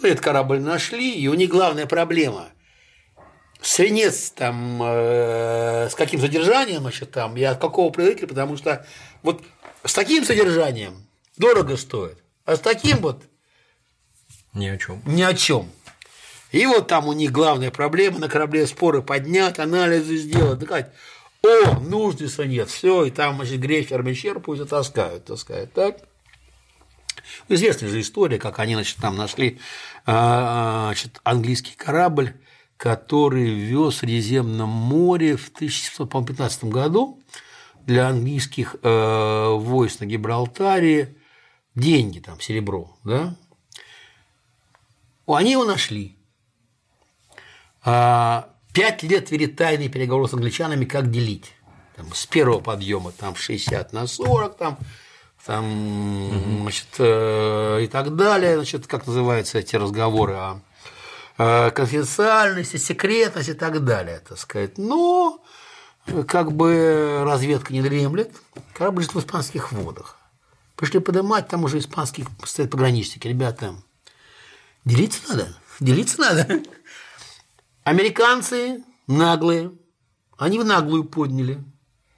этот 0.02 0.20
корабль 0.20 0.60
нашли, 0.60 1.10
и 1.14 1.26
у 1.28 1.34
них 1.34 1.48
главная 1.50 1.86
проблема. 1.86 2.48
Свинец 3.66 4.30
там 4.30 4.80
э, 4.80 5.88
с 5.90 5.96
каким 5.96 6.20
содержанием, 6.20 6.82
значит, 6.82 7.10
там, 7.10 7.36
и 7.36 7.42
от 7.42 7.60
какого 7.60 7.90
производителя, 7.90 8.28
потому 8.28 8.56
что 8.56 8.86
вот 9.24 9.42
с 9.82 9.92
таким 9.92 10.24
содержанием 10.24 11.04
дорого 11.36 11.76
стоит, 11.76 12.16
а 12.44 12.54
с 12.54 12.60
таким 12.60 12.98
вот 12.98 13.24
ни 14.54 14.68
о 14.68 14.78
чем. 14.78 15.02
Ни 15.04 15.22
о 15.22 15.34
чем. 15.34 15.68
И 16.52 16.64
вот 16.64 16.86
там 16.86 17.08
у 17.08 17.12
них 17.12 17.32
главная 17.32 17.72
проблема 17.72 18.20
на 18.20 18.28
корабле 18.28 18.68
споры 18.68 19.02
поднять, 19.02 19.58
анализы 19.58 20.16
сделать, 20.16 20.62
сказать, 20.62 20.92
о, 21.42 21.80
нуждится 21.80 22.44
нет, 22.44 22.70
все, 22.70 23.06
и 23.06 23.10
там, 23.10 23.34
значит, 23.34 23.58
гречер, 23.58 24.04
мещер 24.04 24.38
пусть 24.38 24.62
и 24.62 24.64
таскают, 24.64 25.24
так. 25.74 25.96
Известная 27.48 27.88
же 27.88 28.00
история, 28.00 28.38
как 28.38 28.60
они, 28.60 28.74
значит, 28.74 28.98
там 28.98 29.16
нашли 29.16 29.58
а, 30.06 30.86
значит, 30.86 31.20
английский 31.24 31.74
корабль, 31.74 32.32
который 32.76 33.48
вез 33.50 33.94
в 33.94 33.98
Средиземном 33.98 34.68
море 34.68 35.36
в 35.36 35.48
1715 35.48 36.64
году 36.64 37.20
для 37.86 38.08
английских 38.08 38.76
э, 38.82 39.48
войск 39.54 40.00
на 40.00 40.06
Гибралтаре 40.06 41.16
деньги, 41.74 42.18
там, 42.18 42.40
серебро, 42.40 42.96
да, 43.04 43.36
они 45.26 45.52
его 45.52 45.64
нашли. 45.64 46.16
А, 47.84 48.48
пять 48.72 49.02
лет 49.02 49.30
вели 49.30 49.46
тайные 49.46 49.88
переговоры 49.88 50.28
с 50.28 50.34
англичанами, 50.34 50.84
как 50.84 51.10
делить. 51.10 51.52
Там, 51.96 52.12
с 52.12 52.26
первого 52.26 52.60
подъема 52.60 53.12
там 53.12 53.34
60 53.34 53.92
на 53.92 54.06
40, 54.06 54.56
там, 54.56 54.78
там, 55.44 56.60
значит, 56.62 56.88
э, 56.98 57.84
и 57.84 57.86
так 57.86 58.16
далее, 58.16 58.56
значит, 58.56 58.86
как 58.86 59.06
называются 59.06 59.58
эти 59.58 59.76
разговоры 59.76 60.34
о 60.34 60.60
конфиденциальности, 61.36 62.76
секретности 62.76 63.50
и 63.50 63.54
так 63.54 63.84
далее, 63.84 64.20
так 64.26 64.38
сказать. 64.38 64.78
Но 64.78 65.44
как 66.26 66.52
бы 66.52 67.22
разведка 67.24 67.72
не 67.72 67.82
дремлет, 67.82 68.30
корабль 68.74 69.00
лежит 69.00 69.14
в 69.14 69.20
испанских 69.20 69.72
водах. 69.72 70.16
Пришли 70.76 71.00
поднимать, 71.00 71.48
там 71.48 71.64
уже 71.64 71.78
испанские 71.78 72.26
стоят 72.44 72.70
пограничники, 72.70 73.26
ребята, 73.26 73.74
Делиться 74.86 75.20
надо. 75.28 75.48
Делиться 75.80 76.20
надо. 76.20 76.62
Американцы 77.82 78.84
наглые. 79.08 79.72
Они 80.38 80.60
в 80.60 80.64
наглую 80.64 81.04
подняли. 81.04 81.58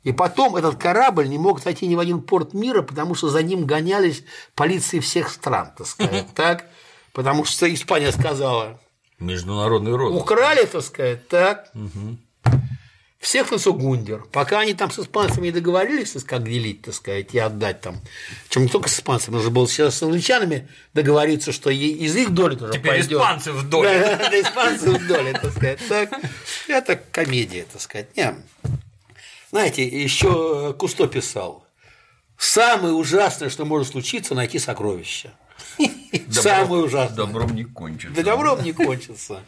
И 0.05 0.13
потом 0.13 0.55
этот 0.55 0.77
корабль 0.77 1.29
не 1.29 1.39
мог 1.39 1.63
зайти 1.63 1.87
ни 1.87 1.95
в 1.95 1.99
один 1.99 2.21
порт 2.21 2.53
мира, 2.53 2.83
потому 2.83 3.15
что 3.15 3.31
за 3.31 3.43
ним 3.43 3.65
гонялись 3.65 4.23
полиции 4.55 5.01
всех 5.01 5.31
стран, 5.31 5.73
так 5.77 5.87
сказать, 5.87 6.27
так? 6.35 6.67
Потому 7.15 7.45
что 7.45 7.73
Испания 7.73 8.13
сказала. 8.13 8.79
Международный 9.19 9.95
род. 9.95 10.15
Украли, 10.15 10.65
так 10.65 10.83
сказать, 10.83 11.27
так? 11.29 11.71
Угу 11.75 12.19
всех 13.19 13.51
на 13.51 13.59
Сугундер. 13.59 14.25
Пока 14.33 14.61
они 14.61 14.75
там 14.75 14.91
с 14.91 14.99
испанцами 14.99 15.47
не 15.47 15.53
договорились, 15.53 16.15
как 16.25 16.45
делить, 16.45 16.83
так 16.83 16.95
сказать, 16.95 17.35
и 17.35 17.39
отдать 17.39 17.81
там. 17.81 18.01
Причем 18.49 18.63
не 18.63 18.69
только 18.69 18.89
с 18.89 18.95
испанцами, 18.95 19.35
нужно 19.35 19.51
было 19.51 19.69
сейчас 19.69 19.97
с 19.97 20.03
англичанами 20.03 20.69
договориться, 20.95 21.53
что 21.53 21.71
из 21.71 22.17
их 22.17 22.31
доли 22.31 22.55
тоже 22.55 22.73
Теперь 22.75 22.93
пойдет. 22.93 23.13
испанцы 23.13 23.53
в 23.53 23.69
доле. 23.69 23.99
Да, 24.01 24.31
да, 24.31 24.41
испанцы 24.41 24.91
в 24.91 25.07
доле, 25.07 25.33
так 25.33 25.51
сказать. 25.51 25.79
Так, 25.89 26.21
это 26.69 26.97
комедия, 26.97 27.67
так 27.71 27.81
сказать. 27.81 28.17
Не. 28.17 28.35
Знаете, 29.51 29.87
еще 29.87 30.75
Кусто 30.79 31.09
писал. 31.09 31.67
Самое 32.37 32.95
ужасное, 32.95 33.51
что 33.51 33.65
может 33.65 33.89
случиться, 33.89 34.35
найти 34.35 34.59
сокровища. 34.61 35.33
Самое 36.31 36.85
ужасное. 36.85 37.17
Добром 37.17 37.55
не 37.55 37.65
кончится. 37.65 38.15
Да 38.15 38.23
добром 38.23 38.63
не 38.63 38.73
кончится. 38.73 39.43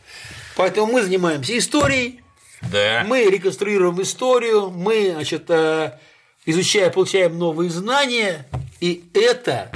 Поэтому 0.57 0.93
мы 0.93 1.03
занимаемся 1.03 1.57
историей, 1.57 2.21
да. 2.61 3.05
Мы 3.07 3.25
реконструируем 3.25 4.01
историю, 4.03 4.71
мы, 4.71 5.13
значит, 5.13 5.45
э, 5.49 5.99
изучая, 6.45 6.91
получаем 6.91 7.39
новые 7.39 7.71
знания, 7.71 8.47
и 8.81 9.05
это 9.15 9.73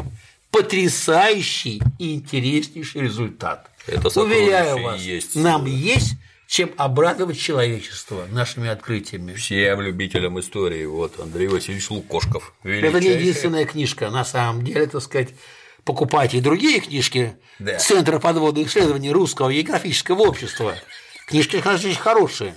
потрясающий 0.51 1.83
и 1.99 2.15
интереснейший 2.15 3.03
результат. 3.03 3.71
Это 3.87 4.09
Уверяю 4.21 4.83
вас, 4.83 5.01
есть. 5.01 5.35
нам 5.35 5.67
есть 5.67 6.15
чем 6.47 6.71
обрадовать 6.77 7.41
человечество 7.41 8.27
нашими 8.31 8.69
открытиями. 8.69 9.35
Всем 9.35 9.81
любителям 9.81 10.39
истории. 10.39 10.85
Вот 10.85 11.19
Андрей 11.19 11.49
Васильевич 11.49 11.91
Лукошков. 11.91 12.55
Это 12.63 13.01
не 13.01 13.09
единственная 13.09 13.65
книжка, 13.65 14.11
на 14.11 14.25
самом 14.25 14.63
деле, 14.63 14.87
так 14.87 15.03
сказать. 15.03 15.31
Покупайте 15.85 16.39
и 16.39 16.41
другие 16.41 16.81
книжки 16.81 17.37
да. 17.59 17.79
Центра 17.79 18.19
подводных 18.19 18.69
исследований 18.69 19.11
Русского 19.11 19.53
географического 19.53 20.23
общества. 20.23 20.75
Книжки, 21.27 21.61
конечно, 21.61 21.95
хорошие. 21.95 22.55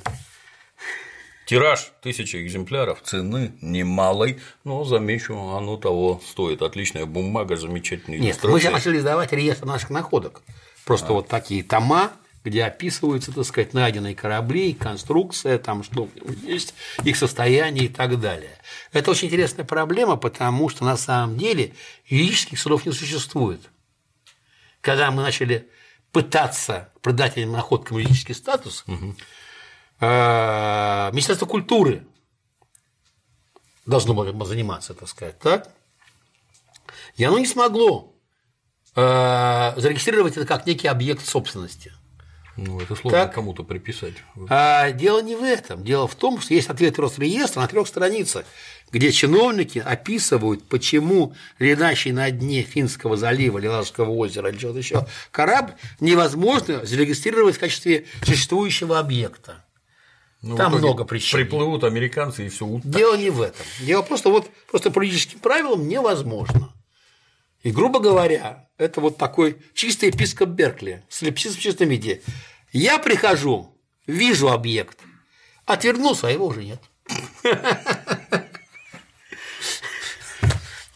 Тираж 1.45 1.93
тысяча 2.01 2.45
экземпляров, 2.45 3.01
цены 3.03 3.53
немалой, 3.61 4.39
но 4.65 4.83
замечу, 4.83 5.33
оно 5.37 5.77
того 5.77 6.21
стоит. 6.25 6.61
Отличная 6.61 7.05
бумага, 7.05 7.55
замечательная 7.55 8.19
Нет, 8.19 8.39
мы 8.43 8.59
сейчас 8.59 8.73
начали 8.73 8.97
издавать 8.97 9.31
реестр 9.31 9.65
наших 9.65 9.89
находок. 9.89 10.41
Просто 10.83 11.07
а. 11.09 11.13
вот 11.13 11.29
такие 11.29 11.63
тома, 11.63 12.11
где 12.47 12.63
описываются, 12.63 13.31
так 13.31 13.45
сказать, 13.45 13.73
найденные 13.73 14.15
корабли, 14.15 14.73
конструкция, 14.73 15.57
там 15.59 15.83
что 15.83 16.09
есть, 16.43 16.73
их 17.03 17.17
состояние 17.17 17.85
и 17.85 17.89
так 17.89 18.19
далее. 18.19 18.57
Это 18.91 19.11
очень 19.11 19.27
интересная 19.27 19.65
проблема, 19.65 20.15
потому 20.15 20.69
что 20.69 20.85
на 20.85 20.97
самом 20.97 21.37
деле 21.37 21.73
юридических 22.05 22.59
судов 22.59 22.85
не 22.85 22.91
существует. 22.91 23.61
Когда 24.81 25.11
мы 25.11 25.21
начали 25.21 25.67
пытаться 26.11 26.89
придать 27.01 27.37
этим 27.37 27.51
находкам 27.51 27.97
юридический 27.97 28.35
статус, 28.35 28.83
угу. 28.87 29.15
Министерство 29.99 31.47
культуры 31.47 32.05
должно 33.85 34.13
было 34.13 34.45
заниматься, 34.45 34.93
так 34.93 35.09
сказать, 35.09 35.39
так? 35.39 35.69
И 37.15 37.23
оно 37.23 37.39
не 37.39 37.47
смогло 37.47 38.13
э, 38.95 39.73
зарегистрировать 39.75 40.37
это 40.37 40.45
как 40.45 40.67
некий 40.67 40.87
объект 40.87 41.25
собственности. 41.25 41.93
Ну, 42.57 42.81
это 42.81 42.95
сложно 42.95 43.19
так, 43.19 43.33
кому-то 43.35 43.63
приписать. 43.63 44.15
А, 44.49 44.91
дело 44.91 45.21
не 45.21 45.35
в 45.35 45.43
этом. 45.43 45.83
Дело 45.83 46.07
в 46.07 46.15
том, 46.15 46.41
что 46.41 46.55
есть 46.55 46.69
ответ 46.69 46.97
Росреестра 46.97 47.61
на 47.61 47.67
трех 47.67 47.87
страницах, 47.87 48.45
где 48.91 49.11
чиновники 49.11 49.77
описывают, 49.79 50.63
почему 50.67 51.35
лежащий 51.59 52.11
на 52.11 52.31
дне 52.31 52.63
Финского 52.63 53.15
залива, 53.15 53.59
Лилажского 53.59 54.09
озера 54.09 54.49
или 54.49 54.57
чего-то 54.57 54.79
еще 54.79 55.07
корабль 55.29 55.73
невозможно 55.99 56.83
зарегистрировать 56.83 57.57
в 57.57 57.59
качестве 57.59 58.05
существующего 58.23 58.97
объекта. 58.97 59.63
Ну, 60.41 60.55
Там 60.55 60.73
много 60.73 61.03
причин. 61.03 61.37
Приплывут 61.37 61.83
американцы 61.83 62.45
и 62.45 62.49
все. 62.49 62.79
Дело 62.83 63.15
не 63.17 63.29
в 63.29 63.41
этом. 63.41 63.65
Дело 63.81 64.01
просто 64.01 64.29
вот 64.29 64.49
просто 64.69 64.89
по 64.89 65.01
юридическим 65.01 65.39
правилам 65.39 65.87
невозможно. 65.87 66.71
И, 67.63 67.71
грубо 67.71 67.99
говоря, 67.99 68.69
это 68.77 69.01
вот 69.01 69.17
такой 69.17 69.57
чистый 69.73 70.09
епископ 70.09 70.49
Беркли, 70.49 71.03
слепсизм 71.09 71.57
в 71.57 71.61
чистом 71.61 71.89
виде. 71.89 72.21
Я 72.71 72.99
прихожу, 72.99 73.75
вижу 74.05 74.49
объект, 74.49 74.99
отвернулся, 75.65 76.27
а 76.27 76.31
его 76.31 76.47
уже 76.47 76.63
нет. 76.63 76.81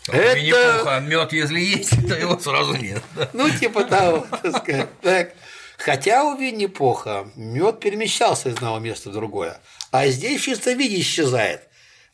Это... 0.08 1.00
мед, 1.08 1.32
если 1.32 1.60
есть, 1.60 2.08
то 2.08 2.16
его 2.16 2.38
сразу 2.40 2.76
нет. 2.76 3.02
Ну, 3.34 3.50
типа 3.50 3.86
того, 3.86 4.28
так 4.30 4.58
сказать. 4.58 4.90
Так. 5.02 5.34
Хотя 5.78 6.24
у 6.26 6.38
Винни-Пуха 6.38 7.32
мед 7.36 7.80
перемещался 7.80 8.50
из 8.50 8.56
одного 8.56 8.80
места 8.80 9.10
в 9.10 9.14
другое, 9.14 9.60
а 9.92 10.08
здесь 10.08 10.40
в 10.40 10.44
чистом 10.44 10.78
виде 10.78 11.00
исчезает. 11.00 11.68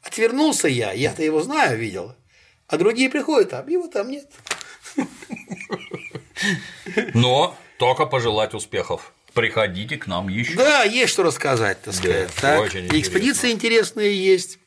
Отвернулся 0.03 0.69
я, 0.69 0.93
я-то 0.93 1.21
его 1.21 1.41
знаю, 1.41 1.77
видел, 1.77 2.15
а 2.67 2.77
другие 2.77 3.09
приходят, 3.09 3.53
а 3.53 3.65
его 3.67 3.87
там 3.87 4.11
нет. 4.11 4.29
Но 7.13 7.57
только 7.77 8.05
пожелать 8.05 8.53
успехов. 8.53 9.13
Приходите 9.33 9.97
к 9.97 10.07
нам 10.07 10.29
еще. 10.29 10.55
Да, 10.55 10.83
есть 10.83 11.13
что 11.13 11.23
рассказать, 11.23 11.81
так 11.81 11.93
сказать. 11.93 12.29
Да, 12.41 12.41
так. 12.41 12.61
Очень 12.61 12.87
Экспедиции 12.87 13.51
интересные 13.51 14.15
есть. 14.17 14.59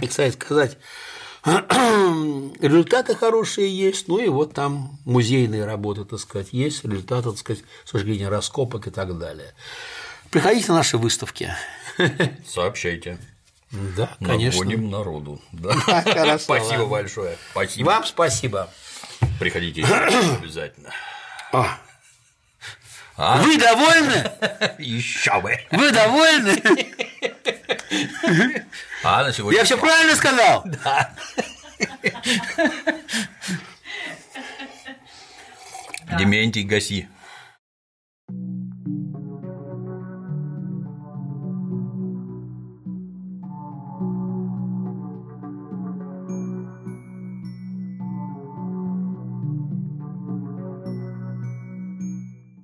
И, 0.00 0.06
кстати 0.06 0.34
сказать, 0.34 0.76
результаты 1.44 3.14
хорошие 3.14 3.68
есть, 3.68 4.08
ну 4.08 4.18
и 4.18 4.28
вот 4.28 4.54
там 4.54 4.98
музейные 5.04 5.64
работы, 5.64 6.04
так 6.04 6.18
сказать, 6.18 6.48
есть, 6.52 6.84
результаты, 6.84 7.30
так 7.30 7.38
сказать, 7.38 7.64
с 7.84 7.90
точки 7.90 8.06
зрения 8.06 8.28
раскопок 8.28 8.86
и 8.86 8.90
так 8.90 9.18
далее. 9.18 9.54
Приходите 10.30 10.68
на 10.68 10.78
наши 10.78 10.98
выставки. 10.98 11.52
Сообщайте. 12.46 13.18
Да, 13.72 14.10
конечно. 14.22 14.60
Наводим 14.64 14.90
народу. 14.90 15.40
Да. 15.52 15.72
Хорошо, 15.74 16.38
Спасибо 16.38 16.70
ладно. 16.80 16.86
большое. 16.86 17.38
Спасибо. 17.52 17.86
Вам 17.86 18.04
спасибо. 18.04 18.70
Приходите 19.40 19.80
еще 19.80 19.94
обязательно. 19.94 20.90
А. 21.52 21.78
А? 23.16 23.42
Вы 23.42 23.56
довольны? 23.58 24.30
Еще 24.78 25.40
бы. 25.40 25.58
Вы 25.70 25.90
довольны? 25.90 26.62
А 29.04 29.24
на 29.24 29.32
сегодня 29.32 29.58
Я 29.58 29.64
все 29.64 29.76
правильно 29.76 30.14
сказал? 30.14 30.64
Дементий 36.18 36.62
гаси. 36.62 37.08